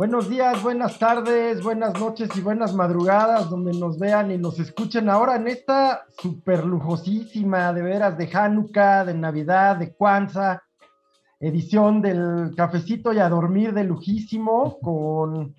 Buenos 0.00 0.30
días, 0.30 0.62
buenas 0.62 0.98
tardes, 0.98 1.62
buenas 1.62 1.92
noches 2.00 2.30
y 2.34 2.40
buenas 2.40 2.72
madrugadas, 2.72 3.50
donde 3.50 3.74
nos 3.74 3.98
vean 3.98 4.30
y 4.30 4.38
nos 4.38 4.58
escuchen 4.58 5.10
ahora 5.10 5.36
en 5.36 5.46
esta 5.46 6.06
super 6.16 6.64
lujosísima, 6.64 7.70
de 7.74 7.82
veras, 7.82 8.16
de 8.16 8.26
Hanukkah, 8.32 9.04
de 9.04 9.12
Navidad, 9.12 9.76
de 9.76 9.92
Kwanzaa, 9.92 10.62
edición 11.38 12.00
del 12.00 12.54
cafecito 12.56 13.12
y 13.12 13.18
a 13.18 13.28
dormir 13.28 13.74
de 13.74 13.84
lujísimo, 13.84 14.78
con, 14.80 15.54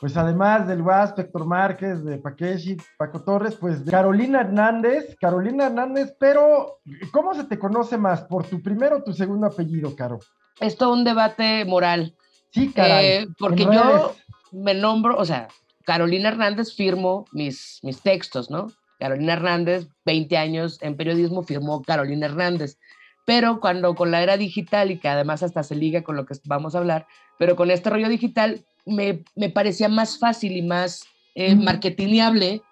pues 0.00 0.16
además 0.16 0.68
del 0.68 0.84
Guas, 0.84 1.12
Héctor 1.18 1.46
Márquez, 1.46 2.04
de 2.04 2.18
Paqueshi, 2.18 2.76
Paco 2.96 3.24
Torres, 3.24 3.56
pues 3.56 3.84
de 3.84 3.90
Carolina 3.90 4.42
Hernández, 4.42 5.16
Carolina 5.20 5.66
Hernández, 5.66 6.14
pero 6.16 6.78
¿cómo 7.10 7.34
se 7.34 7.42
te 7.42 7.58
conoce 7.58 7.98
más? 7.98 8.22
¿Por 8.22 8.46
tu 8.46 8.62
primero 8.62 8.98
o 8.98 9.02
tu 9.02 9.12
segundo 9.12 9.48
apellido, 9.48 9.96
Caro? 9.96 10.20
Es 10.60 10.76
todo 10.76 10.92
un 10.92 11.02
debate 11.02 11.64
moral. 11.64 12.14
Sí, 12.52 12.72
caray. 12.72 13.06
Eh, 13.06 13.28
porque 13.38 13.64
yo 13.64 14.14
me 14.52 14.74
nombro, 14.74 15.16
o 15.16 15.24
sea, 15.24 15.48
Carolina 15.84 16.28
Hernández 16.28 16.74
firmo 16.74 17.26
mis, 17.32 17.80
mis 17.82 18.00
textos, 18.00 18.50
¿no? 18.50 18.72
Carolina 18.98 19.32
Hernández, 19.32 19.88
20 20.04 20.36
años 20.36 20.78
en 20.82 20.96
periodismo, 20.96 21.42
firmó 21.42 21.82
Carolina 21.82 22.26
Hernández. 22.26 22.78
Pero 23.24 23.60
cuando 23.60 23.94
con 23.94 24.10
la 24.10 24.22
era 24.22 24.36
digital 24.36 24.90
y 24.90 24.98
que 24.98 25.08
además 25.08 25.42
hasta 25.42 25.62
se 25.62 25.74
liga 25.74 26.02
con 26.02 26.16
lo 26.16 26.26
que 26.26 26.34
vamos 26.44 26.74
a 26.74 26.78
hablar, 26.78 27.06
pero 27.38 27.56
con 27.56 27.70
este 27.70 27.90
rollo 27.90 28.08
digital 28.08 28.64
me, 28.84 29.22
me 29.34 29.50
parecía 29.50 29.88
más 29.88 30.18
fácil 30.18 30.56
y 30.56 30.62
más 30.62 31.04
eh, 31.34 31.54
marketingable 31.54 32.62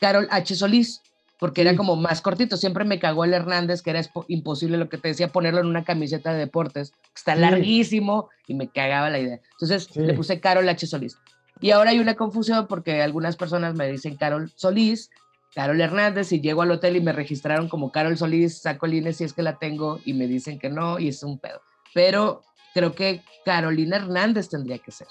Carol 0.00 0.28
H. 0.30 0.54
Solís 0.54 1.02
porque 1.44 1.60
era 1.60 1.76
como 1.76 1.94
más 1.94 2.22
cortito. 2.22 2.56
Siempre 2.56 2.86
me 2.86 2.98
cagó 2.98 3.26
el 3.26 3.34
Hernández, 3.34 3.82
que 3.82 3.90
era 3.90 4.00
imposible 4.28 4.78
lo 4.78 4.88
que 4.88 4.96
te 4.96 5.08
decía, 5.08 5.28
ponerlo 5.28 5.60
en 5.60 5.66
una 5.66 5.84
camiseta 5.84 6.32
de 6.32 6.38
deportes. 6.38 6.94
Está 7.14 7.36
larguísimo 7.36 8.30
y 8.48 8.54
me 8.54 8.68
cagaba 8.68 9.10
la 9.10 9.18
idea. 9.18 9.40
Entonces 9.50 9.94
le 9.94 10.14
puse 10.14 10.40
Carol 10.40 10.66
H. 10.66 10.86
Solís. 10.86 11.18
Y 11.60 11.72
ahora 11.72 11.90
hay 11.90 11.98
una 11.98 12.14
confusión 12.14 12.66
porque 12.66 13.02
algunas 13.02 13.36
personas 13.36 13.74
me 13.74 13.92
dicen 13.92 14.16
Carol 14.16 14.50
Solís, 14.56 15.10
Carol 15.54 15.82
Hernández, 15.82 16.32
y 16.32 16.40
llego 16.40 16.62
al 16.62 16.70
hotel 16.70 16.96
y 16.96 17.02
me 17.02 17.12
registraron 17.12 17.68
como 17.68 17.92
Carol 17.92 18.16
Solís, 18.16 18.62
saco 18.62 18.86
el 18.86 18.94
INE 18.94 19.12
si 19.12 19.24
es 19.24 19.34
que 19.34 19.42
la 19.42 19.58
tengo 19.58 20.00
y 20.02 20.14
me 20.14 20.26
dicen 20.26 20.58
que 20.58 20.70
no, 20.70 20.98
y 20.98 21.08
es 21.08 21.22
un 21.22 21.38
pedo. 21.38 21.60
Pero 21.92 22.40
creo 22.72 22.94
que 22.94 23.22
Carolina 23.44 23.96
Hernández 23.96 24.48
tendría 24.48 24.78
que 24.78 24.92
ser. 24.92 25.08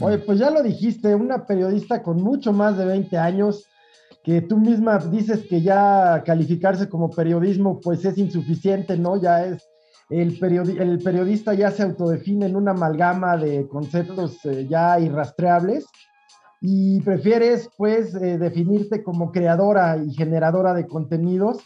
Oye, 0.00 0.16
pues 0.16 0.38
ya 0.38 0.50
lo 0.50 0.62
dijiste, 0.62 1.14
una 1.14 1.44
periodista 1.44 2.02
con 2.02 2.22
mucho 2.22 2.54
más 2.54 2.78
de 2.78 2.86
20 2.86 3.18
años, 3.18 3.66
que 4.26 4.42
tú 4.42 4.58
misma 4.58 4.98
dices 4.98 5.46
que 5.48 5.62
ya 5.62 6.20
calificarse 6.26 6.88
como 6.88 7.10
periodismo 7.10 7.78
pues 7.80 8.04
es 8.04 8.18
insuficiente, 8.18 8.98
¿no? 8.98 9.16
Ya 9.16 9.46
es, 9.46 9.64
el, 10.10 10.36
el 10.80 10.98
periodista 10.98 11.54
ya 11.54 11.70
se 11.70 11.84
autodefine 11.84 12.46
en 12.46 12.56
una 12.56 12.72
amalgama 12.72 13.36
de 13.36 13.68
conceptos 13.68 14.44
eh, 14.44 14.66
ya 14.68 14.98
irrastreables 14.98 15.86
y 16.60 17.00
prefieres 17.02 17.70
pues 17.78 18.16
eh, 18.16 18.36
definirte 18.36 19.04
como 19.04 19.30
creadora 19.30 19.96
y 19.96 20.12
generadora 20.12 20.74
de 20.74 20.88
contenidos, 20.88 21.62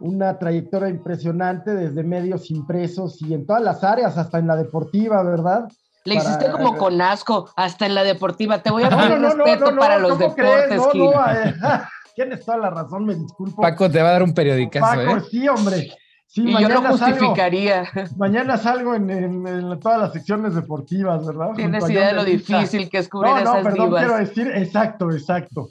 una 0.00 0.40
trayectoria 0.40 0.88
impresionante 0.88 1.72
desde 1.72 2.02
medios 2.02 2.50
impresos 2.50 3.22
y 3.22 3.32
en 3.32 3.46
todas 3.46 3.62
las 3.62 3.84
áreas, 3.84 4.18
hasta 4.18 4.40
en 4.40 4.48
la 4.48 4.56
deportiva, 4.56 5.22
¿verdad? 5.22 5.68
Le 6.04 6.16
hiciste 6.16 6.50
como 6.50 6.76
con 6.76 7.00
asco, 7.00 7.50
hasta 7.56 7.86
en 7.86 7.94
la 7.94 8.04
deportiva. 8.04 8.62
Te 8.62 8.70
voy 8.70 8.84
a 8.84 8.90
poner 8.90 9.20
no, 9.20 9.28
respeto 9.28 9.76
para 9.76 9.98
los 9.98 10.18
deportes, 10.18 10.80
no, 10.94 11.12
eh, 11.30 11.54
Tienes 12.14 12.44
toda 12.44 12.58
la 12.58 12.70
razón, 12.70 13.06
me 13.06 13.14
disculpo. 13.14 13.62
Paco 13.62 13.90
te 13.90 14.02
va 14.02 14.10
a 14.10 14.12
dar 14.12 14.22
un 14.22 14.34
periodicazo, 14.34 14.86
Paco, 14.86 15.16
¿eh? 15.16 15.22
sí, 15.30 15.48
hombre. 15.48 15.92
Sí, 16.26 16.44
y 16.46 16.62
yo 16.62 16.68
lo 16.68 16.82
justificaría. 16.82 17.84
mañana 18.16 18.56
salgo 18.56 18.94
en, 18.94 19.78
todas 19.80 20.00
las 20.00 20.12
secciones 20.14 20.54
deportivas, 20.54 21.26
¿verdad? 21.26 21.50
Tienes 21.54 21.88
idea 21.90 22.08
de 22.08 22.12
lo 22.14 22.24
difícil 22.24 22.88
que 22.88 22.98
es 22.98 23.08
cubrir 23.08 23.34
no, 23.44 23.56
no, 23.56 23.62
perdón, 23.62 23.90
quiero 23.90 24.16
decir, 24.16 24.50
exacto, 24.54 25.10
exacto. 25.10 25.68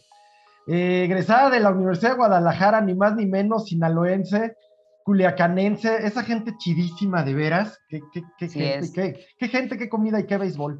Eh, 0.68 1.06
egresada 1.06 1.50
de 1.50 1.59
la 1.59 1.72
Universidad 1.72 2.12
de 2.12 2.18
Guadalajara, 2.18 2.80
ni 2.81 2.94
más 2.94 3.16
ni 3.16 3.25
menos, 3.25 3.66
sinaloense, 3.66 4.56
culiacanense, 5.04 6.06
esa 6.06 6.24
gente 6.24 6.54
chidísima, 6.58 7.24
de 7.24 7.34
veras. 7.34 7.80
Qué, 7.88 8.02
qué, 8.14 8.24
qué, 8.38 8.50
gente, 8.50 9.26
qué, 9.38 9.48
gente, 9.48 9.78
qué 9.78 9.90
comida 9.90 10.20
y 10.20 10.26
qué 10.26 10.38
béisbol. 10.38 10.80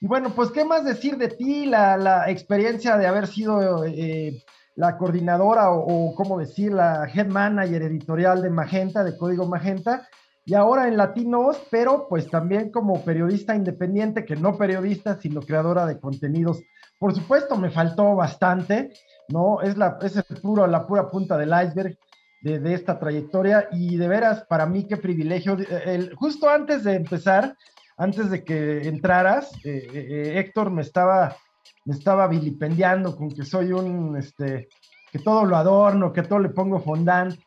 Y 0.00 0.06
bueno, 0.06 0.30
pues, 0.34 0.50
¿qué 0.50 0.64
más 0.64 0.84
decir 0.84 1.18
de 1.18 1.28
ti? 1.28 1.66
La, 1.66 1.96
la 1.96 2.30
experiencia 2.30 2.96
de 2.96 3.06
haber 3.06 3.26
sido 3.26 3.84
eh, 3.84 4.42
la 4.76 4.96
coordinadora 4.96 5.70
o, 5.72 6.14
como 6.14 6.38
decir, 6.38 6.72
la 6.72 7.06
head 7.12 7.26
manager 7.26 7.82
editorial 7.82 8.40
de 8.42 8.50
Magenta, 8.50 9.04
de 9.04 9.16
Código 9.16 9.46
Magenta, 9.46 10.08
y 10.46 10.54
ahora 10.54 10.88
en 10.88 10.96
Latinos, 10.96 11.60
pero 11.70 12.06
pues 12.08 12.28
también 12.28 12.70
como 12.70 13.04
periodista 13.04 13.54
independiente, 13.54 14.24
que 14.24 14.36
no 14.36 14.56
periodista, 14.56 15.20
sino 15.20 15.42
creadora 15.42 15.84
de 15.84 16.00
contenidos. 16.00 16.62
Por 16.98 17.14
supuesto, 17.14 17.56
me 17.56 17.70
faltó 17.70 18.16
bastante, 18.16 18.90
¿no? 19.28 19.60
Es, 19.60 19.76
la, 19.76 19.98
es 20.00 20.16
el 20.16 20.40
puro, 20.40 20.66
la 20.66 20.86
pura 20.86 21.10
punta 21.10 21.36
del 21.36 21.50
iceberg 21.50 21.98
de, 22.42 22.74
esta 22.74 22.98
trayectoria 22.98 23.68
y 23.72 23.96
de 23.96 24.08
veras, 24.08 24.44
para 24.48 24.66
mí 24.66 24.86
qué 24.86 24.96
privilegio. 24.96 25.56
El, 25.84 26.14
justo 26.14 26.48
antes 26.48 26.84
de 26.84 26.94
empezar, 26.94 27.56
antes 27.96 28.30
de 28.30 28.42
que 28.44 28.88
entraras, 28.88 29.52
eh, 29.64 29.86
eh, 29.92 30.06
eh, 30.10 30.38
Héctor 30.38 30.70
me 30.70 30.82
estaba, 30.82 31.36
me 31.84 31.94
estaba 31.94 32.26
vilipendiando 32.28 33.14
con 33.14 33.30
que 33.30 33.44
soy 33.44 33.72
un, 33.72 34.16
este, 34.16 34.68
que 35.12 35.18
todo 35.18 35.44
lo 35.44 35.56
adorno, 35.56 36.12
que 36.12 36.22
todo 36.22 36.38
le 36.38 36.48
pongo 36.48 36.80
fondant. 36.80 37.38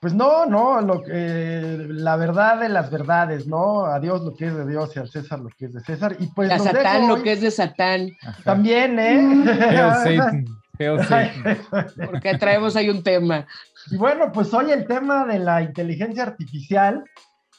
Pues 0.00 0.12
no, 0.12 0.44
no, 0.44 0.80
lo, 0.82 1.02
la 1.06 2.16
verdad 2.16 2.60
de 2.60 2.68
las 2.68 2.90
verdades, 2.90 3.46
¿no? 3.46 3.86
A 3.86 3.98
Dios 3.98 4.22
lo 4.22 4.34
que 4.34 4.46
es 4.46 4.54
de 4.54 4.66
Dios 4.66 4.94
y 4.94 4.98
al 4.98 5.08
César 5.08 5.40
lo 5.40 5.48
que 5.48 5.66
es 5.66 5.72
de 5.72 5.80
César. 5.80 6.16
Y 6.18 6.26
pues 6.28 6.50
a 6.50 6.58
Satán 6.58 7.08
lo 7.08 7.22
que 7.22 7.32
es 7.32 7.40
de 7.40 7.50
Satán. 7.50 8.10
También, 8.44 8.98
¿eh? 8.98 10.44
Porque 12.06 12.36
traemos 12.38 12.76
ahí 12.76 12.90
un 12.90 13.02
tema. 13.02 13.46
Y 13.90 13.96
bueno, 13.96 14.32
pues 14.32 14.52
hoy 14.52 14.70
el 14.72 14.86
tema 14.86 15.24
de 15.26 15.38
la 15.38 15.62
inteligencia 15.62 16.24
artificial, 16.24 17.04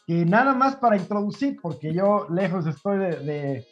y 0.07 0.25
nada 0.25 0.53
más 0.53 0.75
para 0.77 0.97
introducir, 0.97 1.57
porque 1.61 1.93
yo 1.93 2.27
lejos 2.29 2.65
estoy 2.65 2.97
de, 2.97 3.65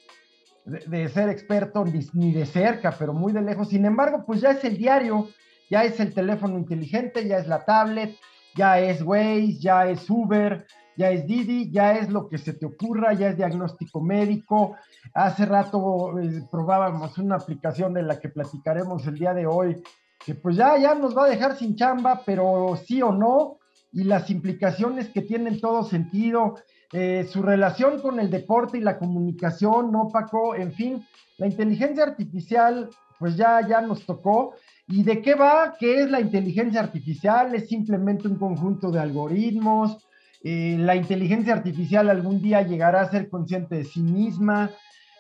de, 0.66 1.10
ser 1.10 1.30
experto, 1.30 1.86
ni, 2.14 2.34
de 2.34 2.46
cerca, 2.46 2.96
pero 2.98 3.14
muy 3.14 3.32
de 3.32 3.42
lejos. 3.42 3.70
Sin 3.70 3.86
embargo, 3.86 4.24
pues 4.26 4.42
ya 4.42 4.52
es 4.52 4.64
el 4.64 4.78
diario, 4.78 5.30
ya 5.70 5.84
es 5.84 6.00
el 6.00 6.14
teléfono 6.14 6.58
inteligente, 6.58 7.28
ya 7.28 7.38
es 7.38 7.48
la 7.48 7.64
tablet, 7.64 8.16
ya 8.56 8.80
es 8.80 9.02
Waze, 9.02 9.60
ya 9.60 9.88
es 9.88 10.10
Uber, 10.10 10.66
ya 10.98 11.12
es 11.12 11.26
Didi, 11.26 11.72
ya 11.72 11.94
es 11.94 12.10
lo 12.10 12.28
que 12.28 12.38
se 12.38 12.54
te 12.54 12.66
ocurra, 12.66 13.14
ya 13.14 13.30
es 13.30 13.38
diagnóstico 13.38 14.02
médico. 14.02 14.76
Hace 15.14 15.46
rato 15.46 16.18
eh, 16.20 16.44
probábamos 16.52 17.18
una 17.18 17.36
aplicación 17.36 17.94
de 17.94 18.04
la 18.04 18.20
que 18.20 18.30
platicaremos 18.30 19.06
el 19.08 19.16
día 19.16 19.34
de 19.34 19.46
hoy, 19.46 19.82
que 20.24 20.36
pues 20.36 20.56
ya, 20.56 20.78
ya 20.78 20.96
nos 20.96 21.16
va 21.16 21.26
a 21.26 21.30
dejar 21.30 21.58
sin 21.58 21.76
chamba, 21.76 22.22
pero 22.26 22.78
sí 22.86 23.02
o 23.02 23.12
no, 23.12 23.60
y 23.92 24.04
las 24.04 24.30
implicaciones 24.30 25.10
que 25.10 25.22
tienen 25.22 25.60
todo 25.60 25.84
sentido, 25.84 26.56
eh, 26.92 27.26
su 27.30 27.42
relación 27.42 28.02
con 28.02 28.20
el 28.20 28.30
deporte 28.30 28.78
y 28.78 28.82
la 28.82 28.98
comunicación, 28.98 29.92
¿no, 29.92 30.10
Paco? 30.12 30.56
En 30.56 30.74
fin, 30.74 31.06
la 31.38 31.48
inteligencia 31.48 32.04
artificial, 32.04 32.90
pues 33.20 33.36
ya, 33.38 33.66
ya 33.68 33.82
nos 33.82 34.06
tocó. 34.06 34.54
¿Y 34.88 35.04
de 35.04 35.22
qué 35.22 35.34
va? 35.34 35.76
¿Qué 35.80 36.02
es 36.02 36.12
la 36.12 36.22
inteligencia 36.22 36.80
artificial? 36.80 37.56
Es 37.56 37.70
simplemente 37.70 38.28
un 38.28 38.36
conjunto 38.36 38.92
de 38.92 39.00
algoritmos. 39.00 39.98
Eh, 40.44 40.76
la 40.78 40.96
inteligencia 40.96 41.54
artificial 41.54 42.10
algún 42.10 42.42
día 42.42 42.62
llegará 42.62 43.02
a 43.02 43.10
ser 43.10 43.30
consciente 43.30 43.76
de 43.76 43.84
sí 43.84 44.02
misma. 44.02 44.72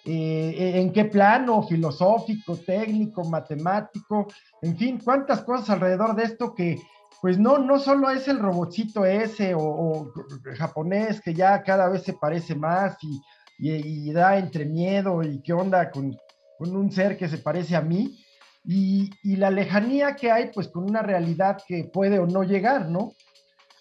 Eh, 0.08 0.80
en 0.80 0.94
qué 0.94 1.06
plano, 1.06 1.64
filosófico, 1.64 2.56
técnico, 2.58 3.24
matemático, 3.24 4.28
en 4.62 4.78
fin, 4.78 5.00
cuántas 5.04 5.42
cosas 5.42 5.72
alrededor 5.72 6.16
de 6.16 6.26
esto 6.26 6.54
que 6.54 6.80
pues 7.22 7.40
no, 7.40 7.58
no 7.58 7.80
solo 7.80 8.12
es 8.12 8.28
el 8.28 8.38
robotcito 8.38 9.04
ese 9.04 9.56
o, 9.56 10.14
japonés 10.60 11.22
que 11.22 11.34
ya 11.34 11.64
cada 11.64 11.90
vez 11.90 12.04
se 12.04 12.14
parece 12.14 12.54
más 12.54 12.98
y, 13.02 13.20
y, 13.58 14.12
da 14.12 14.38
entre 14.38 14.66
miedo 14.66 15.24
y 15.24 15.42
qué 15.42 15.54
onda 15.54 15.90
con, 15.90 16.16
con, 16.60 16.76
un 16.76 16.92
ser 16.92 17.18
que 17.18 17.28
se 17.28 17.40
parece 17.40 17.76
a 17.76 17.82
mí 17.82 18.24
y, 18.64 19.10
y 19.24 19.38
la 19.38 19.50
lejanía 19.50 20.16
que 20.16 20.32
hay 20.32 20.52
pues 20.54 20.68
con 20.68 20.84
una 20.84 21.02
realidad 21.02 21.58
que 21.68 21.86
puede 21.86 22.20
o 22.20 22.28
no 22.28 22.44
llegar, 22.44 22.90
¿no? 22.90 23.14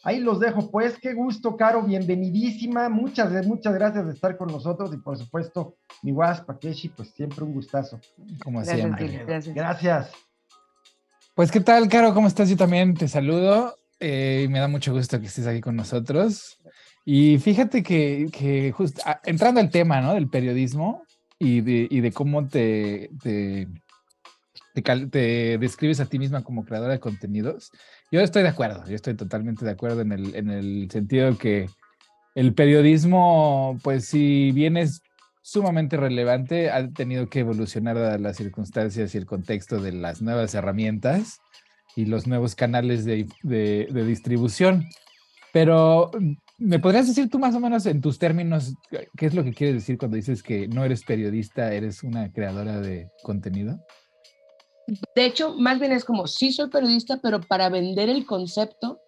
Ahí 0.05 0.21
los 0.21 0.39
dejo, 0.39 0.71
pues. 0.71 0.99
Qué 0.99 1.15
gusto, 1.15 1.56
Caro. 1.56 1.83
Bienvenidísima. 1.83 2.91
Muchas, 2.91 3.47
muchas 3.47 3.75
gracias 3.75 4.06
de 4.06 4.12
estar 4.12 4.37
con 4.37 4.49
nosotros. 4.49 4.93
Y 4.93 4.99
por 4.99 5.17
supuesto, 5.17 5.77
mi 6.03 6.12
guas, 6.12 6.43
Pakeshi, 6.43 6.91
pues 6.91 7.09
siempre 7.11 7.43
un 7.43 7.55
gustazo. 7.55 7.99
Como 8.43 8.62
siempre. 8.62 9.25
Gracias. 9.55 10.11
Pues, 11.35 11.51
¿qué 11.51 11.61
tal, 11.61 11.89
Caro? 11.89 12.12
¿Cómo 12.12 12.29
estás? 12.29 12.51
Yo 12.51 12.56
también 12.56 12.95
te 12.95 13.09
saludo. 13.09 13.75
Eh, 13.99 14.47
me 14.51 14.59
da 14.59 14.69
mucho 14.69 14.93
gusto 14.93 15.19
que 15.19 15.27
estés 15.27 15.47
aquí 15.47 15.62
con 15.62 15.75
nosotros. 15.75 16.59
Y 17.07 17.39
fíjate 17.39 17.83
que, 17.83 18.29
que 18.31 18.73
justo 18.73 19.00
ah, 19.07 19.21
entrando 19.25 19.61
al 19.61 19.71
tema, 19.71 20.03
¿no? 20.03 20.15
Del 20.15 20.29
periodismo 20.29 21.03
y 21.39 21.62
de, 21.62 21.89
y 21.91 22.00
de 22.00 22.12
cómo 22.12 22.47
te, 22.47 23.11
te, 23.23 23.69
te, 24.83 25.59
describes 25.59 26.00
a 26.00 26.07
ti 26.07 26.19
misma 26.19 26.43
como 26.43 26.65
creadora 26.65 26.93
de 26.93 27.00
contenidos. 27.00 27.71
Yo 28.11 28.21
estoy 28.21 28.43
de 28.43 28.49
acuerdo, 28.49 28.85
yo 28.87 28.95
estoy 28.95 29.15
totalmente 29.15 29.65
de 29.65 29.71
acuerdo 29.73 30.01
en 30.01 30.12
el, 30.12 30.35
en 30.35 30.51
el 30.51 30.89
sentido 30.91 31.37
que 31.37 31.69
el 32.35 32.55
periodismo, 32.55 33.79
pues 33.83 34.06
si 34.06 34.53
bien 34.53 34.77
es 34.77 35.03
sumamente 35.43 35.97
relevante, 35.97 36.71
ha 36.71 36.89
tenido 36.91 37.29
que 37.29 37.41
evolucionar 37.41 37.99
a 37.99 38.19
las 38.19 38.37
circunstancias 38.37 39.15
y 39.15 39.19
el 39.19 39.27
contexto 39.27 39.81
de 39.81 39.93
las 39.93 40.23
nuevas 40.23 40.55
herramientas 40.55 41.41
y 41.97 42.06
los 42.06 42.27
nuevos 42.27 42.55
canales 42.55 43.05
de, 43.05 43.27
de 43.43 44.05
distribución. 44.05 44.87
Pero, 45.53 46.11
¿me 46.59 46.81
podrías 46.81 47.07
decir 47.07 47.31
tú 47.31 47.39
más 47.39 47.55
o 47.55 47.61
menos 47.61 47.87
en 47.87 48.00
tus 48.00 48.19
términos 48.19 48.75
qué 49.17 49.27
es 49.27 49.35
lo 49.35 49.45
que 49.45 49.53
quieres 49.53 49.77
decir 49.77 49.99
cuando 49.99 50.17
dices 50.17 50.43
que 50.43 50.67
no 50.67 50.85
eres 50.85 51.05
periodista, 51.05 51.73
eres 51.73 52.03
una 52.03 52.33
creadora 52.33 52.81
de 52.81 53.09
contenido? 53.23 53.79
De 55.15 55.25
hecho, 55.25 55.55
más 55.55 55.79
bien 55.79 55.93
es 55.93 56.05
como, 56.05 56.27
sí 56.27 56.53
soy 56.53 56.69
periodista, 56.69 57.19
pero 57.23 57.41
para 57.41 57.69
vender 57.69 58.09
el 58.09 58.27
concepto 58.27 59.01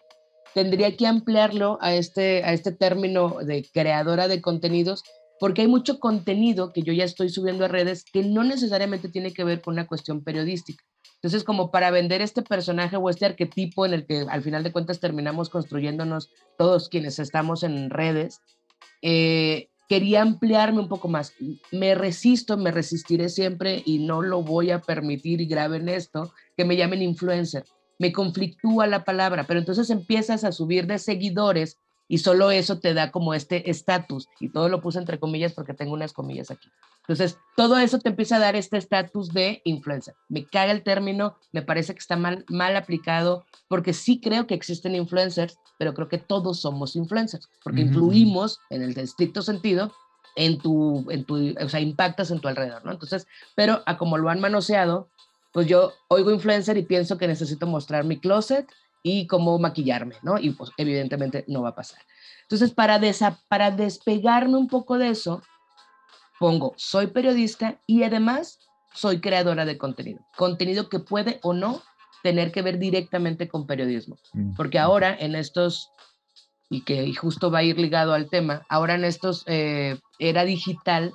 tendría 0.54 0.96
que 0.96 1.06
ampliarlo 1.06 1.78
a 1.82 1.94
este, 1.94 2.42
a 2.44 2.52
este 2.52 2.72
término 2.72 3.36
de 3.42 3.68
creadora 3.72 4.26
de 4.26 4.40
contenidos, 4.40 5.02
porque 5.38 5.62
hay 5.62 5.68
mucho 5.68 5.98
contenido 5.98 6.72
que 6.72 6.82
yo 6.82 6.94
ya 6.94 7.04
estoy 7.04 7.28
subiendo 7.28 7.66
a 7.66 7.68
redes 7.68 8.04
que 8.10 8.22
no 8.22 8.42
necesariamente 8.42 9.10
tiene 9.10 9.34
que 9.34 9.44
ver 9.44 9.60
con 9.60 9.74
una 9.74 9.86
cuestión 9.86 10.24
periodística. 10.24 10.82
Entonces, 11.16 11.44
como 11.44 11.70
para 11.70 11.90
vender 11.90 12.22
este 12.22 12.42
personaje 12.42 12.96
o 12.96 13.10
este 13.10 13.26
arquetipo 13.26 13.84
en 13.84 13.92
el 13.92 14.06
que 14.06 14.24
al 14.28 14.42
final 14.42 14.62
de 14.62 14.72
cuentas 14.72 15.00
terminamos 15.00 15.50
construyéndonos 15.50 16.30
todos 16.56 16.88
quienes 16.88 17.18
estamos 17.18 17.62
en 17.62 17.90
redes, 17.90 18.40
eh, 19.02 19.68
quería 19.88 20.22
ampliarme 20.22 20.80
un 20.80 20.88
poco 20.88 21.08
más. 21.08 21.32
Me 21.72 21.94
resisto, 21.94 22.56
me 22.56 22.70
resistiré 22.70 23.28
siempre 23.28 23.82
y 23.84 23.98
no 23.98 24.22
lo 24.22 24.42
voy 24.42 24.70
a 24.70 24.80
permitir, 24.80 25.40
y 25.40 25.46
graben 25.46 25.88
esto, 25.88 26.32
que 26.56 26.64
me 26.64 26.76
llamen 26.76 27.02
influencer. 27.02 27.64
Me 27.98 28.12
conflictúa 28.12 28.86
la 28.86 29.04
palabra, 29.04 29.44
pero 29.46 29.60
entonces 29.60 29.88
empiezas 29.90 30.44
a 30.44 30.52
subir 30.52 30.86
de 30.86 30.98
seguidores 30.98 31.78
y 32.08 32.18
solo 32.18 32.50
eso 32.50 32.78
te 32.78 32.94
da 32.94 33.10
como 33.10 33.34
este 33.34 33.70
estatus. 33.70 34.28
Y 34.40 34.50
todo 34.50 34.68
lo 34.68 34.80
puse 34.80 34.98
entre 34.98 35.18
comillas 35.18 35.52
porque 35.52 35.74
tengo 35.74 35.92
unas 35.92 36.12
comillas 36.12 36.50
aquí. 36.50 36.68
Entonces, 37.00 37.38
todo 37.56 37.78
eso 37.78 37.98
te 37.98 38.08
empieza 38.08 38.36
a 38.36 38.40
dar 38.40 38.56
este 38.56 38.78
estatus 38.78 39.32
de 39.32 39.62
influencer. 39.64 40.14
Me 40.28 40.44
cae 40.44 40.72
el 40.72 40.82
término, 40.82 41.36
me 41.52 41.62
parece 41.62 41.94
que 41.94 42.00
está 42.00 42.16
mal, 42.16 42.44
mal 42.48 42.76
aplicado, 42.76 43.46
porque 43.68 43.92
sí 43.92 44.20
creo 44.20 44.46
que 44.46 44.54
existen 44.54 44.96
influencers, 44.96 45.58
pero 45.78 45.94
creo 45.94 46.08
que 46.08 46.18
todos 46.18 46.60
somos 46.60 46.96
influencers, 46.96 47.48
porque 47.62 47.82
influimos 47.82 48.58
en 48.70 48.82
el 48.82 48.98
estricto 48.98 49.42
sentido 49.42 49.92
en 50.36 50.58
tu, 50.58 51.06
en 51.10 51.24
tu, 51.24 51.54
o 51.58 51.68
sea, 51.68 51.80
impactas 51.80 52.30
en 52.30 52.40
tu 52.40 52.48
alrededor, 52.48 52.84
¿no? 52.84 52.92
Entonces, 52.92 53.26
pero 53.54 53.82
a 53.86 53.96
como 53.96 54.18
lo 54.18 54.28
han 54.28 54.40
manoseado, 54.40 55.08
pues 55.52 55.66
yo 55.66 55.92
oigo 56.08 56.30
influencer 56.30 56.76
y 56.76 56.82
pienso 56.82 57.16
que 57.16 57.26
necesito 57.26 57.66
mostrar 57.66 58.04
mi 58.04 58.18
closet 58.18 58.66
y 59.08 59.28
cómo 59.28 59.56
maquillarme, 59.60 60.16
¿no? 60.22 60.36
Y 60.36 60.50
pues 60.50 60.72
evidentemente 60.76 61.44
no 61.46 61.62
va 61.62 61.68
a 61.68 61.74
pasar. 61.76 62.00
Entonces, 62.42 62.72
para, 62.72 63.00
para 63.46 63.70
despegarme 63.70 64.56
un 64.56 64.66
poco 64.66 64.98
de 64.98 65.10
eso, 65.10 65.42
pongo, 66.40 66.74
soy 66.76 67.06
periodista 67.06 67.78
y 67.86 68.02
además 68.02 68.58
soy 68.92 69.20
creadora 69.20 69.64
de 69.64 69.78
contenido. 69.78 70.26
Contenido 70.36 70.88
que 70.88 70.98
puede 70.98 71.38
o 71.44 71.52
no 71.52 71.82
tener 72.24 72.50
que 72.50 72.62
ver 72.62 72.78
directamente 72.80 73.46
con 73.48 73.68
periodismo. 73.68 74.16
Mm, 74.32 74.54
Porque 74.56 74.80
ahora 74.80 75.16
en 75.16 75.36
estos, 75.36 75.90
y 76.68 76.80
que 76.80 77.14
justo 77.14 77.52
va 77.52 77.58
a 77.58 77.62
ir 77.62 77.78
ligado 77.78 78.12
al 78.12 78.28
tema, 78.28 78.66
ahora 78.68 78.96
en 78.96 79.04
estos 79.04 79.44
eh, 79.46 80.00
era 80.18 80.44
digital, 80.44 81.12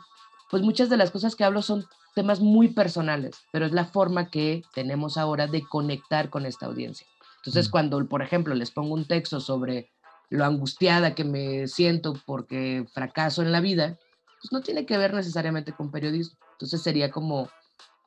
pues 0.49 0.63
muchas 0.63 0.89
de 0.89 0.95
las 0.95 1.11
cosas 1.11 1.35
que 1.35 1.43
hablo 1.43 1.61
son 1.61 1.85
temas 2.15 2.39
muy 2.39 2.69
personales, 2.69 3.35
pero 3.51 3.65
es 3.65 3.73
la 3.73 3.83
forma 3.83 4.29
que 4.29 4.63
tenemos 4.73 5.17
ahora 5.17 5.47
de 5.47 5.61
conectar 5.67 6.29
con 6.29 6.45
esta 6.45 6.67
audiencia. 6.67 7.07
Entonces, 7.43 7.69
cuando, 7.69 8.07
por 8.07 8.21
ejemplo, 8.21 8.53
les 8.53 8.69
pongo 8.69 8.93
un 8.93 9.05
texto 9.05 9.39
sobre 9.39 9.89
lo 10.29 10.45
angustiada 10.45 11.15
que 11.15 11.23
me 11.23 11.67
siento 11.67 12.13
porque 12.25 12.85
fracaso 12.93 13.41
en 13.41 13.51
la 13.51 13.61
vida, 13.61 13.97
pues 14.41 14.51
no 14.51 14.61
tiene 14.61 14.85
que 14.85 14.97
ver 14.97 15.13
necesariamente 15.13 15.73
con 15.73 15.91
periodismo. 15.91 16.37
Entonces 16.53 16.83
sería 16.83 17.09
como, 17.09 17.49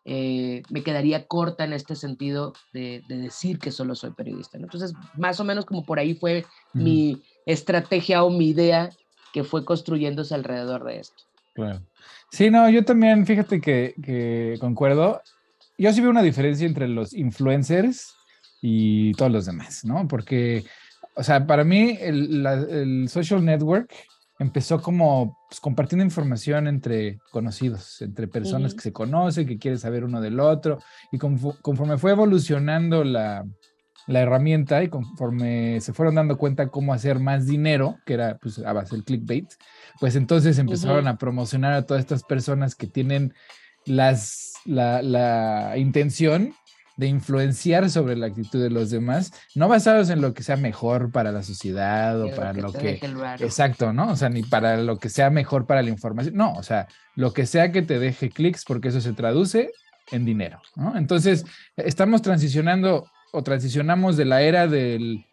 eh, 0.04 0.62
me 0.70 0.84
quedaría 0.84 1.26
corta 1.26 1.64
en 1.64 1.72
este 1.72 1.96
sentido 1.96 2.52
de, 2.72 3.02
decir 3.08 3.58
que 3.58 3.72
solo 3.72 3.96
soy 3.96 4.12
periodista. 4.12 4.56
Entonces, 4.56 4.94
más 5.19 5.40
o 5.40 5.44
menos 5.44 5.66
como 5.66 5.84
por 5.84 5.98
ahí 5.98 6.14
fue 6.14 6.46
mi 6.72 7.20
estrategia 7.44 8.22
o 8.22 8.31
mi 8.31 8.50
idea 8.50 8.88
que 9.32 9.42
fue 9.42 9.64
construyéndose 9.64 10.32
alrededor 10.32 10.84
de 10.84 11.00
esto. 11.00 11.25
Claro. 11.54 11.81
Sí, 12.31 12.50
no, 12.50 12.70
yo 12.70 12.84
también, 12.84 13.26
fíjate 13.26 13.60
que, 13.60 13.96
que 14.00 14.56
concuerdo. 14.60 15.20
Yo 15.76 15.92
sí 15.92 16.00
veo 16.00 16.10
una 16.10 16.22
diferencia 16.22 16.66
entre 16.66 16.86
los 16.86 17.12
influencers 17.12 18.14
y 18.66 19.12
todos 19.12 19.31
los 19.31 19.44
demás, 19.44 19.84
¿no? 19.84 20.08
Porque, 20.08 20.64
o 21.16 21.22
sea, 21.22 21.46
para 21.46 21.64
mí 21.64 21.99
el, 22.00 23.06
social 23.11 23.44
network 23.44 23.93
empezó 24.38 24.81
como 24.81 25.37
pues, 25.50 25.61
compartiendo 25.61 26.02
información 26.02 26.66
entre 26.66 27.19
conocidos, 27.31 28.00
entre 28.00 28.26
personas 28.26 28.72
que 28.72 28.81
se 28.81 28.93
conocen, 28.93 29.46
que 29.46 29.58
quieren 29.58 29.78
saber 29.78 30.02
uno 30.02 30.19
del 30.19 30.40
otro, 30.40 30.78
y 31.12 31.19
conforme 31.19 31.99
fue 31.99 32.12
evolucionando 32.12 33.05
la, 33.05 33.44
la, 34.06 34.20
herramienta 34.22 34.82
y 34.82 34.88
conforme 34.88 35.78
se 35.82 35.93
fueron 35.93 36.14
dando 36.14 36.38
cuenta 36.38 36.69
cómo 36.69 36.94
hacer 36.94 37.19
más 37.19 37.46
dinero, 37.46 37.99
que 38.06 38.14
era 38.14 38.38
pues 38.38 38.60
a 38.60 38.72
base 38.72 38.96
del 38.96 39.05
clickbait, 39.05 39.52
pues 40.00 40.17
entonces 40.17 40.58
empezaron 40.58 41.06
a 41.06 41.19
promocionar 41.19 41.75
a 41.75 41.84
todas 41.84 42.00
estas 42.00 42.25
personas 42.25 42.75
que 42.75 42.87
tienen 42.87 43.34
las, 43.84 44.55
la, 44.64 45.02
la 45.02 45.76
intención 45.76 46.55
de 46.96 47.06
influenciar 47.06 47.91
sobre 47.91 48.17
la 48.17 48.26
actitud 48.26 48.62
de 48.62 48.70
los 48.70 48.91
demás, 48.91 49.32
no 49.55 49.69
basados 49.69 50.11
en 50.11 50.20
lo 50.20 50.32
que 50.32 50.43
sea 50.43 50.56
mejor 50.56 51.11
para 51.11 51.32
la 51.32 51.43
sociedad 51.43 52.20
o 52.20 52.31
para 52.35 52.52
lo 52.52 52.73
que... 52.73 53.00
exacto, 53.41 53.93
¿no? 53.93 54.12
O 54.12 54.17
sea, 54.17 54.29
ni 54.29 54.43
para 54.43 54.76
lo 54.76 54.99
que 54.99 55.08
sea 55.08 55.31
mejor 55.31 55.67
para 55.67 55.82
la 55.82 55.91
información, 55.91 56.37
no, 56.37 56.52
o 56.52 56.62
sea, 56.62 56.87
lo 57.17 57.32
que 57.32 57.46
sea 57.46 57.73
que 57.73 57.82
te 57.82 57.99
deje 57.99 58.31
clics 58.31 58.64
porque 58.64 58.88
eso 58.88 59.00
se 59.00 59.12
traduce 59.12 59.73
en 60.11 60.25
dinero, 60.25 60.61
¿no? 60.76 60.96
Entonces, 60.96 61.44
estamos 61.76 62.23
transicionando 62.23 63.06
o 63.32 63.43
transicionamos 63.43 64.17
de 64.17 64.25
la 64.25 64.43
era 64.43 64.69
del 64.69 65.25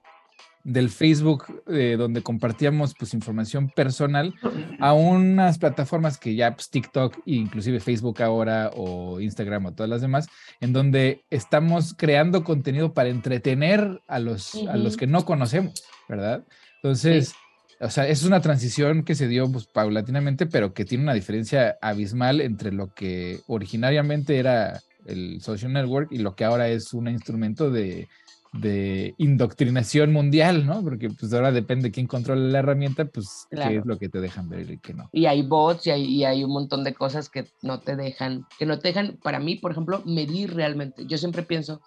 del 0.63 0.89
Facebook 0.89 1.63
eh, 1.67 1.95
donde 1.97 2.21
compartíamos 2.21 2.93
pues 2.97 3.13
información 3.13 3.69
personal 3.69 4.33
a 4.79 4.93
unas 4.93 5.57
plataformas 5.57 6.17
que 6.17 6.35
ya 6.35 6.53
pues, 6.53 6.69
TikTok 6.69 7.17
e 7.25 7.33
inclusive 7.33 7.79
Facebook 7.79 8.21
ahora 8.21 8.71
o 8.75 9.19
Instagram 9.19 9.67
o 9.67 9.73
todas 9.73 9.89
las 9.89 10.01
demás 10.01 10.27
en 10.59 10.73
donde 10.73 11.23
estamos 11.29 11.93
creando 11.97 12.43
contenido 12.43 12.93
para 12.93 13.09
entretener 13.09 14.01
a 14.07 14.19
los 14.19 14.55
a 14.67 14.77
los 14.77 14.97
que 14.97 15.07
no 15.07 15.25
conocemos, 15.25 15.83
¿verdad? 16.07 16.45
Entonces, 16.83 17.33
o 17.79 17.89
sea, 17.89 18.07
es 18.07 18.23
una 18.23 18.41
transición 18.41 19.03
que 19.03 19.15
se 19.15 19.27
dio 19.27 19.51
pues, 19.51 19.65
paulatinamente, 19.65 20.45
pero 20.45 20.73
que 20.73 20.85
tiene 20.85 21.03
una 21.03 21.13
diferencia 21.13 21.77
abismal 21.81 22.39
entre 22.41 22.71
lo 22.71 22.93
que 22.93 23.39
originariamente 23.47 24.37
era 24.37 24.79
el 25.05 25.41
social 25.41 25.73
network 25.73 26.11
y 26.11 26.19
lo 26.19 26.35
que 26.35 26.45
ahora 26.45 26.69
es 26.69 26.93
un 26.93 27.07
instrumento 27.07 27.71
de 27.71 28.07
de 28.53 29.15
indoctrinación 29.17 30.11
mundial, 30.11 30.65
¿no? 30.65 30.81
Porque 30.83 31.09
pues 31.09 31.33
ahora 31.33 31.51
depende 31.51 31.91
quién 31.91 32.07
controla 32.07 32.49
la 32.49 32.59
herramienta, 32.59 33.05
pues 33.05 33.47
qué 33.49 33.77
es 33.77 33.85
lo 33.85 33.97
que 33.97 34.09
te 34.09 34.19
dejan 34.19 34.49
ver 34.49 34.69
y 34.69 34.77
qué 34.77 34.93
no. 34.93 35.09
Y 35.13 35.25
hay 35.25 35.41
bots 35.41 35.87
y 35.87 35.91
hay, 35.91 36.03
y 36.03 36.25
hay, 36.25 36.43
un 36.43 36.51
montón 36.51 36.83
de 36.83 36.93
cosas 36.93 37.29
que 37.29 37.47
no 37.61 37.79
te 37.79 37.95
dejan, 37.95 38.45
que 38.59 38.65
no 38.65 38.79
te 38.79 38.89
dejan, 38.89 39.17
para 39.23 39.39
mí, 39.39 39.55
por 39.55 39.71
ejemplo, 39.71 40.03
medir 40.05 40.53
realmente. 40.53 41.05
Yo 41.05 41.17
siempre 41.17 41.43
pienso 41.43 41.81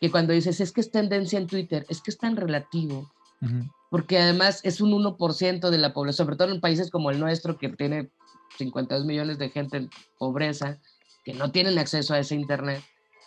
que 0.00 0.10
cuando 0.10 0.32
dices, 0.32 0.60
es 0.60 0.72
que 0.72 0.80
es 0.80 0.90
tendencia 0.90 1.38
en 1.38 1.46
Twitter, 1.46 1.84
es 1.90 2.00
que 2.00 2.10
es 2.10 2.18
tan 2.18 2.36
relativo, 2.36 3.10
porque 3.90 4.18
además 4.18 4.60
es 4.64 4.80
un 4.80 4.90
1% 4.92 5.68
de 5.68 5.78
la 5.78 5.92
población, 5.92 6.26
sobre 6.26 6.36
todo 6.36 6.50
en 6.50 6.62
países 6.62 6.90
como 6.90 7.10
el 7.10 7.20
nuestro, 7.20 7.58
que 7.58 7.68
tiene 7.68 8.08
52 8.56 9.04
millones 9.04 9.38
de 9.38 9.50
gente 9.50 9.76
en 9.76 9.90
pobreza, 10.18 10.78
que 11.26 11.34
no 11.34 11.50
tienen 11.50 11.78
acceso 11.78 12.14
a 12.14 12.20
ese 12.20 12.34
Internet 12.34 12.82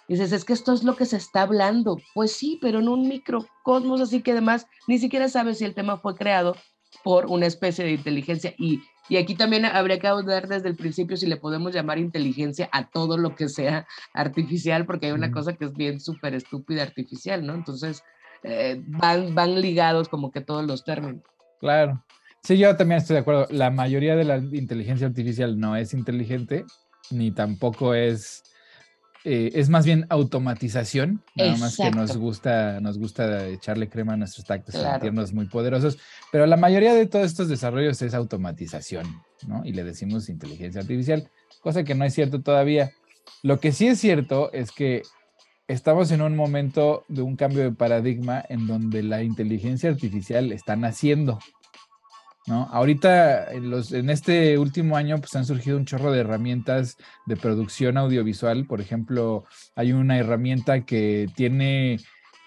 dices, 0.07 0.31
es 0.31 0.45
que 0.45 0.53
esto 0.53 0.73
es 0.73 0.83
lo 0.83 0.95
que 0.95 1.05
se 1.05 1.17
está 1.17 1.41
hablando. 1.41 1.97
Pues 2.13 2.31
sí, 2.31 2.57
pero 2.61 2.79
en 2.79 2.87
un 2.87 3.07
microcosmos, 3.07 4.01
así 4.01 4.21
que 4.21 4.31
además 4.31 4.67
ni 4.87 4.97
siquiera 4.99 5.29
sabes 5.29 5.57
si 5.57 5.65
el 5.65 5.73
tema 5.73 5.97
fue 5.97 6.15
creado 6.15 6.55
por 7.03 7.25
una 7.27 7.45
especie 7.45 7.85
de 7.85 7.93
inteligencia. 7.93 8.53
Y, 8.57 8.81
y 9.09 9.17
aquí 9.17 9.35
también 9.35 9.65
habría 9.65 9.99
que 9.99 10.07
hablar 10.07 10.47
desde 10.47 10.69
el 10.69 10.75
principio 10.75 11.17
si 11.17 11.27
le 11.27 11.37
podemos 11.37 11.73
llamar 11.73 11.97
inteligencia 11.97 12.69
a 12.71 12.89
todo 12.89 13.17
lo 13.17 13.35
que 13.35 13.49
sea 13.49 13.87
artificial, 14.13 14.85
porque 14.85 15.07
hay 15.07 15.11
una 15.11 15.31
cosa 15.31 15.53
que 15.53 15.65
es 15.65 15.73
bien 15.73 15.99
súper 15.99 16.33
estúpida 16.33 16.83
artificial, 16.83 17.45
¿no? 17.45 17.53
Entonces, 17.53 18.03
eh, 18.43 18.81
van, 18.87 19.35
van 19.35 19.61
ligados 19.61 20.09
como 20.09 20.31
que 20.31 20.41
todos 20.41 20.65
los 20.65 20.83
términos. 20.83 21.23
Claro. 21.59 22.03
Sí, 22.43 22.57
yo 22.57 22.75
también 22.77 22.99
estoy 22.99 23.15
de 23.15 23.21
acuerdo. 23.21 23.47
La 23.49 23.71
mayoría 23.71 24.15
de 24.15 24.23
la 24.23 24.37
inteligencia 24.37 25.07
artificial 25.07 25.59
no 25.59 25.75
es 25.75 25.93
inteligente, 25.93 26.65
ni 27.09 27.31
tampoco 27.31 27.93
es 27.93 28.43
eh, 29.24 29.51
es 29.55 29.69
más 29.69 29.86
bien 29.86 30.05
automatización, 30.09 31.21
nada 31.36 31.57
más 31.57 31.77
que 31.77 31.91
nos 31.91 32.15
gusta, 32.17 32.79
nos 32.79 32.97
gusta 32.97 33.47
echarle 33.47 33.89
crema 33.89 34.13
a 34.13 34.17
nuestros 34.17 34.45
tactos 34.45 34.75
y 34.75 34.77
sentirnos 34.77 35.33
muy 35.33 35.47
poderosos, 35.47 35.97
pero 36.31 36.45
la 36.45 36.57
mayoría 36.57 36.93
de 36.93 37.05
todos 37.07 37.25
estos 37.25 37.50
desarrollos 37.50 38.01
es 38.01 38.13
automatización, 38.13 39.21
¿no? 39.47 39.63
Y 39.65 39.74
le 39.74 39.83
decimos 39.83 40.29
inteligencia 40.29 40.81
artificial, 40.81 41.29
cosa 41.62 41.83
que 41.83 41.95
no 41.95 42.05
es 42.05 42.13
cierto 42.13 42.41
todavía. 42.41 42.91
Lo 43.43 43.59
que 43.59 43.71
sí 43.71 43.88
es 43.88 44.00
cierto 44.00 44.51
es 44.53 44.71
que 44.71 45.03
estamos 45.67 46.12
en 46.12 46.21
un 46.21 46.36
momento 46.36 47.03
de 47.07 47.21
un 47.21 47.36
cambio 47.36 47.63
de 47.63 47.71
paradigma 47.71 48.43
en 48.47 48.67
donde 48.67 49.03
la 49.03 49.24
inteligencia 49.24 49.89
artificial 49.89 50.51
está 50.51 50.75
naciendo. 50.75 51.39
¿No? 52.47 52.63
Ahorita, 52.71 53.51
en, 53.51 53.69
los, 53.69 53.91
en 53.91 54.09
este 54.09 54.57
último 54.57 54.95
año, 54.95 55.19
pues 55.19 55.35
han 55.35 55.45
surgido 55.45 55.77
un 55.77 55.85
chorro 55.85 56.11
de 56.11 56.21
herramientas 56.21 56.97
de 57.25 57.35
producción 57.35 57.97
audiovisual. 57.97 58.65
Por 58.65 58.79
ejemplo, 58.79 59.43
hay 59.75 59.91
una 59.91 60.17
herramienta 60.17 60.85
que 60.85 61.27
tiene 61.35 61.99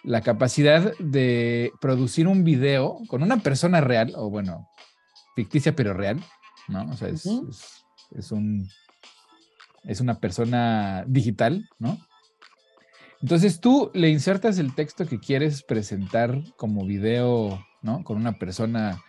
la 0.02 0.22
capacidad 0.22 0.96
de 0.98 1.72
producir 1.82 2.26
un 2.26 2.44
video 2.44 2.98
con 3.08 3.22
una 3.22 3.36
persona 3.38 3.82
real, 3.82 4.14
o 4.16 4.30
bueno, 4.30 4.68
ficticia 5.36 5.76
pero 5.76 5.92
real, 5.92 6.24
¿no? 6.68 6.90
O 6.90 6.96
sea, 6.96 7.08
es, 7.08 7.28
es, 8.16 8.32
un, 8.32 8.68
es 9.84 10.00
una 10.00 10.18
persona 10.18 11.04
digital, 11.06 11.68
¿no? 11.78 11.98
Entonces 13.20 13.60
tú 13.60 13.90
le 13.92 14.08
insertas 14.08 14.58
el 14.58 14.74
texto 14.74 15.06
que 15.06 15.20
quieres 15.20 15.62
presentar 15.62 16.42
como 16.56 16.86
video, 16.86 17.62
¿no? 17.82 18.02
Con 18.02 18.16
una 18.16 18.38
persona 18.38 19.02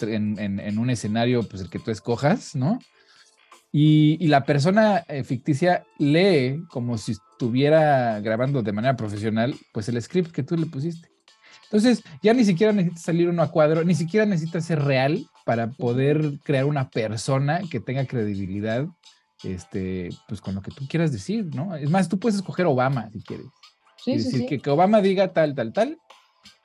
en, 0.00 0.78
un 0.78 0.90
escenario, 0.90 1.42
pues 1.42 1.62
el 1.62 1.70
que 1.70 1.78
tú 1.78 1.90
escojas, 1.90 2.54
¿no? 2.54 2.78
Y, 3.72 4.26
la 4.28 4.44
persona 4.44 5.04
eh, 5.08 5.24
ficticia 5.24 5.84
lee 5.98 6.62
como 6.70 6.96
si 6.98 7.12
estuviera 7.12 8.20
grabando 8.20 8.62
de 8.62 8.72
manera 8.72 8.96
profesional, 8.96 9.54
pues 9.72 9.88
el 9.88 10.00
script 10.00 10.32
que 10.32 10.42
tú 10.42 10.56
le 10.56 10.66
pusiste. 10.66 11.10
Entonces, 11.64 12.02
ya 12.22 12.32
ni 12.32 12.44
siquiera 12.44 12.72
necesitas 12.72 13.02
salir 13.02 13.28
uno 13.28 13.42
a 13.42 13.50
cuadro, 13.50 13.84
ni 13.84 13.94
siquiera 13.94 14.24
necesitas 14.24 14.64
ser 14.64 14.82
real 14.82 15.26
para 15.44 15.70
poder 15.70 16.38
crear 16.44 16.64
una 16.64 16.90
persona 16.90 17.60
que 17.70 17.80
tenga 17.80 18.06
credibilidad, 18.06 18.86
este, 19.42 20.10
pues 20.28 20.40
con 20.40 20.54
lo 20.54 20.62
que 20.62 20.70
tú 20.70 20.86
quieras 20.88 21.12
decir, 21.12 21.54
¿no? 21.54 21.74
Es 21.74 21.90
más, 21.90 22.08
tú 22.08 22.18
puedes 22.18 22.36
escoger 22.36 22.66
Obama 22.66 23.10
si 23.10 23.20
quieres. 23.20 23.46
Sí, 24.02 24.12
y 24.12 24.16
decir 24.18 24.46
Que, 24.46 24.60
que, 24.60 24.70
Obama 24.70 25.00
diga 25.00 25.32
tal, 25.32 25.54
tal, 25.54 25.72
tal, 25.72 25.98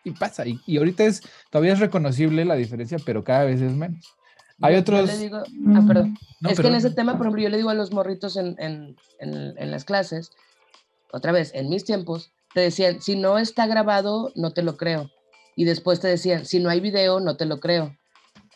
y 0.03 0.11
pasa. 0.11 0.45
Y, 0.47 0.59
y, 0.65 0.77
ahorita 0.77 1.05
es, 1.05 1.21
todavía 1.49 1.73
es 1.73 1.79
reconocible 1.79 2.45
la 2.45 2.55
diferencia, 2.55 2.97
pero 3.05 3.23
cada 3.23 3.45
vez 3.45 3.61
es 3.61 3.73
menos. 3.73 4.05
Hay 4.61 4.75
otros. 4.75 5.09
ah, 5.09 5.83
perdón. 5.87 6.17
es 6.47 6.59
que 6.59 6.67
en 6.67 6.75
ese 6.75 6.91
tema, 6.91 7.17
por 7.17 7.25
ejemplo, 7.25 7.41
yo 7.41 7.49
le 7.49 7.57
digo 7.57 7.69
a 7.69 7.73
los 7.73 7.91
morritos 7.91 8.37
en, 8.37 8.55
en, 8.59 8.95
en, 9.19 9.57
en, 9.57 9.71
las 9.71 9.85
clases, 9.85 10.31
otra 11.11 11.31
vez, 11.31 11.51
en 11.55 11.69
mis 11.69 11.83
tiempos, 11.83 12.31
te 12.53 12.61
decían, 12.61 13.01
si 13.01 13.15
no 13.15 13.37
está 13.39 13.65
grabado, 13.65 14.31
no 14.35 14.51
te 14.51 14.61
lo 14.61 14.77
creo. 14.77 15.09
Y 15.55 15.65
después 15.65 15.99
te 15.99 16.07
decían, 16.07 16.45
si 16.45 16.59
no 16.59 16.69
hay 16.69 16.79
video, 16.79 17.19
no 17.19 17.37
te 17.37 17.45
lo 17.45 17.59
creo. 17.59 17.95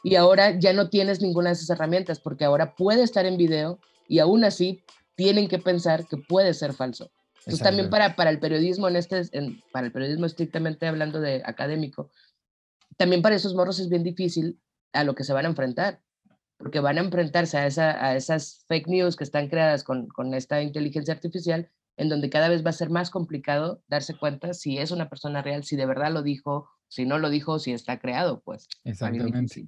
Y 0.03 0.15
ahora 0.15 0.59
ya 0.59 0.73
no 0.73 0.89
tienes 0.89 1.21
ninguna 1.21 1.49
de 1.49 1.53
esas 1.53 1.71
herramientas, 1.71 2.19
porque 2.19 2.45
ahora 2.45 2.75
puede 2.75 3.01
estar 3.01 3.25
en 3.25 3.37
video 3.37 3.79
y 4.07 4.19
aún 4.19 4.43
así 4.43 4.83
tienen 5.15 5.47
que 5.47 5.57
pensar 5.57 6.05
que 6.07 6.17
puede 6.17 6.53
ser 6.53 6.73
falso. 6.73 7.09
Entonces 7.45 7.63
también 7.63 7.89
para, 7.89 8.15
para 8.15 8.31
el 8.31 8.39
periodismo, 8.39 8.87
en 8.87 8.95
este, 8.95 9.21
en, 9.31 9.61
para 9.71 9.85
el 9.85 9.93
periodismo 9.93 10.25
estrictamente 10.25 10.87
hablando 10.87 11.21
de 11.21 11.43
académico, 11.45 12.09
también 12.97 13.21
para 13.21 13.35
esos 13.35 13.53
morros 13.53 13.79
es 13.79 13.89
bien 13.89 14.03
difícil 14.03 14.59
a 14.93 15.03
lo 15.03 15.13
que 15.13 15.23
se 15.23 15.33
van 15.33 15.45
a 15.45 15.49
enfrentar, 15.49 16.01
porque 16.57 16.79
van 16.79 16.97
a 16.97 17.01
enfrentarse 17.01 17.57
a, 17.57 17.67
esa, 17.67 18.03
a 18.03 18.15
esas 18.15 18.65
fake 18.67 18.87
news 18.87 19.15
que 19.15 19.23
están 19.23 19.47
creadas 19.47 19.83
con, 19.83 20.07
con 20.07 20.33
esta 20.33 20.61
inteligencia 20.61 21.13
artificial, 21.13 21.69
en 21.97 22.09
donde 22.09 22.29
cada 22.29 22.49
vez 22.49 22.65
va 22.65 22.71
a 22.71 22.73
ser 22.73 22.89
más 22.89 23.09
complicado 23.09 23.83
darse 23.87 24.17
cuenta 24.17 24.53
si 24.53 24.77
es 24.79 24.91
una 24.91 25.09
persona 25.09 25.41
real, 25.41 25.63
si 25.63 25.75
de 25.75 25.85
verdad 25.85 26.11
lo 26.11 26.23
dijo, 26.23 26.69
si 26.87 27.05
no 27.05 27.19
lo 27.19 27.29
dijo, 27.29 27.59
si 27.59 27.73
está 27.73 27.99
creado, 27.99 28.41
pues. 28.41 28.67
Exactamente. 28.83 29.67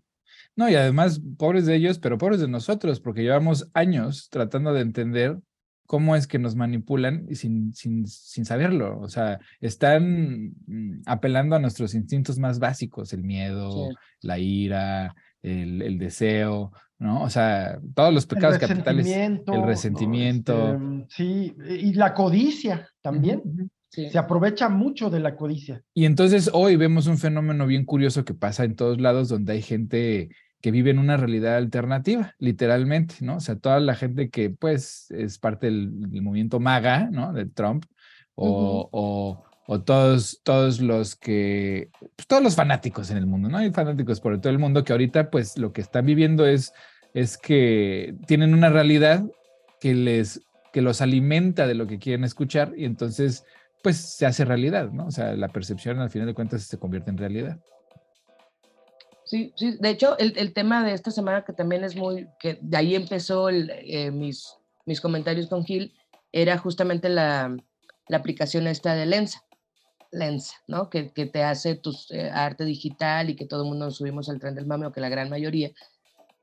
No, 0.56 0.68
y 0.70 0.76
además, 0.76 1.22
pobres 1.38 1.66
de 1.66 1.76
ellos, 1.76 2.00
pero 2.00 2.18
pobres 2.18 2.40
de 2.40 2.48
nosotros, 2.48 3.00
porque 3.00 3.22
llevamos 3.22 3.70
años 3.74 4.30
tratando 4.30 4.74
de 4.74 4.82
entender 4.82 5.40
cómo 5.88 6.18
es 6.18 6.28
que 6.28 6.38
nos 6.38 6.56
manipulan 6.56 7.34
sin, 7.34 7.74
sin, 7.74 8.06
sin 8.06 8.46
saberlo. 8.46 9.00
O 9.00 9.08
sea, 9.08 9.40
están 9.62 10.54
mm, 10.68 11.02
apelando 11.06 11.56
a 11.56 11.60
nuestros 11.60 11.96
instintos 11.96 12.38
más 12.38 12.60
básicos, 12.60 13.14
el 13.14 13.24
miedo, 13.24 13.90
la 14.22 14.38
ira, 14.38 15.16
el, 15.42 15.98
deseo, 15.98 16.74
¿no? 17.00 17.24
O 17.24 17.30
sea, 17.30 17.80
todos 17.96 18.14
los 18.14 18.26
pecados 18.26 18.60
capitales, 18.60 19.08
el 19.08 19.64
resentimiento. 19.64 20.74
Este, 20.74 21.06
sí, 21.10 21.56
y 21.68 21.94
la 21.94 22.14
codicia 22.14 22.90
también. 23.02 23.42
Se 23.90 24.18
aprovecha 24.18 24.70
mucho 24.70 25.10
de 25.10 25.22
la 25.22 25.36
codicia. 25.36 25.82
Y 25.94 26.06
entonces 26.06 26.52
hoy 26.54 26.76
vemos 26.76 27.08
un 27.08 27.18
fenómeno 27.18 27.66
bien 27.66 27.86
curioso 27.86 28.26
que 28.26 28.36
pasa 28.36 28.66
en 28.66 28.76
todos 28.76 29.00
lados 29.00 29.30
donde 29.30 29.54
hay 29.54 29.62
gente 29.62 30.30
que 30.62 30.72
vive 30.72 30.92
en 30.92 31.00
una 31.00 31.18
realidad 31.18 31.58
alternativa, 31.58 32.34
literalmente, 32.40 33.16
¿no? 33.22 33.38
O 33.38 33.40
sea, 33.40 33.58
toda 33.58 33.80
la 33.80 33.96
gente 33.96 34.30
que 34.30 34.50
pues 34.50 35.12
es 35.12 35.38
parte 35.38 35.68
del, 35.68 35.92
movimiento 36.22 36.60
MAGA, 36.60 37.10
¿no? 37.12 37.34
De 37.34 37.46
Trump, 37.46 37.86
o, 38.36 38.90
o, 38.92 39.44
o, 39.68 39.82
todos, 39.82 40.42
todos 40.44 40.80
los 40.82 41.16
que, 41.16 41.90
pues, 42.16 42.28
todos 42.28 42.44
los 42.44 42.56
fanáticos 42.56 43.12
en 43.12 43.18
el 43.18 43.28
mundo, 43.28 43.50
¿no? 43.50 43.58
Hay 43.58 43.72
fanáticos 43.72 44.20
por 44.20 44.40
todo 44.40 44.52
el 44.52 44.60
mundo 44.60 44.84
que 44.84 44.94
ahorita 44.94 45.30
pues 45.30 45.58
lo 45.58 45.74
que 45.74 45.82
están 45.82 46.06
viviendo 46.06 46.46
es, 46.46 46.74
es 47.14 47.38
que 47.38 48.16
tienen 48.26 48.54
una 48.54 48.70
realidad 48.70 49.24
que 49.80 49.94
les, 49.94 50.42
que 50.74 50.82
los 50.82 51.02
alimenta 51.02 51.68
de 51.68 51.76
lo 51.76 51.88
que 51.88 52.00
quieren 52.00 52.24
escuchar 52.24 52.74
y 52.76 52.86
entonces 52.86 53.46
pues 53.84 53.98
se 53.98 54.26
hace 54.26 54.44
realidad, 54.44 54.92
¿no? 54.92 55.06
O 55.06 55.12
sea, 55.12 55.36
la 55.36 55.50
percepción 55.50 56.00
al 56.00 56.10
final 56.10 56.28
de 56.28 56.34
cuentas 56.34 56.64
se 56.64 56.78
convierte 56.78 57.12
en 57.12 57.18
realidad. 57.18 57.60
Sí, 59.28 59.54
sí, 59.58 59.76
de 59.78 59.90
hecho, 59.90 60.18
el, 60.20 60.34
el, 60.38 60.54
tema 60.54 60.86
de 60.86 60.94
esta 60.94 61.12
semana 61.12 61.44
que 61.44 61.52
también 61.52 61.84
es 61.84 61.98
muy, 61.98 62.28
que 62.40 62.58
de 62.62 62.78
ahí 62.78 62.96
empezó 62.96 63.50
el, 63.50 63.70
eh, 63.70 64.10
mis, 64.10 64.56
mis 64.86 65.02
comentarios 65.02 65.48
con 65.48 65.66
Gil, 65.66 65.94
era 66.32 66.58
justamente 66.58 67.10
la, 67.10 67.56
la 68.08 68.18
aplicación 68.18 68.68
esta 68.68 68.96
de 68.96 69.06
Lensa, 69.06 69.44
Lensa, 70.12 70.56
¿no? 70.68 70.90
Que, 70.90 71.12
que 71.12 71.26
te 71.26 71.44
hace 71.44 71.76
tu 71.76 71.94
eh, 72.12 72.30
arte 72.34 72.64
digital 72.64 73.30
y 73.30 73.36
que 73.36 73.46
todo 73.46 73.64
el 73.64 73.70
mundo 73.70 73.86
nos 73.86 73.98
subimos 73.98 74.30
al 74.30 74.40
tren 74.40 74.56
del 74.56 74.66
mame, 74.66 74.86
o 74.86 74.94
que 74.94 75.02
la 75.02 75.10
gran 75.10 75.30
mayoría. 75.30 75.72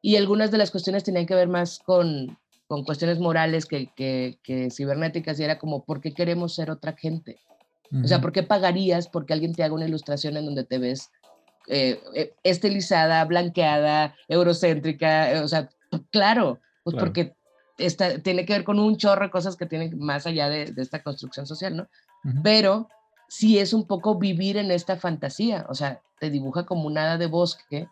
Y 0.03 0.17
algunas 0.17 0.51
de 0.51 0.59
las 0.59 0.71
cuestiones 0.71 1.05
tenían 1.05 1.25
que 1.25 1.35
ver 1.35 1.49
más 1.49 1.79
con, 1.79 2.39
con 2.67 2.85
cuestiones 2.85 3.19
morales 3.19 3.65
que, 3.65 3.91
que, 3.97 4.39
que, 4.43 4.71
cibernéticas 4.71 5.41
y 5.41 5.45
era 5.45 5.59
como, 5.59 5.87
¿por 5.87 6.03
qué 6.03 6.13
queremos 6.13 6.55
ser 6.55 6.71
otra 6.71 6.93
gente? 6.93 7.41
O 8.03 8.09
sea, 8.09 8.21
¿por 8.21 8.33
qué 8.33 8.43
pagarías 8.43 9.09
porque 9.09 9.33
alguien 9.33 9.55
te 9.55 9.63
haga 9.63 9.75
una 9.75 9.87
ilustración 9.87 10.37
en 10.37 10.47
donde 10.47 10.65
te 10.65 10.79
ves 10.79 11.11
eh, 11.67 12.01
eh, 12.15 12.35
estilizada, 12.43 13.25
blanqueada, 13.25 14.15
eurocéntrica, 14.29 15.33
eh, 15.33 15.41
o 15.41 15.49
sea, 15.49 15.71
claro, 16.11 16.61
pues 16.83 16.97
porque 16.97 17.35
esta, 17.79 18.19
tiene 18.19 18.45
que 18.45 18.53
ver 18.53 18.65
con 18.65 18.79
un 18.79 18.97
chorro 18.97 19.25
de 19.25 19.31
cosas 19.31 19.57
que 19.57 19.67
tienen 19.67 19.99
más 19.99 20.27
allá 20.27 20.49
de, 20.49 20.67
de 20.67 20.83
esta 20.83 21.03
construcción 21.03 21.47
social, 21.47 21.77
¿no? 21.77 21.89
Pero 22.43 22.89
sí 23.29 23.59
es 23.59 23.73
un 23.73 23.87
poco 23.87 24.19
vivir 24.19 24.57
en 24.57 24.71
esta 24.71 24.97
fantasía, 24.97 25.67
o 25.69 25.75
sea, 25.75 26.01
te 26.21 26.31
dibuja 26.31 26.65
como 26.65 26.87
un 26.87 26.99
hada 26.99 27.19
de 27.19 27.27
bosque, 27.27 27.89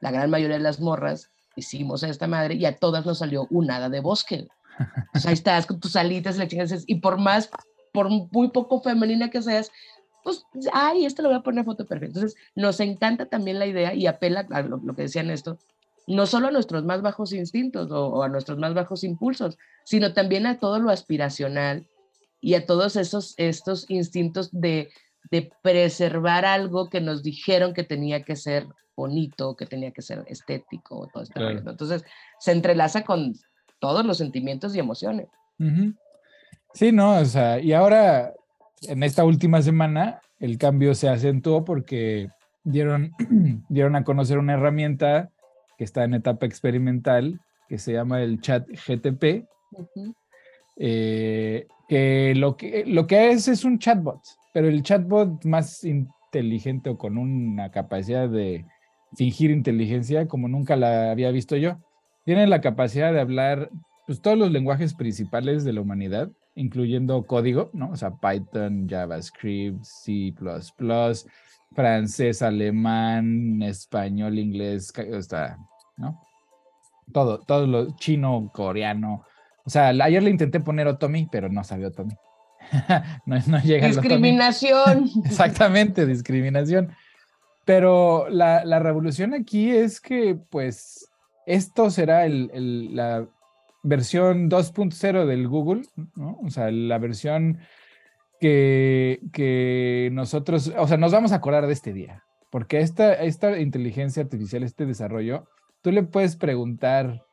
la 0.00 0.10
gran 0.10 0.30
mayoría 0.30 0.56
de 0.56 0.62
las 0.62 0.80
morras 0.80 1.30
hicimos 1.56 2.04
a 2.04 2.08
esta 2.08 2.26
madre 2.26 2.54
y 2.54 2.64
a 2.66 2.76
todas 2.76 3.06
nos 3.06 3.18
salió 3.18 3.46
un 3.50 3.70
hada 3.70 3.88
de 3.88 4.00
bosque. 4.00 4.48
O 5.14 5.18
sea, 5.18 5.30
ahí 5.30 5.34
estás 5.34 5.66
con 5.66 5.80
tus 5.80 5.96
alitas 5.96 6.36
y 6.38 6.84
y 6.86 6.94
por 6.96 7.18
más, 7.18 7.50
por 7.92 8.10
muy 8.10 8.50
poco 8.50 8.82
femenina 8.82 9.30
que 9.30 9.40
seas, 9.40 9.72
pues, 10.26 10.44
ay, 10.72 11.04
esto 11.04 11.22
lo 11.22 11.28
voy 11.28 11.38
a 11.38 11.42
poner 11.42 11.64
foto 11.64 11.86
perfecta. 11.86 12.18
Entonces, 12.18 12.36
nos 12.56 12.80
encanta 12.80 13.26
también 13.26 13.60
la 13.60 13.66
idea 13.66 13.94
y 13.94 14.08
apela 14.08 14.44
a 14.50 14.62
lo, 14.62 14.80
que 14.96 15.02
decían 15.02 15.30
esto, 15.30 15.56
no 16.08 16.26
solo 16.26 16.48
a 16.48 16.50
nuestros 16.50 16.84
más 16.84 17.00
bajos 17.00 17.32
instintos 17.32 17.92
o, 17.92 18.24
a 18.24 18.28
nuestros 18.28 18.58
más 18.58 18.74
bajos 18.74 19.04
impulsos, 19.04 19.56
sino 19.84 20.14
también 20.14 20.46
a 20.46 20.58
todo 20.58 20.80
lo 20.80 20.90
aspiracional 20.90 21.86
y 22.40 22.54
a 22.54 22.66
todos 22.66 22.96
esos 22.96 23.34
estos 23.36 23.88
instintos 23.88 24.50
de, 24.50 24.88
de 25.30 25.52
preservar 25.62 26.44
algo 26.44 26.90
que 26.90 27.00
nos 27.00 27.22
dijeron 27.22 27.72
que 27.72 27.84
tenía 27.84 28.24
que 28.24 28.34
ser 28.34 28.66
bonito, 28.96 29.54
que 29.54 29.66
tenía 29.66 29.92
que 29.92 30.02
ser 30.02 30.24
estético, 30.26 31.08
todo 31.12 31.22
este 31.22 31.40
Entonces, 31.40 32.04
se 32.40 32.50
entrelaza 32.50 33.04
con 33.04 33.34
todos 33.78 34.04
los 34.04 34.18
sentimientos 34.18 34.74
y 34.74 34.80
emociones. 34.80 35.28
Sí, 36.72 36.90
no, 36.90 37.20
o 37.20 37.24
sea, 37.24 37.60
y 37.60 37.72
ahora 37.72 38.34
en 38.82 39.02
esta 39.02 39.24
última 39.24 39.62
semana 39.62 40.20
el 40.38 40.58
cambio 40.58 40.94
se 40.94 41.08
acentuó 41.08 41.64
porque 41.64 42.28
dieron, 42.64 43.12
dieron 43.68 43.96
a 43.96 44.04
conocer 44.04 44.38
una 44.38 44.54
herramienta 44.54 45.30
que 45.78 45.84
está 45.84 46.04
en 46.04 46.14
etapa 46.14 46.46
experimental 46.46 47.40
que 47.68 47.78
se 47.78 47.92
llama 47.92 48.22
el 48.22 48.40
chat 48.40 48.66
GTP, 48.68 49.46
eh, 50.76 51.66
que, 51.88 52.34
lo 52.36 52.56
que 52.56 52.84
lo 52.86 53.06
que 53.06 53.30
es 53.30 53.48
es 53.48 53.64
un 53.64 53.78
chatbot, 53.78 54.20
pero 54.52 54.68
el 54.68 54.82
chatbot 54.82 55.44
más 55.44 55.82
inteligente 55.84 56.90
o 56.90 56.98
con 56.98 57.18
una 57.18 57.70
capacidad 57.70 58.28
de 58.28 58.64
fingir 59.16 59.50
inteligencia 59.50 60.28
como 60.28 60.48
nunca 60.48 60.76
la 60.76 61.10
había 61.10 61.30
visto 61.30 61.56
yo. 61.56 61.78
Tiene 62.24 62.46
la 62.46 62.60
capacidad 62.60 63.12
de 63.12 63.20
hablar 63.20 63.70
pues, 64.06 64.20
todos 64.20 64.38
los 64.38 64.50
lenguajes 64.50 64.94
principales 64.94 65.64
de 65.64 65.72
la 65.72 65.80
humanidad 65.80 66.30
incluyendo 66.56 67.24
código, 67.26 67.70
¿no? 67.72 67.90
O 67.90 67.96
sea, 67.96 68.16
Python, 68.16 68.88
JavaScript, 68.88 69.84
C++, 69.84 70.34
francés, 71.74 72.42
alemán, 72.42 73.62
español, 73.62 74.38
inglés, 74.38 74.92
está, 74.96 75.58
¿no? 75.96 76.20
Todo, 77.12 77.38
todo 77.40 77.66
lo 77.66 77.96
chino, 77.96 78.50
coreano. 78.52 79.24
O 79.64 79.70
sea, 79.70 79.88
ayer 79.88 80.22
le 80.22 80.30
intenté 80.30 80.58
poner 80.58 80.88
Otomi, 80.88 81.28
pero 81.30 81.48
no 81.48 81.62
sabía 81.62 81.88
Otomi. 81.88 82.14
no, 83.26 83.38
no 83.46 83.60
llega 83.60 83.86
Discriminación. 83.86 85.10
Exactamente, 85.24 86.06
discriminación. 86.06 86.92
Pero 87.64 88.28
la, 88.28 88.64
la, 88.64 88.78
revolución 88.78 89.34
aquí 89.34 89.70
es 89.70 90.00
que, 90.00 90.36
pues, 90.50 91.10
esto 91.46 91.90
será 91.90 92.24
el, 92.24 92.50
el, 92.54 92.94
la 92.94 93.28
versión 93.86 94.50
2.0 94.50 95.26
del 95.26 95.48
Google, 95.48 95.82
¿no? 96.14 96.38
O 96.42 96.50
sea, 96.50 96.70
la 96.70 96.98
versión 96.98 97.58
que, 98.40 99.20
que 99.32 100.10
nosotros, 100.12 100.72
o 100.76 100.86
sea, 100.86 100.96
nos 100.96 101.12
vamos 101.12 101.32
a 101.32 101.36
acordar 101.36 101.66
de 101.66 101.72
este 101.72 101.92
día, 101.92 102.24
porque 102.50 102.80
esta, 102.80 103.14
esta 103.14 103.58
inteligencia 103.58 104.22
artificial, 104.22 104.62
este 104.62 104.86
desarrollo, 104.86 105.48
tú 105.82 105.92
le 105.92 106.02
puedes 106.02 106.36
preguntar 106.36 107.24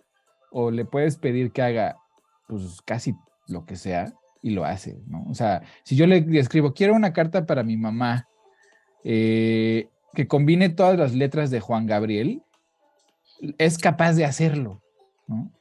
o 0.52 0.72
le 0.72 0.86
puedes 0.86 1.18
pedir 1.18 1.52
que 1.52 1.62
haga, 1.62 1.98
pues, 2.48 2.82
casi 2.86 3.16
lo 3.48 3.66
que 3.66 3.76
sea, 3.76 4.14
y 4.44 4.52
lo 4.52 4.66
hace, 4.66 5.02
¿no? 5.08 5.26
O 5.30 5.34
sea, 5.34 5.64
si 5.84 5.96
yo 5.96 6.06
le 6.06 6.26
escribo, 6.38 6.74
quiero 6.74 6.94
una 6.94 7.14
carta 7.14 7.46
para 7.46 7.64
mi 7.64 7.78
mamá, 7.78 8.28
eh, 9.04 9.90
que 10.14 10.28
combine 10.28 10.70
todas 10.70 11.00
las 11.00 11.14
letras 11.14 11.50
de 11.50 11.62
Juan 11.62 11.88
Gabriel, 11.88 12.44
es 13.58 13.78
capaz 13.78 14.14
de 14.14 14.26
hacerlo, 14.26 14.82
¿no? 15.28 15.52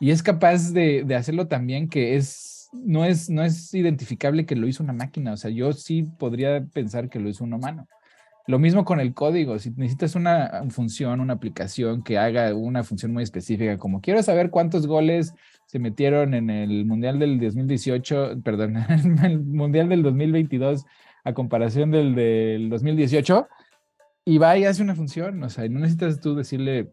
Y 0.00 0.10
es 0.10 0.22
capaz 0.22 0.72
de, 0.72 1.04
de, 1.04 1.14
hacerlo 1.14 1.46
también 1.48 1.88
que 1.88 2.16
es 2.16 2.54
no, 2.82 3.04
es, 3.04 3.30
no 3.30 3.42
es 3.42 3.72
identificable 3.74 4.46
que 4.46 4.56
lo 4.56 4.66
hizo 4.66 4.82
una 4.82 4.92
máquina, 4.92 5.32
o 5.32 5.36
sea, 5.36 5.50
yo 5.50 5.72
sí 5.72 6.04
podría 6.18 6.64
pensar 6.72 7.08
que 7.08 7.20
lo 7.20 7.28
hizo 7.28 7.44
un 7.44 7.54
humano. 7.54 7.86
Lo 8.46 8.58
mismo 8.58 8.84
con 8.84 9.00
el 9.00 9.14
código, 9.14 9.58
si 9.58 9.70
necesitas 9.70 10.16
una 10.16 10.64
función, 10.68 11.20
una 11.20 11.32
aplicación 11.34 12.02
que 12.02 12.18
haga 12.18 12.54
una 12.54 12.84
función 12.84 13.12
muy 13.12 13.22
específica, 13.22 13.78
como 13.78 14.02
quiero 14.02 14.22
saber 14.22 14.50
cuántos 14.50 14.86
goles 14.86 15.32
se 15.66 15.78
metieron 15.78 16.34
en 16.34 16.50
el 16.50 16.84
Mundial 16.84 17.18
del 17.18 17.40
2018, 17.40 18.42
perdón, 18.44 18.76
en 18.88 19.18
el 19.24 19.40
Mundial 19.40 19.88
del 19.88 20.02
2022 20.02 20.84
a 21.24 21.32
comparación 21.32 21.90
del 21.90 22.14
del 22.14 22.68
2018, 22.68 23.48
y 24.26 24.38
va 24.38 24.58
y 24.58 24.64
hace 24.64 24.82
una 24.82 24.94
función, 24.94 25.42
o 25.42 25.48
sea, 25.48 25.66
no 25.68 25.80
necesitas 25.80 26.20
tú 26.20 26.34
decirle, 26.34 26.90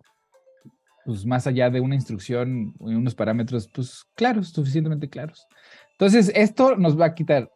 pues 1.05 1.25
más 1.25 1.47
allá 1.47 1.69
de 1.69 1.79
una 1.79 1.95
instrucción, 1.95 2.73
unos 2.79 3.15
parámetros, 3.15 3.69
pues 3.73 4.05
claros, 4.15 4.49
suficientemente 4.49 5.09
claros. 5.09 5.47
Entonces, 5.93 6.31
esto 6.35 6.75
nos 6.75 6.99
va 6.99 7.05
a 7.05 7.13
quitar 7.15 7.49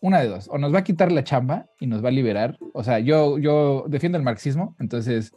una 0.00 0.20
de 0.20 0.28
dos, 0.28 0.48
o 0.50 0.58
nos 0.58 0.74
va 0.74 0.80
a 0.80 0.84
quitar 0.84 1.12
la 1.12 1.24
chamba 1.24 1.66
y 1.78 1.86
nos 1.86 2.04
va 2.04 2.08
a 2.08 2.12
liberar. 2.12 2.58
O 2.74 2.82
sea, 2.82 2.98
yo, 2.98 3.38
yo 3.38 3.84
defiendo 3.88 4.18
el 4.18 4.24
marxismo, 4.24 4.74
entonces 4.80 5.32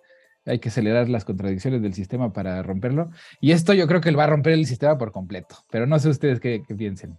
hay 0.46 0.60
que 0.60 0.70
acelerar 0.70 1.10
las 1.10 1.24
contradicciones 1.26 1.82
del 1.82 1.94
sistema 1.94 2.34
para 2.34 2.62
romperlo. 2.64 3.10
Y 3.42 3.52
esto 3.52 3.74
yo 3.74 3.88
creo 3.88 4.02
que 4.02 4.12
va 4.12 4.26
a 4.26 4.28
romper 4.28 4.54
el 4.54 4.66
sistema 4.66 4.98
por 4.98 5.12
completo, 5.12 5.58
pero 5.70 5.86
no 5.86 6.00
sé 6.00 6.10
ustedes 6.10 6.40
qué, 6.40 6.64
piensen. 6.78 7.18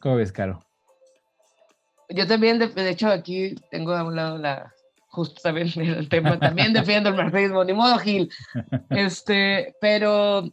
¿Cómo 0.00 0.16
ves, 0.16 0.32
Caro? 0.32 0.60
Yo 2.10 2.26
también, 2.26 2.58
de, 2.58 2.90
hecho, 2.90 3.08
aquí 3.08 3.54
tengo 3.70 3.92
a 3.92 4.04
un 4.04 4.14
lado 4.14 4.36
la, 4.36 4.74
justo 5.14 5.40
también 5.42 5.68
el 5.76 6.08
tema, 6.08 6.38
también 6.38 6.72
defiendo 6.72 7.08
el 7.08 7.16
marxismo, 7.16 7.64
ni 7.64 7.72
modo 7.72 7.98
Gil. 7.98 8.30
Este, 8.90 9.74
pero, 9.80 10.50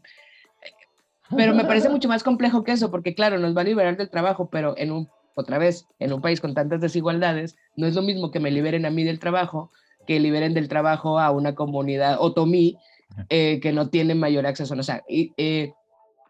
pero 1.36 1.53
me 1.53 1.65
parece 1.65 1.89
mucho 1.89 2.08
más 2.08 2.24
complejo 2.24 2.63
que 2.63 2.72
eso, 2.72 2.89
porque 2.89 3.13
claro, 3.13 3.38
nos 3.38 3.56
va 3.56 3.62
a 3.62 3.65
liberar 3.65 3.98
del 3.98 4.10
trabajo, 4.10 4.50
pero 4.50 4.75
en 4.77 4.91
un 4.91 5.10
otra 5.34 5.58
vez, 5.58 5.88
en 6.00 6.12
un 6.12 6.22
país 6.22 6.41
con 6.41 6.53
tantas 6.53 6.82
desigualdades, 6.82 7.56
no 7.77 7.88
es 7.88 7.96
lo 7.96 8.01
mismo 8.01 8.32
que 8.32 8.41
me 8.41 8.51
liberen 8.51 8.86
a 8.86 8.89
mí 8.89 9.03
del 9.03 9.20
trabajo 9.20 9.72
que 10.06 10.20
liberen 10.20 10.53
del 10.53 10.68
trabajo 10.68 11.20
a 11.20 11.32
una 11.32 11.56
comunidad 11.56 12.18
otomí 12.20 12.77
eh, 13.30 13.60
que 13.62 13.72
no 13.72 13.89
tiene 13.89 14.15
mayor 14.15 14.46
acceso. 14.46 14.74
O 14.74 14.84
sea, 14.84 15.03
eh, 15.08 15.74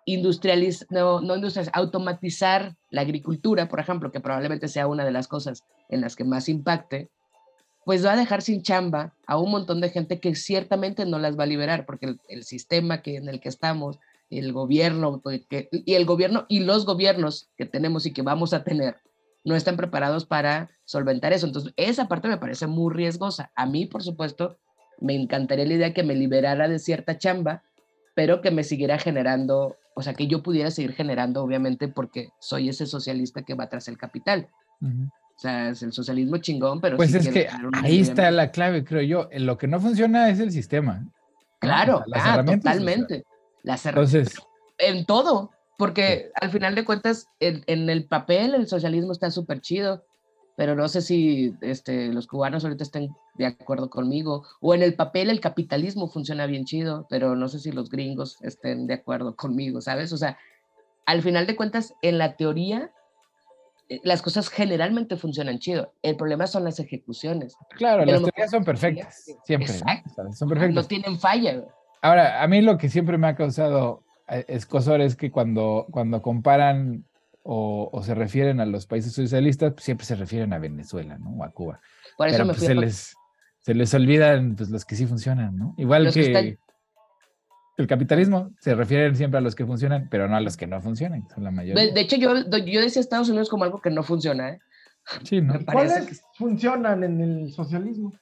industrializar, 0.06 0.88
no, 0.92 1.22
no 1.22 1.36
automatizar 1.74 2.76
la 2.90 3.02
agricultura, 3.02 3.68
por 3.68 3.80
ejemplo, 3.80 4.12
que 4.12 4.20
probablemente 4.20 4.68
sea 4.68 4.88
una 4.88 5.06
de 5.06 5.12
las 5.12 5.28
cosas 5.28 5.64
en 5.90 6.02
las 6.02 6.16
que 6.16 6.24
más 6.24 6.50
impacte, 6.50 7.10
pues 7.86 8.06
va 8.06 8.14
a 8.14 8.18
dejar 8.18 8.42
sin 8.42 8.62
chamba 8.62 9.14
a 9.26 9.38
un 9.38 9.52
montón 9.52 9.82
de 9.82 9.90
gente 9.90 10.20
que 10.20 10.36
ciertamente 10.36 11.06
no 11.06 11.20
las 11.20 11.38
va 11.38 11.44
a 11.44 11.48
liberar, 11.48 11.86
porque 11.86 12.16
el, 12.28 12.44
sistema 12.44 13.02
que, 13.02 13.16
en 13.16 13.28
el 13.28 13.40
que 13.40 13.50
estamos 13.50 14.00
el 14.30 14.54
gobierno 14.54 15.20
pues, 15.22 15.42
y 15.72 15.94
el 15.94 16.06
gobierno 16.06 16.46
y 16.48 16.62
los 16.62 16.86
gobiernos 16.86 17.50
que 17.58 17.66
tenemos 17.66 18.06
y 18.06 18.14
que 18.14 18.22
vamos 18.22 18.54
a 18.54 18.64
tener 18.64 18.98
no 19.44 19.56
están 19.56 19.76
preparados 19.76 20.26
para 20.26 20.70
solventar 20.86 21.34
eso. 21.34 21.48
Entonces, 21.48 21.74
esa 21.76 22.08
parte 22.08 22.28
me 22.28 22.38
parece 22.38 22.68
muy 22.68 22.94
riesgosa. 22.94 23.52
A 23.56 23.66
mí, 23.66 23.88
por 23.88 24.04
supuesto, 24.04 24.60
me 25.00 25.16
encantaría 25.16 25.66
la 25.66 25.74
idea 25.74 25.94
que 25.94 26.04
me 26.04 26.16
liberara 26.16 26.68
de 26.68 26.80
cierta 26.80 27.18
chamba, 27.18 27.64
pero 28.14 28.42
que 28.42 28.52
me 28.52 28.64
siguiera 28.64 29.00
generando, 29.00 29.78
o 29.96 30.04
sea, 30.04 30.14
que 30.14 30.28
yo 30.28 30.44
pudiera 30.44 30.70
seguir 30.70 30.94
generando, 30.94 31.44
obviamente, 31.44 31.88
porque 31.88 32.30
soy 32.40 32.70
ese 32.70 32.86
socialista 32.86 33.42
que 33.42 33.56
va 33.56 33.68
tras 33.68 33.88
el 33.88 33.98
capital. 33.98 34.48
O 35.42 35.44
sea, 35.44 35.70
es 35.70 35.82
el 35.82 35.92
socialismo 35.92 36.38
chingón, 36.38 36.80
pero... 36.80 36.98
Pues 36.98 37.16
es 37.16 37.28
que 37.28 37.48
ahí 37.82 38.00
está 38.00 38.30
la 38.30 38.52
clave, 38.52 38.84
creo 38.84 39.02
yo. 39.02 39.28
Lo 39.40 39.58
que 39.58 39.66
no 39.66 39.80
funciona 39.80 40.30
es 40.30 40.40
el 40.40 40.52
sistema. 40.52 41.04
Claro, 41.58 42.04
ah, 42.14 42.46
totalmente. 42.46 43.24
Las 43.64 43.84
Entonces, 43.88 44.36
en 44.78 45.04
todo, 45.08 45.50
porque 45.80 46.30
al 46.40 46.52
final 46.52 46.76
de 46.76 46.86
cuentas, 46.86 47.26
en, 47.40 47.90
el 47.90 48.06
papel 48.06 48.54
el 48.54 48.68
socialismo 48.68 49.14
está 49.14 49.32
súper 49.32 49.62
chido, 49.62 50.06
pero 50.56 50.76
no 50.76 50.88
sé 50.88 51.02
si 51.02 51.56
este, 51.62 52.14
los 52.14 52.28
cubanos 52.28 52.64
ahorita 52.64 52.84
estén 52.84 53.10
de 53.34 53.48
acuerdo 53.48 53.90
conmigo, 53.90 54.46
o 54.60 54.76
en 54.76 54.84
el 54.84 54.94
papel 54.94 55.32
el 55.32 55.40
capitalismo 55.40 56.08
funciona 56.08 56.46
bien 56.46 56.66
chido, 56.66 57.08
pero 57.10 57.36
no 57.36 57.48
sé 57.48 57.58
si 57.58 57.72
los 57.72 57.90
gringos 57.90 58.38
estén 58.44 58.86
de 58.86 58.94
acuerdo 58.94 59.36
conmigo, 59.36 59.82
¿sabes? 59.82 60.14
O 60.14 60.18
sea, 60.18 60.38
al 61.08 61.24
final 61.24 61.48
de 61.48 61.56
cuentas, 61.56 61.96
en 62.04 62.20
la 62.20 62.36
teoría, 62.36 62.92
las 64.04 64.22
cosas 64.22 64.50
generalmente 64.50 65.18
funcionan 65.18 65.60
chido. 65.60 65.94
El 66.02 66.16
problema 66.16 66.48
son 66.48 66.64
las 66.64 66.80
ejecuciones. 66.80 67.56
Claro, 67.72 68.06
las 68.06 68.22
teorías 68.22 68.52
son 68.52 68.64
perfectas, 68.64 69.26
siempre. 69.44 69.68
Son 70.34 70.50
perfectas. 70.50 70.76
No 70.76 70.84
tienen 70.84 71.20
falla. 71.20 71.64
Ahora, 72.02 72.42
a 72.42 72.48
mí 72.48 72.62
lo 72.62 72.78
que 72.78 72.90
siempre 72.90 73.18
me 73.18 73.28
ha 73.28 73.36
causado 73.36 74.04
eh, 74.28 74.46
escosor 74.48 75.02
es 75.02 75.16
que 75.16 75.30
cuando, 75.30 75.88
cuando 75.92 76.22
comparan 76.22 77.06
o, 77.44 78.02
se 78.04 78.16
refieren 78.16 78.60
a 78.60 78.66
los 78.66 78.86
países 78.86 79.14
socialistas, 79.14 79.74
pues, 79.74 79.84
siempre 79.84 80.06
se 80.06 80.16
refieren 80.16 80.54
a 80.54 80.60
Venezuela, 80.60 81.18
¿no? 81.18 81.32
O 81.32 81.44
a 81.44 81.50
Cuba. 81.50 81.82
Por 82.18 82.28
eso 82.28 82.38
Pero 82.38 82.48
pues, 82.48 82.60
se, 82.60 82.76
les, 82.76 83.16
se 83.60 83.74
les 83.74 83.94
olvidan 83.94 84.56
pues, 84.56 84.70
los 84.70 84.86
que 84.86 84.96
sí 84.96 85.06
funcionan, 85.06 85.58
¿no? 85.58 85.74
Igual 85.78 86.12
que, 86.14 86.58
el 87.82 87.88
capitalismo, 87.88 88.52
se 88.60 88.76
refieren 88.76 89.16
siempre 89.16 89.40
a 89.40 89.42
los 89.42 89.56
que 89.56 89.66
funcionan, 89.66 90.08
pero 90.10 90.28
no 90.28 90.36
a 90.36 90.42
los 90.42 90.58
que 90.58 90.68
no 90.68 90.82
funcionan, 90.82 91.28
son 91.34 91.44
la 91.44 91.52
mayoría. 91.52 91.92
De, 91.92 92.02
hecho, 92.02 92.16
yo, 92.16 92.34
yo 92.36 92.82
decía 92.82 93.02
Estados 93.02 93.30
Unidos 93.30 93.50
como 93.50 93.64
algo 93.64 93.82
que 93.82 93.90
no 93.90 94.04
funciona, 94.04 94.50
¿eh? 94.50 94.60
Sí, 95.24 95.42
¿no? 95.42 95.56
¿Cuáles 95.66 96.24
funcionan 96.38 97.04
en 97.04 97.22
el 97.22 97.52
socialismo? 97.52 98.14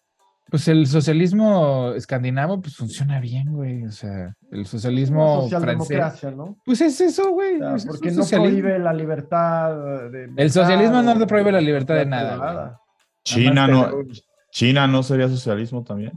Pues 0.50 0.68
el 0.68 0.88
socialismo 0.88 1.94
escandinavo, 1.96 2.60
pues 2.60 2.76
funciona 2.76 3.20
bien, 3.20 3.54
güey. 3.54 3.86
O 3.86 3.92
sea, 3.92 4.36
el 4.52 4.66
socialismo 4.66 5.48
francés. 5.48 6.36
¿no? 6.36 6.58
Pues 6.66 6.82
es 6.82 7.00
eso, 7.02 7.32
güey. 7.32 7.60
porque 7.86 8.12
no 8.12 8.26
prohíbe 8.26 8.80
la 8.80 8.94
libertad 8.94 10.10
de. 10.10 10.32
El 10.36 10.52
socialismo 10.52 11.04
no 11.04 11.28
prohíbe 11.28 11.52
la 11.52 11.62
libertad 11.62 11.96
de 11.96 12.06
nada. 12.06 12.80
China 13.24 13.68
no, 13.68 13.92
China 14.52 14.88
no 14.88 15.04
sería 15.04 15.28
socialismo 15.28 15.84
también. 15.84 16.14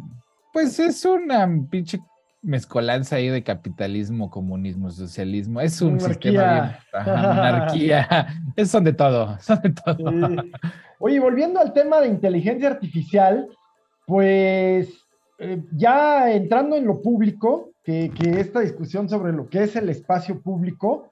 Pues 0.52 0.78
es 0.78 1.04
una 1.04 1.48
pinche 1.70 1.98
mezcolanza 2.42 3.16
ahí 3.16 3.28
de 3.28 3.44
capitalismo, 3.44 4.28
comunismo, 4.28 4.90
socialismo. 4.90 5.60
Es 5.60 5.80
un 5.80 6.00
sistema 6.00 6.78
de 6.92 7.00
monarquía. 7.06 8.26
Es, 8.56 8.70
son 8.70 8.84
de 8.84 8.92
todo, 8.92 9.38
son 9.40 9.60
de 9.62 9.70
todo. 9.70 10.44
Oye, 10.98 11.20
volviendo 11.20 11.60
al 11.60 11.72
tema 11.72 12.00
de 12.00 12.08
inteligencia 12.08 12.68
artificial, 12.68 13.48
pues 14.06 14.88
eh, 15.38 15.62
ya 15.72 16.32
entrando 16.32 16.76
en 16.76 16.84
lo 16.84 17.00
público, 17.00 17.70
que, 17.84 18.12
esta 18.38 18.60
discusión 18.60 19.08
sobre 19.08 19.32
lo 19.32 19.48
que 19.48 19.64
es 19.64 19.76
el 19.76 19.88
espacio 19.88 20.40
público, 20.40 21.10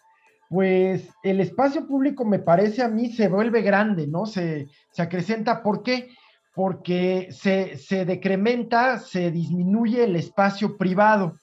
pues 0.48 1.08
el 1.22 1.40
espacio 1.40 1.86
público 1.86 2.24
me 2.24 2.40
parece 2.40 2.82
a 2.82 2.88
mí 2.88 3.12
se 3.12 3.28
vuelve 3.28 3.62
grande, 3.62 4.08
¿no? 4.08 4.26
Se, 4.26 4.66
se 4.90 5.02
acrecenta. 5.02 5.62
¿Por 5.62 5.84
qué? 5.84 6.08
Porque 6.54 7.28
se, 7.30 7.76
se, 7.76 8.04
decrementa, 8.04 8.98
se 8.98 9.30
disminuye 9.30 10.04
el 10.04 10.16
espacio 10.16 10.76
privado. 10.76 11.36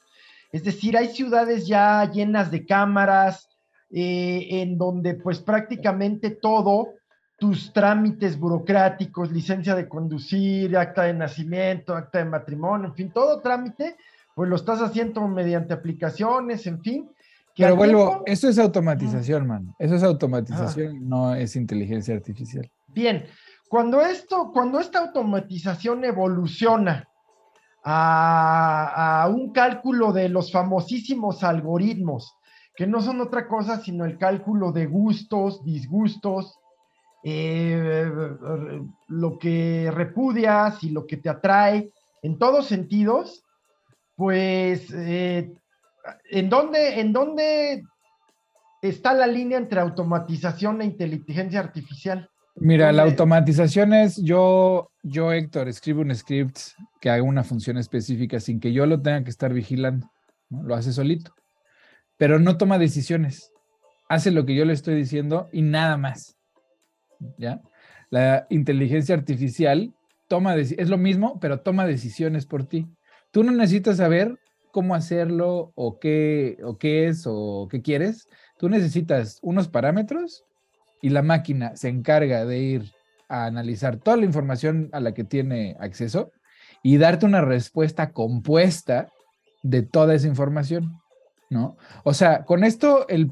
Es 0.52 0.64
decir, 0.64 0.98
hay 0.98 1.08
ciudades 1.10 1.68
ya 1.68 2.10
llenas 2.12 2.52
de 2.52 2.66
cámaras, 2.66 3.48
eh, 3.90 4.48
en 4.50 4.78
donde 4.78 5.16
pues 5.16 5.40
prácticamente 5.40 6.32
todo 6.32 6.96
tus 7.38 7.72
trámites 7.72 8.38
burocráticos, 8.38 9.32
licencia 9.32 9.76
de 9.76 9.88
conducir, 9.88 10.76
acta 10.76 11.04
de 11.04 11.14
nacimiento, 11.14 11.96
acta 11.96 12.18
de 12.18 12.26
matrimonio, 12.26 12.88
en 12.88 12.96
fin, 12.96 13.12
todo 13.12 13.40
trámite, 13.40 13.96
pues 14.36 14.50
lo 14.50 14.56
estás 14.56 14.82
haciendo 14.82 15.26
mediante 15.28 15.74
aplicaciones, 15.74 16.66
en 16.68 16.82
fin. 16.82 17.10
Pero 17.56 17.76
vuelvo, 17.76 18.24
eso 18.26 18.50
es 18.50 18.60
automatización, 18.60 19.48
man. 19.48 19.74
Eso 19.80 19.96
es 19.96 20.04
automatización, 20.04 21.08
no 21.08 21.34
es 21.34 21.56
inteligencia 21.56 22.16
artificial. 22.16 22.70
Bien, 22.88 23.26
cuando 23.70 24.02
esto, 24.02 24.52
cuando 24.54 24.80
esta 24.80 25.00
automatización 25.00 26.06
evoluciona 26.06 27.08
a, 27.84 29.30
un 29.32 29.52
cálculo 29.52 30.12
de 30.12 30.30
los 30.30 30.52
famosísimos 30.52 31.44
algoritmos, 31.44 32.36
que 32.76 32.86
no 32.86 33.02
son 33.02 33.22
otra 33.22 33.48
cosa 33.48 33.80
sino 33.80 34.06
el 34.06 34.18
cálculo 34.18 34.72
de 34.72 34.86
gustos, 34.86 35.64
disgustos, 35.64 36.60
eh, 37.24 38.10
lo 39.08 39.40
que 39.40 39.90
repudias 39.92 40.84
y 40.84 40.92
lo 40.92 41.06
que 41.06 41.18
te 41.18 41.30
atrae 41.30 41.92
en 42.22 42.38
todos 42.38 42.68
sentidos, 42.68 43.44
pues, 44.16 44.92
eh, 44.94 45.54
¿en, 46.32 46.50
dónde, 46.50 47.00
¿en 47.00 47.14
dónde 47.14 47.84
está 48.82 49.14
la 49.14 49.28
línea 49.28 49.58
entre 49.58 49.80
automatización 49.80 50.82
e 50.82 50.86
inteligencia 50.86 51.60
artificial? 51.60 52.30
Mira, 52.60 52.92
la 52.92 53.04
automatización 53.04 53.94
es 53.94 54.18
yo, 54.18 54.92
yo, 55.04 55.32
Héctor, 55.32 55.68
escribo 55.68 56.02
un 56.02 56.14
script 56.16 56.58
que 57.00 57.12
haga 57.12 57.22
una 57.22 57.44
función 57.44 57.78
específica 57.78 58.40
sin 58.40 58.60
que 58.60 58.74
yo 58.74 58.88
lo 58.88 59.00
tenga 59.00 59.24
que 59.24 59.30
estar 59.30 59.54
vigilando. 59.54 60.10
Lo 60.50 60.74
hace 60.74 60.92
solito. 60.92 61.36
Pero 62.18 62.40
no 62.40 62.58
toma 62.58 62.80
decisiones. 62.80 63.52
Hace 64.10 64.32
lo 64.32 64.46
que 64.46 64.56
yo 64.56 64.66
le 64.66 64.74
estoy 64.74 64.96
diciendo 64.96 65.50
y 65.52 65.62
nada 65.62 65.98
más. 65.98 66.36
¿Ya? 67.38 67.62
La 68.10 68.48
inteligencia 68.50 69.14
artificial 69.14 69.94
toma 70.28 70.56
es 70.56 70.90
lo 70.90 70.98
mismo, 70.98 71.40
pero 71.40 71.60
toma 71.60 71.86
decisiones 71.86 72.48
por 72.48 72.66
ti. 72.66 72.88
Tú 73.30 73.44
no 73.44 73.52
necesitas 73.52 73.98
saber 73.98 74.40
cómo 74.72 74.96
hacerlo 74.96 75.74
o 75.76 76.00
qué, 76.00 76.58
o 76.64 76.80
qué 76.80 77.08
es 77.08 77.26
o 77.28 77.68
qué 77.70 77.84
quieres. 77.84 78.28
Tú 78.58 78.68
necesitas 78.68 79.38
unos 79.44 79.68
parámetros 79.68 80.47
y 81.02 81.10
la 81.10 81.22
máquina 81.22 81.76
se 81.76 81.90
encarga 81.90 82.46
de 82.46 82.60
ir 82.60 82.92
a 83.30 83.46
analizar 83.46 83.98
toda 83.98 84.18
la 84.18 84.26
información 84.26 84.90
a 84.94 85.00
la 85.00 85.14
que 85.14 85.24
tiene 85.24 85.76
acceso 85.80 86.32
y 86.84 86.98
darte 86.98 87.26
una 87.26 87.42
respuesta 87.42 88.12
compuesta 88.12 89.10
de 89.64 89.82
toda 89.82 90.16
esa 90.16 90.28
información, 90.28 91.00
¿no? 91.50 91.78
O 92.04 92.14
sea, 92.14 92.46
con 92.46 92.64
esto 92.64 93.08
el, 93.08 93.32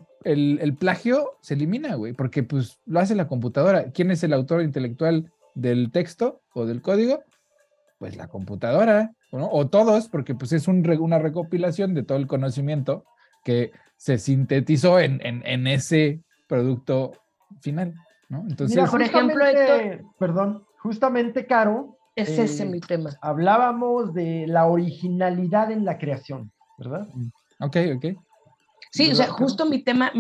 plagio 0.78 1.38
se 1.42 1.54
elimina, 1.54 1.96
güey, 1.96 2.14
porque 2.14 2.44
pues 2.44 2.80
lo 2.86 3.00
hace 3.00 3.16
la 3.16 3.28
computadora. 3.28 3.92
¿Quién 3.92 4.12
es 4.12 4.24
el 4.24 4.34
autor 4.34 4.62
intelectual 4.62 5.32
del 5.54 5.92
texto 5.92 6.42
o 6.54 6.66
del 6.66 6.82
código? 6.82 7.24
Pues 8.00 8.18
la 8.18 8.28
computadora, 8.28 9.14
¿no? 9.32 9.50
O 9.52 9.68
todos, 9.68 10.10
porque 10.10 10.36
pues 10.36 10.52
es 10.52 10.68
una 10.68 11.20
recopilación 11.20 11.94
de 11.94 12.04
todo 12.04 12.18
el 12.18 12.28
conocimiento 12.28 13.06
que 13.44 13.72
se 13.96 14.18
sintetizó 14.18 15.00
en, 15.00 15.22
en 15.24 15.68
ese 15.68 16.22
producto 16.48 17.14
final, 17.62 17.94
¿no? 18.30 18.46
Entonces, 18.50 18.90
por 18.90 19.02
ejemplo, 19.02 19.44
perdón, 20.18 20.66
justamente, 20.80 21.46
Caro. 21.46 21.98
Es 22.16 22.30
ese 22.40 22.64
eh, 22.64 22.68
mi 22.68 22.80
tema. 22.80 23.10
Hablábamos 23.22 24.14
de 24.14 24.46
la 24.48 24.68
originalidad 24.68 25.70
en 25.72 25.84
la 25.84 25.98
creación, 25.98 26.50
¿verdad? 26.78 27.10
Mm, 27.14 27.28
ok, 27.60 27.78
ok. 27.98 28.06
Sí, 28.96 29.12
o 29.12 29.16
sea, 29.16 29.28
justo 29.28 29.66
mi 29.66 29.80
tema, 29.80 30.14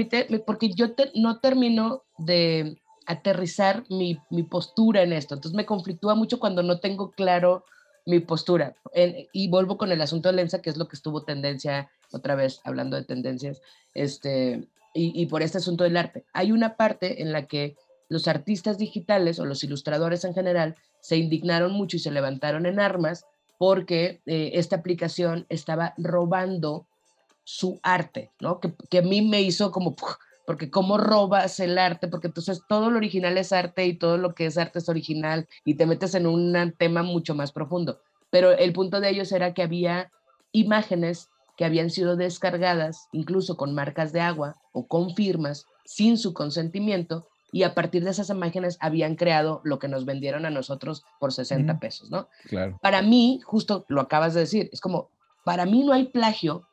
porque 0.46 0.70
yo 0.70 0.88
no 1.16 1.40
termino 1.40 2.04
de 2.18 2.78
aterrizar 3.06 3.86
mi, 3.90 4.20
postura 4.50 5.04
en 5.04 5.14
esto. 5.14 5.36
Entonces 5.36 5.56
me 5.56 5.66
conflictúa 5.66 6.14
mucho 6.16 6.40
cuando 6.40 6.62
no 6.62 6.80
tengo 6.82 7.12
claro 7.12 7.64
mi 8.06 8.20
postura. 8.20 8.76
y 9.32 9.48
vuelvo 9.50 9.78
con 9.78 9.94
el 9.94 10.02
asunto 10.02 10.28
de 10.28 10.36
Lenza, 10.36 10.62
que 10.62 10.70
es 10.70 10.76
lo 10.76 10.90
que 10.90 10.98
estuvo 10.98 11.24
tendencia, 11.24 11.90
otra 12.12 12.36
vez 12.36 12.60
hablando 12.66 12.98
de 12.98 13.06
tendencias, 13.06 13.62
este, 13.94 14.68
y, 14.95 15.25
por 15.25 15.43
este 15.43 15.58
asunto 15.58 15.84
del 15.84 15.97
arte. 15.97 16.25
Hay 16.34 16.51
una 16.53 16.77
parte 16.77 17.21
en 17.21 17.34
la 17.34 17.47
que 17.47 17.75
los 18.08 18.27
artistas 18.27 18.77
digitales 18.77 19.39
o 19.39 19.45
los 19.45 19.63
ilustradores 19.63 20.23
en 20.23 20.34
general 20.34 20.75
se 21.01 21.17
indignaron 21.17 21.73
mucho 21.73 21.97
y 21.97 21.99
se 21.99 22.12
levantaron 22.12 22.65
en 22.65 22.79
armas 22.79 23.25
porque 23.58 24.21
eh, 24.25 24.51
esta 24.53 24.77
aplicación 24.77 25.45
estaba 25.49 25.93
robando 25.97 26.88
su 27.43 27.79
arte, 27.84 28.31
¿no? 28.39 28.60
Que, 28.60 28.73
que 28.89 28.99
a 28.99 29.01
mí 29.01 29.21
me 29.21 29.41
hizo 29.41 29.71
como, 29.71 29.95
porque 30.45 30.71
cómo 30.71 30.97
robas 30.97 31.60
el 31.60 31.77
arte, 31.77 32.08
porque 32.08 32.27
entonces 32.27 32.62
todo 32.67 32.89
lo 32.89 32.97
original 32.97 33.38
es 33.38 33.51
arte 33.51 33.86
y 33.86 33.97
todo 33.97 34.17
lo 34.17 34.34
que 34.34 34.45
es 34.45 34.58
arte 34.58 34.79
es 34.79 34.88
original 34.88 35.47
y 35.65 35.75
te 35.75 35.86
metes 35.86 36.15
en 36.15 36.25
un 36.25 36.73
tema 36.77 37.03
mucho 37.03 37.36
más 37.36 37.51
profundo. 37.51 37.99
Pero 38.29 38.51
el 38.51 38.71
punto 38.73 39.01
de 39.01 39.10
ellos 39.10 39.31
era 39.31 39.53
que 39.53 39.63
había 39.63 40.12
imágenes 40.51 41.29
que 41.58 41.65
habían 41.65 41.89
sido 41.89 42.15
descargadas 42.15 43.08
incluso 43.12 43.58
con 43.58 43.74
marcas 43.74 44.12
de 44.12 44.22
agua 44.22 44.56
o 44.72 44.88
con 44.88 45.15
firmas 45.15 45.65
sin 45.86 46.18
su 46.18 46.34
consentimiento 46.34 47.28
y 47.52 47.63
a 47.63 47.74
partir 47.74 48.04
de 48.04 48.12
esas 48.12 48.30
imágenes 48.30 48.78
habían 48.82 49.15
creado 49.15 49.62
lo 49.63 49.80
que 49.80 49.88
nos 49.88 50.04
vendieron 50.04 50.46
a 50.46 50.50
nosotros 50.50 51.06
por 51.20 51.32
60 51.32 51.80
pesos, 51.80 52.10
¿no? 52.10 52.28
Claro. 52.50 52.78
Para 52.82 53.02
mí, 53.02 53.39
justo 53.46 53.86
lo 53.88 54.02
acabas 54.02 54.34
de 54.34 54.41
decir, 54.41 54.70
es 54.74 54.82
como, 54.82 55.10
para 55.46 55.65
mí 55.65 55.84
no 55.84 55.94
hay 55.94 56.06
plagio 56.06 56.68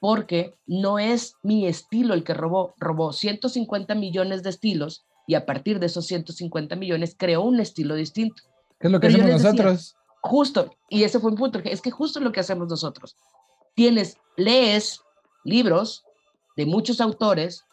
porque 0.00 0.54
no 0.66 0.98
es 0.98 1.34
mi 1.42 1.66
estilo 1.66 2.14
el 2.14 2.22
que 2.22 2.34
robó, 2.34 2.74
robó 2.78 3.12
150 3.12 3.94
millones 3.94 4.42
de 4.42 4.50
estilos 4.50 5.04
y 5.26 5.34
a 5.34 5.46
partir 5.46 5.80
de 5.80 5.86
esos 5.86 6.06
150 6.06 6.76
millones 6.76 7.16
creó 7.18 7.42
un 7.42 7.58
estilo 7.58 7.94
distinto. 7.94 8.42
¿Qué 8.78 8.88
es 8.88 8.92
lo 8.92 9.00
que 9.00 9.08
hacemos 9.08 9.30
nosotros? 9.30 9.96
Justo, 10.20 10.70
y 10.88 11.02
ese 11.02 11.18
fue 11.18 11.30
un 11.30 11.36
punto, 11.36 11.60
es 11.64 11.80
que 11.80 11.90
justo 11.90 12.20
lo 12.20 12.30
que 12.30 12.40
hacemos 12.40 12.68
nosotros 12.68 13.16
tienes, 13.74 14.18
lees 14.36 15.00
libros 15.44 16.04
de 16.56 16.66
muchos 16.66 17.00
autores 17.00 17.64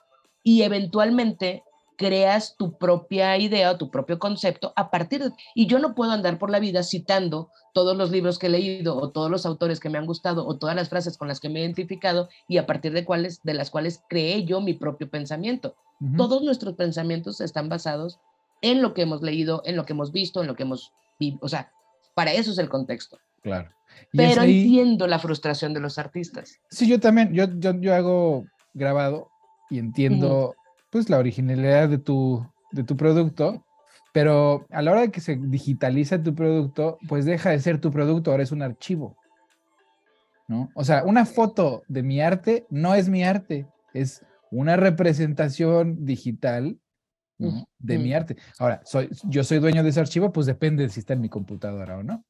y 0.43 0.63
eventualmente 0.63 1.63
creas 1.99 2.55
tu 2.55 2.77
propia 2.77 3.37
idea 3.37 3.71
o 3.71 3.77
tu 3.77 3.91
propio 3.91 4.19
concepto 4.19 4.71
a 4.77 4.89
partir 4.89 5.21
de... 5.21 5.31
Y 5.53 5.67
yo 5.67 5.79
no 5.79 5.95
puedo 5.95 6.11
andar 6.11 6.39
por 6.39 6.49
la 6.49 6.61
vida 6.61 6.81
citando 6.81 7.49
todos 7.73 7.97
los 7.97 8.09
libros 8.09 8.39
que 8.39 8.47
he 8.47 8.49
leído 8.49 8.95
o 8.95 9.09
todos 9.09 9.29
los 9.29 9.45
autores 9.45 9.81
que 9.81 9.89
me 9.89 9.97
han 9.97 10.05
gustado 10.05 10.47
o 10.47 10.57
todas 10.57 10.77
las 10.77 10.87
frases 10.87 11.17
con 11.17 11.27
las 11.27 11.41
que 11.41 11.49
me 11.49 11.59
he 11.59 11.63
identificado 11.63 12.29
y 12.47 12.57
a 12.57 12.65
partir 12.65 12.93
de, 12.93 13.03
cuáles, 13.03 13.43
de 13.43 13.53
las 13.53 13.69
cuales 13.69 14.01
creé 14.07 14.45
yo 14.45 14.61
mi 14.61 14.73
propio 14.73 15.09
pensamiento. 15.09 15.75
Todos 16.15 16.41
nuestros 16.41 16.75
pensamientos 16.75 17.41
están 17.41 17.67
basados 17.67 18.17
en 18.61 18.81
lo 18.81 18.93
que 18.93 19.01
hemos 19.01 19.21
leído, 19.21 19.61
en 19.65 19.75
lo 19.75 19.85
que 19.85 19.91
hemos 19.91 20.13
visto, 20.13 20.39
en 20.39 20.47
lo 20.47 20.55
que 20.55 20.63
hemos... 20.63 20.93
O 21.41 21.49
sea, 21.49 21.69
para 22.15 22.31
eso 22.31 22.51
es 22.51 22.57
el 22.59 22.69
contexto. 22.69 23.17
Claro. 23.41 23.71
Pero 24.11 24.43
entiendo 24.43 25.07
la 25.07 25.19
frustración 25.19 25.73
de 25.73 25.79
los 25.79 25.97
artistas. 25.97 26.59
Sí, 26.69 26.87
yo 26.87 26.99
también, 26.99 27.33
yo, 27.33 27.45
yo, 27.59 27.93
hago 27.93 28.45
grabado 28.73 29.29
y 29.69 29.79
entiendo 29.79 30.55
pues 30.89 31.09
la 31.09 31.17
originalidad 31.17 31.89
de 31.89 31.99
tu, 31.99 32.45
de 32.71 32.83
tu 32.83 32.97
producto, 32.97 33.65
pero 34.13 34.65
a 34.71 34.81
la 34.81 34.91
hora 34.91 35.01
de 35.01 35.11
que 35.11 35.21
se 35.21 35.35
digitaliza 35.35 36.21
tu 36.21 36.33
producto, 36.33 36.97
pues 37.07 37.25
deja 37.25 37.51
de 37.51 37.59
ser 37.59 37.79
tu 37.79 37.91
producto, 37.91 38.31
ahora 38.31 38.43
es 38.43 38.51
un 38.51 38.61
archivo. 38.61 39.15
¿No? 40.47 40.69
O 40.73 40.83
sea, 40.83 41.03
una 41.03 41.25
foto 41.25 41.83
de 41.87 42.01
mi 42.01 42.21
arte 42.21 42.65
no 42.71 42.95
es 42.95 43.07
mi 43.07 43.23
arte, 43.23 43.67
es 43.93 44.25
una 44.49 44.77
representación 44.77 46.05
digital 46.05 46.79
de 47.77 47.97
mi 47.97 48.13
arte. 48.13 48.35
Ahora, 48.57 48.81
soy, 48.83 49.09
yo 49.23 49.43
soy 49.43 49.59
dueño 49.59 49.83
de 49.83 49.89
ese 49.89 49.99
archivo, 49.99 50.31
pues 50.31 50.45
depende 50.45 50.83
de 50.83 50.89
si 50.89 50.99
está 50.99 51.13
en 51.13 51.21
mi 51.21 51.29
computadora 51.29 51.97
o 51.97 52.03
no. 52.03 52.25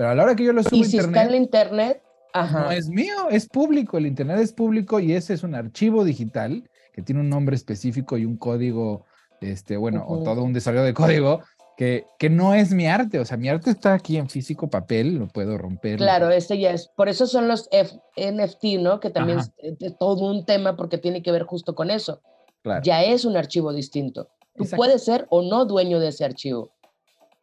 Pero 0.00 0.12
a 0.12 0.14
la 0.14 0.22
hora 0.22 0.34
que 0.34 0.44
yo 0.44 0.54
lo 0.54 0.62
subo 0.62 0.76
¿Y 0.76 0.84
si 0.84 0.96
está 0.96 1.24
en 1.24 1.34
internet, 1.34 2.02
no 2.34 2.70
es 2.70 2.88
mío, 2.88 3.28
es 3.30 3.46
público. 3.46 3.98
El 3.98 4.06
internet 4.06 4.38
es 4.38 4.50
público 4.50 4.98
y 4.98 5.12
ese 5.12 5.34
es 5.34 5.42
un 5.42 5.54
archivo 5.54 6.04
digital 6.04 6.66
que 6.94 7.02
tiene 7.02 7.20
un 7.20 7.28
nombre 7.28 7.54
específico 7.54 8.16
y 8.16 8.24
un 8.24 8.38
código, 8.38 9.04
este, 9.42 9.76
bueno, 9.76 10.02
o 10.08 10.22
todo 10.22 10.42
un 10.42 10.54
desarrollo 10.54 10.84
de 10.84 10.94
código 10.94 11.42
que, 11.76 12.06
que, 12.18 12.30
no 12.30 12.54
es 12.54 12.72
mi 12.72 12.86
arte. 12.86 13.18
O 13.18 13.26
sea, 13.26 13.36
mi 13.36 13.50
arte 13.50 13.68
está 13.68 13.92
aquí 13.92 14.16
en 14.16 14.30
físico 14.30 14.70
papel, 14.70 15.16
lo 15.16 15.28
puedo 15.28 15.58
romper. 15.58 15.98
Claro, 15.98 16.30
este 16.30 16.58
ya 16.58 16.70
es. 16.70 16.88
Por 16.96 17.10
eso 17.10 17.26
son 17.26 17.46
los 17.46 17.68
NFT, 18.16 18.80
¿no? 18.80 19.00
Que 19.00 19.10
también 19.10 19.40
es, 19.58 19.98
todo 19.98 20.30
un 20.30 20.46
tema 20.46 20.76
porque 20.76 20.96
tiene 20.96 21.22
que 21.22 21.30
ver 21.30 21.42
justo 21.42 21.74
con 21.74 21.90
eso. 21.90 22.22
Claro. 22.62 22.80
Ya 22.84 23.04
es 23.04 23.26
un 23.26 23.36
archivo 23.36 23.70
distinto. 23.74 24.30
Tú 24.56 24.64
puedes 24.74 25.04
ser 25.04 25.26
o 25.28 25.42
no 25.42 25.66
dueño 25.66 26.00
de 26.00 26.08
ese 26.08 26.24
archivo. 26.24 26.72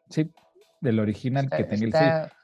Sí, 0.09 0.31
del 0.81 0.99
original 0.99 1.51
que 1.51 1.63
tenía 1.63 1.85
el 1.85 2.36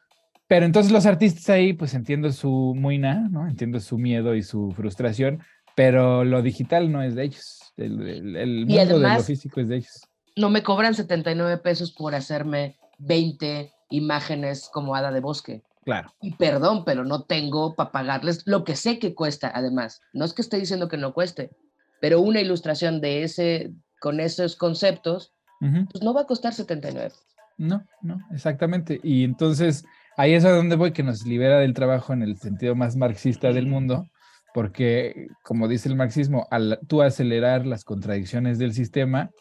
pero 0.47 0.65
entonces 0.65 0.91
los 0.91 1.05
artistas 1.05 1.49
ahí, 1.49 1.73
pues 1.73 1.93
entiendo 1.93 2.31
su 2.31 2.73
muina, 2.75 3.27
¿no? 3.29 3.47
Entiendo 3.47 3.79
su 3.79 3.97
miedo 3.97 4.35
y 4.35 4.43
su 4.43 4.71
frustración, 4.71 5.41
pero 5.75 6.23
lo 6.23 6.41
digital 6.41 6.91
no 6.91 7.01
es 7.01 7.15
de 7.15 7.23
ellos. 7.23 7.73
El, 7.77 8.65
mundo 8.65 8.99
de 8.99 9.15
lo 9.15 9.19
físico 9.23 9.61
es 9.61 9.67
de 9.67 9.77
ellos. 9.77 10.07
No 10.35 10.49
me 10.49 10.63
cobran 10.63 10.93
79 10.93 11.57
pesos 11.57 11.91
por 11.91 12.15
hacerme 12.15 12.77
20 12.99 13.73
imágenes 13.89 14.69
como 14.71 14.95
hada 14.95 15.11
de 15.11 15.19
bosque. 15.19 15.63
Claro. 15.85 16.13
Y 16.21 16.35
perdón, 16.35 16.85
pero 16.85 17.03
no 17.03 17.23
tengo 17.23 17.75
para 17.75 17.91
pagarles 17.91 18.43
lo 18.45 18.63
que 18.63 18.75
sé 18.75 18.99
que 18.99 19.13
cuesta, 19.13 19.51
además. 19.53 20.01
No 20.13 20.25
es 20.25 20.33
que 20.33 20.41
esté 20.41 20.57
diciendo 20.57 20.87
que 20.87 20.97
no 20.97 21.13
cueste, 21.13 21.51
pero 21.99 22.21
una 22.21 22.41
ilustración 22.41 23.01
de 23.01 23.23
ese, 23.23 23.73
con 23.99 24.19
esos 24.19 24.55
conceptos, 24.55 25.33
pues 25.59 26.03
no 26.03 26.13
va 26.13 26.21
a 26.21 26.25
costar 26.25 26.53
79. 26.53 27.13
No, 27.57 27.85
no, 28.01 28.19
exactamente. 28.31 28.99
Y 29.03 29.23
entonces 29.23 29.85
ahí 30.17 30.33
es 30.33 30.45
a 30.45 30.51
donde 30.51 30.75
voy, 30.75 30.91
que 30.91 31.03
nos 31.03 31.25
libera 31.25 31.59
del 31.59 31.73
trabajo 31.73 32.13
en 32.13 32.23
el 32.23 32.37
sentido 32.37 32.75
más 32.75 32.95
marxista 32.95 33.51
del 33.51 33.67
mundo, 33.67 34.07
porque 34.53 35.27
como 35.43 35.67
dice 35.67 35.89
el 35.89 35.95
marxismo, 35.95 36.47
al 36.51 36.79
tú 36.87 37.01
acelerar 37.01 37.65
las 37.65 37.83
contradicciones 37.83 38.59
del 38.59 38.73
sistema, 38.73 39.31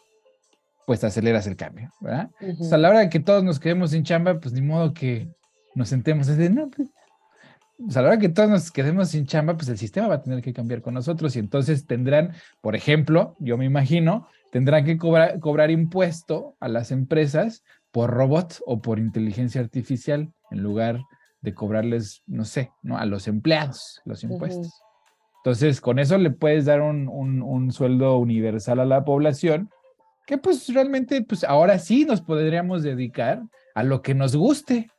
pues 0.85 1.03
aceleras 1.03 1.47
el 1.47 1.55
cambio, 1.55 1.89
¿verdad? 2.01 2.29
a 2.71 2.77
la 2.77 2.89
hora 2.89 2.99
de 2.99 3.09
que 3.09 3.19
todos 3.19 3.43
nos 3.43 3.59
quedemos 3.59 3.91
sin 3.91 4.03
chamba, 4.03 4.39
pues 4.39 4.53
ni 4.53 4.61
modo 4.61 4.93
que 4.93 5.29
nos 5.75 5.89
sentemos 5.89 6.27
desde, 6.27 6.49
no, 6.49 6.69
pues, 6.69 6.89
pues, 7.77 7.97
a 7.97 8.01
la 8.01 8.09
hora 8.09 8.19
que 8.19 8.29
todos 8.29 8.49
nos 8.49 8.71
quedemos 8.71 9.09
sin 9.09 9.25
chamba, 9.25 9.55
pues 9.55 9.69
el 9.69 9.77
sistema 9.77 10.07
va 10.07 10.15
a 10.15 10.21
tener 10.21 10.41
que 10.41 10.53
cambiar 10.53 10.81
con 10.81 10.93
nosotros 10.93 11.35
y 11.35 11.39
entonces 11.39 11.85
tendrán, 11.85 12.33
por 12.61 12.75
ejemplo, 12.75 13.35
yo 13.39 13.57
me 13.57 13.65
imagino, 13.65 14.27
tendrán 14.51 14.85
que 14.85 14.97
cobrar, 14.97 15.39
cobrar 15.39 15.71
impuesto 15.71 16.55
a 16.59 16.67
las 16.67 16.91
empresas 16.91 17.63
por 17.91 18.09
robots 18.09 18.63
o 18.65 18.81
por 18.81 18.99
inteligencia 18.99 19.61
artificial 19.61 20.31
en 20.53 20.63
lugar 20.63 21.01
de 21.41 21.53
cobrarles, 21.53 22.23
no 22.25 22.45
sé, 22.45 22.71
¿no? 22.81 22.97
a 22.97 23.05
los 23.05 23.27
empleados 23.27 24.01
los 24.05 24.23
impuestos. 24.23 24.71
Entonces, 25.43 25.81
con 25.81 25.99
eso 25.99 26.17
le 26.17 26.31
puedes 26.31 26.65
dar 26.65 26.81
un, 26.81 27.09
un, 27.09 27.41
un, 27.41 27.71
sueldo 27.73 28.17
universal 28.17 28.79
a 28.79 28.85
la 28.85 29.03
población, 29.03 29.69
que 30.25 30.37
pues 30.37 30.73
realmente, 30.73 31.21
pues 31.21 31.43
ahora 31.43 31.79
sí 31.79 32.05
nos 32.05 32.21
podríamos 32.21 32.81
dedicar 32.81 33.41
a 33.75 33.83
lo 33.83 34.01
que 34.01 34.13
nos 34.13 34.37
guste, 34.37 34.89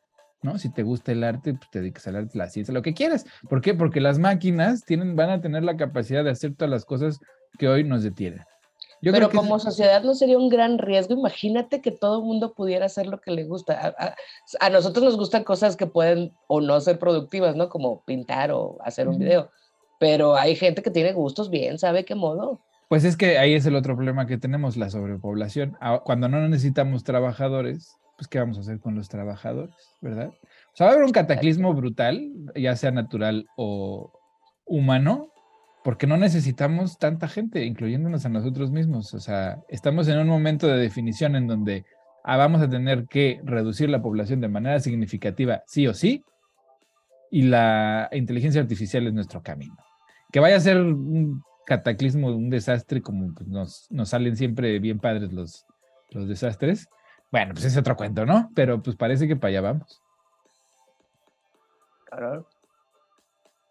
¿no? 0.43 0.59
Si 0.59 0.71
te 0.71 0.83
gusta 0.83 1.13
el 1.13 1.23
arte, 1.23 1.55
pues 1.55 1.67
te 1.71 1.79
dedicas 1.79 2.07
al 2.07 2.17
arte, 2.17 2.37
la 2.37 2.47
ciencia, 2.47 2.75
lo 2.75 2.83
que 2.83 2.93
quieras. 2.93 3.25
¿Por 3.49 3.61
qué? 3.61 3.73
Porque 3.73 3.99
las 3.99 4.19
máquinas 4.19 4.83
tienen, 4.83 5.15
van 5.15 5.31
a 5.31 5.41
tener 5.41 5.63
la 5.63 5.77
capacidad 5.77 6.23
de 6.23 6.29
hacer 6.29 6.53
todas 6.53 6.69
las 6.69 6.85
cosas 6.85 7.19
que 7.57 7.67
hoy 7.67 7.83
nos 7.83 8.03
detienen. 8.03 8.41
Pero 9.11 9.29
como 9.29 9.59
sociedad 9.59 10.03
no 10.03 10.15
sería 10.15 10.37
un 10.37 10.49
gran 10.49 10.77
riesgo. 10.77 11.13
Imagínate 11.13 11.81
que 11.81 11.91
todo 11.91 12.19
el 12.19 12.25
mundo 12.25 12.53
pudiera 12.53 12.85
hacer 12.87 13.07
lo 13.07 13.21
que 13.21 13.31
le 13.31 13.43
gusta. 13.43 13.95
A, 14.59 14.69
nosotros 14.69 15.03
nos 15.03 15.17
gustan 15.17 15.43
cosas 15.43 15.75
que 15.75 15.87
pueden 15.87 16.33
o 16.47 16.61
no 16.61 16.79
ser 16.81 16.97
productivas, 16.97 17.55
¿no? 17.55 17.69
Como 17.69 18.03
pintar 18.03 18.51
o 18.51 18.77
hacer 18.83 19.07
un 19.07 19.19
video. 19.19 19.49
Pero 19.99 20.35
hay 20.35 20.55
gente 20.55 20.81
que 20.81 20.91
tiene 20.91 21.13
gustos 21.13 21.49
bien, 21.49 21.77
¿sabe 21.77 22.03
qué 22.03 22.15
modo? 22.15 22.59
Pues 22.89 23.03
es 23.03 23.17
que 23.17 23.37
ahí 23.37 23.53
es 23.53 23.65
el 23.65 23.75
otro 23.75 23.95
problema 23.95 24.27
que 24.27 24.37
tenemos, 24.37 24.77
la 24.77 24.89
sobrepoblación. 24.89 25.77
Cuando 26.03 26.27
no 26.27 26.47
necesitamos 26.47 27.03
trabajadores, 27.03 27.95
pues 28.17 28.27
¿qué 28.27 28.39
vamos 28.39 28.57
a 28.57 28.61
hacer 28.61 28.79
con 28.79 28.95
los 28.95 29.09
trabajadores, 29.09 29.75
verdad? 30.01 30.31
O 30.73 30.75
sea, 30.75 30.87
va 30.87 30.91
a 30.91 30.95
haber 30.95 31.05
un 31.05 31.11
cataclismo 31.11 31.73
brutal, 31.73 32.31
ya 32.55 32.75
sea 32.75 32.91
natural 32.91 33.47
o 33.55 34.11
humano, 34.65 35.31
porque 35.85 36.07
no 36.07 36.17
necesitamos 36.17 36.97
tanta 36.97 37.27
gente, 37.27 37.63
incluyéndonos 37.63 38.25
a 38.25 38.29
nosotros 38.29 38.71
mismos. 38.71 39.13
O 39.13 39.19
sea, 39.19 39.59
estamos 39.69 40.07
en 40.07 40.17
un 40.17 40.27
momento 40.27 40.65
de 40.65 40.79
definición 40.79 41.35
en 41.35 41.45
donde 41.45 41.85
ah, 42.23 42.37
vamos 42.37 42.59
a 42.63 42.67
tener 42.67 43.05
que 43.05 43.39
reducir 43.43 43.91
la 43.91 44.01
población 44.01 44.41
de 44.41 44.47
manera 44.47 44.79
significativa, 44.79 45.61
sí 45.67 45.85
o 45.85 45.93
sí, 45.93 46.23
y 47.29 47.43
la 47.43 48.09
inteligencia 48.13 48.61
artificial 48.61 49.05
es 49.05 49.13
nuestro 49.13 49.43
camino. 49.43 49.77
Que 50.31 50.39
vaya 50.39 50.55
a 50.55 50.59
ser 50.59 50.81
un 50.81 51.43
cataclismo, 51.67 52.29
un 52.29 52.49
desastre, 52.49 53.03
como 53.03 53.31
pues, 53.35 53.47
nos, 53.47 54.09
salen 54.09 54.35
siempre 54.35 54.79
bien 54.79 54.97
padres 54.97 55.31
los, 55.31 55.67
los 56.09 56.27
desastres. 56.27 56.87
Bueno, 57.31 57.53
pues 57.53 57.65
es 57.65 57.77
otro 57.77 57.95
cuento, 57.95 58.25
¿no? 58.25 58.49
Pero 58.55 58.81
pues 58.81 58.95
parece 58.95 59.27
que 59.27 59.35
para 59.35 59.49
allá 59.49 59.61
vamos. 59.61 60.01
Claro. 62.05 62.47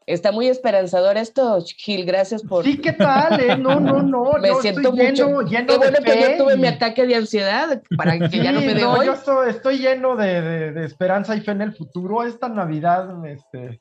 Está 0.07 0.33
muy 0.33 0.49
esperanzador 0.49 1.17
esto, 1.17 1.65
Gil, 1.79 2.05
gracias 2.05 2.43
por... 2.43 2.65
Sí, 2.65 2.77
¿qué 2.79 2.93
tal? 2.93 3.41
Eh? 3.41 3.57
No, 3.57 3.81
no, 3.81 4.03
no. 4.03 4.33
me 4.41 4.55
siento 4.57 4.93
mucho... 4.93 5.41
lleno, 5.43 5.67
Qué 5.67 5.77
bueno 5.79 5.99
que 6.05 6.21
yo 6.21 6.45
tuve 6.45 6.57
mi 6.57 6.67
ataque 6.67 7.07
de 7.07 7.17
ansiedad 7.17 7.83
para 7.97 8.19
que 8.29 8.43
ya 8.43 8.53
no 8.53 8.61
me 8.61 8.75
dé 8.75 8.83
no, 8.83 9.03
yo 9.03 9.15
estoy, 9.47 9.79
lleno 9.79 10.15
de, 10.17 10.85
esperanza 10.85 11.35
y 11.35 11.41
fe 11.41 11.53
en 11.53 11.63
el 11.63 11.75
futuro. 11.75 12.23
Esta 12.23 12.49
Navidad, 12.49 13.25
este... 13.27 13.81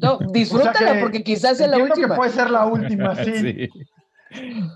No, 0.00 0.18
disfrútala 0.30 1.00
porque 1.00 1.22
quizás 1.22 1.60
es 1.60 1.68
la 1.68 1.76
última. 1.76 2.08
que 2.08 2.14
puede 2.14 2.30
ser 2.30 2.50
la 2.50 2.66
última, 2.66 3.14
sí. 3.24 3.68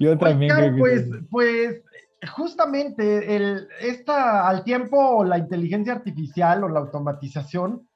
Yo 0.00 0.18
también. 0.18 0.76
pues, 0.78 1.06
pues 1.30 1.82
justamente 2.26 3.37
el, 3.37 3.68
esta, 3.80 4.48
al 4.48 4.64
tiempo 4.64 5.24
la 5.24 5.38
inteligencia 5.38 5.92
artificial 5.92 6.64
o 6.64 6.68
la 6.68 6.80
automatización, 6.80 7.88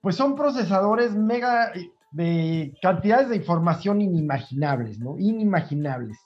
pues 0.00 0.16
son 0.16 0.34
procesadores 0.34 1.14
mega 1.14 1.72
de 2.10 2.74
cantidades 2.80 3.28
de 3.28 3.36
información 3.36 4.00
inimaginables, 4.00 4.98
¿no? 4.98 5.18
Inimaginables. 5.18 6.18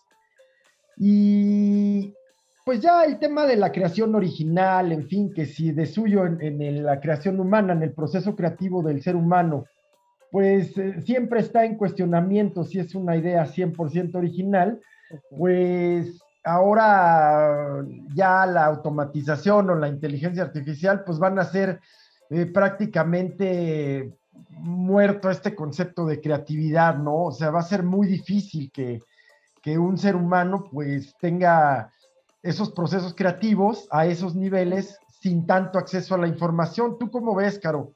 Y 0.97 2.15
pues 2.65 2.81
ya 2.81 3.05
el 3.05 3.19
tema 3.19 3.47
de 3.47 3.57
la 3.57 3.73
creación 3.73 4.15
original, 4.15 4.93
en 4.93 5.09
fin, 5.09 5.33
que 5.35 5.47
si 5.47 5.73
de 5.73 5.87
suyo 5.87 6.25
en, 6.27 6.85
la 6.85 7.01
creación 7.01 7.41
humana, 7.41 7.73
en 7.73 7.83
el 7.83 7.93
proceso 7.93 8.37
creativo 8.37 8.83
del 8.83 9.03
ser 9.03 9.17
humano, 9.17 9.65
pues 10.31 10.77
eh, 10.79 11.03
siempre 11.03 11.41
está 11.41 11.65
en 11.65 11.77
cuestionamiento 11.77 12.65
si 12.65 12.79
es 12.79 12.95
una 12.95 13.17
idea 13.17 13.45
100% 13.47 14.15
original, 14.15 14.81
pues 15.37 16.23
ahora 16.45 17.85
ya 18.15 18.47
la 18.47 18.65
automatización 18.67 19.71
o 19.71 19.75
la 19.75 19.89
inteligencia 19.89 20.45
artificial 20.45 21.05
pues 21.05 21.19
van 21.19 21.39
a 21.39 21.45
ser 21.45 21.81
eh, 22.31 22.47
prácticamente 22.47 24.15
muerto 24.51 25.31
este 25.31 25.55
concepto 25.55 26.07
de 26.07 26.21
creatividad, 26.21 26.97
¿no? 26.97 27.25
O 27.25 27.33
sea, 27.33 27.51
va 27.51 27.61
a 27.61 27.65
ser 27.65 27.83
muy 27.83 28.07
difícil 28.07 28.71
que, 28.71 29.01
un 29.79 29.97
ser 29.97 30.17
humano 30.17 30.65
pues 30.73 31.15
tenga 31.21 31.93
esos 32.43 32.73
procesos 32.73 33.15
creativos 33.15 33.87
a 33.93 34.07
esos 34.07 34.35
niveles 34.35 34.99
sin 35.21 35.47
tanto 35.47 35.79
acceso 35.79 36.17
a 36.17 36.19
la 36.19 36.27
información. 36.27 36.99
¿Tú 36.99 37.11
cómo 37.11 37.35
ves, 37.35 37.61
Caro? 37.61 37.93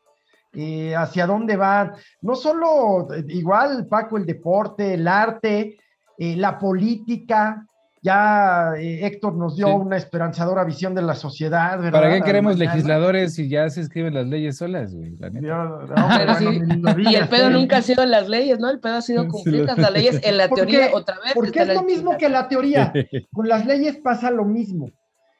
Eh, 0.52 0.94
¿Hacia 0.94 1.26
dónde 1.26 1.56
va? 1.56 1.92
No 2.22 2.36
solo, 2.36 3.08
igual, 3.28 3.88
Paco, 3.88 4.16
el 4.16 4.26
deporte, 4.26 4.94
el 4.94 5.08
arte, 5.08 5.76
eh, 6.18 6.36
la 6.36 6.56
política, 6.56 7.66
ya 8.06 8.74
eh, 8.78 9.04
Héctor 9.04 9.34
nos 9.34 9.56
dio 9.56 9.74
una 9.74 9.96
esperanzadora 9.96 10.62
visión 10.62 10.94
de 10.94 11.02
la 11.02 11.16
sociedad, 11.16 11.76
¿verdad? 11.76 12.00
¿Para 12.00 12.14
qué 12.14 12.22
queremos 12.22 12.56
legisladores 12.56 13.34
si 13.34 13.48
ya 13.48 13.68
se 13.68 13.80
escriben 13.80 14.14
las 14.14 14.28
leyes 14.28 14.58
solas, 14.58 14.94
güey? 14.94 15.16
y 17.10 17.14
el 17.16 17.28
pedo 17.28 17.50
nunca 17.50 17.78
ha 17.78 17.82
sido 17.82 18.06
las 18.06 18.28
leyes, 18.28 18.60
¿no? 18.60 18.70
El 18.70 18.78
pedo 18.78 18.94
ha 18.94 19.02
sido 19.02 19.26
cumplir 19.26 19.64
las 19.64 19.90
leyes 19.90 20.20
en 20.22 20.36
la 20.36 20.48
teoría 20.48 20.90
otra 20.92 21.16
vez. 21.16 21.32
Porque 21.34 21.62
es 21.62 21.74
lo 21.74 21.82
mismo 21.82 22.16
que 22.16 22.28
la 22.28 22.46
teoría. 22.46 22.92
Con 23.32 23.48
las 23.48 23.66
leyes 23.66 23.96
pasa 23.96 24.30
lo 24.30 24.44
mismo. 24.44 24.88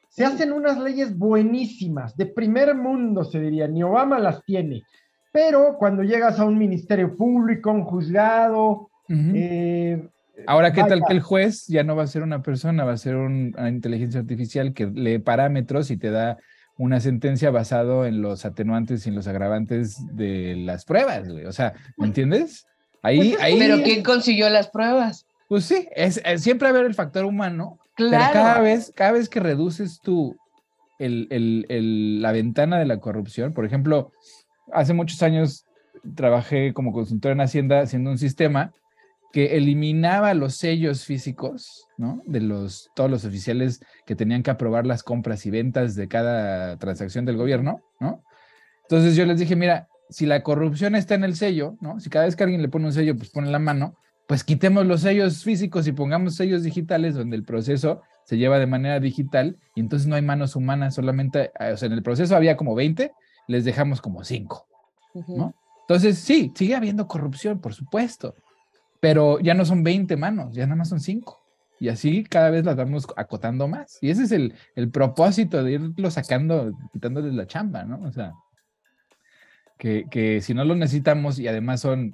Se 0.09 0.25
hacen 0.25 0.51
unas 0.51 0.77
leyes 0.77 1.17
buenísimas, 1.17 2.17
de 2.17 2.25
primer 2.25 2.75
mundo, 2.75 3.23
se 3.23 3.39
diría, 3.39 3.69
ni 3.69 3.81
Obama 3.81 4.19
las 4.19 4.43
tiene. 4.43 4.83
Pero 5.31 5.77
cuando 5.79 6.03
llegas 6.03 6.37
a 6.37 6.43
un 6.43 6.57
ministerio 6.57 7.15
público, 7.15 7.71
un 7.71 7.85
juzgado, 7.85 8.89
eh, 9.07 10.09
Ahora, 10.45 10.71
¿qué 10.71 10.83
tal 10.83 11.01
que 11.07 11.13
el 11.13 11.21
juez 11.21 11.65
ya 11.67 11.83
no 11.83 11.95
va 11.95 12.03
a 12.03 12.07
ser 12.07 12.21
una 12.21 12.43
persona, 12.43 12.85
va 12.85 12.93
a 12.93 12.97
ser 12.97 13.15
una 13.15 13.69
inteligencia 13.69 14.19
artificial 14.19 14.73
que 14.73 14.85
lee 14.85 15.19
parámetros 15.19 15.89
y 15.89 15.97
te 15.97 16.11
da 16.11 16.37
una 16.77 16.99
sentencia 16.99 17.49
basado 17.49 18.05
en 18.05 18.21
los 18.21 18.45
atenuantes 18.45 19.05
y 19.05 19.09
en 19.09 19.15
los 19.15 19.27
agravantes 19.27 19.97
de 20.15 20.55
las 20.57 20.85
pruebas, 20.85 21.27
güey? 21.27 21.45
O 21.45 21.51
sea, 21.51 21.73
¿me 21.97 22.07
entiendes? 22.07 22.65
Ahí, 23.01 23.31
pues 23.31 23.41
ahí... 23.41 23.57
Pero 23.57 23.81
¿quién 23.81 24.03
consiguió 24.03 24.49
las 24.49 24.69
pruebas? 24.69 25.25
Pues 25.47 25.65
sí, 25.65 25.87
es, 25.95 26.21
siempre 26.37 26.67
haber 26.67 26.85
el 26.85 26.93
factor 26.93 27.25
humano. 27.25 27.79
Claro. 27.95 28.33
cada 28.33 28.59
vez, 28.59 28.93
cada 28.95 29.13
vez 29.13 29.27
que 29.27 29.39
reduces 29.39 29.99
tú 30.03 30.35
la 30.99 32.31
ventana 32.31 32.77
de 32.77 32.85
la 32.85 32.99
corrupción, 32.99 33.53
por 33.53 33.65
ejemplo, 33.65 34.11
hace 34.71 34.93
muchos 34.93 35.23
años 35.23 35.65
trabajé 36.15 36.73
como 36.73 36.91
consultor 36.91 37.31
en 37.31 37.41
Hacienda 37.41 37.81
haciendo 37.81 38.11
un 38.11 38.19
sistema 38.19 38.71
que 39.37 39.55
eliminaba 39.55 40.33
los 40.33 40.55
sellos 40.55 41.05
físicos, 41.05 41.87
¿no? 41.95 42.23
De 42.25 42.41
los, 42.41 42.89
todos 42.95 43.07
los 43.07 43.23
oficiales 43.23 43.81
que 44.07 44.15
tenían 44.15 44.41
que 44.41 44.49
aprobar 44.49 44.87
las 44.87 45.03
compras 45.03 45.45
y 45.45 45.51
ventas 45.51 45.93
de 45.93 46.07
cada 46.07 46.75
transacción 46.77 47.23
del 47.23 47.37
gobierno, 47.37 47.83
¿no? 47.99 48.23
Entonces 48.81 49.15
yo 49.15 49.27
les 49.27 49.37
dije, 49.37 49.55
mira, 49.55 49.89
si 50.09 50.25
la 50.25 50.41
corrupción 50.41 50.95
está 50.95 51.13
en 51.13 51.23
el 51.23 51.35
sello, 51.35 51.77
¿no? 51.81 51.99
Si 51.99 52.09
cada 52.09 52.25
vez 52.25 52.35
que 52.35 52.45
alguien 52.45 52.63
le 52.63 52.67
pone 52.67 52.87
un 52.87 52.93
sello, 52.93 53.15
pues 53.15 53.29
pone 53.29 53.51
la 53.51 53.59
mano, 53.59 53.95
pues 54.27 54.43
quitemos 54.43 54.87
los 54.87 55.01
sellos 55.01 55.43
físicos 55.43 55.85
y 55.85 55.91
pongamos 55.91 56.33
sellos 56.33 56.63
digitales 56.63 57.13
donde 57.13 57.35
el 57.35 57.43
proceso 57.43 58.01
se 58.23 58.37
lleva 58.37 58.57
de 58.57 58.65
manera 58.65 58.99
digital 58.99 59.59
y 59.75 59.81
entonces 59.81 60.07
no 60.07 60.15
hay 60.15 60.23
manos 60.23 60.55
humanas, 60.55 60.95
solamente, 60.95 61.51
eh, 61.59 61.73
o 61.73 61.77
sea, 61.77 61.85
en 61.85 61.93
el 61.93 62.01
proceso 62.01 62.35
había 62.35 62.57
como 62.57 62.73
20, 62.73 63.13
les 63.47 63.65
dejamos 63.65 64.01
como 64.01 64.23
5, 64.23 64.67
¿no? 65.27 65.53
Entonces, 65.81 66.17
sí, 66.17 66.51
sigue 66.55 66.73
habiendo 66.73 67.07
corrupción, 67.07 67.59
por 67.59 67.75
supuesto, 67.75 68.33
pero 68.99 69.39
ya 69.39 69.53
no 69.53 69.65
son 69.65 69.83
20 69.83 70.17
manos, 70.17 70.53
ya 70.55 70.65
nada 70.65 70.77
más 70.77 70.89
son 70.89 70.99
5. 70.99 71.43
Y 71.79 71.89
así 71.89 72.23
cada 72.23 72.49
vez 72.49 72.65
las 72.65 72.75
vamos 72.75 73.07
acotando 73.15 73.67
más. 73.67 73.99
Y 74.01 74.09
ese 74.09 74.23
es 74.23 74.31
el, 74.31 74.55
el 74.75 74.89
propósito 74.89 75.63
de 75.63 75.73
irlo 75.73 76.09
sacando, 76.09 76.71
quitándoles 76.91 77.33
la 77.33 77.45
chamba, 77.45 77.83
¿no? 77.83 78.01
O 78.01 78.11
sea, 78.11 78.33
que, 79.77 80.05
que, 80.09 80.41
si 80.41 80.53
no 80.53 80.65
lo 80.65 80.75
necesitamos 80.75 81.37
y 81.37 81.47
además 81.47 81.81
son, 81.81 82.13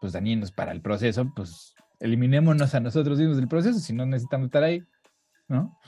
pues, 0.00 0.12
dañinos 0.12 0.50
para 0.50 0.72
el 0.72 0.80
proceso, 0.80 1.32
pues, 1.34 1.74
eliminémonos 2.00 2.74
a 2.74 2.80
nosotros 2.80 3.18
mismos 3.18 3.36
del 3.36 3.48
proceso 3.48 3.78
si 3.78 3.92
no 3.92 4.04
necesitamos 4.04 4.46
estar 4.46 4.64
ahí, 4.64 4.82
¿no? 5.46 5.78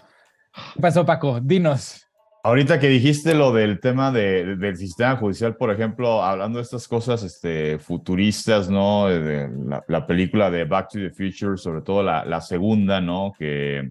¿Qué 0.74 0.80
pasó, 0.80 1.04
Paco? 1.04 1.40
Dinos. 1.40 2.06
Ahorita 2.42 2.81
que 2.81 2.88
dijiste 2.88 3.35
lo 3.35 3.53
del 3.53 3.81
tema 3.81 4.11
de, 4.11 4.57
del 4.57 4.76
sistema 4.79 5.14
judicial, 5.16 5.57
por 5.57 5.70
ejemplo, 5.70 6.22
hablando 6.22 6.57
de 6.57 6.62
estas 6.62 6.88
cosas 6.88 7.22
este, 7.22 7.79
futuristas, 7.79 8.70
¿no? 8.70 9.09
De 9.09 9.50
la, 9.87 10.07
película 10.07 10.50
de 10.50 10.64
Back 10.64 10.88
to 10.88 10.98
the 10.98 11.11
Future, 11.11 11.59
sobre 11.59 11.83
todo 11.83 12.03
la, 12.03 12.40
segunda, 12.40 12.98
¿no? 12.98 13.35
Que 13.38 13.90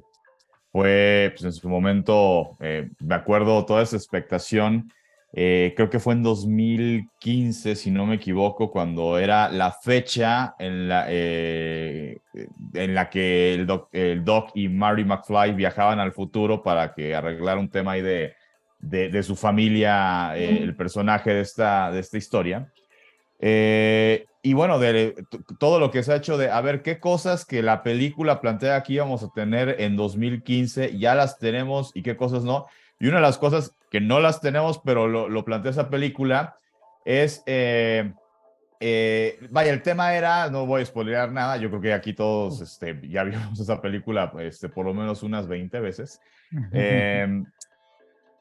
fue, 0.72 1.32
pues 1.34 1.44
en 1.44 1.54
su 1.54 1.70
momento, 1.70 2.58
eh, 2.60 2.90
me 3.00 3.14
acuerdo 3.14 3.66
toda 3.66 3.84
esa 3.84 3.98
expectación. 3.98 4.92
Eh, 5.32 5.74
creo 5.76 5.92
que 5.92 6.00
fue 6.00 6.14
en 6.16 6.24
2015, 6.24 7.76
si 7.76 7.92
no 7.92 8.08
me 8.08 8.16
equivoco, 8.16 8.72
cuando 8.72 9.20
era 9.20 9.50
la 9.50 9.72
fecha 9.72 10.56
en 10.58 10.90
la, 10.90 11.06
eh, 11.08 12.18
en 12.74 12.96
la 12.96 13.12
que 13.12 13.54
el 13.54 13.68
doc, 13.68 13.90
el 13.94 14.26
doc, 14.26 14.50
y 14.56 14.70
Mary 14.70 15.06
McFly 15.06 15.54
viajaban 15.54 16.00
al 16.00 16.14
futuro 16.14 16.64
para 16.64 16.96
que 16.96 17.14
arreglar 17.14 17.60
un 17.60 17.70
tema 17.70 17.92
ahí 17.92 18.02
de, 18.02 18.39
de, 18.80 19.24
su 19.24 19.36
familia, 19.36 20.38
eh, 20.38 20.64
el 20.64 20.76
personaje 20.76 21.34
de 21.34 21.42
esta, 21.42 21.92
de 21.92 22.00
esta 22.00 22.18
historia. 22.18 22.72
Eh, 23.40 24.26
y 24.42 24.54
bueno, 24.54 24.80
de 24.80 25.16
todo 25.60 25.80
lo 25.80 25.92
que 25.92 26.04
se 26.04 26.14
ha 26.14 26.18
hecho 26.18 26.38
de 26.38 26.50
a 26.50 26.62
ver 26.62 26.82
qué 26.82 27.00
cosas 27.00 27.46
que 27.46 27.62
la 27.62 27.84
película 27.84 28.40
plantea 28.42 28.76
aquí 28.76 28.98
vamos 28.98 29.24
a 29.24 29.32
tener 29.34 29.76
en 29.80 29.98
2015, 29.98 30.98
ya 30.98 31.14
las 31.14 31.38
tenemos 31.40 31.92
y 31.94 32.04
qué 32.04 32.16
cosas 32.16 32.44
no. 32.44 32.68
Y 33.00 33.08
una 33.08 33.18
de 33.18 33.24
las 33.24 33.38
cosas 33.38 33.76
que 33.90 34.02
no 34.02 34.20
las 34.20 34.42
tenemos, 34.42 34.80
pero 34.84 35.08
lo, 35.08 35.46
plantea 35.46 35.72
esa 35.72 35.90
película, 35.90 36.56
es, 37.06 37.44
eh, 37.46 38.14
vaya, 39.50 39.72
el 39.72 39.82
tema 39.82 40.14
era, 40.16 40.50
no 40.50 40.66
voy 40.66 40.82
a 40.82 40.86
spoilear 40.86 41.32
nada, 41.32 41.58
yo 41.58 41.70
creo 41.70 41.82
que 41.82 41.94
aquí 41.94 42.14
todos 42.14 42.62
este, 42.62 43.00
ya 43.10 43.24
vimos 43.26 43.60
esa 43.60 43.82
película 43.82 44.32
este, 44.40 44.70
por 44.70 44.86
lo 44.86 44.94
menos 44.94 45.24
unas 45.24 45.48
20 45.48 45.80
veces 45.80 46.22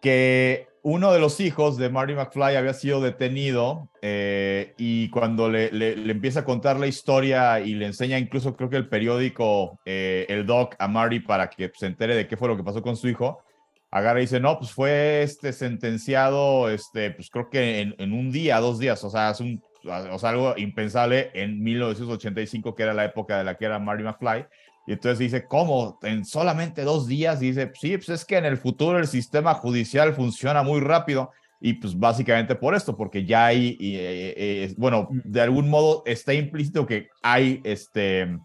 que 0.01 0.69
uno 0.83 1.13
de 1.13 1.21
los 1.21 1.41
hijos 1.41 1.77
de 1.77 1.91
Marty 1.91 2.15
McFly 2.15 2.57
había 2.57 2.73
sido 2.73 3.01
detenido 3.01 3.91
eh, 4.01 4.75
y 4.79 5.11
cuando 5.11 5.51
le, 5.51 5.71
le, 5.73 6.11
empieza 6.11 6.41
a 6.41 6.45
contar 6.45 6.79
la 6.79 6.87
historia 6.87 7.61
y 7.61 7.75
le 7.75 7.87
enseña 7.87 8.19
incluso 8.19 8.57
creo 8.57 8.71
que 8.71 8.77
el 8.77 8.89
periódico, 8.89 9.79
eh, 9.85 10.25
el 10.29 10.47
doc 10.47 10.77
a 10.79 10.89
Marty 10.89 11.21
para 11.21 11.51
que 11.51 11.71
se 11.75 11.87
entere 11.87 12.15
de 12.15 12.27
qué 12.27 12.37
fue 12.37 12.49
lo 12.49 12.57
que 12.57 12.63
pasó 12.63 12.81
con 12.81 12.97
su 12.97 13.09
hijo, 13.09 13.43
agarra 13.91 14.21
y 14.21 14.23
dice, 14.23 14.41
no, 14.41 14.59
pues 14.59 14.73
fue 14.73 15.23
este 15.23 15.53
sentenciado, 15.53 16.71
este, 16.71 17.11
pues 17.11 17.29
creo 17.31 17.51
que 17.51 17.81
en, 17.81 17.95
en 17.99 18.13
un 18.13 18.31
día, 18.31 18.61
dos 18.61 18.79
días, 18.79 19.03
o 19.05 19.11
sea, 19.11 19.31
es 19.31 19.41
un, 19.41 19.63
o 19.85 20.19
sea, 20.19 20.31
algo 20.31 20.55
impensable 20.57 21.31
en 21.35 21.63
1985, 21.63 22.75
que 22.75 22.83
era 22.83 22.95
la 22.95 23.05
época 23.05 23.39
de 23.39 23.45
la 23.45 23.57
que 23.57 23.65
era 23.65 23.79
Marty 23.79 24.03
McFly. 24.03 24.47
Y 24.89 24.93
entonces 24.93 25.19
dice, 25.19 25.45
¿cómo? 25.45 25.99
En 26.01 26.25
solamente 26.25 26.83
dos 26.83 27.07
días. 27.07 27.41
dice, 27.41 27.71
sí, 27.79 27.99
pues 27.99 28.09
es 28.09 28.25
que 28.25 28.39
en 28.39 28.47
el 28.47 28.57
futuro 28.57 28.99
el 28.99 29.07
sistema 29.07 29.53
judicial 29.53 30.15
funciona 30.15 30.63
muy 30.63 30.81
rápido. 30.81 31.31
Y 31.61 31.75
pues 31.75 31.99
básicamente 31.99 32.55
por 32.55 32.75
esto, 32.75 32.97
porque 32.97 33.27
ya 33.27 33.45
hay, 33.45 33.77
eh, 33.79 34.35
eh, 34.35 34.75
bueno, 34.79 35.09
mm. 35.11 35.21
de 35.25 35.41
algún 35.43 35.69
modo 35.69 36.03
está 36.07 36.33
implícito 36.33 36.87
que 36.87 37.09
hay, 37.23 37.61
este, 37.65 38.39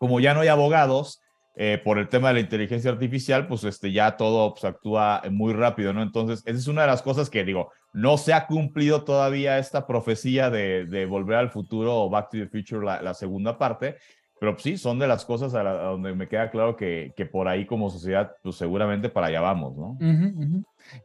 como 0.00 0.18
ya 0.18 0.34
no 0.34 0.40
hay 0.40 0.48
abogados, 0.48 1.20
eh, 1.54 1.80
por 1.84 1.98
el 1.98 2.08
tema 2.08 2.28
de 2.28 2.34
la 2.34 2.40
inteligencia 2.40 2.90
artificial, 2.90 3.46
pues 3.46 3.62
este, 3.62 3.92
ya 3.92 4.16
todo 4.16 4.52
pues, 4.54 4.64
actúa 4.64 5.22
muy 5.30 5.52
rápido, 5.52 5.92
¿no? 5.92 6.02
Entonces, 6.02 6.42
esa 6.44 6.58
es 6.58 6.66
una 6.66 6.80
de 6.80 6.88
las 6.88 7.02
cosas 7.02 7.30
que 7.30 7.44
digo, 7.44 7.70
no 7.92 8.18
se 8.18 8.32
ha 8.32 8.48
cumplido 8.48 9.04
todavía 9.04 9.58
esta 9.58 9.86
profecía 9.86 10.50
de, 10.50 10.86
de 10.86 11.06
Volver 11.06 11.36
al 11.36 11.50
Futuro 11.50 11.94
o 11.94 12.10
Back 12.10 12.30
to 12.30 12.38
the 12.38 12.48
Future, 12.48 12.84
la, 12.84 13.00
la 13.00 13.14
segunda 13.14 13.56
parte, 13.56 13.98
pero 14.44 14.58
sí, 14.58 14.76
son 14.76 14.98
de 14.98 15.06
las 15.06 15.24
cosas 15.24 15.54
a, 15.54 15.62
donde 15.62 16.14
me 16.14 16.28
queda 16.28 16.50
claro 16.50 16.76
que, 16.76 17.14
que, 17.16 17.24
por 17.24 17.48
ahí 17.48 17.64
como 17.64 17.88
sociedad, 17.88 18.36
pues 18.42 18.56
seguramente 18.56 19.08
para 19.08 19.28
allá 19.28 19.40
vamos, 19.40 19.74
¿no? 19.74 19.96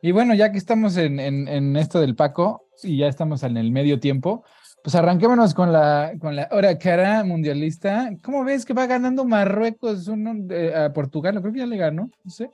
Y 0.01 0.11
bueno, 0.11 0.33
ya 0.33 0.51
que 0.51 0.57
estamos 0.57 0.97
en, 0.97 1.21
en, 1.21 1.77
esto 1.77 2.01
del 2.01 2.15
Paco 2.15 2.65
y 2.83 2.97
ya 2.97 3.07
estamos 3.07 3.43
en 3.43 3.55
el 3.55 3.71
medio 3.71 4.01
tiempo, 4.01 4.43
pues 4.83 4.93
arranquémonos 4.93 5.53
con 5.53 5.71
la, 5.71 6.11
con 6.19 6.35
la 6.35 6.49
hora 6.51 6.77
cara 6.77 7.23
mundialista. 7.23 8.09
¿Cómo 8.21 8.43
ves 8.43 8.65
que 8.65 8.73
va 8.73 8.87
ganando 8.87 9.23
Marruecos 9.23 10.09
uno, 10.09 10.33
eh, 10.49 10.75
a 10.75 10.91
Portugal? 10.91 11.39
Creo 11.39 11.53
que 11.53 11.59
ya 11.59 11.65
le 11.65 11.77
ganó, 11.77 12.09
no 12.21 12.31
sé. 12.31 12.51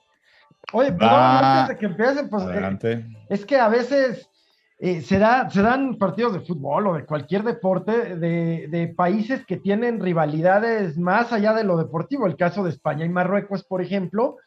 Oye, 0.72 0.92
perdón, 0.92 1.20
antes 1.20 1.70
de 1.70 1.80
que 1.80 1.86
empiece, 1.88 2.24
pues 2.26 2.44
eh, 2.84 3.06
es 3.30 3.44
que 3.44 3.58
a 3.58 3.70
veces 3.70 4.30
eh, 4.86 5.02
se, 5.02 5.18
dan 5.18 5.96
partidos 5.98 6.34
de 6.34 6.42
fútbol 6.42 6.86
o 6.86 6.94
de 6.94 7.06
cualquier 7.06 7.42
deporte 7.42 8.18
de, 8.18 8.94
países 8.96 9.44
que 9.44 9.58
tienen 9.58 10.00
rivalidades 10.00 10.96
más 10.96 11.34
allá 11.34 11.56
de 11.56 11.64
lo 11.64 11.76
deportivo, 11.76 12.28
el 12.28 12.36
caso 12.36 12.64
de 12.64 12.70
España 12.70 13.04
y 13.04 13.10
Marruecos, 13.10 13.64
por 13.64 13.82
ejemplo, 13.82 14.38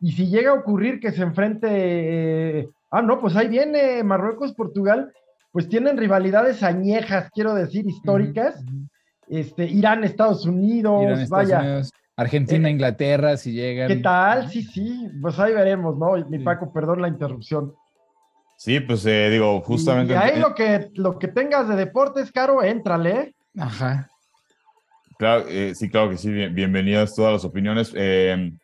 y 0.00 0.10
si 0.10 0.26
llega 0.26 0.50
a 0.50 0.54
ocurrir 0.54 0.98
que 0.98 1.12
se 1.12 1.22
enfrente, 1.22 1.68
eh, 1.70 2.68
ah, 2.90 3.02
no, 3.02 3.20
pues 3.20 3.36
ahí 3.36 3.46
viene 3.46 4.02
Marruecos, 4.02 4.52
Portugal, 4.54 5.12
pues 5.52 5.68
tienen 5.68 5.96
rivalidades 5.96 6.64
añejas, 6.64 7.30
quiero 7.32 7.54
decir, 7.54 7.86
históricas, 7.86 8.64
este, 9.28 9.64
Irán, 9.64 10.02
Estados 10.02 10.44
Unidos, 10.44 11.28
vaya. 11.28 11.82
Argentina, 12.16 12.66
eh, 12.66 12.72
Inglaterra, 12.72 13.36
si 13.36 13.52
llegan. 13.52 13.86
¿Qué 13.86 13.96
tal? 13.98 14.48
Sí, 14.50 14.64
sí, 14.64 15.08
pues 15.22 15.38
ahí 15.38 15.52
veremos, 15.54 15.96
¿no? 15.96 16.16
Mi 16.28 16.40
Paco, 16.40 16.72
perdón 16.72 17.00
la 17.00 17.06
interrupción. 17.06 17.74
Sí, 18.64 18.80
pues 18.80 19.04
eh, 19.04 19.28
digo, 19.28 19.60
justamente. 19.60 20.14
Y 20.14 20.16
ahí 20.16 20.40
lo 20.40 20.54
que, 20.54 20.88
lo 20.94 21.18
que 21.18 21.28
tengas 21.28 21.68
de 21.68 21.76
deportes, 21.76 22.32
Caro, 22.32 22.62
éntrale. 22.62 23.34
Ajá. 23.58 24.08
Claro, 25.18 25.44
eh, 25.50 25.74
sí, 25.74 25.90
claro 25.90 26.08
que 26.08 26.16
sí, 26.16 26.30
bienvenidas 26.30 27.14
todas 27.14 27.34
las 27.34 27.44
opiniones. 27.44 27.92
Eh, 27.94 28.54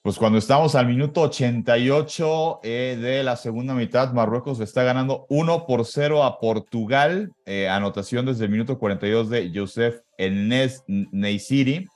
pues 0.00 0.16
cuando 0.16 0.38
estamos 0.38 0.74
al 0.74 0.86
minuto 0.86 1.20
88 1.20 2.60
de 2.62 3.20
la 3.22 3.36
segunda 3.36 3.74
mitad, 3.74 4.10
Marruecos 4.14 4.58
está 4.60 4.84
ganando 4.84 5.26
1 5.28 5.66
por 5.66 5.84
0 5.84 6.24
a 6.24 6.40
Portugal. 6.40 7.30
anotación 7.68 8.24
desde 8.24 8.46
el 8.46 8.50
minuto 8.50 8.78
42 8.78 9.28
de 9.28 9.52
Joseph 9.54 9.96
Enes 10.16 10.82
Neisiri. 10.86 11.86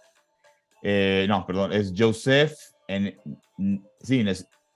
no, 1.27 1.47
perdón, 1.47 1.73
es 1.73 1.95
Joseph 1.97 2.53
en, 2.87 3.17
sí, 4.03 4.27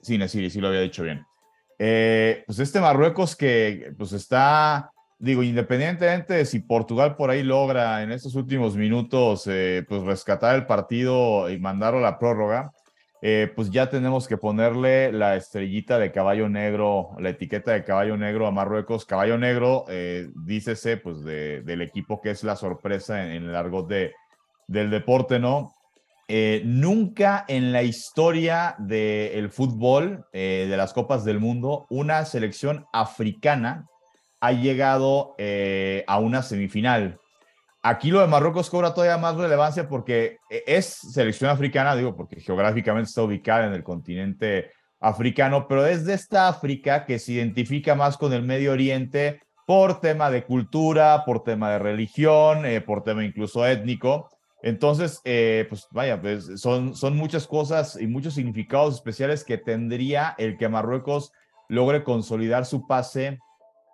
sí, 0.01 0.17
Neisiri, 0.17 0.49
sí 0.49 0.59
lo 0.59 0.69
había 0.69 0.81
dicho 0.81 1.03
bien. 1.03 1.23
Eh, 1.77 2.43
pues 2.45 2.59
este 2.59 2.79
Marruecos 2.79 3.35
que 3.35 3.91
pues 3.97 4.13
está, 4.13 4.91
digo, 5.19 5.43
independientemente 5.43 6.33
de 6.35 6.45
si 6.45 6.59
Portugal 6.59 7.15
por 7.15 7.29
ahí 7.29 7.43
logra 7.43 8.01
en 8.01 8.11
estos 8.11 8.35
últimos 8.35 8.75
minutos 8.75 9.45
eh, 9.47 9.83
pues 9.87 10.03
rescatar 10.03 10.55
el 10.55 10.65
partido 10.65 11.49
y 11.49 11.59
mandarlo 11.59 11.99
a 11.99 12.03
la 12.03 12.19
prórroga, 12.19 12.71
eh, 13.21 13.51
pues 13.55 13.71
ya 13.71 13.89
tenemos 13.89 14.27
que 14.27 14.37
ponerle 14.37 15.11
la 15.11 15.35
estrellita 15.35 15.99
de 15.99 16.11
caballo 16.11 16.47
negro, 16.47 17.11
la 17.19 17.29
etiqueta 17.29 17.71
de 17.71 17.83
caballo 17.83 18.17
negro 18.17 18.45
a 18.45 18.51
Marruecos. 18.51 19.05
Caballo 19.05 19.37
negro, 19.37 19.85
dícese 20.35 20.97
pues 20.97 21.23
del 21.23 21.81
equipo 21.81 22.21
que 22.21 22.29
es 22.31 22.43
la 22.43 22.55
sorpresa 22.55 23.25
en, 23.25 23.31
en 23.31 23.49
el 23.49 23.55
argot 23.55 23.87
de, 23.87 24.13
del 24.67 24.89
deporte, 24.89 25.39
¿no? 25.39 25.74
Eh, 26.27 26.63
nunca 26.65 27.45
en 27.47 27.71
la 27.71 27.83
historia 27.83 28.75
del 28.79 29.51
fútbol, 29.51 30.25
eh, 30.33 30.65
de 30.67 30.75
las 30.75 30.91
Copas 30.91 31.23
del 31.23 31.39
Mundo, 31.39 31.85
una 31.89 32.25
selección 32.25 32.87
africana 32.93 33.85
ha 34.41 34.51
llegado 34.51 35.35
eh, 35.37 36.03
a 36.07 36.17
una 36.17 36.41
semifinal. 36.41 37.19
Aquí 37.83 38.09
lo 38.09 38.21
de 38.21 38.27
Marruecos 38.27 38.71
cobra 38.71 38.95
todavía 38.95 39.19
más 39.19 39.35
relevancia 39.35 39.87
porque 39.87 40.39
es 40.49 40.85
selección 40.85 41.51
africana, 41.51 41.95
digo, 41.95 42.15
porque 42.15 42.41
geográficamente 42.41 43.09
está 43.09 43.21
ubicada 43.21 43.67
en 43.67 43.73
el 43.73 43.83
continente 43.83 44.71
africano, 44.99 45.67
pero 45.67 45.85
es 45.85 46.05
de 46.05 46.15
esta 46.15 46.47
África 46.47 47.05
que 47.05 47.19
se 47.19 47.33
identifica 47.33 47.93
más 47.93 48.17
con 48.17 48.33
el 48.33 48.41
Medio 48.41 48.71
Oriente 48.71 49.41
por 49.67 50.01
tema 50.01 50.31
de 50.31 50.43
cultura, 50.43 51.23
por 51.25 51.43
tema 51.43 51.69
de 51.69 51.79
religión, 51.79 52.63
por 52.87 53.03
tema 53.03 53.23
incluso 53.23 53.63
étnico. 53.67 54.34
Entonces, 54.65 55.21
eh, 55.25 55.67
pues 55.69 55.87
vaya, 55.91 56.19
pues 56.19 56.59
son, 56.59 56.95
son 56.95 57.15
muchas 57.15 57.45
cosas 57.45 58.01
y 58.01 58.07
muchos 58.07 58.33
significados 58.33 58.95
especiales 58.95 59.43
que 59.43 59.59
tendría 59.59 60.33
el 60.39 60.57
que 60.57 60.67
Marruecos 60.67 61.31
logre 61.69 62.03
consolidar 62.03 62.65
su 62.65 62.87
pase 62.87 63.37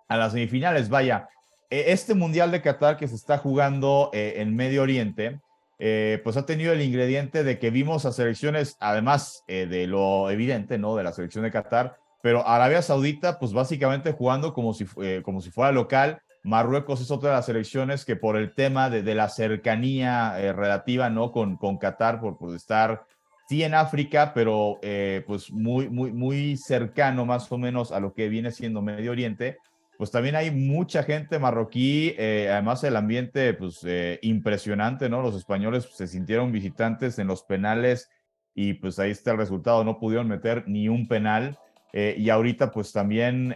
a 0.08 0.16
las 0.16 0.32
semifinales. 0.32 0.88
Vaya, 0.88 1.28
e, 1.70 1.92
este 1.92 2.16
Mundial 2.16 2.52
de 2.52 2.62
Qatar 2.62 2.96
que 2.96 3.10
se 3.10 3.16
está 3.16 3.38
jugando 3.38 4.12
eh, 4.14 4.36
en 4.38 4.56
Medio 4.56 4.84
Oriente, 4.84 5.42
eh, 5.78 6.22
pues 6.24 6.38
ha 6.38 6.46
tenido 6.46 6.72
el 6.72 6.82
ingrediente 6.82 7.44
de 7.44 7.60
que 7.60 7.70
vimos 7.70 8.06
a 8.06 8.14
selecciones, 8.14 8.78
además 8.80 9.44
de 9.48 9.88
lo 9.88 10.30
evidente, 10.32 10.78
¿no? 10.78 10.96
De 10.96 11.04
la 11.04 11.12
selección 11.12 11.44
de 11.44 11.52
Qatar, 11.52 11.98
pero 12.24 12.48
Arabia 12.48 12.82
Saudita, 12.82 13.40
pues 13.40 13.52
básicamente 13.52 14.14
jugando 14.14 14.54
como 14.54 14.74
si, 14.74 14.86
como 15.22 15.42
si 15.42 15.52
fuera 15.52 15.74
local 15.74 16.22
Marruecos 16.44 17.02
es 17.02 17.12
otra 17.12 17.30
de 17.30 17.36
las 17.36 17.46
selecciones 17.46 18.04
que 18.04 18.16
por 18.16 18.36
el 18.36 18.54
tema 18.54 18.90
de, 18.90 19.16
la 19.16 19.30
cercanía 19.30 20.40
eh, 20.40 20.54
relativa 20.54 21.10
¿no? 21.10 21.32
con, 21.32 21.56
con 21.58 21.78
Qatar, 21.78 22.20
por, 22.20 22.38
por, 22.38 22.56
estar 22.56 23.06
sí 23.48 23.64
en 23.64 23.76
África, 23.76 24.34
pero 24.34 24.80
eh, 24.82 25.24
pues 25.28 25.52
muy, 25.52 25.88
muy, 25.90 26.12
muy 26.12 26.58
cercano 26.58 27.26
más 27.26 27.52
o 27.52 27.58
menos 27.58 27.92
a 27.92 28.00
lo 28.00 28.14
que 28.14 28.28
viene 28.28 28.52
siendo 28.52 28.82
Medio 28.82 29.12
Oriente, 29.12 29.58
pues 29.98 30.10
también 30.10 30.36
hay 30.36 30.50
mucha 30.50 31.04
gente 31.04 31.38
marroquí, 31.38 32.16
eh, 32.18 32.50
además 32.52 32.84
el 32.84 32.96
ambiente 32.96 33.54
pues 33.54 33.86
impresionante, 34.24 35.10
¿no? 35.10 35.22
Los 35.22 35.36
españoles 35.36 35.88
se 35.94 36.08
sintieron 36.08 36.52
visitantes 36.52 37.20
en 37.20 37.28
los 37.28 37.44
penales 37.44 38.10
y 38.56 38.74
pues 38.74 38.98
ahí 38.98 39.12
está 39.12 39.32
el 39.32 39.38
resultado, 39.38 39.84
no 39.84 40.00
pudieron 40.00 40.28
meter 40.28 40.64
ni 40.68 40.90
un 40.90 41.08
penal. 41.08 41.60
y 41.94 42.30
ahorita 42.30 42.72
pues 42.72 42.92
también 42.94 43.56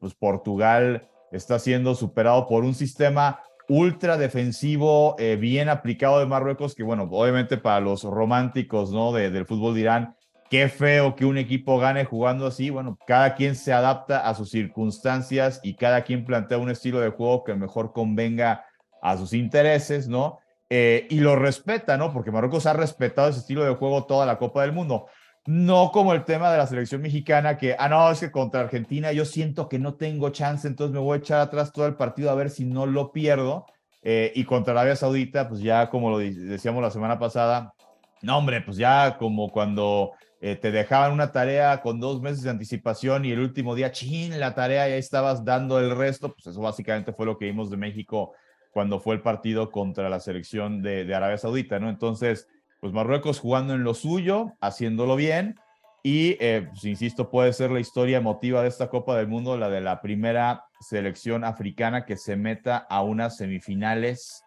pues 0.00 0.14
Portugal 0.14 1.08
está 1.34 1.58
siendo 1.58 1.94
superado 1.94 2.46
por 2.46 2.64
un 2.64 2.74
sistema 2.74 3.40
ultra 3.68 4.16
defensivo 4.16 5.16
eh, 5.18 5.36
bien 5.36 5.68
aplicado 5.68 6.18
de 6.18 6.26
Marruecos, 6.26 6.74
que 6.74 6.82
bueno, 6.82 7.08
obviamente 7.10 7.56
para 7.56 7.80
los 7.80 8.04
románticos 8.04 8.90
¿no? 8.90 9.12
del 9.12 9.46
fútbol 9.46 9.74
dirán, 9.74 10.14
qué 10.50 10.68
feo 10.68 11.16
que 11.16 11.24
un 11.24 11.38
equipo 11.38 11.78
gane 11.78 12.04
jugando 12.04 12.46
así. 12.46 12.70
Bueno, 12.70 12.98
cada 13.06 13.34
quien 13.34 13.56
se 13.56 13.72
adapta 13.72 14.28
a 14.28 14.34
sus 14.34 14.50
circunstancias 14.50 15.60
y 15.62 15.74
cada 15.74 16.04
quien 16.04 16.24
plantea 16.24 16.58
un 16.58 16.70
estilo 16.70 17.00
de 17.00 17.10
juego 17.10 17.44
que 17.44 17.54
mejor 17.54 17.92
convenga 17.92 18.64
a 19.02 19.16
sus 19.16 19.32
intereses, 19.32 20.08
¿no? 20.08 20.38
Eh, 20.70 21.06
y 21.10 21.20
lo 21.20 21.36
respeta, 21.36 21.96
¿no? 21.96 22.12
Porque 22.12 22.30
Marruecos 22.30 22.66
ha 22.66 22.72
respetado 22.72 23.28
ese 23.28 23.40
estilo 23.40 23.64
de 23.64 23.74
juego 23.74 24.06
toda 24.06 24.26
la 24.26 24.38
Copa 24.38 24.62
del 24.62 24.72
Mundo. 24.72 25.06
No 25.46 25.90
como 25.92 26.14
el 26.14 26.24
tema 26.24 26.50
de 26.50 26.56
la 26.56 26.66
selección 26.66 27.02
mexicana, 27.02 27.58
que, 27.58 27.76
ah, 27.78 27.88
no, 27.88 28.10
es 28.10 28.20
que 28.20 28.30
contra 28.30 28.60
Argentina 28.60 29.12
yo 29.12 29.26
siento 29.26 29.68
que 29.68 29.78
no 29.78 29.94
tengo 29.94 30.30
chance, 30.30 30.66
entonces 30.66 30.94
me 30.94 31.00
voy 31.00 31.16
a 31.16 31.20
echar 31.20 31.40
atrás 31.40 31.70
todo 31.70 31.86
el 31.86 31.96
partido 31.96 32.30
a 32.30 32.34
ver 32.34 32.48
si 32.48 32.64
no 32.64 32.86
lo 32.86 33.12
pierdo. 33.12 33.66
Eh, 34.02 34.32
y 34.34 34.44
contra 34.44 34.72
Arabia 34.72 34.96
Saudita, 34.96 35.48
pues 35.48 35.60
ya 35.60 35.88
como 35.90 36.10
lo 36.10 36.18
decíamos 36.18 36.82
la 36.82 36.90
semana 36.90 37.18
pasada, 37.18 37.74
no, 38.22 38.38
hombre, 38.38 38.62
pues 38.62 38.76
ya 38.78 39.16
como 39.18 39.50
cuando 39.50 40.12
eh, 40.40 40.56
te 40.56 40.70
dejaban 40.70 41.12
una 41.12 41.32
tarea 41.32 41.80
con 41.82 42.00
dos 42.00 42.22
meses 42.22 42.42
de 42.42 42.50
anticipación 42.50 43.24
y 43.24 43.32
el 43.32 43.40
último 43.40 43.74
día, 43.74 43.92
chin, 43.92 44.38
la 44.38 44.54
tarea, 44.54 44.88
y 44.88 44.92
ahí 44.92 44.98
estabas 44.98 45.44
dando 45.44 45.78
el 45.78 45.94
resto, 45.96 46.32
pues 46.32 46.46
eso 46.46 46.60
básicamente 46.60 47.12
fue 47.12 47.26
lo 47.26 47.36
que 47.36 47.46
vimos 47.46 47.70
de 47.70 47.76
México 47.76 48.32
cuando 48.72 48.98
fue 48.98 49.14
el 49.14 49.22
partido 49.22 49.70
contra 49.70 50.08
la 50.08 50.20
selección 50.20 50.82
de 50.82 51.14
Arabia 51.14 51.38
Saudita, 51.38 51.78
¿no? 51.78 51.88
Entonces, 51.88 52.48
pues 52.84 52.92
Marruecos 52.92 53.40
jugando 53.40 53.72
en 53.72 53.82
lo 53.82 53.94
suyo, 53.94 54.52
haciéndolo 54.60 55.16
bien. 55.16 55.58
Y, 56.02 56.36
eh, 56.38 56.66
pues, 56.68 56.84
insisto, 56.84 57.30
puede 57.30 57.54
ser 57.54 57.70
la 57.70 57.80
historia 57.80 58.18
emotiva 58.18 58.60
de 58.60 58.68
esta 58.68 58.90
Copa 58.90 59.16
del 59.16 59.26
Mundo, 59.26 59.56
la 59.56 59.70
de 59.70 59.80
la 59.80 60.02
primera 60.02 60.66
selección 60.80 61.44
africana 61.44 62.04
que 62.04 62.18
se 62.18 62.36
meta 62.36 62.76
a 62.76 63.02
unas 63.02 63.38
semifinales 63.38 64.44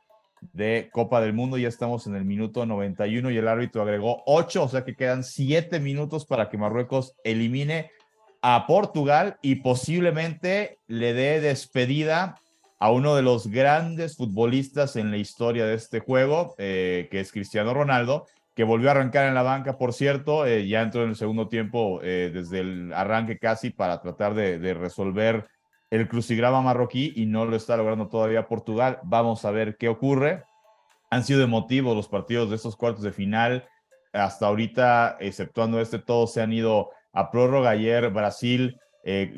de 0.54 0.92
Copa 0.94 1.20
del 1.20 1.34
Mundo. 1.34 1.58
Ya 1.58 1.68
estamos 1.68 2.06
en 2.06 2.14
el 2.14 2.26
minuto 2.26 2.68
91 2.68 3.32
y 3.32 3.38
el 3.38 3.48
árbitro 3.48 3.82
agregó 3.82 4.22
8, 4.28 4.66
o 4.66 4.68
sea 4.68 4.86
que 4.86 4.96
quedan 4.96 5.24
7 5.24 5.80
minutos 5.80 6.28
para 6.28 6.48
que 6.48 6.60
Marruecos 6.60 7.16
elimine 7.24 7.90
a 8.44 8.68
Portugal 8.68 9.40
y 9.42 9.56
posiblemente 9.56 10.78
le 10.86 11.14
dé 11.14 11.42
despedida 11.42 12.40
a 12.80 12.92
uno 12.92 13.16
de 13.16 13.24
los 13.24 13.48
grandes 13.48 14.18
futbolistas 14.18 14.96
en 14.96 15.10
la 15.10 15.18
historia 15.18 15.66
de 15.66 15.74
este 15.74 16.00
juego, 16.00 16.56
eh, 16.58 17.08
que 17.10 17.20
es 17.20 17.32
Cristiano 17.32 17.74
Ronaldo, 17.74 18.28
que 18.56 18.64
volvió 18.64 18.90
a 18.90 18.92
arrancar 18.92 19.28
en 19.28 19.36
la 19.36 19.44
banca, 19.44 19.78
por 19.78 19.94
cierto, 19.94 20.46
eh, 20.46 20.68
ya 20.68 20.82
entró 20.82 21.04
en 21.04 21.10
el 21.10 21.16
segundo 21.16 21.48
tiempo 21.48 22.00
eh, 22.04 22.32
desde 22.34 22.60
el 22.60 22.94
arranque 22.94 23.38
casi 23.38 23.70
para 23.70 24.02
tratar 24.02 24.34
de, 24.34 24.74
resolver 24.74 25.48
el 25.90 26.08
crucigrama 26.08 26.62
marroquí 26.62 27.14
y 27.16 27.26
no 27.26 27.46
lo 27.46 27.56
está 27.56 27.78
logrando 27.78 28.10
todavía 28.10 28.48
Portugal. 28.48 29.00
Vamos 29.04 29.46
a 29.46 29.52
ver 29.52 29.78
qué 29.78 29.90
ocurre. 29.90 30.44
Han 31.10 31.24
sido 31.24 31.44
emotivos 31.44 31.96
los 31.96 32.08
partidos 32.08 32.50
de 32.50 32.58
estos 32.58 32.76
cuartos 32.76 33.04
de 33.04 33.12
final. 33.12 33.68
Hasta 34.12 34.48
ahorita, 34.48 35.18
exceptuando 35.20 35.80
este, 35.80 36.00
todos 36.00 36.34
se 36.34 36.42
han 36.42 36.52
ido 36.52 36.90
a 37.14 37.32
prórroga. 37.32 37.70
Ayer 37.70 38.10
Brasil, 38.10 38.78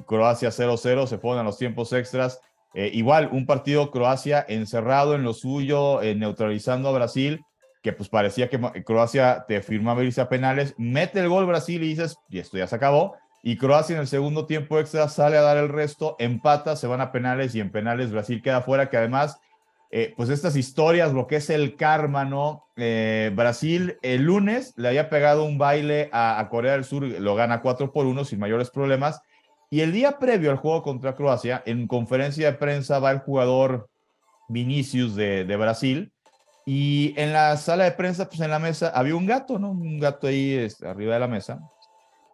Croacia 0.08 0.50
0-0, 0.50 1.06
se 1.06 1.18
ponen 1.20 1.42
a 1.42 1.44
los 1.44 1.60
tiempos 1.60 1.94
extras 1.94 2.42
eh, 2.74 2.92
igual, 2.94 3.30
un 3.32 3.46
partido 3.46 3.90
Croacia 3.90 4.46
encerrado 4.48 5.16
en 5.16 5.24
lo 5.24 5.34
suyo, 5.34 6.02
eh, 6.02 6.14
neutralizando 6.16 6.90
a 6.90 6.94
Brasil, 6.94 7.42
que 7.82 7.94
pues 7.94 8.10
parecía 8.10 8.50
que 8.50 8.60
Croacia 8.84 9.46
te 9.48 9.62
firmaba 9.62 10.04
irse 10.04 10.22
a 10.22 10.30
penales, 10.30 10.76
mete 10.78 11.20
el 11.20 11.30
gol 11.30 11.46
Brasil 11.46 11.82
y 11.82 11.90
dices, 11.90 12.18
y 12.30 12.40
esto 12.40 12.58
ya 12.58 12.68
se 12.68 12.76
acabó, 12.76 13.16
y 13.42 13.58
Croacia 13.58 13.96
en 13.96 14.02
el 14.02 14.08
segundo 14.08 14.46
tiempo 14.46 14.80
extra 14.80 15.08
sale 15.08 15.38
a 15.38 15.42
dar 15.42 15.58
el 15.58 15.70
resto, 15.70 16.16
empata, 16.20 16.76
se 16.76 16.88
van 16.88 17.02
a 17.02 17.12
penales 17.12 17.56
y 17.56 17.62
en 17.62 17.72
penales 17.72 18.12
Brasil 18.12 18.42
queda 18.44 18.62
fuera, 18.62 18.90
que 18.90 18.98
además, 18.98 19.40
eh, 19.92 20.14
pues 20.16 20.30
estas 20.30 20.56
historias, 20.56 21.14
lo 21.14 21.26
que 21.26 21.38
es 21.38 21.50
el 21.50 21.76
karma, 21.76 22.26
¿no? 22.26 22.66
Brasil 22.76 23.98
el 24.04 24.24
lunes 24.24 24.74
le 24.78 24.88
había 24.88 25.10
pegado 25.10 25.44
un 25.44 25.58
baile 25.58 26.10
a, 26.14 26.40
a 26.40 26.48
Corea 26.48 26.74
del 26.74 26.86
Sur, 26.86 27.04
lo 27.04 27.36
gana 27.36 27.62
4 27.62 27.92
por 27.92 28.06
1 28.06 28.24
sin 28.26 28.40
mayores 28.40 28.70
problemas, 28.70 29.22
y 29.70 29.82
el 29.82 29.92
día 29.92 30.18
previo 30.18 30.50
al 30.52 30.58
juego 30.58 30.82
contra 30.82 31.16
Croacia, 31.16 31.62
en 31.66 31.88
conferencia 31.88 32.52
de 32.52 32.58
prensa 32.58 33.00
va 33.00 33.12
el 33.12 33.20
jugador 33.20 33.90
Vinicius 34.48 35.16
de, 35.16 35.44
Brasil. 35.58 36.12
Y 36.66 37.14
en 37.18 37.34
la 37.34 37.56
sala 37.58 37.86
de 37.86 37.92
prensa, 37.92 38.28
pues 38.28 38.42
en 38.42 38.52
la 38.52 38.60
mesa, 38.60 38.90
había 38.90 39.16
un 39.16 39.26
gato, 39.26 39.58
¿no? 39.60 39.72
Un 39.72 40.00
gato 40.00 40.28
ahí 40.28 40.68
arriba 40.84 41.14
de 41.14 41.20
la 41.20 41.28
mesa. 41.28 41.60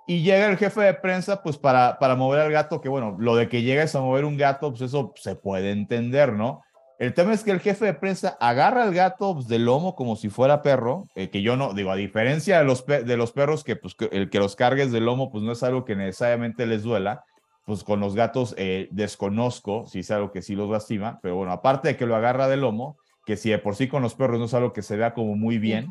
Y 0.08 0.24
llega 0.24 0.48
el 0.48 0.58
jefe 0.58 0.82
de 0.82 0.94
prensa, 0.94 1.42
pues 1.42 1.58
para, 1.58 1.98
para 2.00 2.16
mover 2.16 2.42
al 2.42 2.52
gato, 2.52 2.82
que 2.82 2.90
bueno, 2.90 3.16
lo 3.20 3.36
de 3.36 3.50
que 3.50 3.64
llegues 3.64 3.96
a 3.96 4.02
mover 4.02 4.26
un 4.26 4.38
gato, 4.38 4.70
pues 4.70 4.82
eso 4.82 5.14
se 5.16 5.36
puede 5.36 5.72
entender, 5.72 6.34
¿no? 6.34 6.65
El 6.98 7.14
tema 7.14 7.34
es 7.34 7.44
que 7.44 7.52
el 7.52 7.60
jefe 7.60 7.86
de 7.86 7.94
prensa 7.94 8.38
agarra 8.40 8.84
al 8.84 8.94
gato 8.94 9.34
pues, 9.34 9.48
del 9.48 9.66
lomo 9.66 9.96
como 9.96 10.16
si 10.16 10.30
fuera 10.30 10.62
perro, 10.62 11.08
eh, 11.16 11.30
que 11.30 11.42
yo 11.42 11.58
no, 11.58 11.74
digo, 11.74 11.92
a 11.92 11.96
diferencia 11.96 12.60
de 12.60 12.66
los, 12.66 12.86
de 12.86 13.18
los 13.18 13.32
perros, 13.34 13.64
que 13.64 13.76
pues 13.76 13.96
el 14.12 14.30
que 14.30 14.40
los 14.40 14.56
cargues 14.56 14.92
del 14.92 15.06
lomo, 15.06 15.30
pues 15.30 15.44
no 15.44 15.52
es 15.52 15.62
algo 15.64 15.84
que 15.84 15.96
necesariamente 15.96 16.66
les 16.66 16.84
duela, 16.84 17.26
pues 17.66 17.84
con 17.84 18.00
los 18.00 18.16
gatos 18.16 18.56
eh, 18.58 18.88
desconozco 18.92 19.86
si 19.88 20.00
es 20.00 20.12
algo 20.12 20.32
que 20.32 20.42
sí 20.42 20.56
los 20.56 20.70
lastima, 20.70 21.20
pero 21.22 21.36
bueno, 21.36 21.52
aparte 21.52 21.90
de 21.90 21.98
que 21.98 22.06
lo 22.06 22.16
agarra 22.16 22.48
del 22.48 22.62
lomo, 22.62 22.98
que 23.26 23.36
si 23.36 23.50
de 23.50 23.58
por 23.58 23.76
sí 23.76 23.88
con 23.88 24.02
los 24.02 24.16
perros 24.16 24.40
no 24.40 24.46
es 24.46 24.54
algo 24.54 24.72
que 24.72 24.84
se 24.84 24.96
vea 24.96 25.14
como 25.14 25.36
muy 25.36 25.58
bien, 25.58 25.88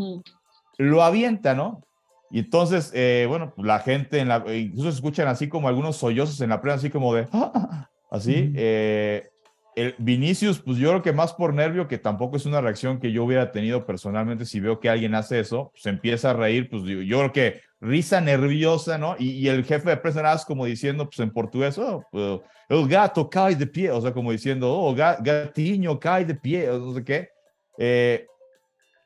lo 0.78 1.02
avienta, 1.02 1.54
¿no? 1.54 1.82
Y 2.30 2.38
entonces, 2.38 2.90
eh, 2.94 3.26
bueno, 3.28 3.52
pues, 3.54 3.66
la 3.66 3.80
gente, 3.80 4.20
en 4.20 4.28
la, 4.28 4.44
incluso 4.54 4.88
escuchan 4.88 5.28
así 5.28 5.48
como 5.48 5.68
algunos 5.68 5.96
sollozos 5.96 6.40
en 6.40 6.50
la 6.50 6.60
prensa, 6.60 6.78
así 6.78 6.90
como 6.90 7.14
de, 7.14 7.28
así, 8.10 8.52
eh, 8.56 9.28
el 9.76 9.94
Vinicius, 9.98 10.60
pues 10.60 10.78
yo 10.78 10.90
creo 10.90 11.02
que 11.02 11.12
más 11.12 11.32
por 11.32 11.52
nervio, 11.52 11.88
que 11.88 11.98
tampoco 11.98 12.36
es 12.36 12.46
una 12.46 12.60
reacción 12.60 13.00
que 13.00 13.12
yo 13.12 13.24
hubiera 13.24 13.50
tenido 13.52 13.86
personalmente 13.86 14.44
si 14.44 14.60
veo 14.60 14.80
que 14.80 14.88
alguien 14.88 15.14
hace 15.14 15.40
eso, 15.40 15.72
se 15.74 15.90
empieza 15.90 16.30
a 16.30 16.34
reír, 16.34 16.68
pues 16.70 16.82
yo, 16.84 17.02
yo 17.02 17.18
creo 17.18 17.32
que 17.32 17.60
risa 17.80 18.20
nerviosa, 18.20 18.98
¿no? 18.98 19.16
Y, 19.18 19.48
el 19.48 19.64
jefe 19.64 19.90
de 19.90 19.96
prensa 19.96 20.38
como 20.46 20.64
diciendo, 20.64 21.04
pues 21.06 21.18
en 21.20 21.30
portugués, 21.30 21.76
oh, 21.78 22.04
pues, 22.10 22.40
el 22.68 22.88
gato 22.88 23.28
cae 23.28 23.54
de 23.54 23.66
pie, 23.66 23.90
o 23.90 24.00
sea, 24.00 24.12
como 24.12 24.32
diciendo, 24.32 24.72
oh, 24.72 24.94
gatiño 24.94 25.98
cae 25.98 26.24
de 26.24 26.34
pie, 26.34 26.70
o 26.70 26.78
no 26.78 26.94
sé 26.94 27.04
qué. 27.04 27.28
Eh, 27.78 28.26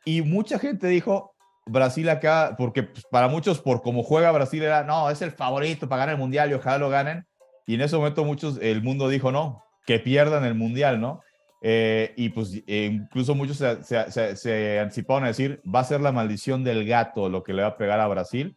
y 0.04 0.22
mucha 0.22 0.58
gente 0.58 0.86
dijo, 0.86 1.34
Brasil 1.66 2.08
acá, 2.08 2.54
porque 2.56 2.84
pues, 2.84 3.04
para 3.10 3.28
muchos, 3.28 3.60
por 3.60 3.82
cómo 3.82 4.02
juega 4.02 4.32
Brasil, 4.32 4.62
era, 4.62 4.84
no, 4.84 5.10
es 5.10 5.22
el 5.22 5.32
favorito 5.32 5.88
para 5.88 6.00
ganar 6.00 6.14
el 6.14 6.20
mundial 6.20 6.50
y 6.50 6.54
ojalá 6.54 6.78
lo 6.78 6.88
ganen. 6.88 7.26
Y 7.66 7.74
en 7.74 7.82
ese 7.82 7.96
momento 7.96 8.24
muchos, 8.24 8.58
el 8.62 8.82
mundo 8.82 9.08
dijo, 9.08 9.30
no, 9.32 9.62
que 9.88 9.98
pierdan 9.98 10.44
el 10.44 10.54
mundial, 10.54 11.00
¿no? 11.00 11.22
Eh, 11.62 12.12
y 12.14 12.28
pues 12.28 12.62
eh, 12.66 12.90
incluso 12.92 13.34
muchos 13.34 13.56
se, 13.56 13.82
se, 14.10 14.36
se, 14.36 14.78
anticiparon 14.78 15.24
a 15.24 15.28
decir, 15.28 15.62
va 15.64 15.80
a 15.80 15.84
ser 15.84 16.02
la 16.02 16.12
maldición 16.12 16.62
del 16.62 16.86
gato 16.86 17.30
lo 17.30 17.42
que 17.42 17.54
le 17.54 17.62
va 17.62 17.68
a 17.68 17.76
pegar 17.78 17.98
a 17.98 18.06
Brasil. 18.06 18.54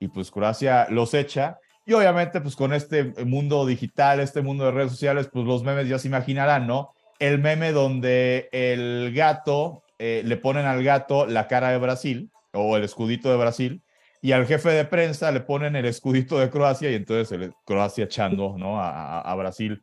Y 0.00 0.08
pues 0.08 0.32
Croacia 0.32 0.88
los 0.90 1.14
echa. 1.14 1.60
Y 1.86 1.92
obviamente 1.92 2.40
pues 2.40 2.56
con 2.56 2.72
este 2.72 3.04
mundo 3.24 3.64
digital, 3.64 4.18
este 4.18 4.42
mundo 4.42 4.64
de 4.64 4.72
redes 4.72 4.90
sociales, 4.90 5.30
pues 5.32 5.46
los 5.46 5.62
memes 5.62 5.88
ya 5.88 6.00
se 6.00 6.08
imaginarán, 6.08 6.66
¿no? 6.66 6.90
El 7.20 7.38
meme 7.38 7.70
donde 7.70 8.48
el 8.50 9.12
gato, 9.14 9.84
eh, 10.00 10.22
le 10.24 10.36
ponen 10.36 10.66
al 10.66 10.82
gato 10.82 11.26
la 11.26 11.46
cara 11.46 11.70
de 11.70 11.78
Brasil 11.78 12.32
o 12.52 12.76
el 12.76 12.82
escudito 12.82 13.30
de 13.30 13.36
Brasil 13.36 13.82
y 14.20 14.32
al 14.32 14.46
jefe 14.46 14.70
de 14.70 14.84
prensa 14.84 15.30
le 15.30 15.42
ponen 15.42 15.76
el 15.76 15.86
escudito 15.86 16.40
de 16.40 16.50
Croacia 16.50 16.90
y 16.90 16.96
entonces 16.96 17.30
el, 17.30 17.52
Croacia 17.64 18.06
echando, 18.06 18.56
¿no? 18.58 18.80
a, 18.80 19.20
a 19.20 19.34
Brasil 19.36 19.80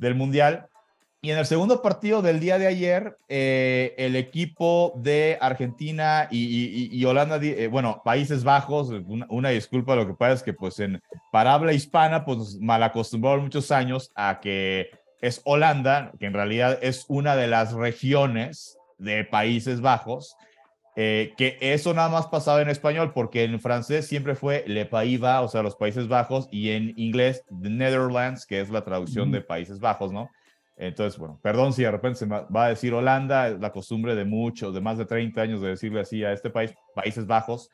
del 0.00 0.16
Mundial. 0.16 0.66
Y 1.22 1.30
en 1.30 1.38
el 1.38 1.44
segundo 1.44 1.82
partido 1.82 2.22
del 2.22 2.40
día 2.40 2.58
de 2.58 2.66
ayer, 2.66 3.18
eh, 3.28 3.94
el 3.98 4.16
equipo 4.16 4.94
de 4.96 5.36
Argentina 5.38 6.28
y, 6.30 7.04
Holanda, 7.04 7.38
eh, 7.42 7.68
bueno, 7.68 8.00
Países 8.02 8.42
Bajos, 8.42 8.90
una, 9.28 9.50
disculpa, 9.50 9.94
lo 9.94 10.06
que 10.06 10.14
pasa 10.14 10.32
es 10.32 10.42
que 10.42 10.54
pues 10.54 10.80
en 10.80 11.02
para 11.30 11.74
hispana, 11.74 12.24
pues 12.24 12.58
mal 12.58 12.82
acostumbraron 12.82 13.42
muchos 13.42 13.70
años 13.70 14.10
a 14.14 14.40
que 14.40 14.88
es 15.20 15.42
Holanda, 15.44 16.10
que 16.18 16.24
en 16.24 16.32
realidad 16.32 16.78
es 16.80 17.04
una 17.08 17.36
de 17.36 17.48
las 17.48 17.74
regiones 17.74 18.78
de 18.96 19.24
Países 19.24 19.82
Bajos, 19.82 20.36
eh, 20.96 21.34
que 21.36 21.56
eso 21.60 21.94
nada 21.94 22.08
más 22.08 22.26
pasaba 22.26 22.62
en 22.62 22.68
español, 22.68 23.12
porque 23.14 23.44
en 23.44 23.60
francés 23.60 24.06
siempre 24.06 24.34
fue 24.34 24.64
Le 24.66 24.86
Pays 24.86 25.20
Bas, 25.20 25.44
o 25.44 25.48
sea, 25.48 25.62
los 25.62 25.76
Países 25.76 26.08
Bajos, 26.08 26.48
y 26.50 26.70
en 26.70 26.92
inglés 26.96 27.44
The 27.62 27.70
Netherlands, 27.70 28.46
que 28.46 28.60
es 28.60 28.70
la 28.70 28.84
traducción 28.84 29.30
de 29.30 29.40
Países 29.40 29.80
Bajos, 29.80 30.12
¿no? 30.12 30.30
Entonces, 30.76 31.18
bueno, 31.18 31.38
perdón 31.42 31.74
si 31.74 31.82
de 31.82 31.90
repente 31.90 32.20
se 32.20 32.26
va 32.26 32.64
a 32.64 32.68
decir 32.70 32.94
Holanda, 32.94 33.48
es 33.48 33.60
la 33.60 33.70
costumbre 33.70 34.14
de 34.14 34.24
muchos, 34.24 34.72
de 34.72 34.80
más 34.80 34.96
de 34.96 35.04
30 35.04 35.42
años 35.42 35.60
de 35.60 35.68
decirle 35.68 36.00
así 36.00 36.24
a 36.24 36.32
este 36.32 36.48
país, 36.48 36.74
Países 36.94 37.26
Bajos. 37.26 37.70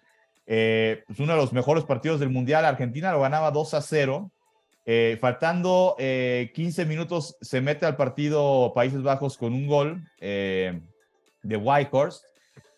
Eh, 0.46 1.04
es 1.08 1.18
uno 1.18 1.32
de 1.32 1.38
los 1.38 1.52
mejores 1.52 1.84
partidos 1.84 2.20
del 2.20 2.30
Mundial. 2.30 2.64
Argentina 2.64 3.12
lo 3.12 3.20
ganaba 3.20 3.50
2 3.50 3.74
a 3.74 3.80
0. 3.80 4.30
Eh, 4.88 5.18
faltando 5.20 5.96
15 5.98 6.02
eh, 6.02 6.84
minutos, 6.84 7.36
se 7.40 7.60
mete 7.60 7.86
al 7.86 7.96
partido 7.96 8.72
Países 8.74 9.02
Bajos 9.02 9.36
con 9.36 9.52
un 9.52 9.66
gol 9.66 10.02
de 10.20 11.56
Whitehorse. 11.56 12.26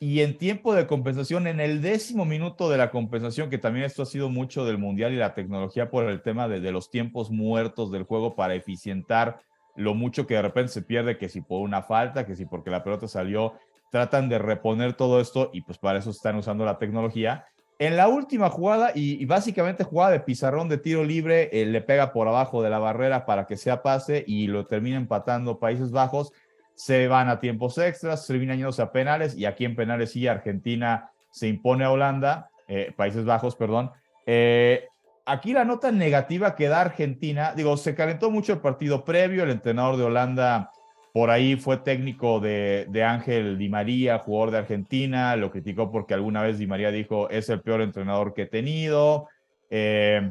Y 0.01 0.21
en 0.21 0.39
tiempo 0.39 0.75
de 0.75 0.87
compensación, 0.87 1.49
en 1.49 1.59
el 1.59 1.83
décimo 1.83 2.25
minuto 2.25 2.71
de 2.71 2.79
la 2.79 2.91
compensación, 2.91 3.51
que 3.51 3.59
también 3.59 3.85
esto 3.85 4.03
ha 4.03 4.07
sido 4.07 4.29
mucho 4.29 4.65
del 4.65 4.79
Mundial 4.79 5.13
y 5.13 5.17
la 5.17 5.35
tecnología 5.35 5.91
por 5.91 6.05
el 6.05 6.23
tema 6.23 6.47
de, 6.47 6.61
los 6.71 6.91
tiempos 6.91 7.33
muertos 7.33 7.91
del 7.91 8.05
juego 8.05 8.37
para 8.37 8.55
eficientar 8.55 9.41
lo 9.75 9.95
mucho 9.95 10.27
que 10.27 10.35
de 10.35 10.43
repente 10.43 10.73
se 10.73 10.83
pierde, 10.83 11.19
que 11.19 11.29
si 11.29 11.41
por 11.41 11.63
una 11.63 11.83
falta, 11.83 12.27
que 12.27 12.37
si 12.37 12.47
porque 12.47 12.71
la 12.71 12.85
pelota 12.85 13.09
salió, 13.09 13.55
tratan 13.91 14.29
de 14.29 14.39
reponer 14.39 14.95
todo 14.95 15.21
esto 15.21 15.51
y 15.53 15.63
pues 15.63 15.79
para 15.79 15.99
eso 15.99 16.11
están 16.11 16.37
usando 16.37 16.65
la 16.65 16.79
tecnología. 16.79 17.47
En 17.81 17.97
la 17.97 18.09
última 18.09 18.51
jugada, 18.51 18.93
y, 18.95 19.25
básicamente 19.25 19.85
jugada 19.85 20.13
de 20.13 20.21
pizarrón 20.21 20.69
de 20.69 20.79
tiro 20.79 21.05
libre, 21.05 21.49
eh, 21.53 21.67
le 21.67 21.81
pega 21.81 22.13
por 22.13 22.27
abajo 22.27 22.63
de 22.63 22.71
la 22.71 22.81
barrera 22.81 23.25
para 23.25 23.47
que 23.47 23.57
sea 23.57 23.83
pase 23.83 24.25
y 24.27 24.49
lo 24.49 24.67
termina 24.67 24.97
empatando 24.97 25.59
Países 25.59 25.91
Bajos. 25.91 26.33
Se 26.79 27.09
van 27.09 27.29
a 27.29 27.41
tiempos 27.41 27.77
extras, 27.77 28.25
terminan 28.27 28.57
yéndose 28.57 28.81
a 28.81 28.93
penales 28.93 29.37
y 29.37 29.45
aquí 29.47 29.65
en 29.65 29.75
penales 29.75 30.13
sí, 30.13 30.29
Argentina 30.29 31.11
se 31.31 31.49
impone 31.49 31.85
a 31.85 31.91
Holanda, 31.91 32.51
eh, 32.69 32.93
Países 32.97 33.25
Bajos, 33.25 33.57
perdón, 33.57 33.91
Eh, 34.31 34.87
aquí 35.25 35.55
la 35.55 35.65
nota 35.65 35.91
negativa 35.91 36.55
que 36.55 36.69
da 36.69 36.83
Argentina, 36.83 37.55
digo, 37.57 37.77
se 37.79 37.95
calentó 37.95 38.31
mucho 38.31 38.53
el 38.53 38.61
partido 38.61 39.05
previo, 39.05 39.43
el 39.43 39.51
entrenador 39.51 39.97
de 39.97 40.05
Holanda 40.05 40.71
por 41.13 41.31
ahí 41.31 41.57
fue 41.57 41.79
técnico 41.79 42.39
de, 42.39 42.87
de, 42.91 43.03
Ángel 43.03 43.59
Di 43.59 43.69
María, 43.69 44.19
jugador 44.19 44.51
de 44.53 44.59
Argentina, 44.59 45.35
lo 45.35 45.51
criticó 45.51 45.91
porque 45.91 46.15
alguna 46.15 46.43
vez 46.43 46.59
Di 46.59 46.67
María 46.67 46.91
dijo 46.91 47.29
es 47.31 47.49
el 47.49 47.61
peor 47.61 47.81
entrenador 47.81 48.35
que 48.35 48.43
he 48.43 48.47
tenido. 48.47 49.27
Eh, 49.71 50.31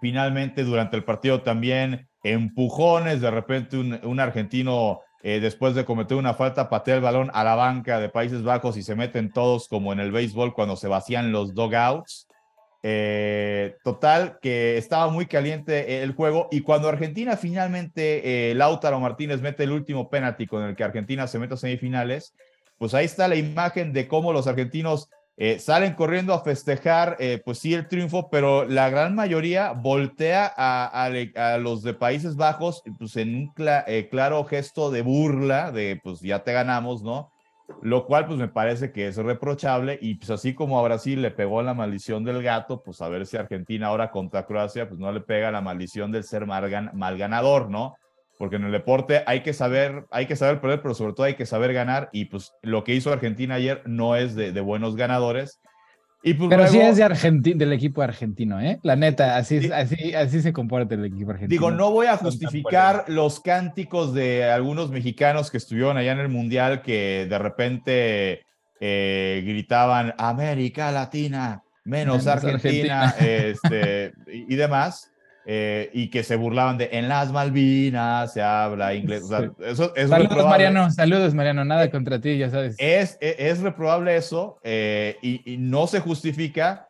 finalmente, 0.00 0.64
durante 0.64 0.96
el 0.96 1.04
partido 1.04 1.42
también 1.42 2.08
empujones, 2.22 3.20
de 3.20 3.30
repente 3.30 3.76
un, 3.76 4.00
un 4.04 4.20
argentino 4.20 5.00
eh, 5.22 5.40
después 5.40 5.74
de 5.74 5.84
cometer 5.84 6.16
una 6.16 6.34
falta 6.34 6.68
patea 6.68 6.96
el 6.96 7.00
balón 7.00 7.30
a 7.34 7.42
la 7.42 7.56
banca 7.56 7.98
de 7.98 8.08
Países 8.08 8.42
Bajos 8.42 8.76
y 8.76 8.82
se 8.82 8.94
meten 8.94 9.32
todos 9.32 9.66
como 9.66 9.92
en 9.92 10.00
el 10.00 10.12
béisbol 10.12 10.54
cuando 10.54 10.76
se 10.76 10.88
vacían 10.88 11.32
los 11.32 11.54
dogouts. 11.54 12.28
Eh, 12.84 13.76
total, 13.82 14.38
que 14.40 14.78
estaba 14.78 15.10
muy 15.10 15.26
caliente 15.26 16.04
el 16.04 16.12
juego 16.14 16.46
y 16.52 16.60
cuando 16.60 16.88
Argentina 16.88 17.36
finalmente, 17.36 18.50
eh, 18.50 18.54
Lautaro 18.54 19.00
Martínez 19.00 19.40
mete 19.40 19.64
el 19.64 19.72
último 19.72 20.08
penalti 20.08 20.46
con 20.46 20.62
el 20.62 20.76
que 20.76 20.84
Argentina 20.84 21.26
se 21.26 21.40
mete 21.40 21.54
a 21.54 21.56
semifinales, 21.56 22.34
pues 22.78 22.94
ahí 22.94 23.04
está 23.04 23.26
la 23.26 23.34
imagen 23.34 23.92
de 23.92 24.06
cómo 24.06 24.32
los 24.32 24.46
argentinos 24.46 25.10
eh, 25.38 25.58
salen 25.58 25.94
corriendo 25.94 26.34
a 26.34 26.42
festejar, 26.42 27.16
pues 27.44 27.58
sí, 27.58 27.72
el 27.72 27.88
triunfo, 27.88 28.28
pero 28.28 28.64
la 28.64 28.90
gran 28.90 29.14
mayoría 29.14 29.72
voltea 29.72 30.52
a, 30.56 31.08
los 31.58 31.82
de 31.82 31.94
Países 31.94 32.36
Bajos, 32.36 32.82
pues 32.98 33.16
en 33.16 33.34
un 33.34 33.52
claro 34.10 34.44
gesto 34.44 34.90
de 34.90 35.02
burla, 35.02 35.70
de 35.72 36.00
pues 36.02 36.20
ya 36.20 36.42
te 36.42 36.52
ganamos, 36.52 37.02
¿no? 37.02 37.30
lo 37.82 38.06
cual 38.06 38.26
pues 38.26 38.38
me 38.38 38.48
parece 38.48 38.92
que 38.92 39.08
es 39.08 39.16
reprochable 39.16 39.98
y 40.00 40.14
pues 40.14 40.30
así 40.30 40.54
como 40.54 40.78
a 40.78 40.82
Brasil 40.82 41.20
le 41.20 41.30
pegó 41.30 41.62
la 41.62 41.74
maldición 41.74 42.24
del 42.24 42.42
gato, 42.42 42.82
pues 42.82 43.00
a 43.02 43.08
ver 43.08 43.26
si 43.26 43.36
Argentina 43.36 43.88
ahora 43.88 44.10
contra 44.10 44.46
Croacia 44.46 44.88
pues 44.88 44.98
no 44.98 45.12
le 45.12 45.20
pega 45.20 45.50
la 45.50 45.60
maldición 45.60 46.10
del 46.10 46.24
ser 46.24 46.46
mal, 46.46 47.18
ganador, 47.18 47.68
¿no? 47.68 47.96
Porque 48.38 48.56
en 48.56 48.64
el 48.64 48.72
deporte 48.72 49.24
hay 49.26 49.42
que 49.42 49.52
saber, 49.52 50.06
hay 50.10 50.26
que 50.26 50.36
saber 50.36 50.60
perder, 50.60 50.80
pero 50.80 50.94
sobre 50.94 51.12
todo 51.12 51.26
hay 51.26 51.34
que 51.34 51.46
saber 51.46 51.72
ganar 51.72 52.08
y 52.12 52.26
pues 52.26 52.52
lo 52.62 52.84
que 52.84 52.94
hizo 52.94 53.12
Argentina 53.12 53.56
ayer 53.56 53.82
no 53.84 54.16
es 54.16 54.34
de, 54.34 54.52
de 54.52 54.60
buenos 54.60 54.96
ganadores 54.96 55.60
pues 56.34 56.50
Pero 56.50 56.66
sí 56.66 56.80
es 56.80 56.96
de 56.96 57.54
del 57.54 57.72
equipo 57.72 58.02
argentino, 58.02 58.60
¿eh? 58.60 58.78
La 58.82 58.96
neta, 58.96 59.36
así, 59.36 59.70
así, 59.72 60.14
así 60.14 60.42
se 60.42 60.52
comporta 60.52 60.94
el 60.94 61.04
equipo 61.04 61.30
argentino. 61.30 61.48
Digo, 61.48 61.70
no 61.70 61.92
voy 61.92 62.06
a 62.06 62.16
justificar 62.16 63.04
los 63.06 63.40
cánticos 63.40 64.12
de 64.14 64.44
algunos 64.44 64.90
mexicanos 64.90 65.50
que 65.50 65.58
estuvieron 65.58 65.96
allá 65.96 66.12
en 66.12 66.18
el 66.18 66.28
Mundial 66.28 66.82
que 66.82 67.26
de 67.30 67.38
repente 67.38 68.42
eh, 68.80 69.42
gritaban 69.46 70.14
América 70.18 70.90
Latina, 70.90 71.62
menos, 71.84 72.26
Argentina, 72.26 73.14
Este, 73.20 74.12
y 74.26 74.56
demás. 74.56 75.10
Eh, 75.50 75.88
y 75.94 76.10
que 76.10 76.24
se 76.24 76.36
burlaban 76.36 76.76
de 76.76 76.90
en 76.92 77.08
las 77.08 77.32
Malvinas 77.32 78.34
se 78.34 78.42
habla 78.42 78.92
inglés. 78.92 79.22
eso 79.60 79.96
es 79.96 80.10
saludos, 80.10 80.44
Mariano, 80.44 80.90
saludos, 80.90 81.32
Mariano, 81.32 81.64
nada 81.64 81.90
contra 81.90 82.20
ti, 82.20 82.36
ya 82.36 82.50
sabes. 82.50 82.76
Es, 82.76 83.16
es, 83.22 83.36
es 83.38 83.60
reprobable 83.60 84.14
eso 84.14 84.58
eh, 84.62 85.16
y, 85.22 85.56
no 85.56 85.86
se 85.86 86.00
justifica, 86.00 86.86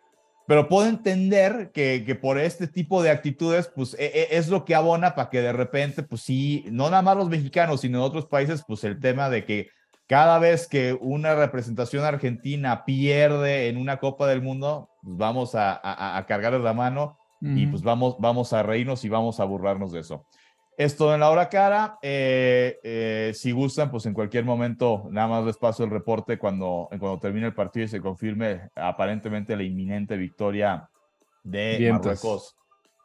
pero 0.49 0.69
puedo 0.69 0.89
entender 0.89 1.71
que, 1.73 2.03
que, 2.05 2.17
por 2.17 2.37
este 2.37 2.67
tipo 2.67 3.01
de 3.01 3.11
actitudes, 3.11 3.71
pues 3.73 3.95
e, 3.95 4.07
e, 4.07 4.37
es 4.37 4.49
lo 4.49 4.65
que 4.65 4.75
abona 4.75 5.15
para 5.15 5.31
que 5.31 5.41
de 5.41 5.53
repente, 5.53 6.03
pues 6.03 6.23
sí, 6.23 6.65
no 6.69 6.91
nada 6.91 7.03
más 7.03 7.17
los 7.17 7.29
mexicanos, 7.29 7.83
sino 7.83 7.99
en 7.99 8.05
otros 8.05 8.27
países, 8.27 8.65
pues 8.67 8.83
el 8.83 8.99
tema 8.99 9.31
de 9.31 9.45
que 9.45 9.69
cada 10.09 10.41
vez 10.41 10.67
que 10.67 10.99
una 11.01 11.37
representación 11.37 12.05
argentina 12.05 12.85
pierde 12.85 13.69
en 13.69 13.77
una 13.77 13.99
Copa 13.99 14.27
del 14.27 14.43
Mundo, 14.43 14.91
pues 15.01 15.17
vamos 15.17 15.55
a, 15.55 15.81
a, 15.81 16.19
a 16.19 16.27
cargarles 16.27 16.63
la 16.63 16.75
mano 16.75 17.19
y 17.41 17.67
pues 17.67 17.83
vamos, 17.83 18.17
vamos 18.19 18.53
a 18.53 18.63
reírnos 18.63 19.05
y 19.05 19.09
vamos 19.09 19.41
a 19.41 19.45
burlarnos 19.45 19.93
de 19.93 20.01
eso. 20.01 20.27
Esto 20.79 21.13
en 21.13 21.19
la 21.19 21.31
hora 21.31 21.49
cara. 21.49 21.99
Eh, 22.03 22.79
eh, 22.85 23.33
si 23.35 23.51
gustan, 23.51 23.91
pues 23.91 24.07
en 24.07 24.15
cualquier 24.15 24.45
momento 24.45 25.09
nada 25.11 25.27
más 25.27 25.45
les 25.45 25.57
paso 25.57 25.83
el 25.83 25.91
reporte 25.91 26.39
cuando, 26.39 26.89
cuando 26.89 27.19
termine 27.19 27.49
el 27.49 27.55
partido 27.55 27.87
y 27.87 27.89
se 27.89 28.01
confirme 28.01 28.71
aparentemente 28.77 29.57
la 29.57 29.65
inminente 29.65 30.17
victoria 30.17 30.89
de 31.43 31.91
Marruecos 31.91 32.57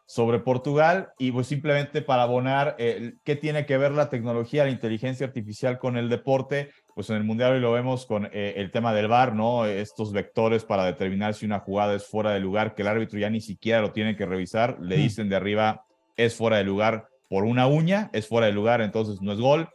sobre 0.06 0.38
Portugal. 0.38 1.14
Y 1.18 1.32
pues 1.32 1.48
simplemente 1.48 2.04
para 2.04 2.24
abonar, 2.24 2.76
eh, 2.78 3.16
¿qué 3.24 3.36
tiene 3.36 3.66
que 3.66 3.80
ver 3.80 3.92
la 3.92 4.10
tecnología, 4.10 4.66
la 4.66 4.70
inteligencia 4.70 5.26
artificial 5.26 5.80
con 5.80 5.98
el 5.98 6.10
deporte? 6.10 6.70
Pues 6.96 7.10
en 7.10 7.16
el 7.16 7.24
Mundial 7.24 7.54
hoy 7.54 7.60
lo 7.60 7.72
vemos 7.72 8.06
con 8.06 8.26
eh, 8.32 8.54
el 8.58 8.72
tema 8.72 8.94
del 8.94 9.08
VAR, 9.08 9.34
¿no? 9.34 9.66
Estos 9.66 10.14
vectores 10.14 10.64
para 10.64 10.86
determinar 10.86 11.34
si 11.34 11.46
una 11.46 11.60
jugada 11.60 11.96
es 11.96 12.06
fuera 12.06 12.32
de 12.32 12.40
lugar, 12.40 12.76
que 12.76 12.84
el 12.84 12.88
árbitro 12.88 13.20
ya 13.20 13.30
ni 13.30 13.42
siquiera 13.42 13.82
lo 13.82 13.92
tiene 13.92 14.16
que 14.16 14.26
revisar, 14.26 14.78
le 14.80 14.98
dicen 14.98 15.30
de 15.30 15.36
arriba, 15.36 15.86
es 16.18 16.36
fuera 16.36 16.58
de 16.58 16.64
lugar 16.64 17.08
por 17.30 17.46
una 17.46 17.68
uña, 17.68 18.10
es 18.14 18.28
fuera 18.28 18.48
de 18.48 18.54
lugar, 18.54 18.82
entonces 18.82 19.22
no 19.22 19.32
es 19.32 19.40
gol. 19.40 19.70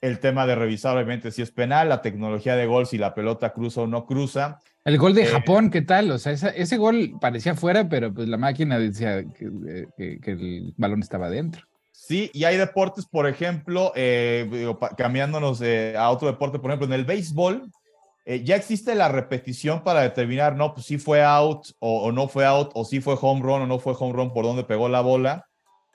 El 0.00 0.18
tema 0.18 0.46
de 0.46 0.54
revisar, 0.54 0.96
obviamente, 0.96 1.30
si 1.30 1.42
es 1.42 1.50
penal, 1.50 1.88
la 1.88 2.02
tecnología 2.02 2.56
de 2.56 2.66
gol, 2.66 2.86
si 2.86 2.96
la 2.98 3.14
pelota 3.14 3.52
cruza 3.52 3.82
o 3.82 3.86
no 3.86 4.06
cruza. 4.06 4.60
El 4.84 4.96
gol 4.96 5.14
de 5.14 5.24
eh, 5.24 5.26
Japón, 5.26 5.70
¿qué 5.70 5.82
tal? 5.82 6.10
O 6.10 6.18
sea, 6.18 6.32
ese 6.32 6.76
gol 6.78 7.18
parecía 7.20 7.54
fuera, 7.54 7.88
pero 7.88 8.14
pues 8.14 8.28
la 8.28 8.38
máquina 8.38 8.78
decía 8.78 9.22
que, 9.24 10.18
que 10.22 10.30
el 10.30 10.72
balón 10.76 11.00
estaba 11.00 11.28
dentro. 11.28 11.69
Sí, 12.10 12.28
y 12.34 12.42
hay 12.42 12.56
deportes, 12.56 13.06
por 13.06 13.28
ejemplo, 13.28 13.92
eh, 13.94 14.74
cambiándonos 14.96 15.62
a 15.96 16.10
otro 16.10 16.26
deporte, 16.26 16.58
por 16.58 16.72
ejemplo, 16.72 16.88
en 16.88 16.92
el 16.92 17.04
béisbol, 17.04 17.70
eh, 18.24 18.42
ya 18.42 18.56
existe 18.56 18.96
la 18.96 19.06
repetición 19.06 19.84
para 19.84 20.00
determinar, 20.00 20.56
no, 20.56 20.74
pues 20.74 20.86
si 20.86 20.98
fue 20.98 21.22
out 21.22 21.68
o, 21.78 22.10
no 22.10 22.26
fue 22.26 22.44
out, 22.44 22.72
o 22.74 22.84
si 22.84 23.00
fue 23.00 23.14
home 23.20 23.42
run 23.42 23.62
o 23.62 23.66
no 23.68 23.78
fue 23.78 23.94
home 23.96 24.12
run 24.12 24.32
por 24.32 24.44
donde 24.44 24.64
pegó 24.64 24.88
la 24.88 25.02
bola. 25.02 25.46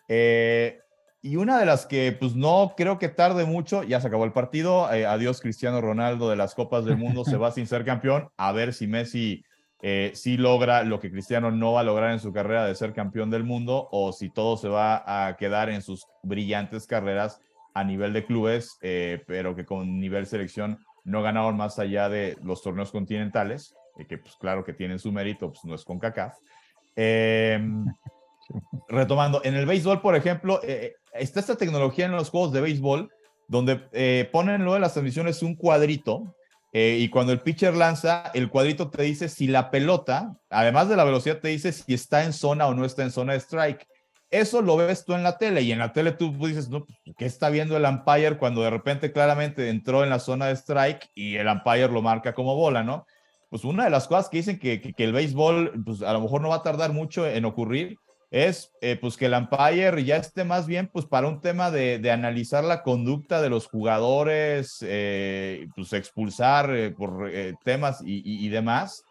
Eh, 0.07 0.79
y 1.21 1.35
una 1.35 1.59
de 1.59 1.65
las 1.65 1.85
que, 1.85 2.15
pues 2.17 2.33
no 2.33 2.75
creo 2.77 2.97
que 2.97 3.09
tarde 3.09 3.43
mucho, 3.43 3.83
ya 3.83 3.99
se 3.99 4.07
acabó 4.07 4.23
el 4.23 4.31
partido. 4.31 4.85
adiós, 4.85 5.41
Cristiano 5.41 5.81
Ronaldo 5.81 6.29
de 6.29 6.37
las 6.37 6.55
Copas 6.55 6.85
del 6.85 6.95
Mundo, 6.95 7.25
se 7.25 7.35
va 7.35 7.51
sin 7.51 7.67
ser 7.67 7.83
campeón. 7.83 8.29
A 8.37 8.53
ver 8.53 8.73
si 8.73 8.87
Messi 8.87 9.43
eh, 9.81 10.11
si 10.13 10.37
logra 10.37 10.83
lo 10.83 10.99
que 10.99 11.11
Cristiano 11.11 11.51
no 11.51 11.73
va 11.73 11.81
a 11.81 11.83
lograr 11.83 12.11
en 12.11 12.19
su 12.19 12.31
carrera 12.31 12.65
de 12.65 12.75
ser 12.75 12.93
campeón 12.93 13.29
del 13.29 13.43
mundo 13.43 13.87
o 13.91 14.13
si 14.13 14.29
todo 14.29 14.57
se 14.57 14.69
va 14.69 15.27
a 15.27 15.35
quedar 15.35 15.69
en 15.69 15.81
sus 15.81 16.07
brillantes 16.23 16.87
carreras 16.87 17.39
a 17.73 17.83
nivel 17.83 18.13
de 18.13 18.25
clubes, 18.25 18.77
eh, 18.81 19.21
pero 19.27 19.55
que 19.55 19.65
con 19.65 19.99
nivel 19.99 20.25
selección 20.25 20.79
no 21.03 21.21
ganaron 21.21 21.57
más 21.57 21.77
allá 21.77 22.07
de 22.09 22.37
los 22.41 22.61
torneos 22.63 22.91
continentales, 22.91 23.75
y 23.97 24.05
que 24.05 24.17
pues 24.17 24.35
claro 24.37 24.63
que 24.63 24.73
tienen 24.73 24.97
su 24.97 25.11
mérito, 25.11 25.49
pues 25.49 25.63
no 25.65 25.75
es 25.75 25.83
con 25.83 25.99
CACAF. 25.99 26.37
Em, 26.95 27.85
retomando, 28.87 29.41
en 29.43 29.55
el 29.55 29.65
béisbol, 29.65 30.01
por 30.01 30.15
ejemplo, 30.15 30.61
eh, 30.63 30.95
está 31.13 31.41
esta 31.41 31.57
tecnología 31.57 32.05
en 32.05 32.13
los 32.13 32.29
juegos 32.29 32.53
de 32.53 32.61
béisbol 32.61 33.11
donde 33.47 33.75
ponen 34.31 34.65
lo 34.65 34.73
de 34.73 34.79
las 34.79 34.93
transmisiones 34.93 35.43
un 35.43 35.55
cuadrito 35.55 36.33
eh, 36.77 36.97
y 36.99 37.07
cuando 37.07 37.31
el 37.31 37.39
pitcher 37.39 37.73
lanza, 37.73 38.31
el 38.33 38.49
cuadrito 38.49 38.89
te 38.89 39.03
dice 39.03 39.29
si 39.29 39.47
la 39.47 39.71
pelota, 39.71 40.35
además 40.49 40.89
de 40.89 40.97
la 40.97 41.05
velocidad, 41.05 41.39
te 41.39 41.47
dice 41.47 41.71
si 41.71 41.93
está 41.93 42.25
en 42.25 42.33
zona 42.33 42.67
o 42.67 42.73
no 42.73 42.83
está 42.83 43.03
en 43.03 43.11
zona 43.11 43.31
de 43.31 43.39
strike. 43.39 43.87
Eso 44.29 44.61
lo 44.61 44.75
ves 44.75 45.05
tú 45.05 45.13
en 45.13 45.23
la 45.23 45.37
tele 45.37 45.61
y 45.61 45.71
en 45.71 45.79
la 45.79 45.93
tele 45.93 46.11
tú 46.11 46.33
dices, 46.45 46.67
no, 46.67 46.85
¿qué 47.17 47.25
está 47.25 47.49
viendo 47.49 47.77
el 47.77 47.85
umpire 47.85 48.37
cuando 48.37 48.61
de 48.61 48.71
repente 48.71 49.13
claramente 49.13 49.69
entró 49.69 50.03
en 50.03 50.09
la 50.09 50.19
zona 50.19 50.47
de 50.47 50.57
strike 50.57 51.11
y 51.15 51.37
el 51.37 51.47
umpire 51.47 51.87
lo 51.87 52.01
marca 52.01 52.33
como 52.33 52.57
bola, 52.57 52.83
¿no? 52.83 53.05
Pues 53.49 53.63
una 53.63 53.85
de 53.85 53.89
las 53.89 54.09
cosas 54.09 54.27
que 54.27 54.39
dicen 54.39 54.59
que, 54.59 54.81
que 54.81 55.03
el 55.05 55.13
béisbol, 55.13 55.81
pues 55.85 56.01
a 56.01 56.11
lo 56.11 56.19
mejor 56.19 56.41
no 56.41 56.49
va 56.49 56.55
a 56.55 56.63
tardar 56.63 56.91
mucho 56.91 57.25
en 57.25 57.45
ocurrir, 57.45 57.99
es 58.35 58.73
eh, 58.81 58.97
pues 58.99 59.15
que 59.15 59.27
el 59.27 59.33
umpire 59.33 60.03
ya 60.03 60.17
esté 60.17 60.43
más 60.43 60.67
bien 60.67 60.89
pues 60.91 61.05
para 61.05 61.29
un 61.29 61.39
tema 61.39 61.71
de, 61.71 61.99
de 61.99 62.11
analizar 62.11 62.65
la 62.65 62.83
conducta 62.83 63.41
de 63.41 63.49
los 63.49 63.65
jugadores, 63.65 64.79
eh, 64.81 65.69
pues 65.73 65.93
expulsar 65.93 66.69
eh, 66.75 66.91
por 66.91 67.31
temas 67.63 68.01
y, 68.05 68.45
y, 68.45 68.49
demás, 68.49 69.05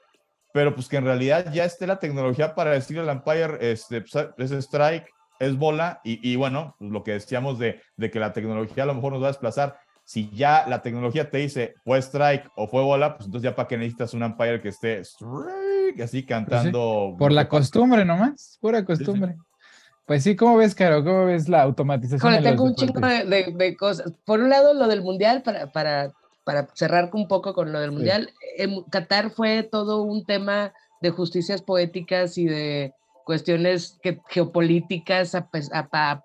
pero 0.52 0.74
pues 0.74 0.88
que 0.88 0.98
en 0.98 1.06
realidad 1.06 1.50
ya 1.54 1.64
esté 1.64 1.86
la 1.86 1.98
tecnología 1.98 2.54
para 2.54 2.72
decirle 2.72 3.00
al 3.00 3.16
umpire, 3.16 3.56
este, 3.60 4.02
pues, 4.02 4.50
es 4.50 4.50
strike, 4.66 5.08
es 5.40 5.56
bola, 5.56 6.02
y, 6.04 6.30
y 6.30 6.36
bueno, 6.36 6.76
pues 6.78 6.90
lo 6.90 7.02
que 7.02 7.12
decíamos 7.12 7.58
de, 7.58 7.80
de 7.96 8.10
que 8.10 8.20
la 8.20 8.34
tecnología 8.34 8.82
a 8.82 8.86
lo 8.86 8.94
mejor 8.94 9.14
nos 9.14 9.22
va 9.22 9.28
a 9.28 9.30
desplazar, 9.30 9.78
si 10.04 10.28
ya 10.34 10.66
la 10.68 10.82
tecnología 10.82 11.30
te 11.30 11.38
dice 11.38 11.76
fue 11.82 11.96
strike 12.02 12.50
o 12.56 12.68
fue 12.68 12.82
bola, 12.82 13.16
pues 13.16 13.24
entonces 13.24 13.50
ya 13.50 13.56
para 13.56 13.68
qué 13.68 13.78
necesitas 13.78 14.12
un 14.12 14.22
umpire 14.22 14.60
que 14.60 14.68
esté 14.68 15.02
strike, 15.02 15.73
así 16.03 16.22
pues 16.22 16.26
cantando. 16.26 17.16
Por 17.18 17.32
la 17.32 17.49
costumbre 17.49 18.05
nomás, 18.05 18.59
pura 18.61 18.85
costumbre. 18.85 19.37
Pues 20.07 20.22
sí, 20.22 20.37
¿cómo 20.37 20.57
ves, 20.57 20.74
Caro? 20.74 21.03
¿Cómo 21.03 21.26
ves 21.26 21.49
la 21.49 21.62
automatización? 21.62 22.43
tengo 22.43 22.64
un 22.64 22.74
chingo 22.74 23.01
de, 23.01 23.76
cosas. 23.76 24.12
Por 24.24 24.41
un 24.41 24.51
lado, 24.51 24.74
lo 24.74 24.87
del 24.87 25.03
Mundial, 25.03 25.43
para, 25.43 25.72
para, 25.72 26.12
para 26.45 26.68
cerrar 26.74 27.11
un 27.14 27.26
poco 27.26 27.55
con 27.55 27.72
lo 27.72 27.80
del 27.80 27.93
Mundial, 27.93 28.30
en 28.59 28.82
Qatar 28.85 29.30
fue 29.30 29.62
todo 29.62 30.03
un 30.03 30.26
tema 30.26 30.74
de 31.01 31.11
justicias 31.11 31.62
poéticas 31.62 32.37
y 32.37 32.45
de 32.45 32.93
cuestiones 33.24 33.98
que, 34.02 34.20
geopolíticas 34.28 35.34
a, 35.34 35.48
pues, 35.48 35.70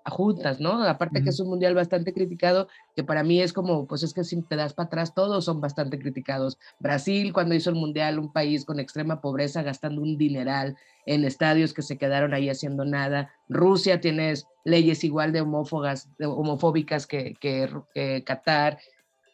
juntas, 0.06 0.60
¿no? 0.60 0.82
Aparte 0.84 1.22
que 1.22 1.30
es 1.30 1.40
un 1.40 1.48
mundial 1.48 1.74
bastante 1.74 2.12
criticado, 2.12 2.68
que 2.94 3.02
para 3.02 3.22
mí 3.22 3.40
es 3.40 3.52
como, 3.52 3.86
pues 3.86 4.02
es 4.02 4.14
que 4.14 4.24
si 4.24 4.40
te 4.42 4.56
das 4.56 4.74
para 4.74 4.86
atrás, 4.86 5.14
todos 5.14 5.44
son 5.46 5.60
bastante 5.60 5.98
criticados. 5.98 6.58
Brasil, 6.78 7.32
cuando 7.32 7.54
hizo 7.54 7.70
el 7.70 7.76
mundial, 7.76 8.18
un 8.18 8.32
país 8.32 8.64
con 8.64 8.78
extrema 8.78 9.20
pobreza, 9.20 9.62
gastando 9.62 10.02
un 10.02 10.16
dineral 10.18 10.76
en 11.06 11.24
estadios 11.24 11.72
que 11.72 11.82
se 11.82 11.98
quedaron 11.98 12.34
ahí 12.34 12.48
haciendo 12.48 12.84
nada. 12.84 13.30
Rusia 13.48 14.00
tiene 14.00 14.34
leyes 14.64 15.02
igual 15.02 15.32
de, 15.32 15.40
homófogas, 15.40 16.08
de 16.18 16.26
homofóbicas 16.26 17.06
que, 17.06 17.34
que, 17.40 17.68
que 17.94 18.22
Qatar, 18.24 18.78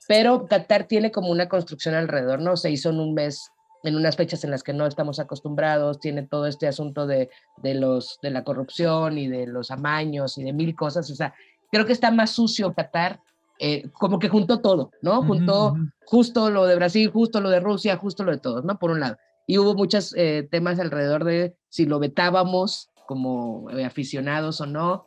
pero 0.08 0.46
Qatar 0.46 0.84
tiene 0.84 1.10
como 1.10 1.30
una 1.30 1.48
construcción 1.48 1.94
alrededor, 1.94 2.40
¿no? 2.40 2.56
Se 2.56 2.70
hizo 2.70 2.90
en 2.90 3.00
un 3.00 3.14
mes 3.14 3.50
en 3.86 3.96
unas 3.96 4.16
fechas 4.16 4.42
en 4.44 4.50
las 4.50 4.62
que 4.62 4.72
no 4.72 4.86
estamos 4.86 5.18
acostumbrados, 5.18 6.00
tiene 6.00 6.22
todo 6.24 6.46
este 6.46 6.66
asunto 6.66 7.06
de, 7.06 7.30
de, 7.58 7.74
los, 7.74 8.18
de 8.20 8.30
la 8.30 8.44
corrupción 8.44 9.16
y 9.16 9.28
de 9.28 9.46
los 9.46 9.70
amaños 9.70 10.38
y 10.38 10.44
de 10.44 10.52
mil 10.52 10.74
cosas, 10.74 11.10
o 11.10 11.14
sea, 11.14 11.34
creo 11.70 11.86
que 11.86 11.92
está 11.92 12.10
más 12.10 12.30
sucio 12.30 12.74
Qatar, 12.74 13.20
eh, 13.58 13.88
como 13.92 14.18
que 14.18 14.28
juntó 14.28 14.60
todo, 14.60 14.90
¿no? 15.00 15.22
Juntó 15.22 15.76
justo 16.04 16.50
lo 16.50 16.66
de 16.66 16.74
Brasil, 16.74 17.10
justo 17.10 17.40
lo 17.40 17.48
de 17.48 17.60
Rusia, 17.60 17.96
justo 17.96 18.22
lo 18.22 18.32
de 18.32 18.38
todos, 18.38 18.64
¿no? 18.64 18.78
Por 18.78 18.90
un 18.90 19.00
lado. 19.00 19.16
Y 19.46 19.58
hubo 19.58 19.74
muchos 19.74 20.14
eh, 20.16 20.46
temas 20.50 20.78
alrededor 20.78 21.24
de 21.24 21.56
si 21.68 21.86
lo 21.86 21.98
vetábamos 21.98 22.90
como 23.06 23.70
eh, 23.70 23.84
aficionados 23.84 24.60
o 24.60 24.66
no, 24.66 25.06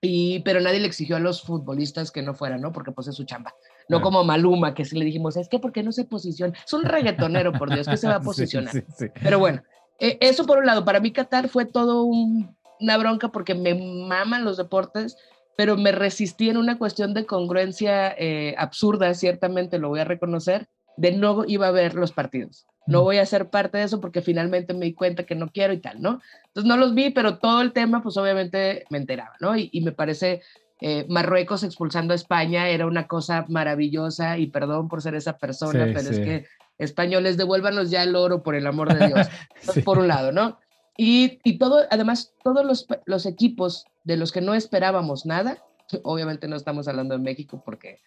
y, 0.00 0.40
pero 0.40 0.60
nadie 0.60 0.80
le 0.80 0.86
exigió 0.86 1.16
a 1.16 1.20
los 1.20 1.42
futbolistas 1.42 2.10
que 2.10 2.22
no 2.22 2.34
fueran, 2.34 2.60
¿no? 2.60 2.72
Porque 2.72 2.92
pues 2.92 3.08
es 3.08 3.14
su 3.16 3.24
chamba. 3.24 3.54
No 3.88 4.00
como 4.00 4.24
Maluma, 4.24 4.74
que 4.74 4.84
sí 4.84 4.98
le 4.98 5.04
dijimos, 5.04 5.36
es 5.36 5.48
que 5.48 5.58
¿por 5.58 5.72
qué 5.72 5.82
no 5.82 5.92
se 5.92 6.04
posiciona? 6.04 6.52
Es 6.64 6.72
un 6.72 6.84
reggaetonero, 6.84 7.52
por 7.52 7.72
Dios, 7.72 7.86
que 7.86 7.96
se 7.96 8.08
va 8.08 8.16
a 8.16 8.20
posicionar. 8.22 8.74
Pero 9.22 9.38
bueno, 9.38 9.62
eh, 9.98 10.18
eso 10.20 10.44
por 10.44 10.58
un 10.58 10.66
lado, 10.66 10.84
para 10.84 11.00
mí 11.00 11.12
Qatar 11.12 11.48
fue 11.48 11.64
todo 11.64 12.04
una 12.04 12.96
bronca 12.98 13.28
porque 13.28 13.54
me 13.54 13.74
maman 13.74 14.44
los 14.44 14.56
deportes, 14.56 15.16
pero 15.56 15.76
me 15.76 15.92
resistí 15.92 16.50
en 16.50 16.56
una 16.56 16.78
cuestión 16.78 17.14
de 17.14 17.26
congruencia 17.26 18.14
eh, 18.18 18.54
absurda, 18.58 19.14
ciertamente 19.14 19.78
lo 19.78 19.88
voy 19.88 20.00
a 20.00 20.04
reconocer, 20.04 20.68
de 20.96 21.12
no 21.12 21.44
iba 21.46 21.68
a 21.68 21.72
ver 21.72 21.94
los 21.94 22.12
partidos. 22.12 22.66
No 22.86 23.02
voy 23.02 23.18
a 23.18 23.26
ser 23.26 23.50
parte 23.50 23.78
de 23.78 23.84
eso 23.84 24.00
porque 24.00 24.22
finalmente 24.22 24.72
me 24.72 24.86
di 24.86 24.94
cuenta 24.94 25.24
que 25.24 25.34
no 25.34 25.48
quiero 25.48 25.72
y 25.72 25.78
tal, 25.78 26.00
¿no? 26.00 26.20
Entonces 26.46 26.68
no 26.68 26.76
los 26.76 26.94
vi, 26.94 27.10
pero 27.10 27.38
todo 27.38 27.60
el 27.60 27.72
tema, 27.72 28.00
pues 28.02 28.16
obviamente 28.16 28.84
me 28.90 28.98
enteraba, 28.98 29.34
¿no? 29.40 29.56
Y, 29.56 29.70
y 29.72 29.80
me 29.80 29.90
parece 29.90 30.42
eh, 30.80 31.06
Marruecos 31.08 31.62
expulsando 31.62 32.12
a 32.12 32.16
España 32.16 32.68
era 32.68 32.86
una 32.86 33.06
cosa 33.06 33.46
maravillosa 33.48 34.38
y 34.38 34.48
perdón 34.48 34.88
por 34.88 35.00
ser 35.00 35.14
esa 35.14 35.38
persona, 35.38 35.86
pero 35.94 36.10
es 36.10 36.18
que 36.18 36.46
españoles 36.78 37.36
devuélvanos 37.36 37.90
ya 37.90 38.02
el 38.02 38.14
oro 38.14 38.42
por 38.42 38.54
el 38.54 38.66
amor 38.66 38.92
de 38.92 39.06
Dios, 39.06 39.26
por 39.84 39.98
un 39.98 40.08
lado, 40.08 40.32
¿no? 40.32 40.58
Y, 40.98 41.40
y, 41.44 41.58
todo, 41.58 41.84
además, 41.90 42.32
todos 42.42 42.64
los, 42.64 42.86
los, 43.04 43.26
equipos 43.26 43.84
de 44.04 44.16
los 44.16 44.32
que 44.32 44.40
no 44.40 44.54
esperábamos 44.54 45.26
nada, 45.26 45.62
obviamente 46.02 46.48
no 46.48 46.56
estamos 46.56 46.88
hablando 46.88 47.16
de 47.16 47.22
México 47.22 47.62
porque, 47.64 48.00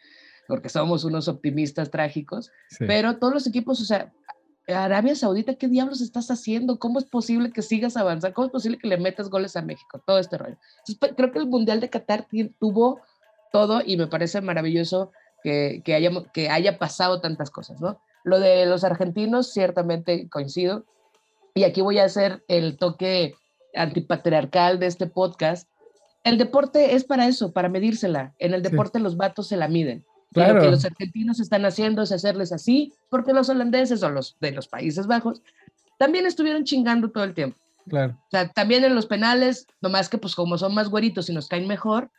porque 0.47 0.70
somos 0.70 1.03
unos 1.03 1.28
optimistas 1.28 1.91
trágicos, 1.91 2.51
pero 2.80 3.17
todos 3.17 3.34
los 3.34 3.47
equipos, 3.47 3.80
o 3.82 3.86
sea, 3.86 4.11
Arabia 4.74 5.15
Saudita, 5.15 5.55
¿qué 5.55 5.67
diablos 5.67 6.01
estás 6.01 6.30
haciendo? 6.30 6.80
¿Cómo 6.80 6.99
es 6.99 7.05
posible 7.05 7.51
que 7.51 7.61
sigas 7.61 7.97
avanzando? 7.97 8.34
¿Cómo 8.34 8.47
es 8.47 8.51
posible 8.51 8.78
que 8.78 8.88
le 8.88 8.97
metas 8.97 9.30
goles 9.30 9.55
a 9.55 9.61
México? 9.61 10.01
Todo 10.05 10.20
este 10.20 10.38
rollo. 10.38 10.57
Pues, 10.99 11.13
creo 11.15 11.32
que 11.32 11.39
el 11.39 11.47
Mundial 11.47 11.80
de 11.80 11.89
Qatar 11.89 12.28
tuvo 12.59 12.99
todo 13.51 13.82
y 13.86 13.97
me 13.97 14.07
parece 14.07 14.41
maravilloso 14.41 15.11
que, 15.43 15.82
que, 15.84 15.95
haya, 15.95 16.11
que 16.34 16.49
haya 16.49 16.78
pasado 16.78 17.22
tantas 17.22 17.49
cosas, 17.49 17.80
¿no? 17.82 17.99
Lo 18.24 18.39
de 18.39 18.65
los 18.65 18.84
argentinos, 18.84 19.51
ciertamente 19.51 20.30
coincido. 20.30 20.86
Y 21.53 21.63
aquí 21.63 21.82
voy 21.82 21.99
a 21.99 22.05
hacer 22.05 22.43
el 22.47 22.78
toque 22.78 23.36
antipatriarcal 23.74 24.80
de 24.80 24.88
este 24.88 25.07
podcast. 25.07 25.67
El 26.24 26.38
deporte 26.38 26.95
es 26.95 27.03
para 27.03 27.28
eso, 27.28 27.53
para 27.53 27.70
medírsela. 27.70 28.34
En 28.39 28.53
el 28.53 28.61
deporte 28.61 28.99
los 28.99 29.17
vatos 29.17 29.47
se 29.47 29.57
la 29.57 29.67
miden. 29.67 30.05
Lo 30.32 30.61
que 30.61 30.71
los 30.71 30.86
argentinos 30.86 31.39
están 31.39 31.65
haciendo 31.65 32.03
es 32.03 32.11
hacerles 32.11 32.51
así, 32.51 32.93
porque 33.09 33.34
los 33.34 33.49
holandeses 33.49 34.03
o 34.03 34.09
los 34.09 34.38
de 34.39 34.51
los 34.51 34.67
Países 34.67 35.07
Bajos 35.07 35.41
también 35.97 36.25
estuvieron 36.25 36.63
chingando 36.63 37.09
todo 37.09 37.23
el 37.23 37.34
tiempo. 37.34 37.57
Claro. 37.88 38.13
O 38.13 38.30
sea, 38.30 38.47
también 38.49 38.84
en 38.84 38.93
los 38.93 39.07
penales, 39.07 39.65
nomás 39.82 40.09
que 40.09 40.17
pues 40.17 40.36
como 40.36 40.57
son 40.57 40.75
más 40.75 40.89
güeritos 40.89 41.30
y 41.30 41.34
nos 41.34 41.47
caen 41.47 41.67
mejor, 41.67 42.11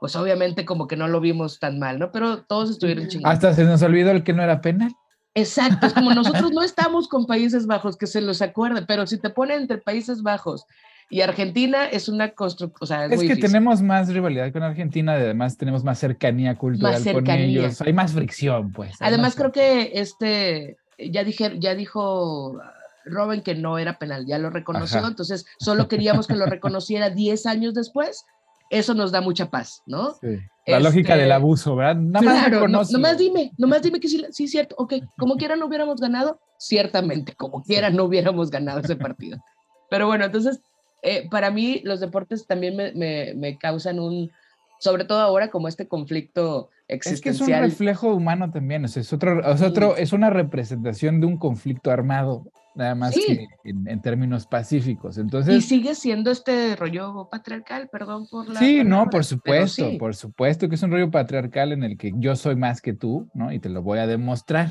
pues 0.00 0.16
obviamente 0.16 0.64
como 0.64 0.88
que 0.88 0.96
no 0.96 1.06
lo 1.06 1.20
vimos 1.20 1.60
tan 1.60 1.78
mal, 1.78 1.98
¿no? 1.98 2.10
Pero 2.10 2.42
todos 2.42 2.70
estuvieron 2.70 3.08
chingando. 3.08 3.28
Hasta 3.28 3.54
se 3.54 3.64
nos 3.64 3.82
olvidó 3.82 4.10
el 4.10 4.24
que 4.24 4.32
no 4.32 4.42
era 4.42 4.60
penal. 4.60 4.92
Exacto, 5.34 5.86
es 5.86 5.92
como 5.92 6.10
nosotros 6.14 6.50
no 6.52 6.62
estamos 6.62 7.06
con 7.06 7.26
Países 7.26 7.66
Bajos, 7.66 7.96
que 7.96 8.06
se 8.06 8.20
los 8.20 8.42
acuerde, 8.42 8.84
pero 8.86 9.06
si 9.06 9.18
te 9.18 9.30
ponen 9.30 9.62
entre 9.62 9.78
Países 9.78 10.22
Bajos 10.22 10.66
y 11.12 11.20
Argentina 11.20 11.84
es 11.84 12.08
una 12.08 12.30
construcción, 12.30 12.78
o 12.80 12.86
sea, 12.86 13.04
es, 13.04 13.20
que 13.20 13.36
tenemos 13.36 13.82
más 13.82 14.08
rivalidad 14.08 14.50
con 14.50 14.62
Argentina, 14.62 15.12
además 15.12 15.58
tenemos 15.58 15.84
más 15.84 15.98
cercanía 15.98 16.56
cultural 16.56 17.02
con 17.12 17.28
ellos, 17.28 17.82
hay 17.82 17.92
más 17.92 18.12
fricción, 18.12 18.72
pues. 18.72 18.96
Además 18.98 19.34
creo 19.34 19.52
que 19.52 19.90
este, 19.92 20.78
ya 20.98 21.22
dije, 21.22 21.58
ya 21.58 21.74
dijo 21.74 22.58
Robin 23.04 23.42
que 23.42 23.54
no 23.54 23.76
era 23.76 23.98
penal, 23.98 24.24
ya 24.24 24.38
lo 24.38 24.48
reconoció, 24.48 25.06
entonces 25.06 25.44
solo 25.58 25.86
queríamos 25.86 26.26
que 26.26 26.34
lo 26.34 26.46
reconociera 26.46 27.10
10 27.10 27.44
años 27.44 27.74
después, 27.74 28.24
eso 28.70 28.94
nos 28.94 29.12
da 29.12 29.20
mucha 29.20 29.50
paz, 29.50 29.82
¿no? 29.84 30.14
Sí. 30.14 30.38
La 30.66 30.80
lógica 30.80 31.12
del 31.12 31.24
este, 31.24 31.34
abuso, 31.34 31.76
¿verdad? 31.76 31.96
Nada 31.96 32.24
más 32.24 32.46
claro, 32.46 32.68
no, 32.68 32.84
nomás 32.90 33.18
dime, 33.18 33.52
nomás 33.58 33.82
dime 33.82 34.00
que 34.00 34.08
sí, 34.08 34.24
sí, 34.30 34.48
cierto, 34.48 34.76
ok, 34.78 34.94
como 35.18 35.36
quiera 35.36 35.56
no 35.56 35.66
hubiéramos 35.66 36.00
ganado, 36.00 36.40
ciertamente, 36.56 37.34
como 37.34 37.62
quiera 37.62 37.90
no 37.90 38.04
hubiéramos 38.04 38.50
ganado 38.50 38.80
ese 38.80 38.96
partido. 38.96 39.44
Pero 39.90 40.06
bueno, 40.06 40.24
entonces 40.24 40.62
eh, 41.02 41.28
para 41.28 41.50
mí 41.50 41.80
los 41.84 42.00
deportes 42.00 42.46
también 42.46 42.76
me, 42.76 43.34
me, 43.34 43.58
causan 43.58 43.98
un, 43.98 44.30
sobre 44.78 45.04
todo 45.04 45.18
ahora 45.18 45.50
como 45.50 45.66
este 45.66 45.88
conflicto 45.88 46.70
existencial. 46.86 47.34
Es 47.34 47.38
que 47.40 47.52
es 47.52 47.58
un 47.58 47.64
reflejo 47.64 48.14
humano 48.14 48.50
también, 48.52 48.84
es, 48.84 49.12
otro, 49.12 49.52
es, 49.52 49.62
otro, 49.62 49.96
es 49.96 50.12
una 50.12 50.30
representación 50.30 51.20
de 51.20 51.26
un 51.26 51.38
conflicto 51.38 51.90
armado, 51.90 52.46
nada 52.76 52.94
más 52.94 53.14
que 53.14 53.48
en, 53.64 54.00
términos 54.00 54.46
pacíficos. 54.46 55.18
Entonces, 55.18 55.56
y 55.56 55.60
sigue 55.60 55.96
siendo 55.96 56.30
este 56.30 56.76
rollo 56.76 57.28
patriarcal, 57.28 57.88
perdón 57.88 58.28
por 58.30 58.48
la... 58.48 58.60
Sí, 58.60 58.84
no, 58.84 59.10
por 59.10 59.24
supuesto, 59.24 59.98
por 59.98 60.14
supuesto 60.14 60.68
que 60.68 60.76
es 60.76 60.82
un 60.84 60.92
rollo 60.92 61.10
patriarcal 61.10 61.72
en 61.72 61.82
el 61.82 61.98
que 61.98 62.12
yo 62.16 62.36
soy 62.36 62.54
más 62.54 62.80
que 62.80 62.92
tú, 62.92 63.28
¿no? 63.34 63.52
Y 63.52 63.58
te 63.58 63.68
lo 63.68 63.82
voy 63.82 63.98
a 63.98 64.06
demostrar. 64.06 64.68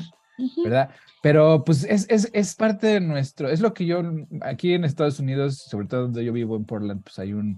¿Verdad? 0.64 0.90
Pero 1.22 1.62
pues 1.64 1.84
es, 1.84 2.06
es, 2.10 2.30
es, 2.32 2.54
parte 2.54 2.86
de 2.88 3.00
nuestro, 3.00 3.48
es 3.48 3.60
lo 3.60 3.72
que 3.72 3.86
yo, 3.86 4.02
aquí 4.40 4.74
en 4.74 4.84
Estados 4.84 5.20
Unidos, 5.20 5.58
sobre 5.58 5.86
todo 5.86 6.02
donde 6.02 6.24
yo 6.24 6.32
vivo 6.32 6.56
en 6.56 6.64
Portland, 6.64 7.02
pues 7.02 7.18
hay 7.18 7.32
un, 7.32 7.56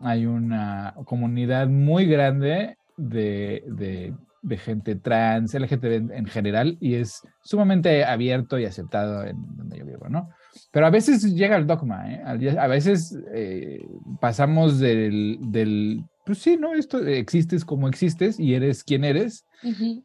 hay 0.00 0.26
una 0.26 0.94
comunidad 1.04 1.68
muy 1.68 2.06
grande 2.06 2.78
de, 2.96 3.62
de, 3.66 4.14
de 4.42 4.56
gente 4.56 4.96
trans, 4.96 5.54
LGTB 5.54 6.12
en, 6.12 6.26
general, 6.26 6.78
y 6.80 6.94
es 6.94 7.22
sumamente 7.42 8.04
abierto 8.04 8.58
y 8.58 8.64
aceptado 8.64 9.24
en 9.24 9.36
donde 9.56 9.78
yo 9.78 9.84
vivo, 9.84 10.08
¿no? 10.08 10.30
Pero 10.72 10.86
a 10.86 10.90
veces 10.90 11.34
llega 11.34 11.56
el 11.56 11.66
dogma, 11.66 12.10
¿eh? 12.10 12.22
A 12.58 12.66
veces 12.66 13.16
eh, 13.34 13.86
pasamos 14.20 14.78
del, 14.78 15.38
del, 15.40 16.04
pues 16.24 16.38
sí, 16.38 16.56
¿no? 16.56 16.74
Esto 16.74 17.06
existes 17.06 17.64
como 17.64 17.88
existes 17.88 18.40
y 18.40 18.54
eres 18.54 18.84
quien 18.84 19.04
eres, 19.04 19.44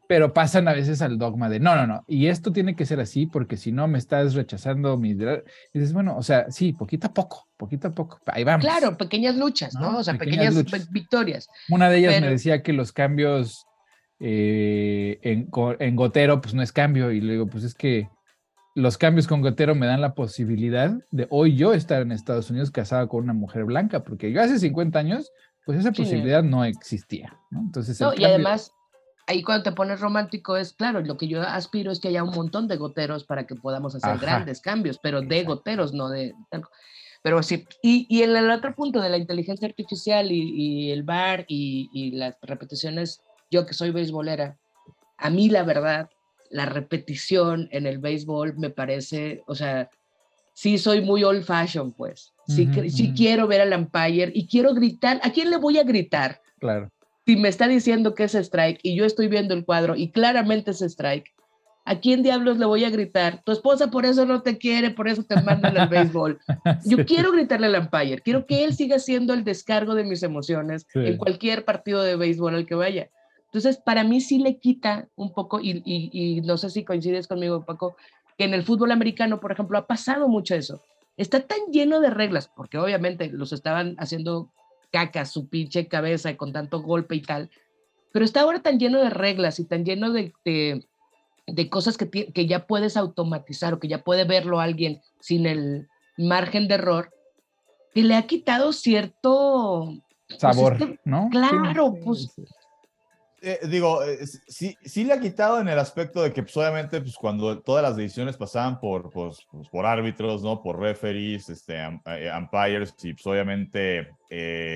pero 0.08 0.34
pasan 0.34 0.68
a 0.68 0.74
veces 0.74 1.02
al 1.02 1.18
dogma 1.18 1.50
de, 1.50 1.60
no, 1.60 1.76
no, 1.76 1.88
no, 1.88 2.04
y 2.08 2.28
esto 2.28 2.52
tiene 2.52 2.76
que 2.76 2.86
ser 2.86 3.00
así 3.00 3.26
porque 3.26 3.58
si 3.58 3.72
no 3.72 3.88
me 3.88 3.98
estás 3.98 4.34
rechazando 4.34 4.98
mi... 4.98 5.12
Y 5.12 5.18
dices, 5.74 5.94
bueno, 5.94 6.18
o 6.18 6.24
sea, 6.24 6.52
sí, 6.52 6.74
poquito 6.74 7.08
a 7.08 7.14
poco, 7.14 7.48
poquito 7.58 7.88
a 7.88 7.92
poco, 7.92 8.20
ahí 8.28 8.44
vamos. 8.44 8.66
Claro, 8.66 8.98
pequeñas 8.98 9.36
luchas, 9.36 9.74
¿no? 9.76 9.98
O 10.00 10.04
sea, 10.04 10.18
pequeñas, 10.18 10.56
victorias. 10.92 11.48
Una 11.70 11.90
de 11.90 12.00
ellas 12.00 12.22
me 12.22 12.30
decía 12.30 12.62
que 12.62 12.74
los 12.74 12.92
cambios 12.92 13.66
eh, 14.20 15.20
en, 15.22 15.50
en 15.80 15.96
Gotero, 15.96 16.42
pues 16.42 16.54
no 16.54 16.62
es 16.62 16.72
cambio, 16.72 17.12
y 17.12 17.22
le 17.22 17.34
digo, 17.34 17.48
pues 17.48 17.64
es 17.64 17.74
que 17.74 18.10
los 18.76 18.98
cambios 18.98 19.26
con 19.26 19.42
Gotero 19.42 19.74
me 19.74 19.88
dan 19.88 20.02
la 20.02 20.14
posibilidad 20.14 20.94
de 21.10 21.28
hoy 21.30 21.56
yo 21.56 21.74
estar 21.74 22.02
en 22.02 22.12
Estados 22.12 22.50
Unidos 22.50 22.72
casada 22.72 23.08
con 23.08 23.24
una 23.24 23.34
mujer 23.34 23.64
blanca, 23.64 24.04
porque 24.04 24.32
yo 24.32 24.42
hace 24.42 24.60
50 24.60 25.00
años, 25.00 25.32
pues 25.66 25.80
esa 25.80 25.94
posibilidad 25.94 26.44
no 26.44 26.66
existía, 26.66 27.40
¿no? 27.50 27.62
Entonces, 27.62 28.00
no, 28.02 28.14
y 28.14 28.26
además 28.26 28.75
ahí 29.28 29.44
cuando 29.44 29.64
te 29.64 29.72
pones 29.72 30.00
romántico 30.00 30.58
es 30.58 30.74
claro, 30.74 31.02
lo 31.02 31.18
que 31.18 31.28
yo 31.28 31.42
aspiro 31.42 31.92
es 31.92 32.00
que 32.00 32.10
haya 32.10 32.24
un 32.24 32.34
montón 32.34 32.68
de 32.68 32.78
goteros 32.78 33.24
para 33.24 33.46
que 33.48 33.56
podamos 33.56 33.96
hacer 33.96 34.18
grandes 34.20 34.62
cambios, 34.62 35.00
pero 35.02 35.22
de 35.22 35.44
goteros, 35.44 35.94
no 35.94 36.10
de... 36.10 36.34
Pero 37.22 37.42
sí, 37.42 37.66
y, 37.82 38.06
y 38.08 38.22
el, 38.22 38.36
el, 38.36 38.52
otro 38.52 38.76
punto 38.76 39.02
de 39.02 39.10
la 39.10 39.18
inteligencia 39.18 39.68
artificial 39.68 40.32
y, 40.32 40.92
el 40.92 41.02
bar 41.02 41.46
y, 41.48 41.90
y, 41.92 42.12
las 42.12 42.38
repeticiones, 42.44 43.20
yo 43.50 43.66
que 43.66 43.74
soy 43.74 43.90
beisbolera, 43.90 44.58
a 45.18 45.32
mí 45.32 45.50
la 45.50 45.64
verdad, 45.64 46.08
la 46.52 46.68
repetición 46.68 47.68
en 47.72 47.88
el 47.88 47.98
béisbol 47.98 48.56
me 48.58 48.70
parece, 48.70 49.42
o 49.48 49.56
sea, 49.56 49.90
sí 50.54 50.78
soy 50.78 51.02
muy 51.02 51.24
old 51.24 51.44
fashion, 51.44 51.94
pues. 51.94 52.32
Sí, 52.48 52.70
sí 52.92 53.12
quiero 53.18 53.48
ver 53.48 53.62
al 53.62 53.74
umpire 53.74 54.32
y 54.32 54.48
quiero 54.48 54.76
gritar. 54.76 55.20
¿A 55.24 55.32
quién 55.32 55.50
le 55.50 55.58
voy 55.58 55.80
a 55.80 55.84
gritar? 55.84 56.40
Claro 56.60 56.92
si 57.26 57.36
me 57.36 57.50
está 57.50 57.68
diciendo 57.68 58.14
que 58.16 58.26
es 58.26 58.36
strike 58.36 58.80
y 58.84 58.96
yo 58.96 59.06
estoy 59.06 59.28
viendo 59.28 59.54
el 59.54 59.66
cuadro 59.66 59.96
y 59.96 60.12
claramente 60.12 60.72
es 60.72 60.82
strike, 60.82 61.36
¿A 61.88 62.00
quién 62.00 62.24
diablos 62.24 62.58
le 62.58 62.66
voy 62.66 62.84
a 62.84 62.90
gritar? 62.90 63.44
Tu 63.46 63.52
esposa 63.52 63.92
por 63.92 64.08
eso 64.08 64.26
no 64.26 64.42
te 64.42 64.58
quiere, 64.58 64.90
por 64.90 65.08
eso 65.08 65.22
te 65.22 65.40
mandan 65.44 65.78
al 65.78 65.88
béisbol. 65.90 66.40
Yo 66.84 67.06
quiero 67.06 67.32
gritarle 67.32 67.68
al 67.68 67.80
umpire, 67.80 68.22
quiero 68.22 68.48
que 68.48 68.64
él 68.64 68.74
siga 68.74 68.98
siendo 68.98 69.36
el 69.36 69.44
descargo 69.44 69.94
de 69.94 70.04
mis 70.04 70.24
emociones 70.24 70.88
en 70.96 71.18
cualquier 71.18 71.64
partido 71.64 72.02
de 72.02 72.16
béisbol 72.16 72.56
al 72.56 72.66
que 72.66 72.74
vaya. 72.74 73.12
Entonces, 73.46 73.78
para 73.78 74.04
mí 74.04 74.20
sí 74.20 74.40
le 74.40 74.58
quita 74.58 75.08
un 75.16 75.32
poco, 75.32 75.62
y, 75.62 75.84
y, 75.86 76.42
no 76.42 76.58
sé 76.58 76.72
si 76.72 76.84
coincides 76.84 77.28
conmigo, 77.28 77.64
Paco, 77.64 77.96
que 78.36 78.46
en 78.46 78.56
el 78.56 78.64
fútbol 78.64 78.92
americano, 78.92 79.40
por 79.40 79.52
ejemplo, 79.52 79.78
ha 79.78 79.86
pasado 79.86 80.28
mucho 80.28 80.56
eso. 80.56 80.82
Está 81.18 81.42
tan 81.42 81.60
lleno 81.72 82.02
de 82.02 82.10
reglas, 82.10 82.50
porque 82.54 82.80
obviamente 82.80 83.30
los 83.30 83.54
estaban 83.54 83.96
haciendo 84.00 84.52
caca 84.92 85.26
su 85.26 85.48
pinche 85.50 85.88
cabeza 85.88 86.32
y 86.32 86.36
con 86.36 86.54
tanto 86.54 86.82
golpe 86.82 87.16
y 87.16 87.22
tal, 87.22 87.50
pero 88.12 88.26
está 88.26 88.42
ahora 88.42 88.62
tan 88.62 88.80
lleno 88.80 89.00
de 89.00 89.10
reglas 89.10 89.60
y 89.60 89.66
tan 89.66 89.86
lleno 89.86 90.12
de 90.12 90.34
de 91.48 91.70
cosas 91.70 91.98
que, 91.98 92.10
que 92.10 92.48
ya 92.48 92.66
puedes 92.66 92.98
automatizar 92.98 93.74
o 93.74 93.80
que 93.80 93.88
ya 93.88 94.04
puede 94.04 94.24
verlo 94.24 94.60
alguien 94.60 95.02
sin 95.20 95.46
el 95.46 95.88
margen 96.18 96.68
de 96.68 96.76
error, 96.76 97.14
que 97.94 98.04
le 98.04 98.16
ha 98.16 98.26
quitado 98.26 98.74
cierto 98.74 99.94
pues, 100.28 100.40
sabor, 100.40 100.74
este 100.74 101.00
¿no? 101.06 101.30
Claro, 101.30 101.94
pues. 102.04 102.34
Eh, 103.48 103.60
digo, 103.68 104.02
eh, 104.04 104.26
sí, 104.26 104.76
sí 104.84 105.04
le 105.04 105.14
ha 105.14 105.20
quitado 105.20 105.60
en 105.60 105.68
el 105.68 105.78
aspecto 105.78 106.24
de 106.24 106.34
que 106.34 106.42
pues, 106.42 106.58
obviamente 106.58 107.00
pues, 107.00 107.16
cuando 107.16 107.60
todas 107.60 107.84
las 107.84 107.96
decisiones 107.96 108.38
pasaban 108.38 108.80
por, 108.80 109.12
pues, 109.12 109.46
pues 109.52 109.70
por 109.70 109.86
árbitros, 109.86 110.42
¿no? 110.42 110.64
Por 110.64 110.80
referees, 110.80 111.48
este, 111.50 111.76
eh, 111.78 112.32
umpires, 112.36 112.96
y 113.04 113.14
pues 113.14 113.28
obviamente 113.28 114.10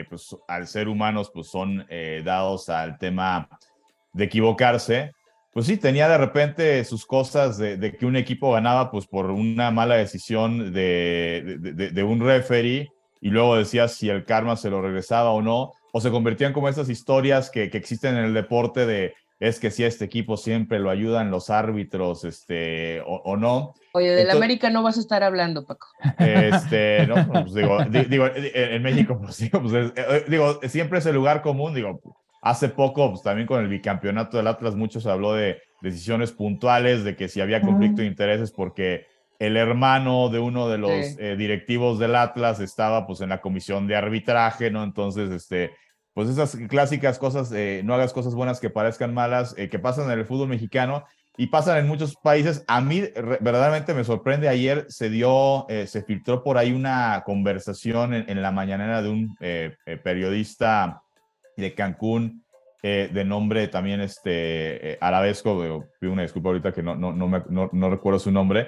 pues, 0.07 0.35
al 0.47 0.67
ser 0.67 0.87
humanos 0.87 1.31
pues 1.33 1.47
son 1.47 1.85
dados 2.23 2.69
al 2.69 2.99
tema 2.99 3.49
de 4.13 4.25
equivocarse, 4.25 5.13
pues 5.51 5.65
sí, 5.65 5.77
tenía 5.77 6.07
de 6.07 6.19
repente 6.19 6.85
sus 6.85 7.07
cosas 7.07 7.57
de, 7.57 7.97
que 7.97 8.05
un 8.05 8.17
equipo 8.17 8.51
ganaba 8.51 8.91
pues 8.91 9.07
por 9.07 9.31
una 9.31 9.71
mala 9.71 9.95
decisión 9.95 10.71
de, 10.71 11.57
de, 11.59 12.03
un 12.03 12.19
referee 12.19 12.87
y 13.19 13.29
luego 13.29 13.57
decía 13.57 13.87
si 13.87 14.09
el 14.09 14.25
karma 14.25 14.55
se 14.55 14.69
lo 14.69 14.79
regresaba 14.79 15.31
o 15.31 15.41
no, 15.41 15.73
o 15.91 16.01
se 16.01 16.11
convertían 16.11 16.53
como 16.53 16.69
esas 16.69 16.89
historias 16.89 17.49
que, 17.49 17.69
que 17.69 17.77
existen 17.77 18.17
en 18.17 18.25
el 18.25 18.33
deporte 18.33 18.85
de 18.85 19.13
es 19.39 19.59
que 19.59 19.71
si 19.71 19.85
este 19.85 20.05
equipo 20.05 20.35
siempre 20.35 20.79
lo 20.79 20.89
ayudan 20.89 21.31
los 21.31 21.49
árbitros 21.49 22.25
este, 22.25 23.01
o, 23.05 23.37
no. 23.37 23.73
Oye, 23.93 24.09
del 24.11 24.29
América 24.31 24.69
no 24.69 24.83
vas 24.83 24.97
a 24.97 24.99
estar 24.99 25.23
hablando, 25.23 25.65
Paco. 25.65 25.87
Este, 26.17 27.07
no, 27.07 27.25
pues 27.31 27.53
digo, 27.53 27.77
digo, 28.09 28.27
en 28.35 28.83
México, 28.83 29.17
pues 29.21 29.37
digo, 29.37 29.61
pues, 29.61 29.93
eh, 29.95 30.25
digo, 30.27 30.59
siempre 30.67 30.99
es 30.99 31.05
el 31.05 31.15
lugar 31.15 31.41
común, 31.41 31.73
digo, 31.73 32.01
Hace 32.41 32.69
poco, 32.69 33.09
pues 33.09 33.21
también 33.21 33.47
con 33.47 33.59
el 33.59 33.67
bicampeonato 33.67 34.37
del 34.37 34.47
Atlas, 34.47 34.75
muchos 34.75 35.05
habló 35.05 35.33
de 35.33 35.61
decisiones 35.81 36.31
puntuales, 36.31 37.03
de 37.03 37.17
que 37.17 37.27
si 37.27 37.41
había 37.41 37.61
conflicto 37.61 38.01
de 38.01 38.07
intereses 38.07 38.51
porque 38.51 39.07
el 39.39 39.55
hermano 39.55 40.29
de 40.29 40.39
uno 40.39 40.67
de 40.67 40.77
los 40.77 40.91
eh, 40.91 41.35
directivos 41.37 41.97
del 41.97 42.15
Atlas 42.15 42.59
estaba 42.59 43.07
pues 43.07 43.21
en 43.21 43.29
la 43.29 43.39
comisión 43.39 43.87
de 43.87 43.95
arbitraje, 43.95 44.69
¿no? 44.69 44.83
Entonces, 44.83 45.31
este, 45.31 45.71
pues 46.13 46.29
esas 46.29 46.57
clásicas 46.67 47.17
cosas, 47.17 47.51
eh, 47.53 47.81
no 47.85 47.93
hagas 47.93 48.11
cosas 48.11 48.35
buenas 48.35 48.59
que 48.59 48.69
parezcan 48.69 49.13
malas, 49.13 49.55
eh, 49.57 49.69
que 49.69 49.79
pasan 49.79 50.11
en 50.11 50.19
el 50.19 50.25
fútbol 50.25 50.49
mexicano 50.49 51.05
y 51.37 51.47
pasan 51.47 51.77
en 51.77 51.87
muchos 51.87 52.17
países. 52.17 52.65
A 52.67 52.81
mí 52.81 53.01
verdaderamente 53.39 53.93
me 53.93 54.03
sorprende, 54.03 54.49
ayer 54.49 54.85
se 54.89 55.09
dio, 55.09 55.65
se 55.85 56.03
filtró 56.03 56.43
por 56.43 56.57
ahí 56.57 56.73
una 56.73 57.23
conversación 57.25 58.13
en, 58.13 58.29
en 58.29 58.41
la 58.41 58.51
mañanera 58.51 59.01
de 59.01 59.07
un 59.07 59.37
periodista 60.03 61.01
de 61.55 61.73
Cancún, 61.73 62.43
eh, 62.81 63.09
de 63.11 63.25
nombre 63.25 63.67
también 63.67 63.99
este, 63.99 64.93
eh, 64.93 64.97
arabesco, 65.01 65.85
pido 65.99 66.13
una 66.13 66.21
disculpa 66.21 66.47
ahorita 66.47 66.71
que 66.71 66.81
no, 66.81 66.95
no, 66.95 67.11
no, 67.13 67.69
no, 67.73 67.89
recuerdo 67.89 68.19
su 68.19 68.31
nombre, 68.31 68.67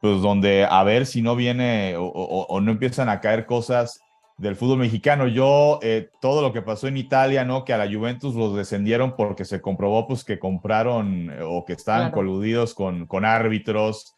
pues 0.00 0.20
donde 0.22 0.66
a 0.68 0.82
ver 0.84 1.06
si 1.06 1.22
no 1.22 1.36
viene 1.36 1.94
o, 1.98 2.60
no 2.60 2.70
empiezan 2.70 3.08
a 3.08 3.20
caer 3.20 3.46
cosas 3.46 4.00
del 4.36 4.54
fútbol 4.54 4.78
mexicano. 4.78 5.26
Yo, 5.26 5.80
eh, 5.82 6.10
todo 6.20 6.42
lo 6.42 6.52
que 6.52 6.62
pasó 6.62 6.86
en 6.86 6.96
Italia, 6.96 7.44
¿no? 7.44 7.64
Que 7.64 7.72
a 7.72 7.78
la 7.78 7.92
Juventus 7.92 8.34
los 8.34 8.54
descendieron 8.54 9.16
porque 9.16 9.44
se 9.44 9.60
comprobó 9.60 10.06
pues 10.06 10.24
que 10.24 10.38
compraron 10.38 11.32
o 11.42 11.64
que 11.64 11.72
estaban 11.72 12.12
coludidos 12.12 12.74
con, 12.74 13.06
con 13.06 13.24
árbitros, 13.24 14.14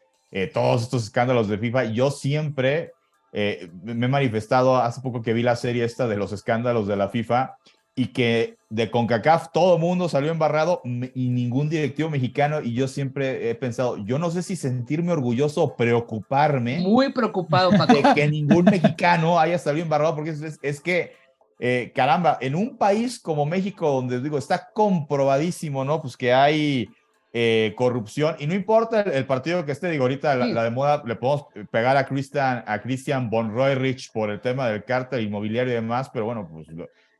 todos 0.52 0.82
estos 0.82 1.04
escándalos 1.04 1.48
de 1.48 1.58
FIFA. 1.58 1.84
Yo 1.86 2.10
siempre 2.10 2.92
me 3.32 4.06
he 4.06 4.08
manifestado, 4.08 4.76
hace 4.76 5.00
poco 5.00 5.22
que 5.22 5.32
vi 5.32 5.42
la 5.42 5.56
serie 5.56 5.84
esta 5.84 6.06
de 6.06 6.16
los 6.16 6.32
escándalos 6.32 6.86
de 6.86 6.96
la 6.96 7.08
FIFA, 7.08 7.56
y 8.00 8.06
que 8.06 8.56
de 8.70 8.90
CONCACAF 8.90 9.52
todo 9.52 9.74
el 9.74 9.80
mundo 9.82 10.08
salió 10.08 10.30
embarrado 10.30 10.80
y 10.84 11.28
ningún 11.28 11.68
directivo 11.68 12.08
mexicano 12.08 12.62
y 12.62 12.72
yo 12.72 12.88
siempre 12.88 13.50
he 13.50 13.54
pensado, 13.54 13.98
yo 14.06 14.18
no 14.18 14.30
sé 14.30 14.42
si 14.42 14.56
sentirme 14.56 15.12
orgulloso 15.12 15.62
o 15.62 15.76
preocuparme. 15.76 16.78
Muy 16.78 17.12
preocupado, 17.12 17.70
De 17.72 18.14
que 18.14 18.26
ningún 18.26 18.64
mexicano 18.64 19.38
haya 19.38 19.58
salido 19.58 19.82
embarrado 19.82 20.14
porque 20.14 20.30
es, 20.30 20.58
es 20.62 20.80
que, 20.80 21.12
eh, 21.58 21.92
caramba, 21.94 22.38
en 22.40 22.54
un 22.54 22.78
país 22.78 23.20
como 23.20 23.44
México 23.44 23.90
donde 23.90 24.18
digo, 24.22 24.38
está 24.38 24.70
comprobadísimo, 24.72 25.84
¿no? 25.84 26.00
Pues 26.00 26.16
que 26.16 26.32
hay 26.32 26.88
eh, 27.34 27.74
corrupción 27.76 28.36
y 28.38 28.46
no 28.46 28.54
importa 28.54 29.02
el, 29.02 29.26
partido 29.26 29.66
que 29.66 29.72
esté, 29.72 29.90
digo, 29.90 30.04
ahorita 30.04 30.36
la, 30.36 30.64
de 30.64 30.70
moda 30.70 31.02
le 31.04 31.16
podemos 31.16 31.48
pegar 31.70 31.98
a 31.98 32.06
Christian, 32.06 32.64
a 32.66 32.80
Christian 32.80 33.28
Von 33.28 33.54
Rich 33.54 34.10
por 34.10 34.30
el 34.30 34.40
tema 34.40 34.68
del 34.68 34.84
cártel 34.84 35.20
inmobiliario 35.20 35.72
y 35.72 35.76
demás, 35.76 36.08
pero 36.10 36.24
bueno, 36.24 36.48
pues 36.50 36.66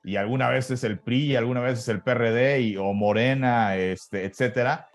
y 0.03 0.17
alguna 0.17 0.49
vez 0.49 0.71
es 0.71 0.85
el 0.85 0.99
PRI, 0.99 1.33
y 1.33 1.37
alguna 1.37 1.61
vez 1.61 1.79
es 1.81 1.89
el 1.89 2.03
PRD 2.03 2.61
y, 2.61 2.77
o 2.77 2.93
Morena, 2.93 3.77
este, 3.77 4.25
etcétera. 4.25 4.90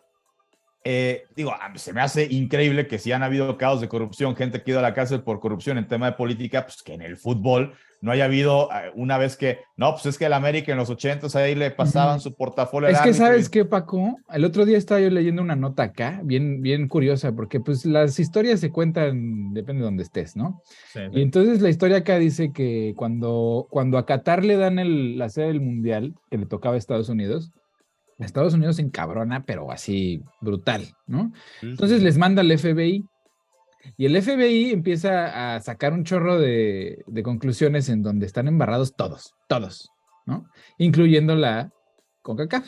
Eh, 0.88 1.26
digo, 1.36 1.52
se 1.78 1.94
me 1.94 2.02
hace 2.02 2.28
increíble 2.30 2.86
que 2.86 3.00
si 3.00 3.12
han 3.12 3.24
habido 3.24 3.58
casos 3.58 3.82
de 3.82 3.90
corrupción, 3.90 4.36
gente 4.36 4.62
que 4.62 4.70
ha 4.70 4.74
ido 4.74 4.80
a 4.80 4.84
la 4.84 4.94
cárcel 4.94 5.24
por 5.24 5.40
corrupción 5.40 5.80
en 5.80 5.88
tema 5.88 6.06
de 6.06 6.12
política, 6.12 6.64
pues 6.64 6.84
que 6.84 6.94
en 6.94 7.02
el 7.02 7.18
fútbol 7.18 7.74
no 8.02 8.12
haya 8.12 8.26
habido 8.26 8.70
eh, 8.72 8.92
una 8.94 9.18
vez 9.18 9.36
que, 9.36 9.62
no, 9.78 9.94
pues 9.94 10.06
es 10.06 10.20
que 10.20 10.28
el 10.28 10.34
América 10.34 10.72
en 10.72 10.78
los 10.78 10.92
80 10.92 11.28
ahí 11.40 11.56
le 11.56 11.72
pasaban 11.72 12.20
su 12.20 12.36
portafolio. 12.36 12.88
Es 12.88 13.02
que 13.02 13.16
sabes 13.16 13.50
qué, 13.50 13.66
Paco, 13.66 14.20
el 14.32 14.46
otro 14.46 14.64
día 14.64 14.78
estaba 14.78 15.02
yo 15.02 15.10
leyendo 15.10 15.42
una 15.42 15.56
nota 15.56 15.82
acá, 15.82 16.22
bien, 16.24 16.62
bien 16.62 16.88
curiosa, 16.88 17.32
porque 17.32 17.60
pues 17.60 17.84
las 17.88 18.20
historias 18.20 18.60
se 18.60 18.70
cuentan, 18.70 19.56
depende 19.56 19.80
de 19.80 19.86
donde 19.86 20.04
estés, 20.04 20.36
¿no? 20.36 20.62
Y 21.14 21.24
entonces 21.24 21.62
la 21.62 21.70
historia 21.70 21.98
acá 21.98 22.20
dice 22.20 22.52
que 22.54 22.94
cuando, 22.96 23.66
cuando 23.72 23.98
a 23.98 24.06
Qatar 24.06 24.46
le 24.46 24.56
dan 24.56 24.78
el, 24.78 25.18
la 25.18 25.30
sede 25.30 25.48
del 25.48 25.62
Mundial, 25.62 26.14
que 26.30 26.38
le 26.38 26.46
tocaba 26.46 26.76
a 26.76 26.78
Estados 26.78 27.10
Unidos, 27.10 27.52
Estados 28.20 28.54
Unidos 28.54 28.80
encabrona, 28.80 29.44
pero 29.46 29.72
así 29.72 30.24
brutal, 30.42 30.96
¿no? 31.06 31.34
Entonces 31.62 32.02
les 32.02 32.18
manda 32.18 32.42
el 32.42 32.58
FBI 32.58 33.06
y 33.98 34.06
el 34.06 34.22
FBI 34.22 34.72
empieza 34.72 35.56
a 35.56 35.60
sacar 35.60 35.94
un 35.94 36.04
chorro 36.04 36.40
de, 36.40 37.04
conclusiones 37.24 37.90
en 37.90 38.02
donde 38.04 38.26
están 38.26 38.48
embarrados 38.48 38.96
todos, 38.96 39.36
todos, 39.48 39.92
¿no? 40.26 40.50
Incluyendo 40.78 41.36
la 41.36 41.72
CONCACAF, 42.22 42.66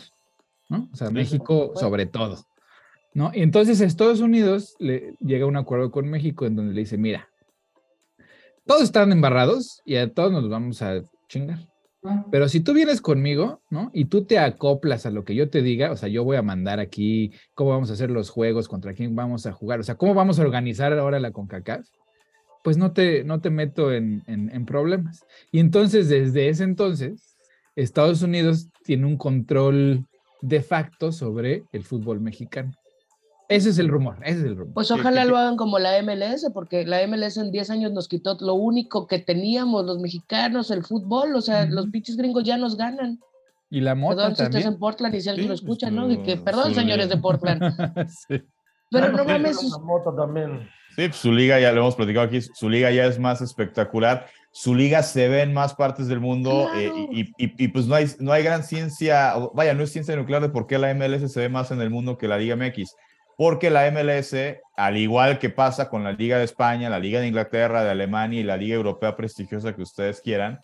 ¿no? 0.69 0.89
O 0.91 0.95
sea, 0.95 1.09
México 1.09 1.71
sobre 1.75 2.05
todo, 2.05 2.45
¿no? 3.13 3.31
Y 3.33 3.41
entonces 3.41 3.81
Estados 3.81 4.19
Unidos 4.19 4.75
le 4.79 5.15
llega 5.19 5.45
a 5.45 5.49
un 5.49 5.57
acuerdo 5.57 5.91
con 5.91 6.09
México 6.09 6.45
en 6.45 6.55
donde 6.55 6.73
le 6.73 6.81
dice, 6.81 6.97
mira, 6.97 7.29
todos 8.65 8.83
están 8.83 9.11
embarrados 9.11 9.81
y 9.85 9.95
a 9.95 10.13
todos 10.13 10.31
nos 10.31 10.49
vamos 10.49 10.81
a 10.81 11.01
chingar. 11.29 11.59
Pero 12.31 12.49
si 12.49 12.59
tú 12.59 12.73
vienes 12.73 13.01
conmigo, 13.01 13.61
¿no? 13.69 13.89
Y 13.93 14.05
tú 14.05 14.25
te 14.25 14.39
acoplas 14.39 15.05
a 15.05 15.11
lo 15.11 15.23
que 15.23 15.35
yo 15.35 15.49
te 15.49 15.61
diga, 15.61 15.91
o 15.91 15.95
sea, 15.95 16.09
yo 16.09 16.23
voy 16.23 16.37
a 16.37 16.41
mandar 16.41 16.79
aquí 16.79 17.31
cómo 17.53 17.71
vamos 17.71 17.89
a 17.89 17.93
hacer 17.93 18.11
los 18.11 18.29
juegos, 18.29 18.67
contra 18.67 18.93
quién 18.93 19.15
vamos 19.15 19.45
a 19.45 19.53
jugar, 19.53 19.79
o 19.79 19.83
sea, 19.83 19.95
cómo 19.95 20.13
vamos 20.13 20.39
a 20.39 20.43
organizar 20.43 20.93
ahora 20.93 21.19
la 21.19 21.31
CONCACAF, 21.31 21.87
pues 22.63 22.77
no 22.77 22.91
te, 22.91 23.23
no 23.23 23.39
te 23.39 23.49
meto 23.49 23.93
en, 23.93 24.23
en 24.27 24.65
problemas. 24.65 25.25
Y 25.51 25.59
entonces, 25.59 26.09
desde 26.09 26.49
ese 26.49 26.63
entonces, 26.63 27.37
Estados 27.75 28.21
Unidos 28.21 28.69
tiene 28.83 29.05
un 29.05 29.17
control 29.17 30.05
de 30.41 30.61
facto 30.61 31.11
sobre 31.11 31.63
el 31.71 31.83
fútbol 31.83 32.19
mexicano. 32.19 32.73
Ese 33.49 33.69
es 33.69 33.79
el 33.79 33.87
rumor, 33.87 34.17
ese 34.23 34.39
es 34.39 34.45
el 34.45 34.57
rumor. 34.57 34.73
Pues 34.73 34.91
ojalá 34.91 35.23
lo 35.23 35.37
hagan 35.37 35.55
como 35.55 35.79
la 35.79 36.01
MLS, 36.03 36.51
porque 36.53 36.85
la 36.85 37.05
MLS 37.07 37.37
en 37.37 37.51
10 37.51 37.69
años 37.69 37.91
nos 37.93 38.09
quitó 38.09 38.37
lo 38.41 38.55
único 38.55 39.07
que 39.07 39.19
teníamos 39.19 39.85
los 39.85 39.99
mexicanos, 39.99 40.69
el 40.69 40.83
fútbol, 40.83 41.33
o 41.33 41.41
sea, 41.41 41.65
los 41.65 41.87
pinches 41.87 42.17
gringos 42.17 42.43
ya 42.43 42.57
nos 42.57 42.75
ganan. 42.75 43.19
Y 43.69 43.81
la 43.81 43.95
moto 43.95 44.17
Perdón 44.17 44.35
si 44.35 44.43
estás 44.43 44.65
en 44.65 44.79
Portland 44.79 45.15
y 45.15 45.21
si 45.21 45.29
alguien 45.29 45.47
lo 45.47 45.53
pues, 45.53 45.61
escucha, 45.61 45.89
¿no? 45.89 46.11
Y 46.11 46.17
que, 46.23 46.37
perdón, 46.37 46.73
señores 46.73 47.07
de 47.07 47.17
Portland. 47.17 47.61
sí. 48.27 48.41
Pero 48.91 49.11
no 49.11 49.23
mames. 49.23 49.63
La 49.63 49.77
moto 49.79 50.13
también. 50.13 50.69
Sí, 50.95 51.07
pues, 51.07 51.15
su 51.15 51.31
liga, 51.31 51.59
ya 51.59 51.71
lo 51.71 51.81
hemos 51.81 51.95
platicado 51.95 52.25
aquí, 52.25 52.41
su 52.41 52.69
liga 52.69 52.91
ya 52.91 53.05
es 53.05 53.17
más 53.17 53.41
espectacular. 53.41 54.25
Su 54.51 54.73
liga 54.73 55.03
se 55.03 55.27
ve 55.29 55.43
en 55.43 55.53
más 55.53 55.73
partes 55.73 56.07
del 56.07 56.19
mundo 56.19 56.69
eh, 56.75 56.91
y, 57.11 57.21
y, 57.37 57.53
y, 57.57 57.67
pues 57.67 57.85
no 57.85 57.95
hay, 57.95 58.07
no 58.19 58.31
hay 58.31 58.43
gran 58.43 58.63
ciencia, 58.63 59.35
vaya, 59.53 59.73
no 59.73 59.83
es 59.83 59.91
ciencia 59.91 60.15
nuclear 60.15 60.41
de 60.41 60.49
por 60.49 60.65
qué 60.65 60.79
la 60.79 60.93
MLS 60.95 61.31
se 61.31 61.39
ve 61.41 61.49
más 61.49 61.69
en 61.71 61.79
el 61.79 61.91
mundo 61.91 62.17
que 62.17 62.27
la 62.27 62.39
Liga 62.39 62.55
MX 62.55 62.95
porque 63.37 63.69
la 63.69 63.89
MLS, 63.91 64.35
al 64.75 64.97
igual 64.97 65.37
que 65.37 65.51
pasa 65.51 65.89
con 65.89 66.03
la 66.03 66.11
Liga 66.11 66.39
de 66.39 66.43
España, 66.43 66.89
la 66.89 66.99
Liga 66.99 67.21
de 67.21 67.27
Inglaterra, 67.27 67.83
de 67.83 67.91
Alemania 67.91 68.39
y 68.39 68.43
la 68.43 68.57
Liga 68.57 68.75
Europea 68.75 69.15
prestigiosa 69.15 69.75
que 69.75 69.83
ustedes 69.83 70.19
quieran, 70.21 70.59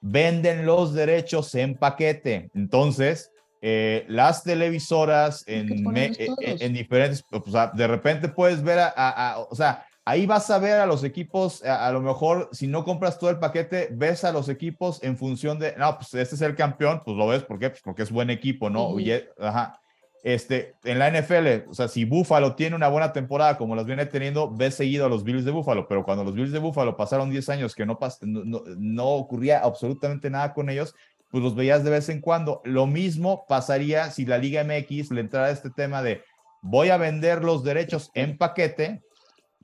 venden 0.00 0.66
los 0.66 0.92
derechos 0.94 1.54
en 1.54 1.76
paquete. 1.76 2.50
Entonces, 2.54 3.30
eh, 3.62 4.04
las 4.08 4.42
televisoras 4.42 5.44
en, 5.46 5.96
en, 5.96 6.72
diferentes, 6.72 7.24
o 7.30 7.50
sea, 7.50 7.68
de 7.68 7.86
repente 7.86 8.28
puedes 8.28 8.64
ver 8.64 8.80
a, 8.80 9.36
o 9.48 9.54
sea, 9.54 9.86
ahí 10.04 10.26
vas 10.26 10.50
a 10.50 10.58
ver 10.58 10.80
a 10.80 10.86
los 10.86 11.04
equipos, 11.04 11.62
a, 11.62 11.90
lo 11.92 12.00
mejor 12.00 12.48
si 12.50 12.66
no 12.66 12.84
compras 12.84 13.20
todo 13.20 13.30
el 13.30 13.38
paquete, 13.38 13.90
ves 13.92 14.24
a 14.24 14.32
los 14.32 14.48
equipos 14.48 15.00
en 15.04 15.16
función 15.16 15.60
de, 15.60 15.76
no, 15.76 15.96
pues 15.96 16.14
este 16.14 16.34
es 16.34 16.40
el 16.40 16.56
campeón, 16.56 17.00
pues 17.04 17.16
lo 17.16 17.28
ves, 17.28 17.44
¿por 17.44 17.60
qué? 17.60 17.70
Pues 17.70 17.82
porque 17.82 18.02
es 18.02 18.10
buen 18.10 18.30
equipo, 18.30 18.70
¿no? 18.70 18.96
ajá. 19.38 19.80
Este, 20.24 20.74
en 20.84 20.98
la 20.98 21.10
NFL, 21.10 21.70
o 21.70 21.74
sea, 21.74 21.86
si 21.86 22.04
Buffalo 22.04 22.56
tiene 22.56 22.74
una 22.74 22.88
buena 22.88 23.12
temporada 23.12 23.56
como 23.56 23.76
las 23.76 23.86
viene 23.86 24.04
teniendo, 24.06 24.50
ves 24.50 24.74
seguido 24.74 25.06
a 25.06 25.08
los 25.08 25.22
Bills 25.22 25.44
de 25.44 25.52
Buffalo, 25.52 25.86
pero 25.86 26.04
cuando 26.04 26.24
los 26.24 26.34
Bills 26.34 26.50
de 26.50 26.58
Buffalo 26.58 26.96
pasaron 26.96 27.30
10 27.30 27.48
años 27.50 27.74
que 27.74 27.86
no, 27.86 27.98
no, 28.22 28.62
no 28.76 29.06
ocurría 29.06 29.60
absolutamente 29.60 30.28
nada 30.28 30.52
con 30.52 30.70
ellos, 30.70 30.94
pues 31.30 31.44
los 31.44 31.54
veías 31.54 31.84
de 31.84 31.90
vez 31.90 32.08
en 32.08 32.20
cuando. 32.20 32.60
Lo 32.64 32.86
mismo 32.86 33.46
pasaría 33.48 34.10
si 34.10 34.24
la 34.24 34.38
Liga 34.38 34.64
MX 34.64 35.10
le 35.12 35.20
entrara 35.20 35.50
este 35.50 35.70
tema 35.70 36.02
de 36.02 36.22
voy 36.62 36.90
a 36.90 36.96
vender 36.96 37.44
los 37.44 37.62
derechos 37.62 38.10
en 38.14 38.36
paquete, 38.36 39.02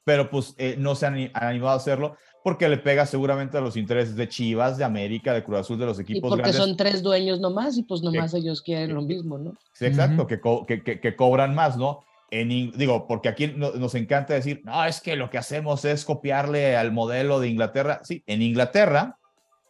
pero 0.04 0.30
pues 0.30 0.54
eh, 0.58 0.76
no 0.78 0.94
se 0.94 1.06
han, 1.06 1.30
animado 1.34 1.72
a 1.72 1.76
hacerlo 1.76 2.16
porque 2.44 2.68
le 2.68 2.76
pega 2.76 3.06
seguramente 3.06 3.56
a 3.56 3.62
los 3.62 3.74
intereses 3.74 4.16
de 4.16 4.28
Chivas, 4.28 4.76
de 4.76 4.84
América, 4.84 5.32
de 5.32 5.42
Cruz 5.42 5.60
Azul, 5.60 5.78
de 5.78 5.86
los 5.86 5.98
equipos 5.98 6.30
y 6.30 6.36
porque 6.36 6.52
son 6.52 6.76
tres 6.76 7.02
dueños 7.02 7.40
nomás 7.40 7.78
y 7.78 7.84
pues 7.84 8.02
nomás 8.02 8.34
ellos 8.34 8.60
quieren 8.60 8.94
lo 8.94 9.00
mismo, 9.00 9.38
¿no? 9.38 9.54
Sí, 9.72 9.86
exacto, 9.86 10.26
que, 10.26 10.42
que, 10.66 11.00
que, 11.00 11.16
cobran 11.16 11.54
más, 11.54 11.78
¿no? 11.78 12.04
En, 12.30 12.50
digo, 12.72 13.06
porque 13.08 13.30
aquí 13.30 13.54
nos 13.56 13.94
encanta 13.94 14.34
decir, 14.34 14.60
no, 14.62 14.84
es 14.84 15.00
que 15.00 15.16
lo 15.16 15.30
que 15.30 15.38
hacemos 15.38 15.86
es 15.86 16.04
copiarle 16.04 16.76
al 16.76 16.92
modelo 16.92 17.40
de 17.40 17.48
Inglaterra. 17.48 18.00
Sí, 18.04 18.22
en 18.26 18.42
Inglaterra, 18.42 19.16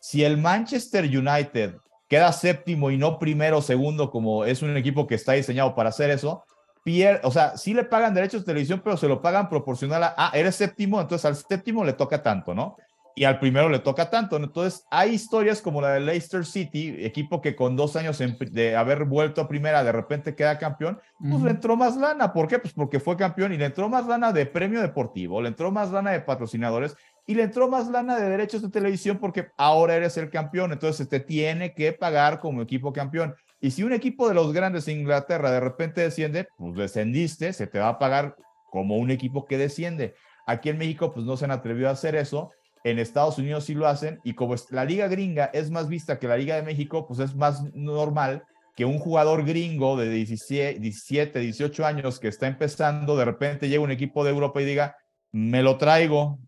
si 0.00 0.24
el 0.24 0.36
Manchester 0.36 1.04
United 1.04 1.76
queda 2.08 2.32
séptimo 2.32 2.90
y 2.90 2.96
no 2.96 3.20
primero 3.20 3.58
o 3.58 3.62
segundo, 3.62 4.10
como 4.10 4.44
es 4.44 4.62
un 4.62 4.76
equipo 4.76 5.06
que 5.06 5.14
está 5.14 5.34
diseñado 5.34 5.76
para 5.76 5.90
hacer 5.90 6.10
eso, 6.10 6.42
pierde, 6.84 7.20
o 7.24 7.30
sea, 7.32 7.56
sí 7.56 7.74
le 7.74 7.82
pagan 7.82 8.14
derechos 8.14 8.42
de 8.42 8.46
televisión, 8.46 8.80
pero 8.84 8.96
se 8.96 9.08
lo 9.08 9.20
pagan 9.20 9.48
proporcional 9.48 10.04
a, 10.04 10.14
ah, 10.16 10.30
eres 10.34 10.54
séptimo, 10.54 11.00
entonces 11.00 11.24
al 11.24 11.34
séptimo 11.34 11.84
le 11.84 11.94
toca 11.94 12.22
tanto, 12.22 12.54
¿no? 12.54 12.76
Y 13.16 13.24
al 13.24 13.38
primero 13.38 13.68
le 13.68 13.78
toca 13.78 14.10
tanto. 14.10 14.36
Entonces, 14.36 14.84
hay 14.90 15.10
historias 15.10 15.62
como 15.62 15.80
la 15.80 15.92
de 15.92 16.00
Leicester 16.00 16.44
City, 16.44 16.96
equipo 16.98 17.40
que 17.40 17.54
con 17.54 17.76
dos 17.76 17.94
años 17.94 18.18
de 18.18 18.76
haber 18.76 19.04
vuelto 19.04 19.40
a 19.40 19.46
primera, 19.46 19.84
de 19.84 19.92
repente 19.92 20.34
queda 20.34 20.58
campeón, 20.58 20.98
pues 21.20 21.40
le 21.42 21.50
entró 21.50 21.76
más 21.76 21.96
lana. 21.96 22.32
¿Por 22.32 22.48
qué? 22.48 22.58
Pues 22.58 22.74
porque 22.74 22.98
fue 22.98 23.16
campeón 23.16 23.52
y 23.52 23.56
le 23.56 23.66
entró 23.66 23.88
más 23.88 24.08
lana 24.08 24.32
de 24.32 24.46
premio 24.46 24.80
deportivo, 24.82 25.40
le 25.40 25.48
entró 25.48 25.70
más 25.70 25.92
lana 25.92 26.10
de 26.10 26.22
patrocinadores 26.22 26.96
y 27.24 27.34
le 27.36 27.44
entró 27.44 27.68
más 27.68 27.86
lana 27.88 28.16
de 28.16 28.28
derechos 28.28 28.62
de 28.62 28.68
televisión 28.68 29.18
porque 29.18 29.48
ahora 29.56 29.94
eres 29.94 30.16
el 30.16 30.28
campeón, 30.28 30.72
entonces 30.72 31.08
te 31.08 31.20
tiene 31.20 31.72
que 31.72 31.92
pagar 31.92 32.40
como 32.40 32.62
equipo 32.62 32.92
campeón. 32.92 33.36
Y 33.64 33.70
si 33.70 33.82
un 33.82 33.94
equipo 33.94 34.28
de 34.28 34.34
los 34.34 34.52
grandes 34.52 34.84
de 34.84 34.92
Inglaterra 34.92 35.50
de 35.50 35.58
repente 35.58 36.02
desciende, 36.02 36.48
pues 36.58 36.76
descendiste, 36.76 37.50
se 37.54 37.66
te 37.66 37.78
va 37.78 37.88
a 37.88 37.98
pagar 37.98 38.36
como 38.70 38.98
un 38.98 39.10
equipo 39.10 39.46
que 39.46 39.56
desciende. 39.56 40.14
Aquí 40.46 40.68
en 40.68 40.76
México, 40.76 41.14
pues 41.14 41.24
no 41.24 41.38
se 41.38 41.46
han 41.46 41.50
atrevido 41.50 41.88
a 41.88 41.92
hacer 41.92 42.14
eso. 42.14 42.50
En 42.84 42.98
Estados 42.98 43.38
Unidos 43.38 43.64
sí 43.64 43.72
lo 43.72 43.86
hacen. 43.86 44.20
Y 44.22 44.34
como 44.34 44.54
la 44.68 44.84
liga 44.84 45.08
gringa 45.08 45.46
es 45.54 45.70
más 45.70 45.88
vista 45.88 46.18
que 46.18 46.28
la 46.28 46.36
liga 46.36 46.56
de 46.56 46.62
México, 46.62 47.06
pues 47.06 47.20
es 47.20 47.34
más 47.34 47.62
normal 47.72 48.44
que 48.76 48.84
un 48.84 48.98
jugador 48.98 49.46
gringo 49.46 49.96
de 49.96 50.10
17, 50.10 50.78
17 50.78 51.38
18 51.38 51.86
años 51.86 52.20
que 52.20 52.28
está 52.28 52.46
empezando, 52.46 53.16
de 53.16 53.24
repente 53.24 53.70
llega 53.70 53.82
un 53.82 53.90
equipo 53.90 54.24
de 54.24 54.30
Europa 54.30 54.60
y 54.60 54.66
diga, 54.66 54.98
me 55.32 55.62
lo 55.62 55.78
traigo, 55.78 56.38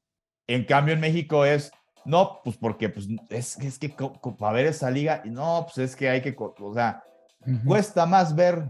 en 0.47 0.65
cambio, 0.65 0.93
en 0.93 1.01
México 1.01 1.47
es, 1.47 1.71
no, 2.05 2.41
pues 2.45 2.59
porque 2.59 2.91
pues, 2.91 3.09
es, 3.31 3.59
es 3.59 3.79
que 3.79 3.89
para 4.39 4.53
ver 4.53 4.67
esa 4.67 4.91
liga, 4.91 5.23
no, 5.25 5.65
pues 5.65 5.79
es 5.79 5.97
que 5.97 6.11
hay 6.11 6.21
que, 6.21 6.37
o 6.39 6.75
sea, 6.75 7.03
cuesta 7.65 8.07
más 8.07 8.35
ver. 8.35 8.69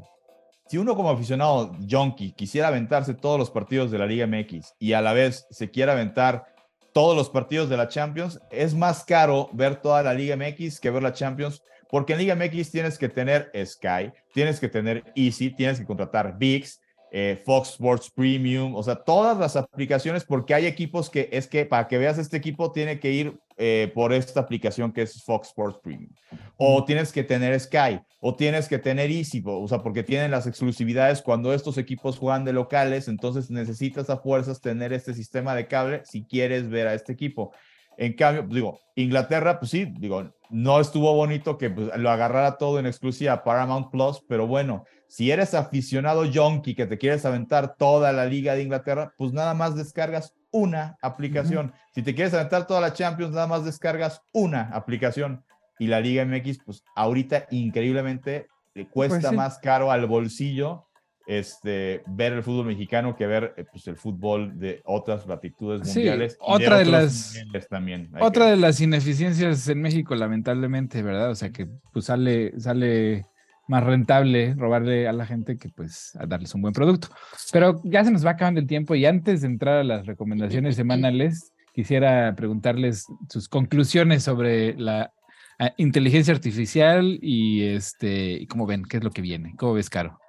Si 0.69 0.79
uno 0.79 0.97
como 0.97 1.11
aficionado 1.11 1.77
junkie 1.89 2.33
quisiera 2.33 2.69
aventarse 2.69 3.15
todos 3.15 3.39
los 3.39 3.51
partidos 3.51 3.91
de 3.91 3.99
la 3.99 4.07
Liga 4.07 4.27
MX 4.27 4.75
y 4.79 4.95
a 4.95 5.01
la 5.01 5.13
vez 5.13 5.47
se 5.51 5.71
quiere 5.71 5.93
aventar 5.93 6.45
todos 6.93 7.15
los 7.15 7.29
partidos 7.29 7.69
de 7.69 7.77
la 7.77 7.89
Champions, 7.89 8.41
es 8.51 8.75
más 8.75 9.05
caro 9.05 9.51
ver 9.53 9.77
toda 9.77 10.03
la 10.03 10.15
Liga 10.15 10.37
MX 10.37 10.81
que 10.81 10.91
ver 10.91 11.03
la 11.03 11.13
Champions, 11.13 11.63
porque 11.89 12.15
en 12.15 12.19
Liga 12.21 12.35
MX 12.35 12.71
tienes 12.71 12.99
que 12.99 13.09
tener 13.09 13.53
Sky, 13.65 14.13
tienes 14.33 14.59
que 14.59 14.69
tener 14.69 15.05
Easy, 15.15 15.51
tienes 15.51 15.79
que 15.79 15.87
contratar 15.87 16.37
VIX, 16.39 16.81
eh, 17.19 17.41
Fox 17.47 17.71
Sports 17.71 18.11
Premium, 18.11 18.75
o 18.75 18.83
sea, 18.83 18.95
todas 18.95 19.39
las 19.39 19.57
aplicaciones, 19.57 20.23
porque 20.23 20.53
hay 20.53 20.67
equipos 20.67 21.09
que 21.09 21.31
es 21.33 21.47
que 21.47 21.65
para 21.65 21.89
que 21.89 21.97
veas 21.97 22.19
este 22.19 22.37
equipo 22.37 22.73
tiene 22.73 23.01
que 23.01 23.11
ir 23.11 23.41
eh, 23.57 23.91
por 23.95 24.13
esta 24.13 24.41
aplicación 24.41 24.93
que 24.93 25.01
es 25.01 25.25
Fox 25.25 25.49
Sports 25.49 25.79
Premium. 25.83 26.13
O 26.59 26.85
tienes 26.85 27.13
que 27.13 27.25
tener 27.25 27.59
Sky, 27.59 28.01
o 28.21 28.37
tienes 28.37 28.69
que 28.69 28.79
tener 28.79 29.11
Easy, 29.11 29.43
o 29.47 29.67
sea, 29.67 29.79
porque 29.79 30.03
tienen 30.03 30.31
las 30.31 30.47
exclusividades 30.47 31.23
cuando 31.23 31.55
estos 31.55 31.79
equipos 31.79 32.19
juegan 32.19 32.45
de 32.45 32.53
locales, 32.53 33.09
entonces 33.09 33.51
necesitas 33.51 34.11
a 34.11 34.19
fuerzas 34.19 34.61
tener 34.61 34.93
este 34.93 35.15
sistema 35.15 35.55
de 35.55 35.69
cable 35.69 36.03
si 36.05 36.23
quieres 36.23 36.69
ver 36.69 36.87
a 36.87 36.93
este 36.93 37.13
equipo. 37.13 37.55
En 37.97 38.13
cambio, 38.15 38.47
digo, 38.49 38.81
Inglaterra, 38.95 39.59
pues 39.59 39.71
sí, 39.71 39.87
digo, 39.99 40.31
no 40.51 40.81
estuvo 40.81 41.13
bonito 41.15 41.59
que 41.59 41.71
pues, 41.71 41.91
lo 41.97 42.11
agarrara 42.11 42.59
todo 42.59 42.79
en 42.79 42.87
exclusiva 42.87 43.43
Paramount 43.43 43.91
Plus, 43.91 44.23
pero 44.29 44.47
bueno, 44.47 44.85
si 45.09 45.31
eres 45.31 45.55
aficionado 45.55 46.25
junkie 46.33 46.75
que 46.75 46.87
te 46.87 46.99
quieres 46.99 47.25
aventar 47.25 47.77
toda 47.77 48.13
la 48.13 48.27
liga 48.27 48.55
de 48.55 48.63
Inglaterra, 48.63 49.13
pues 49.17 49.33
nada 49.33 49.55
más 49.55 49.77
descargas 49.77 50.35
una 50.51 50.97
aplicación. 51.03 51.73
Si 51.95 52.03
te 52.03 52.15
quieres 52.15 52.35
aventar 52.35 52.67
toda 52.67 52.81
la 52.81 52.93
Champions, 52.93 53.35
nada 53.35 53.47
más 53.47 53.65
descargas 53.65 54.23
una 54.33 54.71
aplicación. 54.73 55.45
Y 55.79 55.89
la 55.89 56.01
Liga 56.01 56.25
MX, 56.25 56.61
pues 56.65 56.85
ahorita 56.95 57.47
increíblemente 57.51 58.47
le 58.75 58.85
pues 58.87 59.11
cuesta 59.11 59.33
más 59.33 59.59
caro 59.59 59.91
al 59.91 60.07
bolsillo 60.07 60.86
este, 61.27 62.03
ver 62.07 62.33
el 62.33 62.43
fútbol 62.43 62.67
mexicano 62.67 63.17
que 63.17 63.27
ver 63.27 63.55
eh, 63.57 63.65
pues, 63.71 63.87
el 63.89 63.97
fútbol 63.97 64.59
de 64.59 64.81
otras 64.85 65.27
latitudes 65.27 65.85
mundiales. 65.87 66.37
otra 66.41 66.79
de, 66.79 66.85
las 66.87 67.37
también. 67.69 68.11
Otra 68.21 68.47
de 68.47 68.57
las 68.57 68.81
ineficiencias 68.81 69.69
en 69.69 69.83
México, 69.83 70.15
lamentablemente, 70.15 71.03
¿verdad? 71.03 71.31
O 71.31 71.35
sea 71.35 71.51
que 71.51 71.67
pues 71.93 72.07
sale, 72.07 72.59
sale 72.61 73.27
más 73.67 73.83
rentable 73.83 74.55
robarle 74.57 75.09
a 75.09 75.13
la 75.13 75.27
gente 75.27 75.59
que 75.59 75.69
pues 75.69 76.15
a 76.17 76.27
darles 76.27 76.55
un 76.55 76.63
buen 76.63 76.73
producto. 76.73 77.09
Pero 77.53 77.81
ya 77.85 78.05
se 78.05 78.13
nos 78.13 78.25
va 78.25 78.31
acabando 78.31 78.61
el 78.61 78.67
tiempo 78.67 78.95
y 78.95 79.05
antes 79.05 79.41
de 79.41 79.49
entrar 79.49 79.79
a 79.79 79.85
las 79.85 80.07
recomendaciones 80.07 80.77
semanales, 80.77 81.53
quisiera 81.75 82.35
preguntarles 82.37 83.07
sus 83.29 83.49
conclusiones 83.49 84.23
sobre 84.23 84.75
la 84.79 85.13
ah, 85.59 85.73
inteligencia 85.77 86.33
artificial 86.33 87.19
y 87.21 87.65
este, 87.65 88.35
y 88.35 88.47
cómo 88.47 88.67
ven, 88.67 88.85
qué 88.85 88.99
es 88.99 89.05
lo 89.05 89.11
que 89.11 89.23
viene. 89.23 89.55
¿Cómo 89.57 89.75
ves, 89.75 89.91
Caro? 89.91 90.21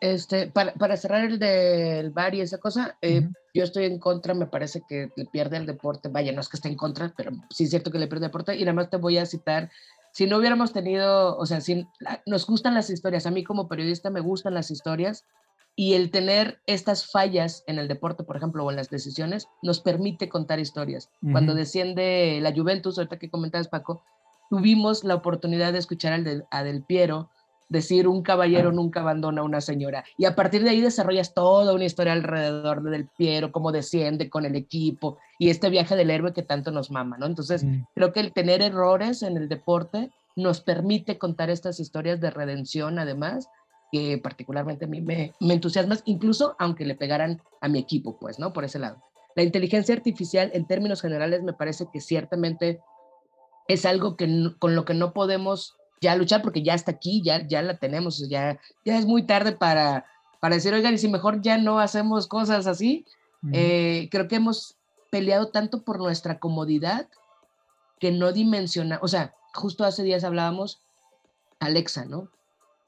Este, 0.00 0.46
para, 0.46 0.72
para, 0.74 0.96
cerrar 0.96 1.26
el 1.26 1.38
del 1.38 2.10
bar 2.10 2.34
y 2.34 2.40
esa 2.40 2.56
cosa, 2.56 2.96
eh, 3.02 3.28
yo 3.52 3.64
estoy 3.64 3.84
en 3.84 3.98
contra, 3.98 4.32
me 4.32 4.46
parece 4.46 4.82
que 4.88 5.10
le 5.14 5.26
pierde 5.26 5.58
el 5.58 5.66
deporte, 5.66 6.08
vaya, 6.08 6.32
no 6.32 6.40
es 6.40 6.48
que 6.48 6.56
esté 6.56 6.68
en 6.68 6.76
contra, 6.76 7.12
pero 7.14 7.32
sí 7.50 7.64
es 7.64 7.70
cierto 7.70 7.90
que 7.90 7.98
le 7.98 8.06
pierde 8.06 8.24
el 8.24 8.30
deporte, 8.30 8.56
y 8.56 8.60
nada 8.60 8.72
más 8.72 8.88
te 8.88 8.96
voy 8.96 9.18
a 9.18 9.26
citar, 9.26 9.70
si 10.12 10.26
no 10.26 10.38
hubiéramos 10.38 10.72
tenido, 10.72 11.36
o 11.36 11.44
sea, 11.44 11.60
si 11.60 11.86
nos 12.24 12.46
gustan 12.46 12.72
las 12.72 12.88
historias, 12.88 13.26
a 13.26 13.30
mí 13.30 13.44
como 13.44 13.68
periodista 13.68 14.08
me 14.08 14.20
gustan 14.20 14.54
las 14.54 14.70
historias, 14.70 15.26
y 15.76 15.94
el 15.94 16.10
tener 16.10 16.60
estas 16.66 17.10
fallas 17.10 17.62
en 17.66 17.78
el 17.78 17.88
deporte, 17.88 18.24
por 18.24 18.36
ejemplo, 18.36 18.64
o 18.64 18.70
en 18.70 18.76
las 18.76 18.90
decisiones, 18.90 19.48
nos 19.62 19.80
permite 19.80 20.28
contar 20.28 20.60
historias. 20.60 21.10
Cuando 21.32 21.54
desciende 21.54 22.38
la 22.42 22.52
Juventus, 22.52 22.98
ahorita 22.98 23.18
que 23.18 23.30
comentabas, 23.30 23.68
Paco, 23.68 24.02
tuvimos 24.50 25.04
la 25.04 25.14
oportunidad 25.14 25.72
de 25.72 25.78
escuchar 25.78 26.12
al 26.12 26.46
a 26.50 26.64
Del 26.64 26.82
Piero, 26.82 27.30
decir 27.70 28.08
un 28.08 28.22
caballero 28.22 28.72
nunca 28.72 29.00
abandona 29.00 29.40
a 29.40 29.44
una 29.44 29.62
señora. 29.62 30.04
Y 30.18 30.26
a 30.26 30.34
partir 30.34 30.62
de 30.62 30.70
ahí 30.70 30.80
desarrollas 30.82 31.32
toda 31.32 31.72
una 31.72 31.84
historia 31.84 32.12
alrededor 32.12 32.82
del 32.82 33.08
Piero, 33.16 33.52
cómo 33.52 33.72
desciende 33.72 34.28
con 34.28 34.44
el 34.44 34.56
equipo 34.56 35.16
y 35.38 35.48
este 35.48 35.70
viaje 35.70 35.96
del 35.96 36.10
héroe 36.10 36.34
que 36.34 36.42
tanto 36.42 36.72
nos 36.72 36.90
mama, 36.90 37.16
¿no? 37.16 37.26
Entonces, 37.26 37.64
mm. 37.64 37.84
creo 37.94 38.12
que 38.12 38.20
el 38.20 38.32
tener 38.32 38.60
errores 38.60 39.22
en 39.22 39.36
el 39.36 39.48
deporte 39.48 40.10
nos 40.36 40.60
permite 40.60 41.16
contar 41.16 41.48
estas 41.48 41.80
historias 41.80 42.20
de 42.20 42.30
redención, 42.30 42.98
además, 42.98 43.48
que 43.92 44.18
particularmente 44.18 44.84
a 44.84 44.88
mí 44.88 45.00
me, 45.00 45.32
me 45.40 45.54
entusiasma, 45.54 45.96
incluso 46.04 46.56
aunque 46.58 46.84
le 46.84 46.96
pegaran 46.96 47.40
a 47.60 47.68
mi 47.68 47.78
equipo, 47.78 48.18
pues, 48.18 48.38
¿no? 48.38 48.52
Por 48.52 48.64
ese 48.64 48.78
lado. 48.80 49.02
La 49.36 49.44
inteligencia 49.44 49.94
artificial, 49.94 50.50
en 50.54 50.66
términos 50.66 51.00
generales, 51.00 51.42
me 51.42 51.52
parece 51.52 51.86
que 51.92 52.00
ciertamente 52.00 52.80
es 53.68 53.86
algo 53.86 54.16
que, 54.16 54.50
con 54.58 54.74
lo 54.74 54.84
que 54.84 54.94
no 54.94 55.12
podemos 55.12 55.76
ya 56.00 56.16
luchar 56.16 56.42
porque 56.42 56.62
ya 56.62 56.74
está 56.74 56.92
aquí, 56.92 57.22
ya, 57.22 57.46
ya 57.46 57.62
la 57.62 57.76
tenemos, 57.78 58.26
ya, 58.28 58.58
ya 58.84 58.98
es 58.98 59.06
muy 59.06 59.24
tarde 59.24 59.52
para, 59.52 60.06
para 60.40 60.54
decir, 60.54 60.72
oigan, 60.72 60.94
y 60.94 60.98
si 60.98 61.08
mejor 61.08 61.42
ya 61.42 61.58
no 61.58 61.78
hacemos 61.78 62.26
cosas 62.26 62.66
así, 62.66 63.04
eh, 63.52 64.08
creo 64.10 64.28
que 64.28 64.36
hemos 64.36 64.76
peleado 65.10 65.48
tanto 65.48 65.82
por 65.82 65.98
nuestra 65.98 66.38
comodidad 66.38 67.08
que 67.98 68.12
no 68.12 68.32
dimensiona, 68.32 68.98
o 69.02 69.08
sea, 69.08 69.34
justo 69.52 69.84
hace 69.84 70.02
días 70.02 70.24
hablábamos, 70.24 70.80
Alexa, 71.58 72.06
¿no? 72.06 72.28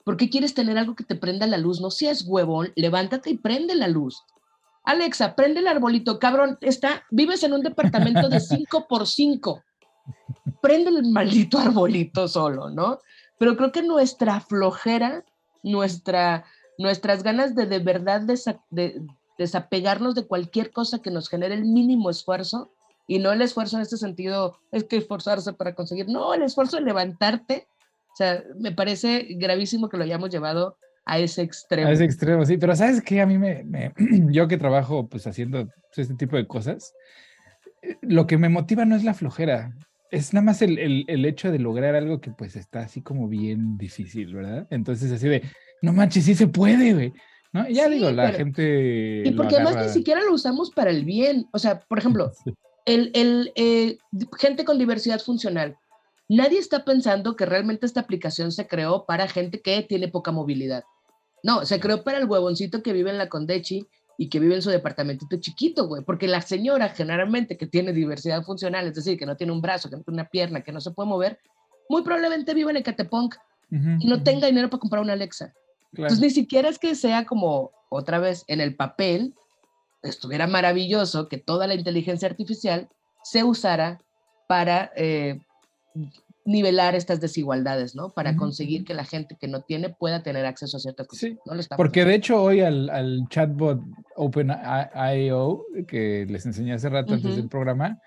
¿Por 0.04 0.16
qué 0.16 0.30
quieres 0.30 0.54
tener 0.54 0.78
algo 0.78 0.96
que 0.96 1.04
te 1.04 1.14
prenda 1.14 1.46
la 1.46 1.58
luz? 1.58 1.80
No 1.80 1.90
seas 1.90 2.24
huevón, 2.26 2.72
levántate 2.74 3.30
y 3.30 3.38
prende 3.38 3.74
la 3.74 3.88
luz. 3.88 4.24
Alexa, 4.84 5.36
prende 5.36 5.60
el 5.60 5.68
arbolito, 5.68 6.18
cabrón, 6.18 6.58
está, 6.60 7.04
vives 7.10 7.42
en 7.44 7.52
un 7.52 7.60
departamento 7.60 8.28
de 8.28 8.40
5 8.40 8.88
por 8.88 9.06
5 9.06 9.62
prende 10.60 10.90
el 10.90 11.10
maldito 11.10 11.58
arbolito 11.58 12.28
solo, 12.28 12.70
¿no? 12.70 12.98
pero 13.42 13.56
creo 13.56 13.72
que 13.72 13.82
nuestra 13.82 14.38
flojera, 14.38 15.24
nuestra, 15.64 16.44
nuestras 16.78 17.24
ganas 17.24 17.56
de 17.56 17.66
de 17.66 17.80
verdad 17.80 18.20
de, 18.20 19.02
desapegarnos 19.36 20.14
de 20.14 20.28
cualquier 20.28 20.70
cosa 20.70 21.02
que 21.02 21.10
nos 21.10 21.28
genere 21.28 21.54
el 21.54 21.64
mínimo 21.64 22.08
esfuerzo, 22.08 22.70
y 23.08 23.18
no 23.18 23.32
el 23.32 23.42
esfuerzo 23.42 23.74
en 23.74 23.82
este 23.82 23.96
sentido, 23.96 24.60
es 24.70 24.84
que 24.84 24.96
esforzarse 24.96 25.54
para 25.54 25.74
conseguir, 25.74 26.06
no, 26.08 26.32
el 26.34 26.42
esfuerzo 26.42 26.76
de 26.76 26.84
levantarte, 26.84 27.66
o 28.12 28.16
sea, 28.16 28.44
me 28.60 28.70
parece 28.70 29.26
gravísimo 29.30 29.88
que 29.88 29.96
lo 29.96 30.04
hayamos 30.04 30.30
llevado 30.30 30.76
a 31.04 31.18
ese 31.18 31.42
extremo. 31.42 31.88
A 31.88 31.92
ese 31.92 32.04
extremo, 32.04 32.44
sí, 32.44 32.58
pero 32.58 32.76
¿sabes 32.76 33.02
qué? 33.02 33.22
A 33.22 33.26
mí 33.26 33.38
me 33.38 33.92
yo 34.30 34.46
que 34.46 34.56
trabajo 34.56 35.08
pues 35.08 35.26
haciendo 35.26 35.66
este 35.96 36.14
tipo 36.14 36.36
de 36.36 36.46
cosas, 36.46 36.94
eh, 37.82 37.96
lo 38.02 38.28
que 38.28 38.38
me 38.38 38.48
motiva 38.48 38.84
no 38.84 38.94
es 38.94 39.02
la 39.02 39.14
flojera, 39.14 39.74
es 40.12 40.34
nada 40.34 40.44
más 40.44 40.62
el, 40.62 40.78
el, 40.78 41.04
el, 41.08 41.24
hecho 41.24 41.50
de 41.50 41.58
lograr 41.58 41.94
algo 41.94 42.20
que 42.20 42.30
pues 42.30 42.54
está 42.54 42.80
así 42.80 43.00
como 43.00 43.28
bien 43.28 43.78
difícil, 43.78 44.34
¿verdad? 44.34 44.68
Entonces 44.70 45.10
así 45.10 45.26
de, 45.26 45.42
no 45.80 45.92
manches, 45.94 46.26
sí 46.26 46.34
se 46.34 46.46
puede, 46.46 46.92
güey. 46.92 47.12
¿No? 47.52 47.68
ya 47.68 47.88
digo, 47.88 48.10
la 48.10 48.32
gente... 48.32 49.22
Y 49.26 49.30
porque 49.32 49.56
además 49.56 49.76
ni 49.76 49.92
siquiera 49.92 50.22
lo 50.22 50.32
usamos 50.32 50.70
para 50.70 50.90
el 50.90 51.04
bien. 51.04 51.46
O 51.52 51.58
sea, 51.58 51.80
por 51.80 51.98
ejemplo, 51.98 52.30
el, 52.86 53.10
el 53.14 53.52
eh, 53.56 53.98
gente 54.38 54.64
con 54.64 54.78
diversidad 54.78 55.20
funcional. 55.20 55.76
Nadie 56.28 56.58
está 56.58 56.84
pensando 56.84 57.34
que 57.34 57.46
realmente 57.46 57.84
esta 57.84 58.00
aplicación 58.00 58.52
se 58.52 58.66
creó 58.66 59.04
para 59.06 59.28
gente 59.28 59.60
que 59.60 59.82
tiene 59.82 60.08
poca 60.08 60.30
movilidad. 60.30 60.84
No, 61.42 61.64
se 61.66 61.80
creó 61.80 62.04
para 62.04 62.18
el 62.18 62.26
huevoncito 62.26 62.82
que 62.82 62.92
vive 62.92 63.10
en 63.10 63.18
la 63.18 63.28
Condechi 63.28 63.86
y 64.22 64.28
que 64.28 64.38
vive 64.38 64.54
en 64.54 64.62
su 64.62 64.70
departamentito 64.70 65.36
chiquito, 65.40 65.88
güey, 65.88 66.04
porque 66.04 66.28
la 66.28 66.40
señora 66.40 66.90
generalmente 66.90 67.56
que 67.56 67.66
tiene 67.66 67.92
diversidad 67.92 68.44
funcional, 68.44 68.86
es 68.86 68.94
decir, 68.94 69.18
que 69.18 69.26
no 69.26 69.36
tiene 69.36 69.52
un 69.52 69.60
brazo, 69.60 69.90
que 69.90 69.96
no 69.96 70.04
tiene 70.04 70.20
una 70.20 70.30
pierna, 70.30 70.60
que 70.60 70.70
no 70.70 70.80
se 70.80 70.92
puede 70.92 71.08
mover, 71.08 71.40
muy 71.88 72.02
probablemente 72.02 72.54
vive 72.54 72.70
en 72.70 72.76
Ecatepunk 72.76 73.34
y 73.98 74.06
no 74.06 74.22
tenga 74.22 74.46
dinero 74.46 74.70
para 74.70 74.78
comprar 74.78 75.02
una 75.02 75.14
Alexa. 75.14 75.52
Entonces 75.92 76.20
ni 76.20 76.30
siquiera 76.30 76.68
es 76.68 76.78
que 76.78 76.94
sea 76.94 77.24
como 77.24 77.72
otra 77.88 78.20
vez 78.20 78.44
en 78.46 78.60
el 78.60 78.76
papel, 78.76 79.34
estuviera 80.04 80.46
maravilloso 80.46 81.26
que 81.26 81.38
toda 81.38 81.66
la 81.66 81.74
inteligencia 81.74 82.28
artificial 82.28 82.88
se 83.24 83.42
usara 83.42 84.00
para 84.46 84.92
eh, 84.94 85.40
nivelar 86.44 86.94
estas 86.94 87.20
desigualdades, 87.20 87.94
¿no? 87.94 88.10
Para 88.10 88.36
conseguir 88.36 88.84
que 88.84 88.94
la 88.94 89.04
gente 89.04 89.36
que 89.40 89.48
no 89.48 89.62
tiene 89.62 89.90
pueda 89.90 90.22
tener 90.22 90.44
acceso 90.44 90.76
a 90.76 90.80
ciertas 90.80 91.06
cosas. 91.06 91.30
Sí, 91.30 91.38
porque 91.76 92.04
de 92.04 92.14
hecho 92.14 92.42
hoy 92.42 92.60
al, 92.60 92.90
al 92.90 93.20
chatbot 93.28 93.80
OpenIO, 94.16 95.64
que 95.86 96.26
les 96.28 96.44
enseñé 96.46 96.74
hace 96.74 96.88
rato 96.88 97.14
antes 97.14 97.36
del 97.36 97.48
programa, 97.48 98.00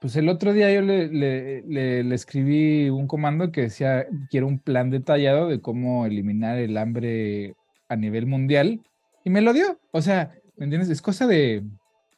pues 0.00 0.16
el 0.16 0.28
otro 0.28 0.52
día 0.52 0.72
yo 0.72 0.82
le, 0.82 1.08
le, 1.08 1.62
le, 2.02 2.14
escribí 2.14 2.90
un 2.90 3.06
comando 3.06 3.52
que 3.52 3.62
decía, 3.62 4.06
quiero 4.30 4.48
un 4.48 4.58
plan 4.58 4.90
detallado 4.90 5.48
de 5.48 5.60
cómo 5.60 6.06
eliminar 6.06 6.58
el 6.58 6.76
hambre 6.76 7.54
a 7.88 7.96
nivel 7.96 8.26
mundial, 8.26 8.80
y 9.24 9.30
me 9.30 9.40
lo 9.40 9.52
dio. 9.52 9.78
O 9.92 10.02
sea, 10.02 10.32
¿me 10.56 10.64
entiendes? 10.64 10.90
Es 10.90 11.02
cosa 11.02 11.26
de 11.26 11.62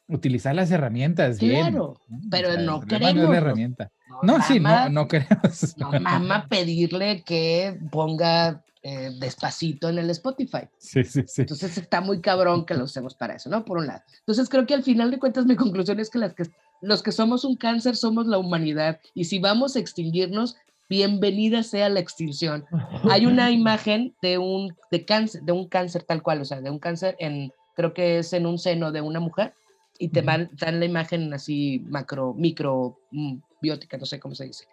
utilizar 0.07 0.55
las 0.55 0.71
herramientas. 0.71 1.37
Claro, 1.37 1.99
pero 2.29 2.57
no 2.57 2.81
queremos. 2.81 3.29
La 3.29 3.37
herramienta. 3.37 3.91
No, 4.23 4.41
sí, 4.41 4.59
no, 4.59 4.89
no 4.89 5.07
queremos. 5.07 5.75
No, 5.77 5.91
mamá, 5.99 6.47
pedirle 6.47 7.23
que 7.23 7.79
ponga 7.91 8.63
eh, 8.83 9.11
despacito 9.19 9.89
en 9.89 9.97
el 9.97 10.09
Spotify. 10.11 10.67
Sí, 10.77 11.03
sí, 11.03 11.23
sí. 11.25 11.41
Entonces 11.41 11.77
está 11.77 12.01
muy 12.01 12.21
cabrón 12.21 12.65
que 12.65 12.75
lo 12.75 12.83
usemos 12.83 13.15
para 13.15 13.35
eso, 13.35 13.49
¿no? 13.49 13.65
Por 13.65 13.79
un 13.79 13.87
lado. 13.87 14.03
Entonces 14.19 14.47
creo 14.47 14.65
que 14.65 14.75
al 14.75 14.83
final 14.83 15.09
de 15.11 15.17
cuentas 15.17 15.45
mi 15.45 15.55
conclusión 15.55 15.99
es 15.99 16.09
que, 16.09 16.19
las 16.19 16.33
que 16.33 16.43
los 16.81 17.01
que 17.01 17.11
somos 17.11 17.43
un 17.45 17.55
cáncer 17.55 17.95
somos 17.95 18.27
la 18.27 18.37
humanidad 18.37 18.99
y 19.13 19.25
si 19.25 19.39
vamos 19.39 19.75
a 19.75 19.79
extinguirnos, 19.79 20.55
bienvenida 20.87 21.63
sea 21.63 21.89
la 21.89 21.99
extinción. 21.99 22.65
Hay 23.09 23.25
una 23.25 23.49
imagen 23.51 24.13
de 24.21 24.37
un, 24.37 24.75
de 24.91 25.03
cáncer, 25.03 25.41
de 25.41 25.51
un 25.51 25.67
cáncer 25.67 26.03
tal 26.03 26.21
cual, 26.21 26.41
o 26.41 26.45
sea, 26.45 26.61
de 26.61 26.69
un 26.69 26.79
cáncer 26.79 27.15
en, 27.19 27.51
creo 27.75 27.93
que 27.93 28.19
es 28.19 28.33
en 28.33 28.45
un 28.45 28.59
seno 28.59 28.91
de 28.91 29.01
una 29.01 29.19
mujer 29.19 29.55
y 29.97 30.09
te 30.09 30.21
dan 30.21 30.49
la 30.79 30.85
imagen 30.85 31.33
así 31.33 31.79
macro, 31.87 32.33
micro, 32.33 32.99
mm, 33.11 33.37
biótica, 33.65 33.97
no 33.97 34.05
sé 34.05 34.19
cómo 34.19 34.35
se 34.35 34.45
dice. 34.45 34.65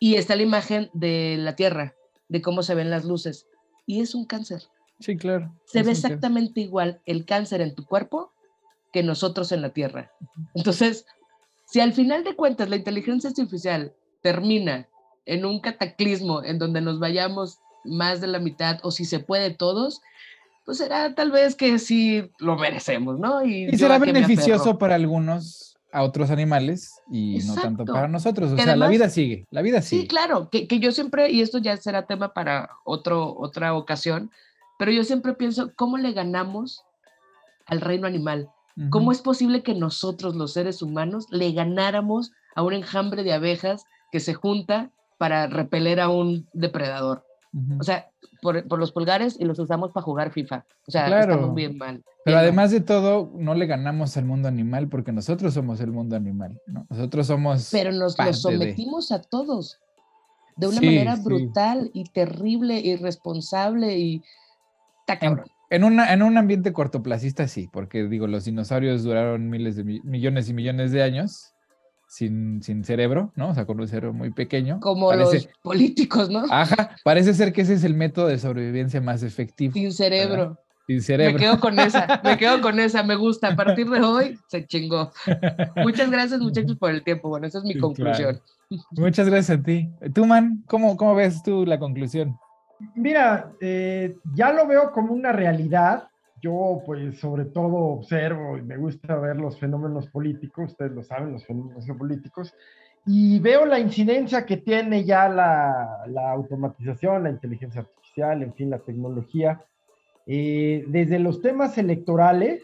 Y 0.00 0.16
está 0.16 0.34
la 0.34 0.42
imagen 0.42 0.90
de 0.92 1.36
la 1.38 1.54
Tierra, 1.54 1.94
de 2.28 2.42
cómo 2.42 2.62
se 2.62 2.74
ven 2.74 2.90
las 2.90 3.04
luces. 3.04 3.46
Y 3.86 4.00
es 4.00 4.14
un 4.14 4.24
cáncer. 4.24 4.62
Sí, 4.98 5.16
claro. 5.16 5.54
Se 5.66 5.82
ve 5.82 5.92
exactamente 5.92 6.60
igual 6.60 7.00
el 7.06 7.24
cáncer 7.26 7.60
en 7.60 7.74
tu 7.74 7.84
cuerpo 7.84 8.32
que 8.92 9.02
nosotros 9.02 9.52
en 9.52 9.62
la 9.62 9.70
Tierra. 9.70 10.12
Entonces, 10.54 11.06
si 11.66 11.80
al 11.80 11.92
final 11.92 12.24
de 12.24 12.34
cuentas 12.34 12.68
la 12.68 12.76
inteligencia 12.76 13.30
artificial 13.30 13.94
termina 14.20 14.88
en 15.26 15.44
un 15.44 15.60
cataclismo 15.60 16.42
en 16.42 16.58
donde 16.58 16.80
nos 16.80 16.98
vayamos 16.98 17.58
más 17.84 18.20
de 18.20 18.26
la 18.26 18.38
mitad 18.38 18.78
o 18.82 18.90
si 18.90 19.04
se 19.04 19.20
puede 19.20 19.50
todos, 19.50 20.02
pues 20.64 20.78
será 20.78 21.14
tal 21.14 21.30
vez 21.30 21.54
que 21.56 21.78
sí 21.78 22.30
lo 22.38 22.56
merecemos, 22.56 23.18
¿no? 23.18 23.44
Y, 23.44 23.76
será 23.76 23.98
beneficioso 23.98 24.78
para 24.78 24.94
algunos, 24.94 25.71
a 25.92 26.02
otros 26.02 26.30
animales 26.30 27.00
y 27.10 27.38
no 27.46 27.54
tanto 27.54 27.84
para 27.84 28.08
nosotros. 28.08 28.52
O 28.52 28.56
sea, 28.56 28.76
la 28.76 28.88
vida 28.88 29.10
sigue, 29.10 29.46
la 29.50 29.62
vida 29.62 29.82
sigue. 29.82 30.02
Sí, 30.02 30.08
claro, 30.08 30.48
que, 30.50 30.66
que, 30.66 30.80
yo 30.80 30.90
siempre, 30.90 31.30
y 31.30 31.42
esto 31.42 31.58
ya 31.58 31.76
será 31.76 32.06
tema 32.06 32.32
para 32.32 32.70
otro, 32.84 33.36
otra 33.38 33.74
ocasión, 33.74 34.30
pero 34.78 34.90
yo 34.90 35.04
siempre 35.04 35.34
pienso, 35.34 35.72
¿cómo 35.76 35.98
le 35.98 36.12
ganamos 36.12 36.82
al 37.66 37.80
reino 37.80 38.06
animal? 38.06 38.48
¿Cómo 38.88 39.12
es 39.12 39.20
posible 39.20 39.62
que 39.62 39.74
nosotros, 39.74 40.34
los 40.34 40.54
seres 40.54 40.80
humanos, 40.80 41.26
le 41.30 41.52
ganáramos 41.52 42.32
a 42.54 42.62
un 42.62 42.72
enjambre 42.72 43.22
de 43.22 43.34
abejas 43.34 43.84
que 44.10 44.18
se 44.18 44.32
junta 44.32 44.90
para 45.18 45.46
repeler 45.46 46.00
a 46.00 46.08
un 46.08 46.48
depredador? 46.54 47.22
O 47.78 47.82
sea, 47.82 48.10
por, 48.40 48.66
por, 48.66 48.78
los 48.78 48.92
pulgares 48.92 49.36
y 49.38 49.44
los 49.44 49.58
usamos 49.58 49.92
para 49.92 50.04
jugar 50.04 50.32
FIFA. 50.32 50.64
O 50.86 50.90
sea, 50.90 51.06
claro. 51.06 51.34
estamos 51.34 51.54
bien 51.54 51.76
mal. 51.76 52.02
Pero 52.24 52.38
además 52.38 52.70
de 52.70 52.80
todo, 52.80 53.30
no 53.34 53.54
le 53.54 53.66
ganamos 53.66 54.16
al 54.16 54.24
mundo 54.24 54.48
animal 54.48 54.88
porque 54.88 55.12
nosotros 55.12 55.52
somos 55.54 55.80
el 55.80 55.92
mundo 55.92 56.16
animal, 56.16 56.60
¿no? 56.66 56.86
Nosotros 56.88 57.26
somos. 57.26 57.68
Pero 57.70 57.92
nos 57.92 58.18
lo 58.18 58.32
sometimos 58.32 59.12
a 59.12 59.20
todos 59.20 59.78
de 60.56 60.68
una 60.68 60.80
manera 60.80 61.16
brutal 61.16 61.90
y 61.92 62.04
terrible, 62.04 62.80
irresponsable 62.80 63.98
y. 63.98 64.22
En, 65.20 65.42
en, 65.68 65.84
una, 65.84 66.12
en 66.12 66.22
un 66.22 66.38
ambiente 66.38 66.72
cortoplacista, 66.72 67.48
sí, 67.48 67.68
porque 67.70 68.04
digo, 68.04 68.26
los 68.28 68.44
dinosaurios 68.44 69.02
duraron 69.02 69.50
miles 69.50 69.76
de 69.76 69.84
millones 69.84 70.48
y 70.48 70.54
millones 70.54 70.92
de 70.92 71.02
años 71.02 71.51
sin, 72.12 72.62
sin 72.62 72.84
cerebro, 72.84 73.32
¿no? 73.36 73.48
O 73.48 73.54
sea, 73.54 73.64
con 73.64 73.80
un 73.80 73.88
cerebro 73.88 74.12
muy 74.12 74.30
pequeño. 74.30 74.80
Como 74.80 75.14
los 75.14 75.48
políticos, 75.62 76.28
¿no? 76.28 76.44
Ajá, 76.50 76.94
parece 77.04 77.32
ser 77.32 77.54
que 77.54 77.62
ese 77.62 77.72
es 77.72 77.84
el 77.84 77.94
método 77.94 78.26
de 78.26 78.38
sobrevivencia 78.38 79.00
más 79.00 79.22
efectivo. 79.22 79.72
Sin 79.72 79.90
cerebro. 79.92 80.58
Sin 80.86 81.00
cerebro. 81.00 81.32
Me 81.32 81.40
quedo 81.40 81.58
con 81.58 81.78
esa, 81.78 82.20
me 82.22 82.36
quedo 82.38 82.60
con 82.60 82.78
esa, 82.80 83.02
me 83.02 83.14
gusta. 83.14 83.48
A 83.48 83.56
partir 83.56 83.88
de 83.88 84.02
hoy 84.02 84.38
se 84.46 84.66
chingó. 84.66 85.10
Muchas 85.76 86.10
gracias, 86.10 86.38
muchachos, 86.38 86.76
por 86.76 86.90
el 86.90 87.02
tiempo. 87.02 87.30
Bueno, 87.30 87.46
esa 87.46 87.58
es 87.60 87.64
mi 87.64 87.78
conclusión. 87.78 88.42
Muchas 88.90 89.26
gracias 89.30 89.58
a 89.58 89.62
ti. 89.62 89.88
Tú, 90.12 90.26
man, 90.26 90.62
¿cómo, 90.66 90.98
cómo 90.98 91.14
ves 91.14 91.42
tú 91.42 91.64
la 91.64 91.78
conclusión? 91.78 92.36
Mira, 92.94 93.54
eh, 93.58 94.18
ya 94.34 94.52
lo 94.52 94.66
veo 94.66 94.92
como 94.92 95.14
una 95.14 95.32
realidad 95.32 96.08
yo 96.42 96.82
pues 96.84 97.18
sobre 97.20 97.44
todo 97.46 97.76
observo 97.76 98.58
y 98.58 98.62
me 98.62 98.76
gusta 98.76 99.16
ver 99.16 99.36
los 99.36 99.58
fenómenos 99.58 100.08
políticos, 100.08 100.72
ustedes 100.72 100.92
lo 100.92 101.02
saben, 101.02 101.32
los 101.32 101.46
fenómenos 101.46 101.86
políticos, 101.96 102.52
y 103.06 103.38
veo 103.38 103.64
la 103.64 103.78
incidencia 103.78 104.44
que 104.44 104.58
tiene 104.58 105.04
ya 105.04 105.28
la, 105.28 106.04
la 106.08 106.32
automatización, 106.32 107.24
la 107.24 107.30
inteligencia 107.30 107.82
artificial, 107.82 108.42
en 108.42 108.54
fin, 108.54 108.70
la 108.70 108.78
tecnología, 108.80 109.64
eh, 110.26 110.84
desde 110.88 111.18
los 111.18 111.40
temas 111.40 111.78
electorales, 111.78 112.62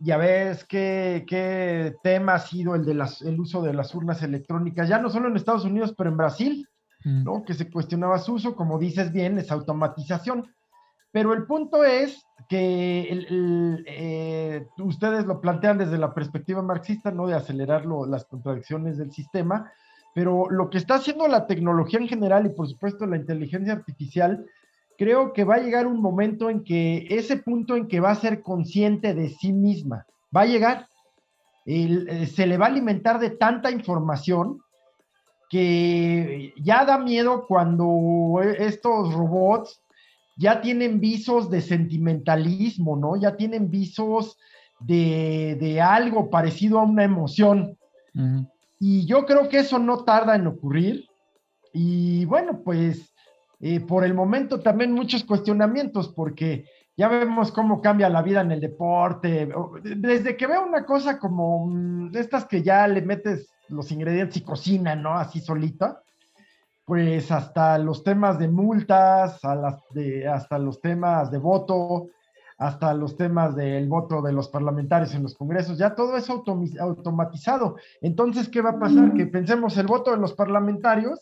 ya 0.00 0.16
ves 0.16 0.64
qué, 0.64 1.24
qué 1.26 1.94
tema 2.02 2.34
ha 2.34 2.38
sido 2.38 2.74
el, 2.74 2.84
de 2.84 2.94
las, 2.94 3.20
el 3.22 3.40
uso 3.40 3.62
de 3.62 3.74
las 3.74 3.94
urnas 3.94 4.22
electrónicas, 4.22 4.88
ya 4.88 4.98
no 4.98 5.10
solo 5.10 5.28
en 5.28 5.36
Estados 5.36 5.64
Unidos, 5.64 5.94
pero 5.96 6.10
en 6.10 6.16
Brasil, 6.16 6.68
mm. 7.04 7.24
¿no? 7.24 7.44
que 7.44 7.54
se 7.54 7.70
cuestionaba 7.70 8.18
su 8.18 8.34
uso, 8.34 8.54
como 8.54 8.78
dices 8.78 9.12
bien, 9.12 9.38
es 9.38 9.50
automatización. 9.50 10.46
Pero 11.10 11.32
el 11.32 11.46
punto 11.46 11.84
es 11.84 12.26
que 12.48 13.26
eh, 13.86 14.66
ustedes 14.78 15.26
lo 15.26 15.40
plantean 15.40 15.78
desde 15.78 15.98
la 15.98 16.14
perspectiva 16.14 16.62
marxista, 16.62 17.10
¿no? 17.10 17.26
De 17.26 17.34
acelerar 17.34 17.84
las 17.86 18.24
contradicciones 18.24 18.98
del 18.98 19.12
sistema, 19.12 19.70
pero 20.14 20.50
lo 20.50 20.70
que 20.70 20.78
está 20.78 20.96
haciendo 20.96 21.28
la 21.28 21.46
tecnología 21.46 22.00
en 22.00 22.08
general 22.08 22.46
y 22.46 22.50
por 22.50 22.68
supuesto 22.68 23.06
la 23.06 23.16
inteligencia 23.16 23.72
artificial, 23.72 24.46
creo 24.96 25.32
que 25.32 25.44
va 25.44 25.56
a 25.56 25.60
llegar 25.60 25.86
un 25.86 26.00
momento 26.00 26.50
en 26.50 26.64
que 26.64 27.06
ese 27.10 27.36
punto 27.36 27.76
en 27.76 27.86
que 27.86 28.00
va 28.00 28.10
a 28.10 28.16
ser 28.16 28.42
consciente 28.42 29.14
de 29.14 29.28
sí 29.28 29.52
misma, 29.52 30.06
va 30.34 30.42
a 30.42 30.46
llegar, 30.46 30.88
eh, 31.66 32.26
se 32.26 32.46
le 32.46 32.56
va 32.56 32.66
a 32.66 32.70
alimentar 32.70 33.18
de 33.18 33.30
tanta 33.30 33.70
información 33.70 34.60
que 35.50 36.52
ya 36.60 36.84
da 36.84 36.98
miedo 36.98 37.46
cuando 37.46 38.40
estos 38.42 39.14
robots 39.14 39.82
ya 40.38 40.60
tienen 40.60 41.00
visos 41.00 41.50
de 41.50 41.60
sentimentalismo, 41.60 42.96
¿no? 42.96 43.16
Ya 43.16 43.36
tienen 43.36 43.70
visos 43.70 44.38
de, 44.78 45.80
algo 45.82 46.30
parecido 46.30 46.78
a 46.78 46.84
una 46.84 47.02
emoción. 47.02 47.76
Y 48.78 49.04
yo 49.06 49.26
creo 49.26 49.48
que 49.48 49.58
eso 49.58 49.78
no 49.80 50.04
tarda 50.04 50.36
en 50.36 50.46
ocurrir. 50.46 51.06
Y 51.72 52.24
bueno, 52.24 52.62
pues 52.64 53.12
eh, 53.60 53.80
por 53.80 54.04
el 54.04 54.14
momento 54.14 54.60
también 54.60 54.92
muchos 54.92 55.24
cuestionamientos, 55.24 56.08
porque 56.08 56.66
ya 56.96 57.08
vemos 57.08 57.50
cómo 57.50 57.80
cambia 57.80 58.08
la 58.08 58.22
vida 58.22 58.40
en 58.40 58.52
el 58.52 58.60
deporte. 58.60 59.48
Desde 59.82 60.36
que 60.36 60.46
veo 60.46 60.64
una 60.64 60.84
cosa 60.84 61.18
como 61.18 61.66
mm, 61.66 62.12
de 62.12 62.20
estas 62.20 62.44
que 62.46 62.62
ya 62.62 62.86
le 62.86 63.02
metes 63.02 63.50
los 63.68 63.90
ingredientes 63.90 64.36
y 64.36 64.42
cocina, 64.42 64.94
¿no? 64.94 65.14
Así 65.14 65.40
solita, 65.40 66.00
pues 66.88 67.30
hasta 67.30 67.76
los 67.76 68.02
temas 68.02 68.38
de 68.38 68.48
multas, 68.48 69.44
a 69.44 69.54
las 69.54 69.76
de, 69.90 70.26
hasta 70.26 70.58
los 70.58 70.80
temas 70.80 71.30
de 71.30 71.36
voto, 71.36 72.08
hasta 72.56 72.94
los 72.94 73.14
temas 73.14 73.54
del 73.54 73.86
voto 73.90 74.22
de 74.22 74.32
los 74.32 74.48
parlamentarios 74.48 75.14
en 75.14 75.22
los 75.22 75.34
congresos, 75.34 75.76
ya 75.76 75.94
todo 75.94 76.16
es 76.16 76.30
automatizado. 76.30 77.76
Entonces, 78.00 78.48
¿qué 78.48 78.62
va 78.62 78.70
a 78.70 78.78
pasar? 78.78 79.12
Que 79.12 79.26
pensemos 79.26 79.76
el 79.76 79.86
voto 79.86 80.12
de 80.12 80.16
los 80.16 80.32
parlamentarios, 80.32 81.20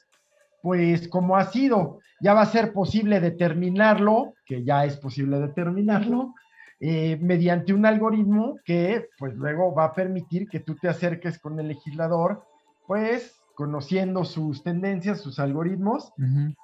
pues 0.62 1.09
como 1.09 1.37
ha 1.37 1.47
sido, 1.47 1.99
ya 2.21 2.33
va 2.33 2.43
a 2.43 2.47
ser 2.47 2.73
posible 2.73 3.19
determinarlo, 3.19 4.35
que 4.45 4.62
ya 4.62 4.85
es 4.85 4.97
posible 4.97 5.41
determinarlo, 5.41 6.33
eh, 6.79 7.19
mediante 7.21 7.75
un 7.75 7.87
algoritmo 7.87 8.61
que 8.64 9.09
pues 9.19 9.35
luego 9.35 9.75
va 9.75 9.87
a 9.87 9.95
permitir 9.95 10.47
que 10.49 10.61
tú 10.61 10.77
te 10.77 10.89
acerques 10.89 11.41
con 11.41 11.59
el 11.59 11.67
legislador, 11.67 12.45
pues 12.87 13.35
conociendo 13.57 14.25
sus 14.25 14.63
tendencias, 14.63 15.23
sus 15.23 15.39
algoritmos, 15.39 16.13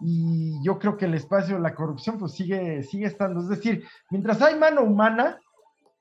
y 0.00 0.62
yo 0.62 0.78
creo 0.78 0.98
que 0.98 1.06
el 1.06 1.14
espacio 1.14 1.56
de 1.56 1.62
la 1.62 1.74
corrupción 1.74 2.18
pues 2.18 2.32
sigue, 2.32 2.82
sigue 2.82 3.06
estando. 3.06 3.40
Es 3.40 3.48
decir, 3.48 3.82
mientras 4.10 4.42
hay 4.42 4.58
mano 4.58 4.82
humana 4.82 5.40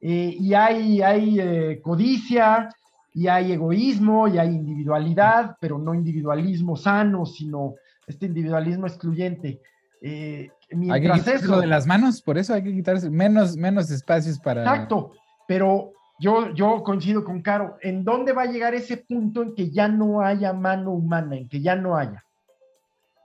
eh, 0.01 0.35
y 0.37 0.53
hay, 0.53 1.01
hay 1.01 1.39
eh, 1.39 1.79
codicia, 1.81 2.69
y 3.13 3.27
hay 3.27 3.53
egoísmo, 3.53 4.27
y 4.27 4.37
hay 4.37 4.49
individualidad, 4.49 5.57
pero 5.59 5.77
no 5.77 5.93
individualismo 5.93 6.75
sano, 6.75 7.25
sino 7.25 7.75
este 8.07 8.25
individualismo 8.25 8.87
excluyente. 8.87 9.61
Eh, 10.01 10.49
hay 10.89 11.01
que 11.01 11.11
quitarlo 11.11 11.61
de 11.61 11.67
las 11.67 11.87
manos, 11.87 12.21
por 12.21 12.37
eso 12.37 12.53
hay 12.53 12.63
que 12.63 12.73
quitarse 12.73 13.09
menos, 13.09 13.55
menos 13.55 13.89
espacios 13.91 14.39
para... 14.39 14.61
Exacto, 14.61 15.13
pero 15.47 15.93
yo, 16.21 16.53
yo 16.53 16.83
coincido 16.83 17.23
con 17.23 17.41
Caro, 17.41 17.77
¿en 17.81 18.03
dónde 18.03 18.31
va 18.31 18.43
a 18.43 18.45
llegar 18.45 18.75
ese 18.75 18.97
punto 18.97 19.41
en 19.41 19.55
que 19.55 19.71
ya 19.71 19.87
no 19.87 20.21
haya 20.21 20.53
mano 20.53 20.91
humana, 20.91 21.35
en 21.35 21.49
que 21.49 21.61
ya 21.61 21.75
no 21.75 21.97
haya? 21.97 22.23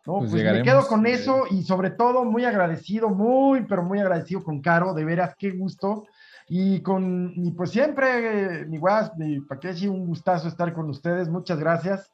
No, 0.06 0.20
pues, 0.20 0.30
pues 0.30 0.44
me 0.44 0.62
quedo 0.62 0.86
con 0.86 1.04
eso 1.04 1.44
y 1.50 1.62
sobre 1.62 1.90
todo 1.90 2.24
muy 2.24 2.46
agradecido, 2.46 3.10
muy, 3.10 3.66
pero 3.66 3.82
muy 3.82 3.98
agradecido 3.98 4.42
con 4.42 4.62
Caro, 4.62 4.94
de 4.94 5.04
veras, 5.04 5.34
qué 5.38 5.50
gusto. 5.50 6.06
Y 6.48 6.80
con, 6.80 7.32
y 7.34 7.50
pues 7.50 7.70
siempre, 7.70 8.64
mi 8.64 8.78
guas, 8.78 9.14
mi 9.18 9.40
Paquechi, 9.40 9.88
un 9.88 10.06
gustazo 10.06 10.48
estar 10.48 10.72
con 10.72 10.88
ustedes, 10.88 11.28
muchas 11.28 11.58
gracias. 11.58 12.10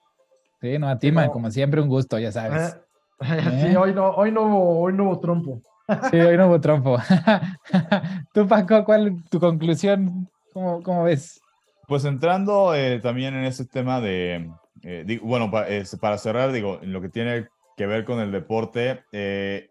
Sí, 0.60 0.78
no, 0.78 0.88
a 0.88 0.98
ti, 0.98 1.12
como 1.32 1.50
siempre, 1.50 1.80
un 1.80 1.88
gusto, 1.88 2.18
ya 2.18 2.32
sabes. 2.32 2.76
sí, 3.20 3.66
¿Eh? 3.68 3.76
hoy 3.76 3.94
no, 3.94 4.08
hoy 4.10 4.32
no, 4.32 4.58
hoy 4.58 4.94
no 4.94 5.04
hubo 5.04 5.20
trompo. 5.20 5.62
Sí, 6.10 6.18
hoy 6.18 6.36
no 6.36 6.48
hubo 6.48 6.60
trompo. 6.60 6.96
Tú, 8.32 8.48
Paco, 8.48 8.84
¿cuál 8.84 9.22
tu 9.30 9.38
conclusión 9.38 10.28
¿Cómo, 10.52 11.04
ves? 11.04 11.40
Pues 11.88 12.04
entrando 12.04 12.74
eh, 12.74 13.00
también 13.00 13.34
en 13.34 13.44
ese 13.44 13.64
tema 13.64 14.00
de, 14.00 14.50
eh, 14.82 15.20
bueno, 15.22 15.50
este, 15.66 15.96
para 15.96 16.18
cerrar, 16.18 16.52
digo, 16.52 16.78
en 16.82 16.92
lo 16.92 17.00
que 17.00 17.08
tiene 17.08 17.48
que 17.76 17.86
ver 17.86 18.04
con 18.04 18.20
el 18.20 18.30
deporte, 18.30 19.02
eh, 19.12 19.68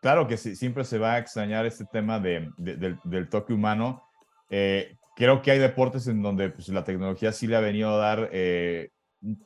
claro 0.00 0.28
que 0.28 0.36
sí, 0.36 0.54
siempre 0.54 0.84
se 0.84 0.98
va 0.98 1.14
a 1.14 1.18
extrañar 1.18 1.66
este 1.66 1.84
tema 1.86 2.20
de, 2.20 2.50
del, 2.56 3.28
toque 3.28 3.52
humano. 3.52 4.02
creo 4.48 5.42
que 5.42 5.50
hay 5.50 5.58
deportes 5.58 6.06
en 6.06 6.22
donde 6.22 6.50
pues, 6.50 6.68
la 6.68 6.84
tecnología 6.84 7.32
sí 7.32 7.46
le 7.46 7.56
ha 7.56 7.60
venido 7.60 7.90
a 7.90 7.96
dar, 7.96 8.30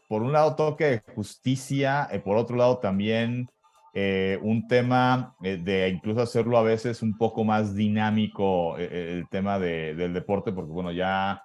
por 0.08 0.22
un 0.22 0.32
lado, 0.32 0.56
toque 0.56 0.84
de 0.84 1.02
justicia, 1.14 2.08
por 2.24 2.36
otro 2.36 2.56
lado 2.56 2.78
también 2.78 3.48
eh, 3.94 4.38
un 4.40 4.66
tema 4.68 5.34
eh, 5.42 5.58
de 5.58 5.90
incluso 5.90 6.22
hacerlo 6.22 6.56
a 6.56 6.62
veces 6.62 7.02
un 7.02 7.18
poco 7.18 7.44
más 7.44 7.74
dinámico 7.74 8.78
eh, 8.78 9.18
el 9.18 9.28
tema 9.28 9.58
de, 9.58 9.94
del 9.94 10.14
deporte, 10.14 10.50
porque 10.50 10.72
bueno, 10.72 10.92
ya 10.92 11.42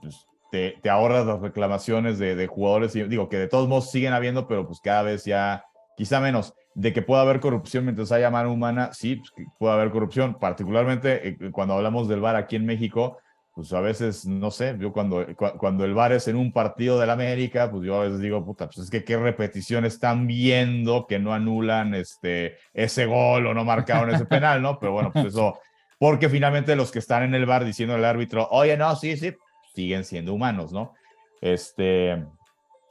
pues, 0.00 0.26
te, 0.50 0.78
te, 0.82 0.88
ahorras 0.88 1.26
las 1.26 1.40
reclamaciones 1.40 2.18
de, 2.18 2.36
de, 2.36 2.46
jugadores, 2.46 2.96
y 2.96 3.02
digo 3.02 3.28
que 3.28 3.36
de 3.36 3.48
todos 3.48 3.68
modos 3.68 3.90
siguen 3.90 4.14
habiendo, 4.14 4.48
pero 4.48 4.66
pues 4.66 4.80
cada 4.80 5.02
vez 5.02 5.26
ya, 5.26 5.64
quizá 5.94 6.20
menos, 6.20 6.54
de 6.74 6.94
que 6.94 7.02
pueda 7.02 7.20
haber 7.20 7.38
corrupción 7.38 7.84
mientras 7.84 8.12
haya 8.12 8.30
mano 8.30 8.50
humana, 8.50 8.94
sí, 8.94 9.16
pues, 9.16 9.48
puede 9.58 9.74
haber 9.74 9.90
corrupción, 9.90 10.38
particularmente 10.40 11.36
cuando 11.52 11.74
hablamos 11.74 12.08
del 12.08 12.20
VAR 12.20 12.36
aquí 12.36 12.56
en 12.56 12.64
México, 12.64 13.18
pues 13.60 13.74
a 13.74 13.80
veces, 13.80 14.24
no 14.24 14.50
sé, 14.50 14.74
yo 14.80 14.90
cuando, 14.90 15.26
cuando 15.58 15.84
el 15.84 15.92
VAR 15.92 16.12
es 16.12 16.26
en 16.28 16.36
un 16.36 16.50
partido 16.50 16.98
del 16.98 17.10
América, 17.10 17.70
pues 17.70 17.84
yo 17.84 18.00
a 18.00 18.04
veces 18.04 18.18
digo, 18.18 18.42
puta, 18.42 18.64
pues 18.64 18.78
es 18.78 18.90
que 18.90 19.04
qué 19.04 19.18
repetición 19.18 19.84
están 19.84 20.26
viendo 20.26 21.06
que 21.06 21.18
no 21.18 21.34
anulan 21.34 21.94
este, 21.94 22.56
ese 22.72 23.04
gol 23.04 23.46
o 23.46 23.52
no 23.52 23.62
marcaron 23.62 24.14
ese 24.14 24.24
penal, 24.24 24.62
¿no? 24.62 24.78
Pero 24.78 24.92
bueno, 24.92 25.12
pues 25.12 25.26
eso, 25.26 25.58
porque 25.98 26.30
finalmente 26.30 26.74
los 26.74 26.90
que 26.90 27.00
están 27.00 27.22
en 27.22 27.34
el 27.34 27.44
VAR 27.44 27.66
diciendo 27.66 27.94
al 27.94 28.04
árbitro, 28.06 28.48
oye, 28.50 28.78
no, 28.78 28.96
sí, 28.96 29.18
sí, 29.18 29.36
siguen 29.74 30.04
siendo 30.04 30.32
humanos, 30.32 30.72
¿no? 30.72 30.94
Este, 31.42 32.24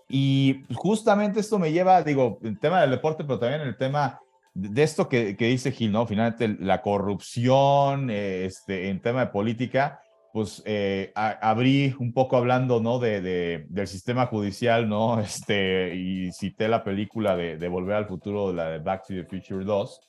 y 0.08 0.66
justamente 0.76 1.40
esto 1.40 1.58
me 1.58 1.72
lleva, 1.72 2.04
digo, 2.04 2.38
el 2.44 2.60
tema 2.60 2.82
del 2.82 2.92
deporte, 2.92 3.24
pero 3.24 3.40
también 3.40 3.62
el 3.62 3.76
tema 3.76 4.20
de 4.54 4.84
esto 4.84 5.10
que, 5.10 5.36
que 5.36 5.48
dice 5.48 5.72
Gil, 5.72 5.92
¿no? 5.92 6.06
Finalmente 6.06 6.48
la 6.60 6.84
corrupción, 6.84 8.12
este, 8.12 8.90
en 8.90 9.02
tema 9.02 9.22
de 9.22 9.32
política, 9.32 10.04
pues 10.32 10.62
eh, 10.66 11.12
abrí 11.16 11.96
un 12.00 12.14
poco 12.14 12.38
hablando, 12.38 12.80
¿no? 12.80 13.00
De, 13.00 13.66
del 13.68 13.88
sistema 13.88 14.28
judicial, 14.28 14.88
¿no? 14.88 15.20
Este, 15.22 15.96
y 15.96 16.32
cité 16.32 16.68
la 16.68 16.84
película 16.84 17.36
de, 17.36 17.58
de, 17.58 17.68
Volver 17.68 17.96
al 17.96 18.08
Futuro, 18.08 18.54
la 18.54 18.70
de 18.70 18.80
Back 18.80 19.08
to 19.08 19.14
the 19.14 19.24
Future 19.24 19.66
2. 19.66 20.02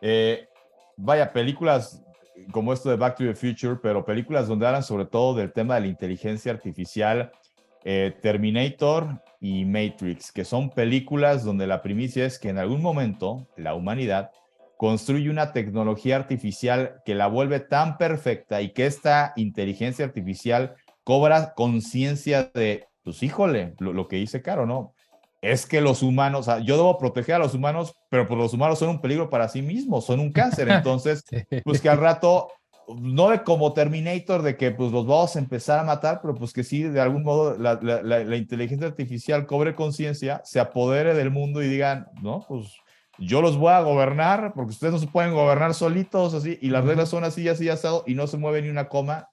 Eh, 0.00 0.48
vaya, 0.96 1.32
películas 1.32 2.02
como 2.50 2.72
esto 2.72 2.90
de 2.90 2.96
Back 2.96 3.16
to 3.16 3.24
the 3.24 3.34
Future, 3.34 3.76
pero 3.82 4.04
películas 4.04 4.48
donde 4.48 4.66
hablan 4.66 4.82
sobre 4.82 5.04
todo 5.04 5.34
del 5.34 5.52
tema 5.52 5.76
de 5.76 5.82
la 5.82 5.86
inteligencia 5.86 6.52
artificial, 6.52 7.30
eh, 7.84 8.16
Terminator 8.20 9.22
y 9.40 9.64
Matrix, 9.64 10.32
que 10.32 10.44
son 10.44 10.70
películas 10.70 11.44
donde 11.44 11.66
la 11.66 11.82
primicia 11.82 12.24
es 12.24 12.38
que 12.38 12.48
en 12.48 12.58
algún 12.58 12.80
momento 12.80 13.48
la 13.56 13.74
humanidad 13.74 14.30
construye 14.82 15.30
una 15.30 15.52
tecnología 15.52 16.16
artificial 16.16 17.02
que 17.04 17.14
la 17.14 17.28
vuelve 17.28 17.60
tan 17.60 17.98
perfecta 17.98 18.62
y 18.62 18.72
que 18.72 18.86
esta 18.86 19.32
inteligencia 19.36 20.04
artificial 20.04 20.74
cobra 21.04 21.54
conciencia 21.54 22.50
de, 22.52 22.88
pues 23.04 23.22
híjole, 23.22 23.76
lo, 23.78 24.08
que 24.08 24.16
dice 24.16 24.42
Caro, 24.42 24.66
¿no? 24.66 24.92
Es 25.40 25.66
que 25.66 25.80
los 25.80 26.02
humanos, 26.02 26.48
yo 26.64 26.76
debo 26.76 26.98
proteger 26.98 27.36
a 27.36 27.38
los 27.38 27.54
humanos, 27.54 27.94
pero 28.10 28.26
pues 28.26 28.36
los 28.36 28.54
humanos 28.54 28.80
son 28.80 28.88
un 28.88 29.00
peligro 29.00 29.30
para 29.30 29.46
sí 29.48 29.62
mismos, 29.62 30.04
son 30.04 30.18
un 30.18 30.32
cáncer. 30.32 30.68
Entonces, 30.68 31.22
pues 31.62 31.80
que 31.80 31.88
al 31.88 31.98
rato, 31.98 32.48
no 32.88 33.30
de 33.30 33.44
como 33.44 33.74
Terminator, 33.74 34.42
de 34.42 34.56
que 34.56 34.72
pues 34.72 34.90
los 34.90 35.06
vamos 35.06 35.36
a 35.36 35.38
empezar 35.38 35.78
a 35.78 35.84
matar, 35.84 36.18
pero 36.20 36.34
pues 36.34 36.52
que 36.52 36.64
sí, 36.64 36.82
de 36.82 37.00
algún 37.00 37.22
modo, 37.22 37.56
la, 37.56 37.76
la 37.76 38.36
inteligencia 38.36 38.88
artificial 38.88 39.46
cobre 39.46 39.76
conciencia, 39.76 40.40
se 40.44 40.58
apodere 40.58 41.14
del 41.14 41.30
mundo 41.30 41.62
y 41.62 41.68
digan, 41.68 42.08
no, 42.20 42.44
pues 42.48 42.81
yo 43.26 43.40
los 43.40 43.56
voy 43.56 43.72
a 43.72 43.80
gobernar 43.80 44.52
porque 44.54 44.70
ustedes 44.70 44.92
no 44.92 44.98
se 44.98 45.06
pueden 45.06 45.32
gobernar 45.32 45.74
solitos 45.74 46.34
así 46.34 46.58
y 46.60 46.70
las 46.70 46.84
reglas 46.84 47.08
son 47.08 47.24
así, 47.24 47.48
así, 47.48 47.68
asado 47.68 48.04
y 48.06 48.14
no 48.14 48.26
se 48.26 48.36
mueve 48.36 48.62
ni 48.62 48.68
una 48.68 48.88
coma. 48.88 49.28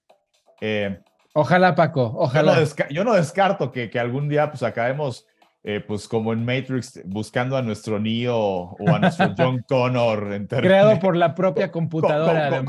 Eh, 0.61 0.99
ojalá, 1.33 1.75
Paco, 1.75 2.13
ojalá. 2.15 2.63
Yo 2.89 3.03
no, 3.03 3.13
descarto 3.13 3.71
que, 3.71 3.89
que, 3.89 3.99
algún 3.99 4.29
día 4.29 4.51
pues 4.51 4.63
acabemos 4.63 5.25
eh, 5.61 5.83
pues 5.85 6.07
como 6.07 6.31
en 6.31 6.45
Matrix 6.45 7.01
buscando 7.05 7.57
a 7.57 7.61
nuestro 7.61 7.99
Neo 7.99 8.37
o 8.37 8.89
a 8.89 8.99
nuestro 8.99 9.33
John 9.37 9.65
Connor. 9.67 10.33
En 10.33 10.47
Creado 10.47 10.99
por 11.01 11.15
la 11.15 11.33
propia 11.33 11.71
computadora. 11.71 12.63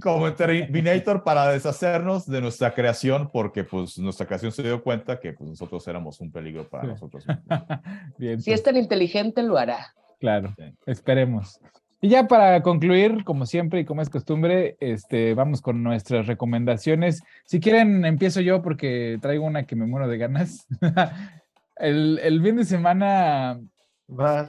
Como, 0.00 0.28
en 0.28 0.36
Terminator 0.36 1.24
para 1.24 1.48
deshacernos 1.48 2.26
de 2.26 2.40
nuestra 2.40 2.74
creación 2.74 3.30
porque 3.32 3.64
pues 3.64 3.98
nuestra 3.98 4.26
creación 4.26 4.52
se 4.52 4.62
dio 4.62 4.82
cuenta 4.82 5.18
que 5.18 5.32
pues 5.32 5.48
nosotros 5.48 5.86
éramos 5.88 6.20
un 6.20 6.30
peligro 6.30 6.68
para 6.68 6.84
nosotros. 6.84 7.24
Bien, 8.18 8.40
si 8.40 8.52
es 8.52 8.62
tan 8.62 8.76
inteligente, 8.76 9.42
lo 9.42 9.56
hará. 9.56 9.94
Claro, 10.22 10.54
esperemos. 10.86 11.58
Y 12.00 12.10
ya 12.10 12.28
para 12.28 12.62
concluir, 12.62 13.24
como 13.24 13.44
siempre 13.44 13.80
y 13.80 13.84
como 13.84 14.02
es 14.02 14.08
costumbre, 14.08 14.76
este, 14.78 15.34
vamos 15.34 15.60
con 15.60 15.82
nuestras 15.82 16.28
recomendaciones. 16.28 17.24
Si 17.44 17.58
quieren, 17.58 18.04
empiezo 18.04 18.40
yo 18.40 18.62
porque 18.62 19.18
traigo 19.20 19.44
una 19.44 19.64
que 19.64 19.74
me 19.74 19.84
muero 19.84 20.06
de 20.06 20.18
ganas. 20.18 20.68
el, 21.76 22.20
el 22.22 22.40
fin 22.40 22.54
de 22.54 22.64
semana, 22.64 23.60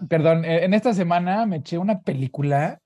perdón, 0.07 0.45
e, 0.45 0.63
en 0.63 0.75
esta 0.75 0.93
semana 0.93 1.47
me 1.47 1.55
eché 1.55 1.79
una 1.79 2.01
película 2.01 2.79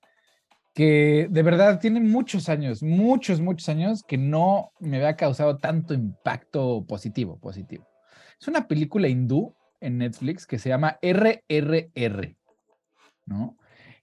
que 0.74 1.28
de 1.28 1.42
verdad 1.42 1.78
tiene 1.78 2.00
muchos 2.00 2.48
años, 2.48 2.82
muchos, 2.82 3.42
muchos 3.42 3.68
años 3.68 4.02
que 4.02 4.16
no 4.16 4.72
me 4.80 4.96
había 4.96 5.14
causado 5.14 5.58
tanto 5.58 5.92
impacto 5.92 6.86
positivo, 6.88 7.38
positivo. 7.38 7.86
Es 8.40 8.48
una 8.48 8.66
película 8.66 9.08
hindú 9.08 9.54
en 9.78 9.98
Netflix 9.98 10.46
que 10.46 10.58
se 10.58 10.70
llama 10.70 10.98
RRR. 11.02 12.37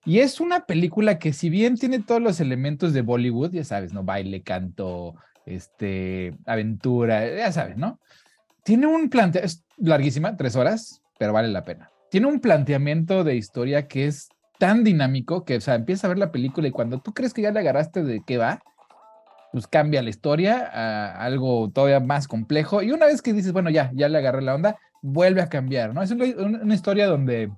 Y 0.06 0.19
es 0.19 0.39
una 0.39 0.65
película 0.65 1.18
que 1.18 1.34
si 1.34 1.49
bien 1.49 1.77
tiene 1.77 1.99
todos 1.99 2.22
los 2.22 2.39
elementos 2.39 2.93
de 2.93 3.02
Bollywood, 3.02 3.52
ya 3.52 3.64
sabes, 3.64 3.91
¿no? 3.91 4.03
Baile, 4.03 4.43
canto, 4.43 5.15
este, 5.45 6.35
aventura, 6.45 7.27
ya 7.35 7.52
sabes, 7.52 7.77
¿no? 7.77 7.99
Tiene 8.64 8.88
un 8.88 9.10
planteamiento, 9.10 9.45
es 9.45 9.64
larguísima, 9.77 10.38
tres 10.38 10.56
horas, 10.56 11.02
pero 11.18 11.34
vale 11.34 11.47
la 11.47 11.64
pena. 11.64 11.89
Tiene 12.11 12.27
un 12.27 12.39
planteamiento 12.39 13.23
de 13.23 13.35
historia 13.35 13.88
que 13.88 14.06
es 14.06 14.30
tan 14.60 14.84
dinámico 14.84 15.43
que, 15.43 15.57
o 15.57 15.61
sea, 15.61 15.76
empieza 15.76 16.07
a 16.07 16.10
ver 16.10 16.19
la 16.19 16.31
película 16.31 16.68
y 16.68 16.72
cuando 16.72 16.99
tú 16.99 17.14
crees 17.14 17.34
que 17.34 17.41
ya 17.41 17.52
le 17.52 17.60
agarraste 17.60 18.03
de 18.03 18.22
qué 18.26 18.38
va, 18.38 18.61
pues 19.52 19.68
cambia 19.68 20.02
la 20.02 20.10
historia 20.10 20.69
a 20.72 21.23
algo 21.23 21.69
todavía 21.72 21.99
más 21.99 22.27
complejo. 22.27 22.84
Y 22.84 22.91
una 22.91 23.06
vez 23.07 23.22
que 23.22 23.34
dices, 23.34 23.53
bueno, 23.53 23.69
ya, 23.69 23.89
ya 23.93 24.07
le 24.07 24.18
agarré 24.18 24.41
la 24.41 24.53
onda, 24.53 24.77
vuelve 25.02 25.41
a 25.41 25.49
cambiar, 25.49 25.93
¿no? 25.93 26.03
Es 26.03 26.11
una 26.11 26.73
historia 26.73 27.07
donde 27.07 27.52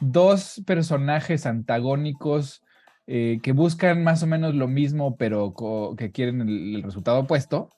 dos 0.00 0.62
personajes 0.66 1.46
antagónicos 1.46 2.62
eh, 3.06 3.38
que 3.42 3.52
buscan 3.52 4.02
más 4.02 4.22
o 4.22 4.26
menos 4.26 4.54
lo 4.54 4.66
mismo, 4.66 5.16
pero 5.16 5.54
que 5.96 6.10
quieren 6.10 6.40
el, 6.40 6.82
resultado 6.82 7.20
opuesto, 7.20 7.68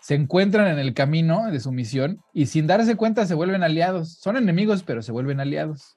se 0.00 0.14
encuentran 0.14 0.66
en 0.68 0.78
el 0.78 0.92
camino 0.92 1.50
de 1.50 1.60
su 1.60 1.72
misión 1.72 2.20
y 2.34 2.46
sin 2.46 2.66
darse 2.66 2.94
cuenta 2.96 3.24
se 3.26 3.34
vuelven 3.34 3.62
aliados. 3.62 4.18
Son 4.18 4.36
enemigos, 4.36 4.82
pero 4.82 5.00
se 5.02 5.12
vuelven 5.12 5.40
aliados. 5.40 5.96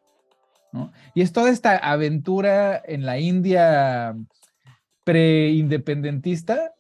Y 1.14 1.22
es 1.22 1.34
toda 1.34 1.50
esta 1.50 1.78
aventura 1.78 2.82
en 2.86 3.06
la 3.06 3.20
India 3.20 4.16
pre-independentista 5.04 6.74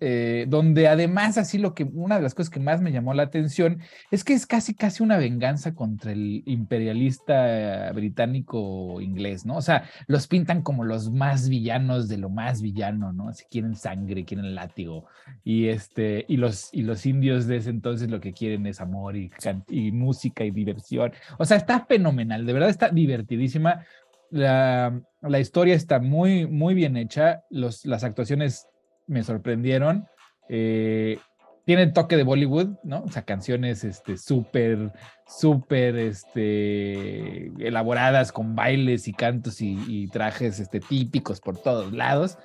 eh, 0.00 0.46
donde 0.48 0.88
además 0.88 1.38
así 1.38 1.58
lo 1.58 1.74
que 1.74 1.84
una 1.84 2.16
de 2.16 2.22
las 2.22 2.34
cosas 2.34 2.50
que 2.50 2.60
más 2.60 2.80
me 2.80 2.92
llamó 2.92 3.14
la 3.14 3.24
atención 3.24 3.80
es 4.10 4.24
que 4.24 4.32
es 4.32 4.46
casi 4.46 4.74
casi 4.74 5.02
una 5.02 5.16
venganza 5.16 5.74
contra 5.74 6.12
el 6.12 6.42
imperialista 6.46 7.92
británico 7.92 9.00
inglés, 9.00 9.46
¿no? 9.46 9.56
O 9.56 9.62
sea, 9.62 9.84
los 10.06 10.26
pintan 10.26 10.62
como 10.62 10.84
los 10.84 11.10
más 11.10 11.48
villanos 11.48 12.08
de 12.08 12.18
lo 12.18 12.30
más 12.30 12.62
villano, 12.62 13.12
¿no? 13.12 13.32
Si 13.32 13.44
quieren 13.46 13.74
sangre, 13.74 14.24
quieren 14.24 14.54
látigo 14.54 15.06
y 15.44 15.68
este 15.68 16.24
y 16.28 16.36
los 16.36 16.70
y 16.72 16.82
los 16.82 17.06
indios 17.06 17.46
de 17.46 17.56
ese 17.58 17.70
entonces 17.70 18.10
lo 18.10 18.20
que 18.20 18.32
quieren 18.32 18.66
es 18.66 18.80
amor 18.80 19.16
y, 19.16 19.30
y 19.68 19.92
música 19.92 20.44
y 20.44 20.50
diversión. 20.50 21.12
O 21.38 21.44
sea, 21.44 21.56
está 21.56 21.84
fenomenal, 21.86 22.46
de 22.46 22.52
verdad 22.52 22.68
está 22.68 22.90
divertidísima. 22.90 23.84
La, 24.30 25.00
la 25.22 25.40
historia 25.40 25.74
está 25.74 26.00
muy, 26.00 26.46
muy 26.46 26.74
bien 26.74 26.96
hecha. 26.96 27.44
Los, 27.48 27.86
las 27.86 28.04
actuaciones 28.04 28.68
me 29.08 29.24
sorprendieron. 29.24 30.06
Eh, 30.48 31.18
tienen 31.64 31.92
toque 31.92 32.16
de 32.16 32.22
Bollywood, 32.22 32.78
¿no? 32.82 33.02
O 33.02 33.10
sea, 33.10 33.22
canciones 33.22 33.84
este, 33.84 34.16
súper, 34.16 34.90
súper 35.26 35.96
este, 35.96 37.48
elaboradas 37.58 38.32
con 38.32 38.54
bailes 38.54 39.06
y 39.06 39.12
cantos 39.12 39.60
y, 39.60 40.08
trajes 40.08 40.60
este, 40.60 40.80
típicos 40.80 41.40
por 41.40 41.58
todos 41.58 41.92
lados. 41.92 42.38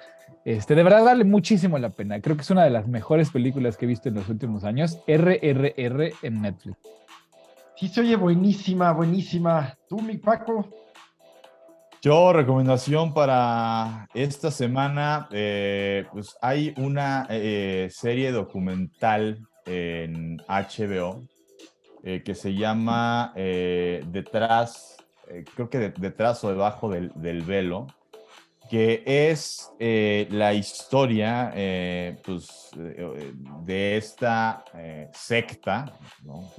Este, 0.44 0.76
de 0.76 0.84
verdad 0.84 1.06
vale 1.06 1.24
muchísimo 1.24 1.78
la 1.78 1.90
pena. 1.90 2.20
Creo 2.20 2.36
que 2.36 2.42
es 2.42 2.50
una 2.50 2.66
de 2.66 2.70
las 2.70 2.88
mejores 2.90 3.30
películas 3.30 3.78
que 3.78 3.86
he 3.86 3.88
visto 3.88 4.10
en 4.10 4.16
los 4.16 4.28
últimos 4.28 4.66
años. 4.66 5.00
RRR 5.08 6.12
en 6.22 6.42
Netflix. 6.42 6.78
Sí, 7.78 7.88
se 7.88 8.02
oye 8.02 8.18
buenísima, 8.18 8.92
buenísima. 8.92 9.78
¿Tú, 9.88 10.02
mi 10.02 10.18
Paco? 10.18 10.68
Yo, 12.06 12.34
recomendación 12.34 13.14
para 13.14 14.10
esta 14.14 14.52
semana, 14.52 15.30
eh, 15.32 16.06
pues 16.12 16.36
hay 16.42 16.74
una 16.76 17.26
eh, 17.30 17.88
serie 17.92 18.34
documental 18.34 19.48
en 19.66 20.36
HBO 20.50 21.26
eh, 22.04 22.22
que 22.22 22.36
se 22.36 22.56
llama 22.56 23.32
Detrás, 23.34 24.98
creo 25.56 25.70
que 25.70 25.80
detrás 25.80 26.44
o 26.44 26.50
debajo 26.50 26.90
del, 26.90 27.42
velo, 27.44 27.88
que 28.70 29.02
es 29.06 29.72
la 29.80 30.54
historia 30.54 31.54
pues, 32.26 32.70
de 33.64 33.96
esta 33.96 34.66
secta, 35.14 35.98
¿no? 36.22 36.52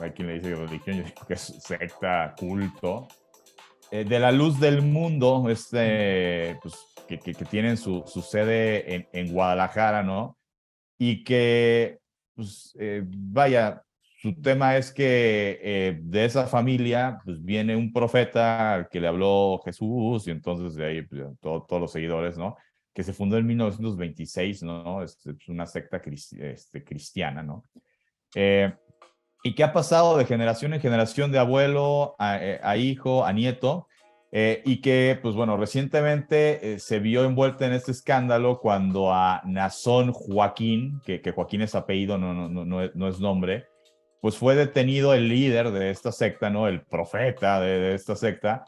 Hay 0.00 0.10
quien 0.10 0.26
le 0.26 0.34
dice 0.34 0.56
religión, 0.56 0.96
yo 0.96 1.04
digo 1.04 1.24
que 1.24 1.34
es 1.34 1.54
secta, 1.60 2.34
culto, 2.36 3.06
eh, 3.90 4.04
de 4.04 4.18
la 4.18 4.32
luz 4.32 4.58
del 4.58 4.82
mundo, 4.82 5.48
este, 5.48 6.58
pues, 6.62 6.74
que, 7.06 7.18
que, 7.18 7.44
tienen 7.44 7.76
su, 7.76 8.02
su 8.06 8.20
sede 8.20 8.94
en, 8.94 9.08
en, 9.12 9.32
Guadalajara, 9.32 10.02
¿no? 10.02 10.36
Y 10.98 11.22
que, 11.22 11.98
pues, 12.34 12.76
eh, 12.78 13.02
vaya, 13.06 13.82
su 14.20 14.34
tema 14.40 14.76
es 14.76 14.90
que 14.90 15.60
eh, 15.62 15.98
de 16.02 16.24
esa 16.24 16.46
familia, 16.46 17.20
pues, 17.24 17.44
viene 17.44 17.76
un 17.76 17.92
profeta 17.92 18.74
al 18.74 18.88
que 18.88 19.00
le 19.00 19.08
habló 19.08 19.60
Jesús, 19.64 20.26
y 20.26 20.30
entonces 20.30 20.74
de 20.74 20.86
ahí 20.86 21.02
pues, 21.02 21.22
todos 21.40 21.80
los 21.80 21.92
seguidores, 21.92 22.36
¿no? 22.36 22.56
Que 22.92 23.04
se 23.04 23.12
fundó 23.12 23.36
en 23.36 23.46
1926, 23.46 24.62
¿no? 24.64 25.02
Es, 25.02 25.24
es 25.26 25.48
una 25.48 25.66
secta 25.66 26.02
este, 26.38 26.82
cristiana, 26.82 27.42
¿no? 27.42 27.64
Eh, 28.34 28.74
y 29.42 29.54
que 29.54 29.64
ha 29.64 29.72
pasado 29.72 30.16
de 30.16 30.24
generación 30.24 30.74
en 30.74 30.80
generación 30.80 31.30
de 31.30 31.38
abuelo 31.38 32.16
a, 32.18 32.38
eh, 32.40 32.78
hijo, 32.78 33.24
a 33.24 33.32
nieto, 33.32 33.86
eh, 34.32 34.60
y 34.64 34.80
que, 34.80 35.18
pues 35.22 35.34
bueno, 35.34 35.56
recientemente 35.56 36.74
eh, 36.74 36.78
se 36.78 36.98
vio 36.98 37.24
envuelta 37.24 37.64
en 37.64 37.72
este 37.72 37.92
escándalo 37.92 38.58
cuando 38.60 39.12
a 39.12 39.40
Nazón 39.44 40.12
Joaquín, 40.12 41.00
que, 41.04 41.20
que 41.20 41.30
Joaquín 41.30 41.62
es 41.62 41.74
apellido, 41.74 42.18
no, 42.18 42.34
no, 42.34 42.48
no, 42.48 42.90
no, 42.92 43.08
es 43.08 43.20
nombre, 43.20 43.66
pues 44.20 44.36
fue 44.36 44.56
detenido 44.56 45.14
el 45.14 45.28
líder 45.28 45.70
de 45.70 45.90
esta 45.90 46.10
secta, 46.10 46.50
¿no? 46.50 46.66
El 46.66 46.82
profeta 46.82 47.60
de, 47.60 47.94
esta 47.94 48.16
secta, 48.16 48.64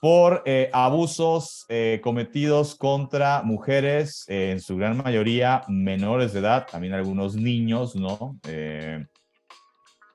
por 0.00 0.44
abusos 0.72 1.66
cometidos 2.02 2.74
contra 2.74 3.42
mujeres, 3.42 4.24
en 4.28 4.60
su 4.60 4.76
gran 4.76 4.96
mayoría 4.96 5.62
menores 5.68 6.32
de 6.32 6.40
edad, 6.40 6.66
también 6.70 6.94
algunos 6.94 7.34
niños, 7.34 7.96
¿no? 7.96 8.38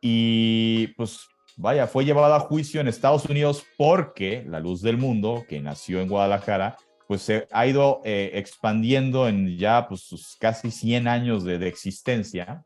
Y 0.08 0.90
pues 0.98 1.28
vaya, 1.58 1.88
fue 1.88 2.06
llevado 2.06 2.36
a 2.36 2.40
juicio 2.40 2.80
en 2.80 2.88
Estados 2.88 3.26
Unidos 3.26 3.64
porque 3.76 4.46
La 4.48 4.60
Luz 4.60 4.84
del 4.84 4.98
Mundo, 5.00 5.44
que 5.50 5.60
nació 5.60 6.00
en 6.00 6.10
Guadalajara, 6.10 6.78
pues 7.08 7.24
se 7.24 7.48
ha 7.52 7.66
ido 7.66 8.02
eh, 8.06 8.30
expandiendo 8.36 9.28
en 9.28 9.58
ya 9.58 9.88
pues 9.88 10.02
sus 10.02 10.36
casi 10.40 10.70
100 10.70 11.08
años 11.08 11.44
de, 11.44 11.56
existencia 11.68 12.62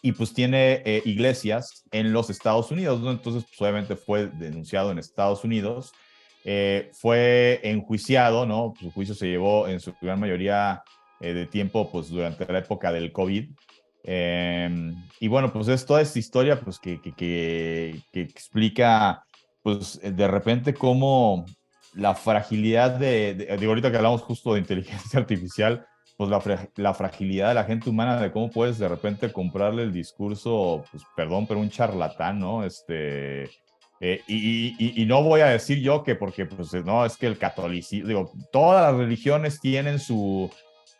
y 0.00 0.12
pues 0.12 0.32
tiene 0.32 0.80
eh, 0.86 1.02
iglesias 1.04 1.84
en 1.90 2.14
los 2.14 2.30
Estados 2.30 2.70
Unidos, 2.70 3.02
¿no? 3.02 3.10
Entonces, 3.10 3.44
pues 3.44 3.60
obviamente 3.60 3.94
fue 3.94 4.28
denunciado 4.28 4.92
en 4.92 4.98
Estados 4.98 5.44
Unidos, 5.44 5.92
eh, 6.46 6.90
fue 6.94 7.60
enjuiciado, 7.62 8.46
¿no? 8.46 8.72
Su 8.80 8.90
juicio 8.90 9.14
se 9.14 9.26
llevó 9.26 9.68
en 9.68 9.80
su 9.80 9.92
gran 10.00 10.18
mayoría 10.18 10.82
de 11.20 11.44
tiempo, 11.44 11.90
pues 11.92 12.08
durante 12.08 12.50
la 12.50 12.60
época 12.60 12.90
del 12.90 13.12
COVID, 13.12 13.50
Em, 14.08 14.94
y 15.18 15.26
bueno, 15.26 15.52
pues 15.52 15.66
es 15.66 15.84
toda 15.84 16.00
esta 16.00 16.20
historia 16.20 16.60
pues, 16.60 16.78
que, 16.78 17.00
que, 17.00 17.12
que, 17.12 18.20
explica, 18.20 19.24
pues 19.64 20.00
de 20.00 20.28
repente 20.28 20.74
cómo 20.74 21.44
la 21.94 22.14
fragilidad 22.14 22.92
de, 22.92 23.34
de, 23.34 23.66
ahorita 23.66 23.90
que 23.90 23.96
hablamos 23.96 24.22
justo 24.22 24.54
de 24.54 24.60
inteligencia 24.60 25.18
artificial, 25.18 25.84
pues 26.16 26.30
la, 26.30 26.70
la, 26.76 26.94
fragilidad 26.94 27.48
de 27.48 27.54
la 27.54 27.64
gente 27.64 27.90
humana, 27.90 28.20
de 28.20 28.30
cómo 28.30 28.48
puedes 28.48 28.78
de 28.78 28.88
repente 28.88 29.32
comprarle 29.32 29.82
el 29.82 29.92
discurso, 29.92 30.84
pues 30.90 31.02
perdón, 31.16 31.48
pero 31.48 31.58
un 31.58 31.68
charlatán, 31.68 32.38
¿no? 32.38 32.64
Este, 32.64 33.50
eh, 34.00 34.20
y, 34.28 34.76
y, 34.78 35.02
y, 35.02 35.04
no 35.06 35.22
voy 35.24 35.40
a 35.40 35.46
decir 35.46 35.80
yo 35.80 36.04
que 36.04 36.14
porque, 36.14 36.46
pues 36.46 36.72
no, 36.84 37.04
es 37.04 37.16
que 37.16 37.26
el 37.26 37.38
catolicismo, 37.38 38.08
digo, 38.08 38.32
todas 38.52 38.92
las 38.92 39.00
religiones 39.00 39.58
tienen 39.60 39.98
su, 39.98 40.48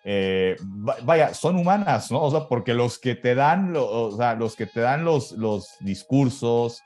eh, 0.08 0.56
vaya, 1.02 1.34
son 1.34 1.56
humanas, 1.56 2.12
¿no? 2.12 2.22
O 2.22 2.30
sea, 2.30 2.46
porque 2.48 2.74
los 2.74 3.00
que 3.00 3.16
te 3.16 3.34
dan, 3.34 3.74
o 3.76 4.12
sea, 4.16 4.36
los 4.36 4.54
que 4.54 4.66
te 4.66 4.78
dan 4.78 5.04
los, 5.04 5.32
los 5.32 5.74
discursos, 5.80 6.80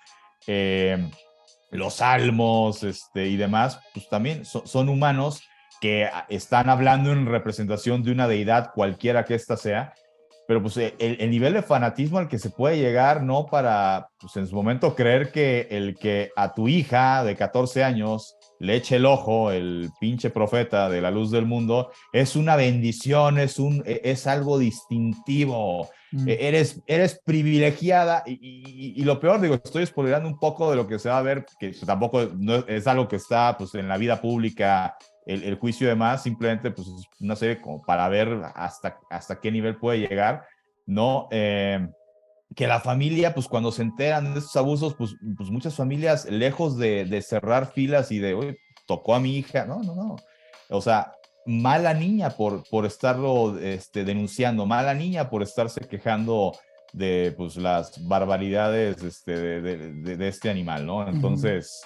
eh, 0.46 1.06
los 1.70 1.96
salmos 1.96 2.82
este, 2.82 3.26
y 3.26 3.36
demás, 3.36 3.78
pues 3.92 4.08
también 4.08 4.46
son, 4.46 4.88
humanos 4.88 5.42
que 5.82 6.08
están 6.30 6.70
hablando 6.70 7.12
en 7.12 7.26
representación 7.26 8.02
de 8.02 8.12
una 8.12 8.26
deidad, 8.26 8.70
cualquiera 8.74 9.26
que 9.26 9.34
ésta 9.34 9.58
sea, 9.58 9.92
pero 10.48 10.62
pues 10.62 10.78
el, 10.78 10.94
el, 10.98 11.30
nivel 11.30 11.52
de 11.52 11.62
fanatismo 11.62 12.18
al 12.18 12.28
que 12.28 12.38
se 12.38 12.48
puede 12.48 12.78
llegar, 12.78 13.22
¿no? 13.22 13.44
Para, 13.44 14.08
pues 14.18 14.34
en 14.36 14.46
su 14.46 14.56
momento 14.56 14.94
creer 14.94 15.30
que 15.30 15.68
el 15.70 15.94
que 15.98 16.30
a 16.36 16.54
tu 16.54 16.68
hija 16.68 17.22
de 17.22 17.36
14 17.36 17.84
años 17.84 18.38
le 18.60 18.76
eche 18.76 18.96
el 18.96 19.06
ojo 19.06 19.50
el 19.50 19.90
pinche 19.98 20.30
profeta 20.30 20.88
de 20.88 21.00
la 21.00 21.10
luz 21.10 21.30
del 21.30 21.46
mundo, 21.46 21.90
es 22.12 22.36
una 22.36 22.56
bendición, 22.56 23.38
es, 23.38 23.58
un, 23.58 23.82
e, 23.86 24.02
es 24.04 24.26
algo 24.26 24.58
distintivo. 24.58 25.88
Mm. 26.12 26.28
E, 26.28 26.48
eres, 26.48 26.82
eres 26.86 27.20
privilegiada 27.24 28.22
y, 28.26 29.02
lo 29.02 29.18
peor, 29.18 29.40
digo, 29.40 29.54
estoy 29.54 29.86
spoilerando 29.86 30.28
un 30.28 30.38
poco 30.38 30.70
de 30.70 30.76
lo 30.76 30.86
que 30.86 30.98
se 30.98 31.08
va 31.08 31.18
a 31.18 31.22
ver, 31.22 31.46
que 31.58 31.72
tampoco 31.86 32.28
no 32.36 32.56
es 32.66 32.86
algo 32.86 33.08
que 33.08 33.16
está 33.16 33.56
pues, 33.56 33.74
en 33.74 33.88
la 33.88 33.96
vida 33.96 34.20
pública, 34.20 34.94
el, 35.26 35.54
juicio 35.56 35.86
y 35.86 35.90
demás, 35.90 36.22
simplemente 36.22 36.70
pues 36.70 36.88
es 36.88 37.06
una 37.20 37.36
serie 37.36 37.60
como 37.60 37.80
para 37.82 38.08
ver 38.08 38.42
hasta, 38.54 38.98
hasta 39.10 39.40
qué 39.40 39.50
nivel 39.50 39.76
puede 39.76 40.00
llegar, 40.00 40.44
¿no? 40.86 41.28
Eh, 41.30 41.88
que 42.54 42.66
la 42.66 42.80
familia, 42.80 43.34
pues 43.34 43.46
cuando 43.46 43.70
se 43.72 43.82
enteran 43.82 44.34
de 44.34 44.40
estos 44.40 44.56
abusos, 44.56 44.94
pues, 44.94 45.14
pues 45.36 45.50
muchas 45.50 45.74
familias, 45.74 46.26
lejos 46.26 46.76
de, 46.76 47.04
de 47.04 47.22
cerrar 47.22 47.72
filas 47.72 48.10
y 48.10 48.18
de, 48.18 48.34
oye, 48.34 48.58
tocó 48.86 49.14
a 49.14 49.20
mi 49.20 49.36
hija, 49.36 49.64
no, 49.66 49.82
no, 49.82 49.94
no. 49.94 50.16
O 50.68 50.80
sea, 50.80 51.12
mala 51.46 51.94
niña 51.94 52.30
por, 52.30 52.64
por 52.68 52.86
estarlo 52.86 53.58
este, 53.58 54.04
denunciando, 54.04 54.66
mala 54.66 54.94
niña 54.94 55.30
por 55.30 55.42
estarse 55.42 55.80
quejando 55.80 56.52
de 56.92 57.34
pues, 57.36 57.56
las 57.56 58.06
barbaridades 58.06 59.02
este, 59.02 59.36
de, 59.36 59.60
de, 59.60 60.16
de, 60.16 60.28
este 60.28 60.50
animal, 60.50 60.86
¿no? 60.86 61.08
Entonces, 61.08 61.82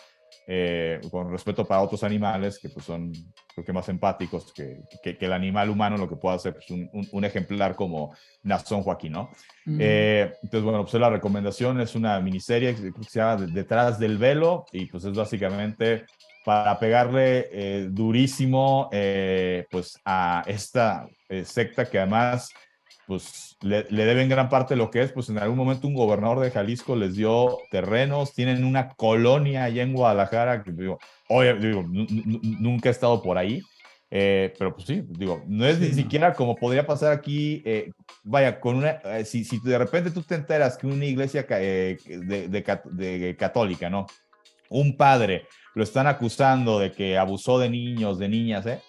eh, 0.46 1.00
con 1.10 1.30
respeto 1.30 1.64
para 1.64 1.80
otros 1.80 2.04
animales 2.04 2.58
que 2.58 2.68
pues 2.68 2.84
son, 2.84 3.12
creo 3.54 3.64
que 3.64 3.72
más 3.72 3.88
empáticos 3.88 4.52
que, 4.52 4.80
que, 5.02 5.16
el 5.18 5.32
animal 5.32 5.70
humano, 5.70 5.96
lo 5.96 6.08
que 6.08 6.16
pueda 6.16 6.36
hacer 6.36 6.54
pues, 6.54 6.70
un, 6.70 6.90
un, 6.92 7.24
ejemplar 7.24 7.74
como 7.74 8.14
Nazón 8.42 8.82
Joaquín, 8.82 9.12
¿no? 9.12 9.30
Eh, 9.66 10.30
entonces, 10.42 10.62
bueno, 10.62 10.82
pues 10.82 10.92
la 10.94 11.08
recomendación 11.08 11.80
es 11.80 11.94
una 11.94 12.20
miniserie 12.20 12.74
que 12.74 12.92
se 13.08 13.18
llama 13.18 13.46
Detrás 13.46 13.98
del 13.98 14.18
Velo 14.18 14.66
y 14.70 14.86
pues 14.86 15.04
es 15.04 15.14
básicamente 15.14 16.04
para 16.44 16.78
pegarle 16.78 17.48
eh, 17.50 17.88
durísimo 17.90 18.90
pues 19.70 19.98
a 20.04 20.42
esta 20.46 21.08
secta 21.44 21.86
que 21.86 21.98
además 21.98 22.50
pues 23.06 23.56
le, 23.60 23.84
deben 23.84 24.28
gran 24.28 24.48
parte 24.48 24.74
de 24.74 24.78
lo 24.78 24.90
que 24.90 25.02
es, 25.02 25.12
pues 25.12 25.28
en 25.28 25.38
algún 25.38 25.56
momento 25.56 25.86
un 25.86 25.94
gobernador 25.94 26.40
de 26.40 26.50
Jalisco 26.50 26.96
les 26.96 27.14
dio 27.14 27.58
terrenos, 27.70 28.34
tienen 28.34 28.64
una 28.64 28.90
colonia 28.90 29.64
allá 29.64 29.82
en 29.82 29.92
Guadalajara, 29.92 30.62
que 30.62 30.72
digo, 30.72 30.98
oye, 31.28 31.54
digo, 31.54 31.84
nunca 31.86 32.88
he 32.88 32.92
estado 32.92 33.22
por 33.22 33.38
ahí, 33.38 33.62
eh, 34.10 34.54
pero 34.58 34.74
pues 34.74 34.86
sí, 34.86 35.02
digo, 35.08 35.42
no 35.46 35.66
es 35.66 35.80
ni 35.80 35.92
siquiera 35.92 36.34
como 36.34 36.54
podría 36.54 36.86
pasar 36.86 37.12
aquí, 37.12 37.62
eh, 37.64 37.90
vaya, 38.22 38.60
con 38.60 38.76
una, 38.76 39.00
eh, 39.04 39.24
si, 39.24 39.44
si, 39.44 39.58
de 39.60 39.78
repente 39.78 40.10
tú 40.10 40.22
te 40.22 40.36
enteras 40.36 40.76
que 40.76 40.86
una 40.86 41.04
iglesia 41.04 41.42
de, 41.42 41.98
de, 42.06 42.48
de, 42.48 43.36
católica, 43.36 43.90
¿no? 43.90 44.06
Un 44.68 44.96
padre 44.96 45.46
lo 45.74 45.82
están 45.82 46.06
acusando 46.06 46.78
de 46.78 46.92
que 46.92 47.18
abusó 47.18 47.58
de 47.58 47.68
niños, 47.68 48.18
de 48.18 48.28
niñas, 48.28 48.66
¿eh? 48.66 48.80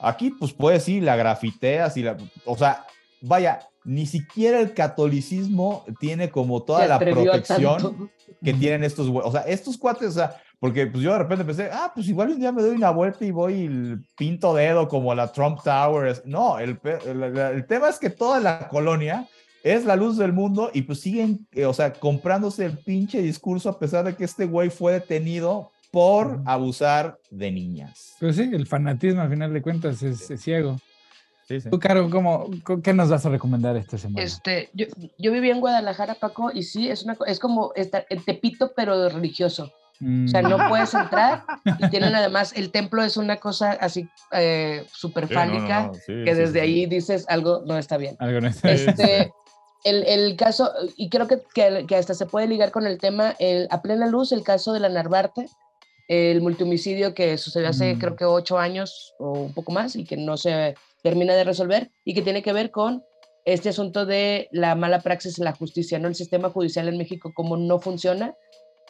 Aquí, 0.00 0.30
pues 0.30 0.52
puedes 0.52 0.88
ir, 0.88 1.04
la 1.04 1.14
grafiteas 1.14 1.96
y 1.96 2.02
la, 2.02 2.16
o 2.44 2.58
sea, 2.58 2.84
vaya, 3.22 3.60
ni 3.84 4.06
siquiera 4.06 4.60
el 4.60 4.74
catolicismo 4.74 5.84
tiene 5.98 6.30
como 6.30 6.62
toda 6.62 6.86
la 6.86 6.98
protección 6.98 8.10
que 8.42 8.52
tienen 8.52 8.84
estos, 8.84 9.08
o 9.08 9.32
sea, 9.32 9.42
estos 9.42 9.78
cuates, 9.78 10.08
o 10.08 10.12
sea, 10.12 10.36
porque 10.58 10.86
pues 10.86 11.02
yo 11.02 11.12
de 11.12 11.18
repente 11.18 11.44
pensé, 11.44 11.70
ah, 11.72 11.90
pues 11.94 12.08
igual 12.08 12.30
un 12.30 12.40
día 12.40 12.52
me 12.52 12.62
doy 12.62 12.76
una 12.76 12.90
vuelta 12.90 13.24
y 13.24 13.30
voy 13.30 13.54
y 13.54 13.96
pinto 14.16 14.54
dedo 14.54 14.86
como 14.88 15.14
la 15.14 15.32
Trump 15.32 15.58
Tower. 15.62 16.22
No, 16.24 16.58
el, 16.58 16.78
el, 16.84 17.66
tema 17.66 17.88
es 17.88 17.98
que 17.98 18.10
toda 18.10 18.38
la 18.38 18.68
colonia 18.68 19.26
es 19.64 19.84
la 19.84 19.96
luz 19.96 20.16
del 20.16 20.32
mundo 20.32 20.70
y 20.72 20.82
pues 20.82 21.00
siguen, 21.00 21.46
eh, 21.52 21.66
o 21.66 21.74
sea, 21.74 21.92
comprándose 21.92 22.64
el 22.64 22.78
pinche 22.78 23.20
discurso 23.22 23.70
a 23.70 23.78
pesar 23.78 24.04
de 24.04 24.14
que 24.14 24.24
este 24.24 24.46
güey 24.46 24.70
fue 24.70 24.92
detenido 24.92 25.72
por 25.90 26.40
abusar 26.46 27.18
de 27.30 27.50
niñas. 27.50 28.14
Pues 28.18 28.36
sí, 28.36 28.48
el 28.52 28.66
fanatismo 28.66 29.20
al 29.20 29.30
final 29.30 29.52
de 29.52 29.62
cuentas 29.62 30.02
es 30.02 30.32
ciego. 30.40 30.76
Tú, 31.70 31.78
Caro, 31.78 32.08
¿cómo, 32.08 32.50
¿qué 32.82 32.92
nos 32.92 33.10
vas 33.10 33.26
a 33.26 33.30
recomendar 33.30 33.76
esta 33.76 33.98
semana? 33.98 34.22
Este, 34.22 34.70
yo, 34.72 34.86
yo 35.18 35.32
viví 35.32 35.50
en 35.50 35.60
Guadalajara, 35.60 36.14
Paco, 36.14 36.50
y 36.52 36.62
sí, 36.62 36.88
es, 36.88 37.02
una, 37.02 37.16
es 37.26 37.38
como 37.38 37.72
estar 37.74 38.06
el 38.10 38.24
Tepito, 38.24 38.72
pero 38.74 39.08
religioso. 39.08 39.72
O 40.02 40.28
sea, 40.28 40.42
no 40.42 40.58
mm. 40.58 40.68
puedes 40.68 40.94
entrar 40.94 41.44
y 41.78 41.88
tienen 41.90 42.14
además, 42.14 42.52
el 42.56 42.72
templo 42.72 43.04
es 43.04 43.16
una 43.16 43.36
cosa 43.36 43.72
así 43.72 44.08
eh, 44.32 44.84
súper 44.92 45.28
fálica, 45.28 45.92
que 46.06 46.34
desde 46.34 46.60
ahí 46.60 46.86
dices 46.86 47.24
algo 47.28 47.62
no 47.66 47.78
está 47.78 47.98
bien. 47.98 48.16
Algo 48.18 48.40
no 48.40 48.48
está 48.48 48.72
este, 48.72 49.32
el, 49.84 50.02
el, 50.04 50.36
caso, 50.36 50.72
y 50.96 51.08
creo 51.08 51.28
que, 51.28 51.40
que, 51.86 51.96
hasta 51.96 52.14
se 52.14 52.26
puede 52.26 52.48
ligar 52.48 52.72
con 52.72 52.86
el 52.86 52.98
tema, 52.98 53.36
el, 53.38 53.68
a 53.70 53.80
plena 53.80 54.06
luz, 54.06 54.32
el 54.32 54.42
caso 54.42 54.72
de 54.72 54.80
la 54.80 54.88
Narvarte, 54.88 55.46
el 56.12 56.42
multihomicidio 56.42 57.14
que 57.14 57.38
sucedió 57.38 57.70
hace 57.70 57.94
mm. 57.94 57.98
creo 57.98 58.16
que 58.16 58.26
ocho 58.26 58.58
años 58.58 59.14
o 59.18 59.32
un 59.32 59.54
poco 59.54 59.72
más 59.72 59.96
y 59.96 60.04
que 60.04 60.18
no 60.18 60.36
se 60.36 60.74
termina 61.02 61.34
de 61.34 61.44
resolver 61.44 61.90
y 62.04 62.12
que 62.12 62.20
tiene 62.20 62.42
que 62.42 62.52
ver 62.52 62.70
con 62.70 63.02
este 63.46 63.70
asunto 63.70 64.04
de 64.04 64.48
la 64.52 64.74
mala 64.74 65.00
praxis 65.00 65.38
en 65.38 65.46
la 65.46 65.54
justicia, 65.54 65.98
¿no? 65.98 66.08
El 66.08 66.14
sistema 66.14 66.50
judicial 66.50 66.86
en 66.88 66.98
México, 66.98 67.32
cómo 67.34 67.56
no 67.56 67.78
funciona 67.78 68.34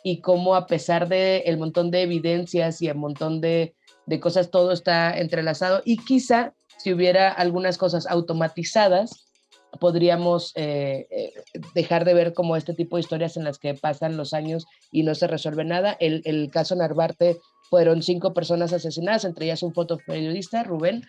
y 0.03 0.20
cómo 0.20 0.57
a 0.57 0.66
pesar 0.66 1.09
de 1.09 1.44
el 1.47 1.59
montón 1.59 1.93
de 1.93 2.03
evidencias 2.03 2.82
y 2.82 2.89
el 2.89 2.97
montón 2.97 3.40
de, 3.40 3.77
de 4.07 4.19
cosas, 4.19 4.51
todo 4.51 4.73
está 4.73 5.16
entrelazado 5.16 5.81
y 5.85 5.99
quizá 5.99 6.55
si 6.78 6.93
hubiera 6.93 7.31
algunas 7.31 7.78
cosas 7.78 8.09
automatizadas, 8.09 9.32
podríamos 9.81 10.53
eh, 10.55 11.07
eh, 11.11 11.32
dejar 11.74 12.05
de 12.05 12.15
ver 12.15 12.32
como 12.32 12.57
este 12.57 12.74
tipo 12.74 12.97
de 12.97 13.01
historias 13.01 13.36
en 13.36 13.44
las 13.44 13.59
que 13.59 13.74
pasan 13.74 14.16
los 14.16 14.35
años 14.35 14.66
y 14.90 15.03
no 15.03 15.15
se 15.15 15.27
resuelve 15.27 15.65
nada. 15.65 15.97
El, 15.99 16.23
el 16.24 16.51
caso 16.51 16.74
Narvarte 16.77 17.39
fueron 17.70 18.03
cinco 18.03 18.35
personas 18.35 18.73
asesinadas, 18.73 19.24
entre 19.24 19.47
ellas 19.47 19.62
un 19.62 19.73
fotoperiodista, 19.73 20.62
Rubén, 20.62 21.05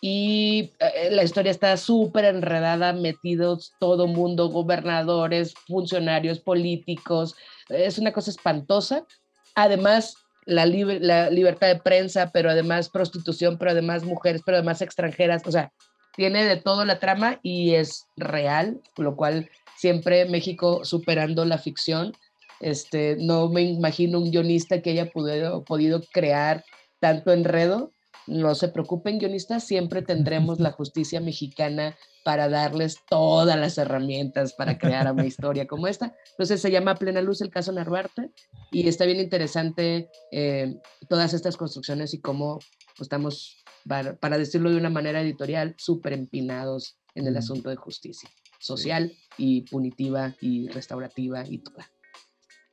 y 0.00 0.72
eh, 0.78 1.10
la 1.10 1.24
historia 1.24 1.50
está 1.50 1.76
súper 1.76 2.24
enredada, 2.24 2.92
metidos 2.92 3.72
todo 3.78 4.06
mundo, 4.06 4.48
gobernadores, 4.48 5.54
funcionarios 5.66 6.40
políticos, 6.40 7.34
es 7.68 7.98
una 7.98 8.12
cosa 8.12 8.30
espantosa. 8.30 9.06
Además, 9.54 10.16
la, 10.44 10.66
la 10.66 11.30
libertad 11.30 11.68
de 11.68 11.80
prensa, 11.80 12.30
pero 12.32 12.50
además 12.50 12.88
prostitución, 12.88 13.58
pero 13.58 13.70
además 13.70 14.04
mujeres, 14.04 14.42
pero 14.44 14.56
además 14.58 14.82
extranjeras, 14.82 15.42
o 15.46 15.52
sea, 15.52 15.72
tiene 16.16 16.44
de 16.44 16.56
todo 16.56 16.84
la 16.84 16.98
trama 16.98 17.40
y 17.42 17.74
es 17.74 18.06
real, 18.16 18.80
lo 18.96 19.16
cual 19.16 19.50
siempre 19.76 20.26
México 20.26 20.84
superando 20.84 21.44
la 21.44 21.58
ficción. 21.58 22.12
Este, 22.60 23.16
no 23.18 23.48
me 23.48 23.62
imagino 23.62 24.18
un 24.18 24.30
guionista 24.30 24.82
que 24.82 24.90
haya 24.90 25.10
podido, 25.10 25.64
podido 25.64 26.02
crear 26.12 26.64
tanto 27.00 27.32
enredo 27.32 27.92
no 28.26 28.54
se 28.54 28.68
preocupen, 28.68 29.18
guionistas, 29.18 29.64
siempre 29.64 30.02
tendremos 30.02 30.60
la 30.60 30.72
justicia 30.72 31.20
mexicana 31.20 31.96
para 32.24 32.48
darles 32.48 32.98
todas 33.08 33.58
las 33.58 33.78
herramientas 33.78 34.52
para 34.52 34.78
crear 34.78 35.10
una 35.12 35.26
historia 35.26 35.66
como 35.66 35.88
esta. 35.88 36.14
Entonces 36.30 36.60
se 36.60 36.70
llama 36.70 36.94
Plena 36.94 37.20
Luz 37.20 37.40
el 37.40 37.50
caso 37.50 37.72
Narvarte 37.72 38.30
y 38.70 38.86
está 38.88 39.04
bien 39.04 39.18
interesante 39.18 40.08
eh, 40.30 40.76
todas 41.08 41.34
estas 41.34 41.56
construcciones 41.56 42.14
y 42.14 42.20
cómo 42.20 42.60
estamos, 43.00 43.61
para, 43.86 44.38
decirlo 44.38 44.70
de 44.70 44.76
una 44.76 44.90
manera 44.90 45.20
editorial, 45.20 45.74
súper 45.78 46.12
empinados 46.12 46.98
en 47.14 47.26
el 47.26 47.36
asunto 47.36 47.70
de 47.70 47.76
justicia 47.76 48.28
social 48.58 49.12
y 49.36 49.62
punitiva 49.62 50.34
y 50.40 50.68
restaurativa 50.68 51.44
y 51.46 51.58
toda. 51.58 51.90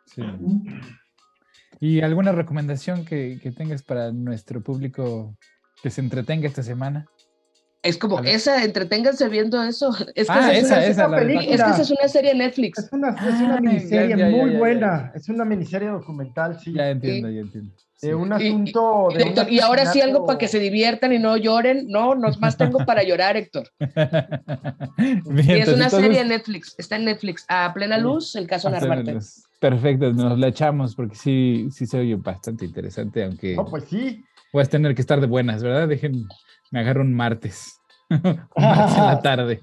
Sí. 0.05 0.21
¿Y 1.79 2.01
alguna 2.01 2.31
recomendación 2.31 3.05
que, 3.05 3.39
tengas 3.57 3.83
para 3.83 4.11
nuestro 4.11 4.61
público 4.61 5.35
que 5.81 5.89
se 5.89 6.01
entretenga 6.01 6.47
esta 6.47 6.61
semana? 6.61 7.05
Es 7.81 7.97
como 7.97 8.19
esa, 8.19 8.65
entreténganse 8.65 9.29
viendo 9.29 9.63
eso. 9.63 9.91
Es 10.15 10.27
que 10.27 10.33
ah, 10.33 10.53
esa, 10.53 10.85
es, 10.85 10.97
una, 10.97 11.21
es 11.21 11.45
que 11.45 11.53
esa 11.53 11.81
es 11.81 11.91
una 11.91 12.07
serie 12.09 12.35
Netflix. 12.35 12.79
Es 12.79 12.91
una, 12.91 13.09
es 13.09 13.41
una 13.41 13.55
ah, 13.55 13.61
miniserie 13.61 14.29
muy 14.29 14.57
buena. 14.57 15.11
Es 15.15 15.29
una 15.29 15.45
miniserie 15.45 15.87
documental, 15.87 16.59
sí. 16.59 16.73
Ya 16.73 16.89
entiendo, 16.89 17.29
ya 17.29 17.39
entiendo. 17.39 17.73
De 18.01 18.15
un 18.15 18.31
asunto. 18.31 19.09
Y, 19.49 19.55
y 19.55 19.59
ahora 19.59 19.85
sí 19.85 19.99
algo 19.99 20.25
para 20.25 20.39
que 20.39 20.47
se 20.47 20.59
diviertan 20.59 21.11
y 21.11 21.19
no 21.19 21.35
lloren. 21.35 21.87
No, 21.87 22.15
no 22.15 22.29
más 22.39 22.57
tengo 22.57 22.85
para 22.85 23.03
llorar, 23.03 23.35
Héctor. 23.35 23.69
y 24.97 25.51
es 25.51 25.67
una 25.67 25.89
serie 25.89 26.23
Netflix. 26.23 26.75
Está 26.77 26.95
en 26.95 27.05
Netflix. 27.05 27.45
A 27.49 27.73
plena 27.73 27.97
luz, 27.97 28.35
el 28.35 28.47
caso 28.47 28.69
Narvarte. 28.69 29.17
Perfecto, 29.59 30.13
nos 30.13 30.39
la 30.39 30.47
echamos 30.47 30.95
porque 30.95 31.15
sí, 31.15 31.67
sí 31.71 31.85
se 31.85 31.99
oye 31.99 32.15
bastante 32.15 32.65
interesante, 32.65 33.23
aunque. 33.25 33.55
No, 33.55 33.65
pues 33.65 33.83
sí. 33.89 34.23
Voy 34.53 34.63
a 34.63 34.65
tener 34.65 34.95
que 34.95 35.01
estar 35.01 35.19
de 35.19 35.27
buenas, 35.27 35.61
¿verdad? 35.61 35.87
Dejen, 35.87 36.25
me 36.71 36.79
agarro 36.79 37.01
un 37.01 37.13
martes. 37.13 37.79
un 38.09 38.21
martes 38.55 38.97
en 38.97 39.03
la 39.03 39.21
tarde. 39.21 39.59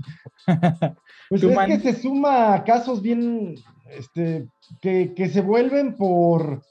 pues 1.31 1.43
es 1.43 1.67
que 1.67 1.81
se 1.81 2.03
suma 2.03 2.63
casos 2.65 3.01
bien, 3.01 3.55
este, 3.91 4.47
que, 4.83 5.15
que 5.15 5.29
se 5.29 5.41
vuelven 5.41 5.97
por, 5.97 6.63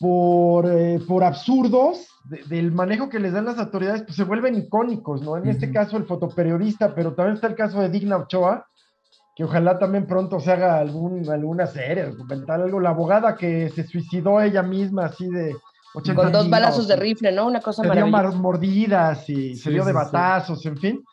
por, 0.00 0.66
eh, 0.66 1.00
por 1.06 1.24
absurdos 1.24 2.06
del 2.24 2.72
manejo 2.72 3.08
que 3.08 3.20
les 3.20 3.32
dan 3.32 3.44
las 3.44 3.58
autoridades, 3.58 4.02
pues 4.02 4.16
se 4.16 4.24
vuelven 4.24 4.56
icónicos, 4.56 5.22
¿no? 5.22 5.36
En 5.36 5.48
este 5.48 5.70
caso 5.70 5.96
el 5.96 6.06
fotoperiodista, 6.06 6.94
pero 6.94 7.14
también 7.14 7.36
está 7.36 7.46
el 7.46 7.54
caso 7.54 7.80
de 7.80 7.88
Digna 7.88 8.16
Ochoa, 8.16 8.66
que 9.36 9.44
ojalá 9.44 9.78
también 9.78 10.06
pronto 10.06 10.40
se 10.40 10.50
haga 10.50 10.78
algún, 10.78 11.28
alguna 11.30 11.66
serie, 11.66 12.06
documental, 12.06 12.62
algo, 12.62 12.80
la 12.80 12.90
abogada 12.90 13.36
que 13.36 13.68
se 13.70 13.86
suicidó 13.86 14.40
ella 14.40 14.62
misma 14.62 15.06
así 15.06 15.28
de 15.28 15.54
80 15.94 16.22
Con 16.22 16.32
dos 16.32 16.50
balazos 16.50 16.88
de 16.88 16.96
rifle, 16.96 17.32
¿no? 17.32 17.46
Una 17.46 17.60
cosa 17.60 17.82
se 17.82 17.90
dio 17.90 18.06
mordidas 18.06 19.28
y 19.30 19.54
se 19.54 19.70
dio 19.70 19.84
de 19.84 19.92
batazos, 19.92 20.64
en 20.66 20.76
fin. 20.76 21.04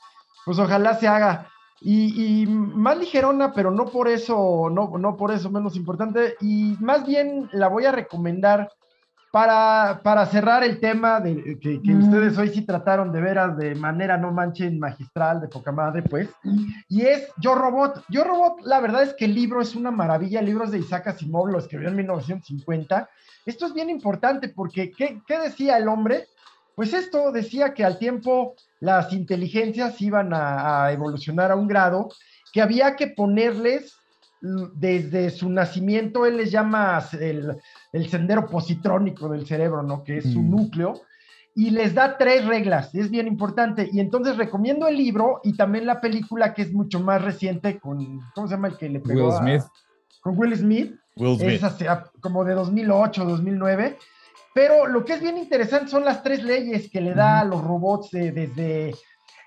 Pues 0.46 0.60
ojalá 0.60 0.96
se 0.96 1.08
haga. 1.08 1.50
Y, 1.86 2.46
más 2.48 2.98
ligerona, 2.98 3.52
pero 3.54 3.70
no 3.70 3.86
por 3.86 4.08
eso, 4.08 4.70
no, 4.72 4.98
no 4.98 5.18
por 5.18 5.32
eso 5.32 5.50
menos 5.50 5.76
importante. 5.76 6.36
Y 6.40 6.78
más 6.80 7.06
bien 7.06 7.50
la 7.52 7.68
voy 7.68 7.86
a 7.86 7.92
recomendar 7.92 8.70
para, 9.34 10.02
para 10.04 10.28
cerrar 10.28 10.64
el 10.64 10.80
tema 10.80 11.20
de, 11.20 11.58
que, 11.60 11.80
ustedes 11.96 12.38
hoy 12.38 12.50
sí 12.50 12.62
trataron 12.62 13.12
de 13.12 13.20
veras 13.20 13.58
de 13.58 13.74
manera 13.74 14.16
no 14.16 14.32
manchen 14.32 14.78
magistral, 14.78 15.42
de 15.42 15.48
poca 15.48 15.72
madre, 15.72 16.04
pues, 16.04 16.30
y 16.88 17.02
es 17.02 17.32
Yo 17.38 17.56
Robot. 17.56 18.06
Yo 18.10 18.24
Robot, 18.24 18.62
la 18.62 18.80
verdad 18.80 19.02
es 19.02 19.16
que 19.16 19.26
el 19.26 19.34
libro 19.34 19.60
es 19.60 19.76
una 19.76 19.90
maravilla, 19.90 20.40
el 20.40 20.46
libro 20.46 20.66
es 20.66 20.72
de 20.72 20.78
Isaac 20.78 21.08
Asimov, 21.08 21.48
lo 21.48 21.58
escribió 21.58 21.90
en 21.90 21.96
1950. 21.96 23.10
Esto 23.48 23.66
es 23.66 23.74
bien 23.74 23.90
importante 23.90 24.50
porque, 24.50 24.92
¿qué, 24.92 25.20
qué 25.26 25.40
decía 25.40 25.78
el 25.78 25.88
hombre? 25.88 26.28
Pues 26.76 26.94
esto 26.94 27.32
decía 27.32 27.74
que 27.74 27.84
al 27.84 27.98
tiempo 27.98 28.54
las 28.84 29.14
inteligencias 29.14 30.00
iban 30.02 30.34
a, 30.34 30.86
a 30.86 30.92
evolucionar 30.92 31.52
a 31.52 31.56
un 31.56 31.68
grado 31.68 32.10
que 32.52 32.62
había 32.62 32.96
que 32.98 33.08
ponerles 33.08 33.96
desde 34.76 35.30
su 35.30 35.50
nacimiento, 35.50 36.26
él 36.26 36.36
les 36.38 36.52
llama 36.52 37.02
el 37.20 37.56
el 37.94 38.10
sendero 38.10 38.46
positrónico 38.48 39.30
del 39.30 39.46
cerebro, 39.46 39.84
¿no? 39.84 40.04
Que 40.04 40.18
es 40.18 40.26
su 40.34 40.42
Mm. 40.42 40.50
núcleo. 40.52 40.94
Y 41.56 41.70
les 41.70 41.94
da 41.94 42.18
tres 42.18 42.46
reglas, 42.46 42.94
es 42.96 43.10
bien 43.12 43.28
importante. 43.28 43.88
Y 43.94 44.00
entonces 44.00 44.36
recomiendo 44.38 44.88
el 44.88 44.98
libro 44.98 45.40
y 45.44 45.56
también 45.56 45.86
la 45.86 46.02
película 46.02 46.54
que 46.54 46.64
es 46.64 46.74
mucho 46.74 47.00
más 47.00 47.22
reciente 47.22 47.80
con, 47.80 48.20
¿cómo 48.36 48.48
se 48.48 48.56
llama 48.56 48.68
el 48.70 48.78
que 48.78 48.90
le 48.90 49.00
pegó? 49.00 49.28
Will 49.28 49.34
a- 49.36 49.40
Smith. 49.40 49.64
con 50.22 50.38
Will 50.38 50.58
Smith. 50.58 50.96
Will 51.16 51.38
Smith. 51.38 51.52
Es 51.52 51.64
hacia- 51.64 52.04
como 52.20 52.44
de 52.44 52.54
2008, 52.56 53.24
2009. 53.24 53.98
Pero 54.54 54.88
lo 54.88 55.04
que 55.04 55.14
es 55.14 55.22
bien 55.22 55.38
interesante 55.38 55.88
son 55.90 56.06
las 56.06 56.22
tres 56.22 56.44
leyes 56.44 56.90
que 56.90 57.02
le 57.02 57.14
da 57.14 57.40
a 57.40 57.46
los 57.46 57.64
robots 57.64 58.12
de- 58.12 58.32
desde... 58.32 58.94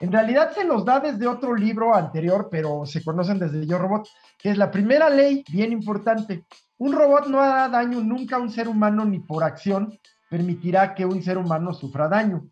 En 0.00 0.12
realidad 0.12 0.52
se 0.52 0.64
los 0.64 0.84
da 0.84 1.00
desde 1.00 1.26
otro 1.26 1.54
libro 1.54 1.94
anterior, 1.94 2.48
pero 2.50 2.84
se 2.84 3.02
conocen 3.02 3.38
desde 3.38 3.66
Yo 3.66 3.78
Robot, 3.78 4.06
que 4.38 4.50
es 4.50 4.58
la 4.58 4.70
primera 4.70 5.08
ley, 5.08 5.42
bien 5.50 5.72
importante. 5.72 6.44
Un 6.76 6.92
robot 6.92 7.28
no 7.28 7.40
hará 7.40 7.68
daño 7.68 8.00
nunca 8.00 8.36
a 8.36 8.40
un 8.40 8.50
ser 8.50 8.68
humano 8.68 9.06
ni 9.06 9.20
por 9.20 9.42
acción 9.42 9.98
permitirá 10.28 10.94
que 10.94 11.06
un 11.06 11.22
ser 11.22 11.38
humano 11.38 11.72
sufra 11.72 12.08
daño. 12.08 12.46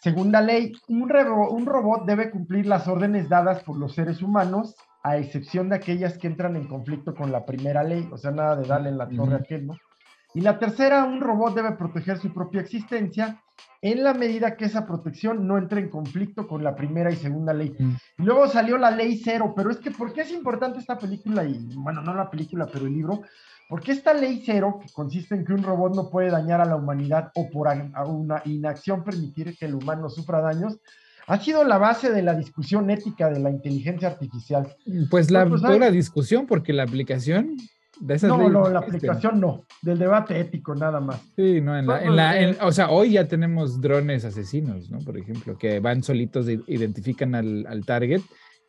Segunda 0.00 0.40
ley, 0.40 0.72
un, 0.88 1.02
un 1.02 1.66
robot 1.66 2.06
debe 2.06 2.30
cumplir 2.30 2.64
las 2.66 2.86
órdenes 2.88 3.28
dadas 3.28 3.62
por 3.62 3.76
los 3.76 3.94
seres 3.94 4.22
humanos, 4.22 4.76
a 5.02 5.18
excepción 5.18 5.68
de 5.68 5.76
aquellas 5.76 6.16
que 6.16 6.26
entran 6.26 6.56
en 6.56 6.68
conflicto 6.68 7.14
con 7.14 7.32
la 7.32 7.44
primera 7.44 7.82
ley, 7.82 8.08
o 8.12 8.16
sea, 8.16 8.30
nada 8.30 8.56
de 8.56 8.66
darle 8.66 8.88
en 8.88 8.98
la 8.98 9.08
torre 9.08 9.34
a 9.34 9.38
aquel, 9.38 9.66
¿no? 9.66 9.74
Y 10.36 10.42
la 10.42 10.58
tercera, 10.58 11.02
un 11.04 11.22
robot 11.22 11.54
debe 11.54 11.72
proteger 11.72 12.18
su 12.18 12.30
propia 12.30 12.60
existencia 12.60 13.42
en 13.80 14.04
la 14.04 14.12
medida 14.12 14.54
que 14.54 14.66
esa 14.66 14.86
protección 14.86 15.46
no 15.46 15.56
entre 15.56 15.80
en 15.80 15.88
conflicto 15.88 16.46
con 16.46 16.62
la 16.62 16.76
primera 16.76 17.10
y 17.10 17.16
segunda 17.16 17.54
ley. 17.54 17.74
Mm. 17.78 17.94
Luego 18.18 18.46
salió 18.46 18.76
la 18.76 18.90
ley 18.90 19.18
cero, 19.24 19.54
pero 19.56 19.70
es 19.70 19.78
que 19.78 19.92
¿por 19.92 20.12
qué 20.12 20.20
es 20.20 20.30
importante 20.32 20.78
esta 20.78 20.98
película? 20.98 21.42
Y 21.42 21.58
bueno, 21.76 22.02
no 22.02 22.12
la 22.12 22.28
película, 22.28 22.68
pero 22.70 22.84
el 22.84 22.92
libro. 22.92 23.22
Porque 23.66 23.92
esta 23.92 24.12
ley 24.12 24.42
cero, 24.44 24.78
que 24.78 24.92
consiste 24.92 25.34
en 25.34 25.46
que 25.46 25.54
un 25.54 25.62
robot 25.62 25.94
no 25.96 26.10
puede 26.10 26.28
dañar 26.28 26.60
a 26.60 26.66
la 26.66 26.76
humanidad 26.76 27.32
o 27.34 27.48
por 27.48 27.68
una 28.06 28.42
inacción 28.44 29.04
permitir 29.04 29.56
que 29.56 29.64
el 29.64 29.74
humano 29.74 30.10
sufra 30.10 30.42
daños, 30.42 30.78
ha 31.28 31.38
sido 31.38 31.64
la 31.64 31.78
base 31.78 32.12
de 32.12 32.20
la 32.20 32.34
discusión 32.34 32.90
ética 32.90 33.30
de 33.30 33.40
la 33.40 33.48
inteligencia 33.48 34.08
artificial. 34.08 34.76
Pues 35.10 35.30
la 35.30 35.48
pues, 35.48 35.62
pura 35.62 35.86
hay- 35.86 35.92
discusión, 35.92 36.46
porque 36.46 36.74
la 36.74 36.82
aplicación 36.82 37.56
de 38.00 38.14
esas 38.14 38.28
No, 38.28 38.38
leyes 38.38 38.52
no, 38.52 38.68
la 38.68 38.78
aplicación 38.80 39.40
no, 39.40 39.64
del 39.82 39.98
debate 39.98 40.38
ético 40.38 40.74
nada 40.74 41.00
más. 41.00 41.20
Sí, 41.36 41.60
no, 41.60 41.76
en 41.78 41.86
la, 41.86 42.02
en 42.04 42.16
la- 42.16 42.40
en- 42.40 42.56
o 42.60 42.70
sea, 42.72 42.90
hoy 42.90 43.12
ya 43.12 43.26
tenemos 43.26 43.80
drones 43.80 44.24
asesinos, 44.24 44.90
¿no? 44.90 44.98
Por 44.98 45.16
ejemplo, 45.18 45.56
que 45.56 45.80
van 45.80 46.02
solitos, 46.02 46.46
de- 46.46 46.60
identifican 46.66 47.34
al, 47.34 47.66
al 47.66 47.84
target 47.86 48.20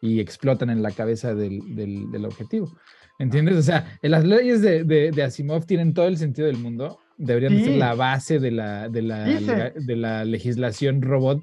y 0.01 0.19
explotan 0.19 0.69
en 0.69 0.81
la 0.81 0.91
cabeza 0.91 1.33
del, 1.35 1.75
del- 1.75 2.09
del 2.11 2.25
objetivo. 2.25 2.71
¿Entiendes? 3.19 3.57
O 3.57 3.61
sea, 3.63 3.97
en 4.01 4.11
las 4.11 4.23
leyes 4.23 4.61
de, 4.61 4.83
de- 4.83 5.11
de 5.11 5.23
Asimov 5.23 5.65
tienen 5.65 5.93
todo 5.93 6.07
el 6.07 6.17
sentido 6.17 6.47
del 6.47 6.57
mundo. 6.57 6.99
Deberían 7.17 7.53
de 7.53 7.63
ser 7.63 7.73
Sí. 7.73 7.79
la 7.79 7.95
base 7.95 8.39
de 8.39 8.51
la, 8.51 8.89
de, 8.89 9.01
la, 9.01 9.23
Dice. 9.25 9.73
de 9.75 9.95
la 9.95 10.23
legislación 10.23 11.01
robot, 11.01 11.41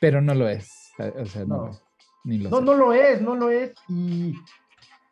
pero 0.00 0.22
no 0.22 0.34
lo 0.34 0.48
es. 0.48 0.70
O 1.18 1.26
sea, 1.26 1.44
no, 1.44 1.56
No. 1.66 1.70
ni 2.24 2.38
lo 2.38 2.50
No, 2.50 2.60
no 2.60 2.74
lo 2.74 2.92
es, 2.92 3.20
no 3.20 3.34
lo 3.34 3.50
es. 3.50 3.72
Y 3.88 4.32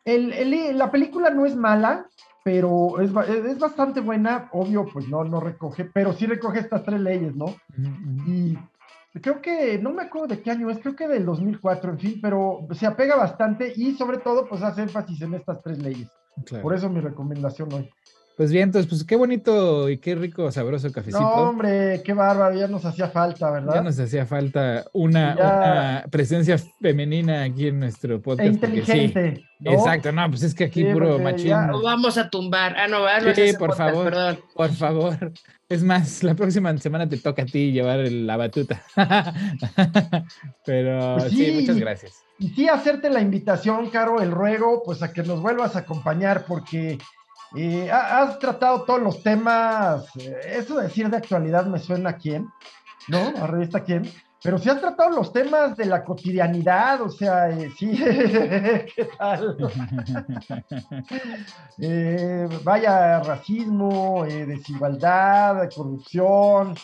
el- 0.05 0.31
el- 0.33 0.77
la 0.77 0.91
película 0.91 1.29
no 1.31 1.45
es 1.45 1.55
mala, 1.55 2.07
pero 2.43 2.99
es, 3.01 3.09
es 3.27 3.59
bastante 3.59 4.01
buena. 4.01 4.49
Obvio, 4.53 4.85
pues 4.93 5.07
no, 5.07 5.23
no 5.23 5.39
recoge, 5.39 5.85
pero 5.85 6.13
sí 6.13 6.25
recoge 6.27 6.59
estas 6.59 6.83
tres 6.83 7.01
leyes, 7.01 7.35
¿no? 7.35 7.47
Y 8.27 8.57
creo 9.19 9.41
que, 9.41 9.79
no 9.79 9.91
me 9.91 10.03
acuerdo 10.03 10.27
de 10.27 10.41
qué 10.41 10.51
año 10.51 10.69
es, 10.69 10.79
creo 10.79 10.95
que 10.95 11.07
del 11.07 11.25
2004, 11.25 11.91
en 11.91 11.99
fin, 11.99 12.19
pero 12.21 12.67
se 12.71 12.85
apega 12.85 13.15
bastante 13.15 13.73
y 13.75 13.93
sobre 13.95 14.17
todo, 14.19 14.47
pues 14.47 14.61
hace 14.61 14.83
énfasis 14.83 15.21
en 15.21 15.33
estas 15.33 15.61
tres 15.63 15.81
leyes. 15.81 16.09
Claro. 16.45 16.63
Por 16.63 16.75
eso 16.75 16.89
mi 16.89 16.99
recomendación 16.99 17.71
hoy. 17.73 17.89
Pues 18.37 18.51
bien, 18.51 18.63
entonces, 18.63 18.89
pues 18.89 19.05
qué 19.05 19.15
bonito 19.15 19.89
y 19.89 19.97
qué 19.97 20.13
rico, 20.13 20.51
sabroso 20.51 20.91
cafecito. 20.91 21.21
No, 21.21 21.29
hombre, 21.49 22.01
qué 22.03 22.11
bárbaro, 22.11 22.53
ya 22.59 22.67
nos 22.67 22.83
hacía 22.83 23.07
falta, 23.07 23.49
¿verdad? 23.49 23.75
Ya 23.75 23.81
nos 23.81 23.97
hacía 23.97 24.25
falta 24.25 24.83
una, 24.91 25.37
Ya. 25.37 25.43
una 25.45 26.05
presencia 26.11 26.57
femenina 26.81 27.43
aquí 27.43 27.67
en 27.69 27.79
nuestro 27.79 28.15
E 28.15 28.19
podcast. 28.19 28.49
sí, 28.49 28.53
inteligente. 28.55 29.45
¿no? 29.61 29.71
Exacto, 29.71 30.11
no, 30.11 30.29
pues 30.29 30.43
es 30.43 30.53
que 30.53 30.65
aquí 30.65 30.83
Sí, 30.83 30.91
puro 30.91 31.17
ya- 31.37 31.67
Lo 31.67 31.81
vamos 31.81 32.17
a 32.17 32.29
tumbar. 32.29 32.75
Ah, 32.77 32.87
no, 32.89 33.03
¿verdad? 33.03 33.21
No 33.21 33.29
es 33.29 33.51
Sí, 33.51 33.57
por 33.57 33.69
podcast, 33.69 33.89
favor. 33.91 34.03
Perdón. 34.03 34.39
Por 34.53 34.69
favor. 34.73 35.31
Es 35.69 35.81
más, 35.83 36.21
la 36.21 36.35
próxima 36.35 36.77
semana 36.77 37.07
te 37.07 37.17
toca 37.17 37.43
a 37.43 37.45
ti 37.45 37.71
llevar 37.71 38.01
el- 38.01 38.27
la 38.27 38.35
batuta. 38.35 38.83
Pero 40.65 41.15
Pues 41.19 41.31
sí. 41.31 41.45
sí. 41.45 41.51
muchas 41.61 41.77
gracias. 41.77 42.13
Y 42.37 42.49
sí, 42.49 42.67
hacerte 42.67 43.09
la 43.09 43.21
invitación, 43.21 43.89
Caro, 43.89 44.21
el 44.21 44.31
ruego, 44.31 44.83
pues 44.85 45.01
a 45.03 45.13
que 45.13 45.23
nos 45.23 45.41
vuelvas 45.41 45.75
a 45.77 45.79
acompañar, 45.79 46.43
porque 46.45 46.97
ha- 47.89 48.21
has 48.21 48.39
tratado 48.39 48.83
todos 48.83 49.01
los 49.01 49.21
temas, 49.23 50.05
eh, 50.17 50.35
eso 50.59 50.77
de 50.77 50.83
decir 50.87 51.09
de 51.09 51.17
actualidad 51.17 51.65
me 51.65 51.79
suena 51.79 52.11
a 52.11 52.17
quién, 52.17 52.47
¿no? 53.07 53.33
A 53.41 53.47
revista 53.47 53.83
quién, 53.83 54.09
pero 54.43 54.57
sí 54.57 54.69
has 54.69 54.79
tratado 54.79 55.09
los 55.11 55.31
temas 55.33 55.75
de 55.77 55.85
la 55.85 56.03
cotidianidad, 56.03 57.01
o 57.01 57.09
sea, 57.09 57.49
eh, 57.49 57.69
sí, 57.77 57.91
¿qué 58.95 59.09
tal? 59.17 59.57
Eh, 61.77 62.47
vaya, 62.63 63.19
racismo, 63.21 64.25
eh, 64.25 64.45
desigualdad, 64.45 65.69
corrupción, 65.75 66.75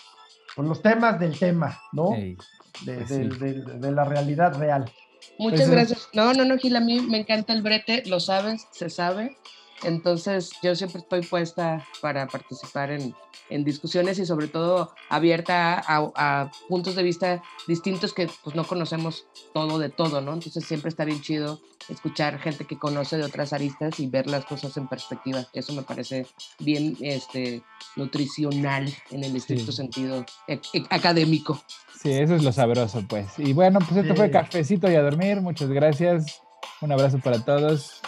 con 0.56 0.68
los 0.68 0.82
temas 0.82 1.20
del 1.20 1.38
tema, 1.38 1.80
¿no? 1.94 2.10
De, 2.12 2.36
pues 2.84 3.10
de- 3.10 3.32
sí. 3.32 3.40
de- 3.40 3.62
de 3.80 3.92
la 3.92 4.04
realidad 4.04 4.58
real. 4.58 4.92
Muchas 5.38 5.62
Pues, 5.62 5.70
gracias. 5.72 6.10
No, 6.14 6.34
no, 6.34 6.44
no, 6.46 6.58
Gil, 6.58 6.76
a 6.76 6.82
mí 6.82 7.00
me 7.02 7.20
encanta 7.20 7.54
el 7.54 7.62
brete, 7.62 8.04
lo 8.08 8.20
sabes, 8.20 8.68
se 8.72 8.90
sabe. 8.90 9.38
Entonces, 9.84 10.52
yo 10.62 10.76
siempre 10.76 11.02
estoy 11.02 11.22
puesta 11.22 11.86
para 12.02 12.28
participar 12.28 12.92
en, 12.92 13.16
en 13.50 13.64
discusiones 13.64 14.20
y 14.20 14.26
sobre 14.26 14.48
todo 14.48 14.94
abierta 15.10 15.76
a, 15.86 16.12
a 16.16 16.52
puntos 16.68 16.96
de 16.96 17.04
vista 17.04 17.42
distintos 17.68 18.14
que 18.14 18.30
pues 18.44 18.56
no 18.56 18.66
conocemos 18.66 19.26
todo 19.54 19.80
de 19.80 19.90
todo, 19.90 20.22
¿no? 20.22 20.34
Entonces 20.34 20.66
siempre 20.66 20.90
está 20.90 21.04
bien 21.06 21.22
chido 21.22 21.60
escuchar 21.90 22.40
gente 22.40 22.66
que 22.66 22.78
conoce 22.78 23.18
de 23.18 23.24
otras 23.24 23.52
aristas 23.54 24.00
y 24.00 24.08
ver 24.08 24.28
las 24.28 24.46
cosas 24.46 24.78
en 24.78 24.88
perspectiva. 24.88 25.46
Eso 25.54 25.74
me 25.74 25.82
parece 25.82 26.26
bien 26.60 26.96
este, 27.02 27.64
nutricional 27.96 28.94
en 29.10 29.24
el 29.24 29.36
estricto 29.36 29.72
Sí. 29.72 29.78
sentido 29.78 30.26
e- 30.48 30.62
e- 30.74 30.86
académico. 30.90 31.62
Sí, 32.02 32.12
eso 32.12 32.36
es 32.36 32.44
lo 32.44 32.52
sabroso, 32.52 33.04
pues. 33.08 33.38
Y 33.38 33.54
bueno, 33.54 33.80
pues 33.80 33.98
esto 33.98 34.16
fue 34.16 34.32
cafecito 34.32 34.90
y 34.90 34.96
a 34.96 35.02
dormir. 35.02 35.42
Muchas 35.42 35.70
gracias. 35.70 36.42
Un 36.82 36.92
abrazo 36.92 37.20
para 37.20 37.44
todos. 37.44 38.02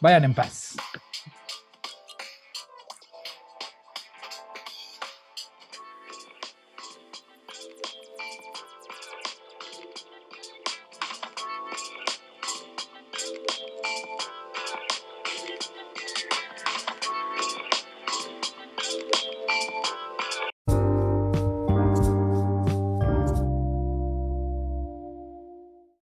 Vayan 0.00 0.24
en 0.24 0.34
paz. 0.34 0.76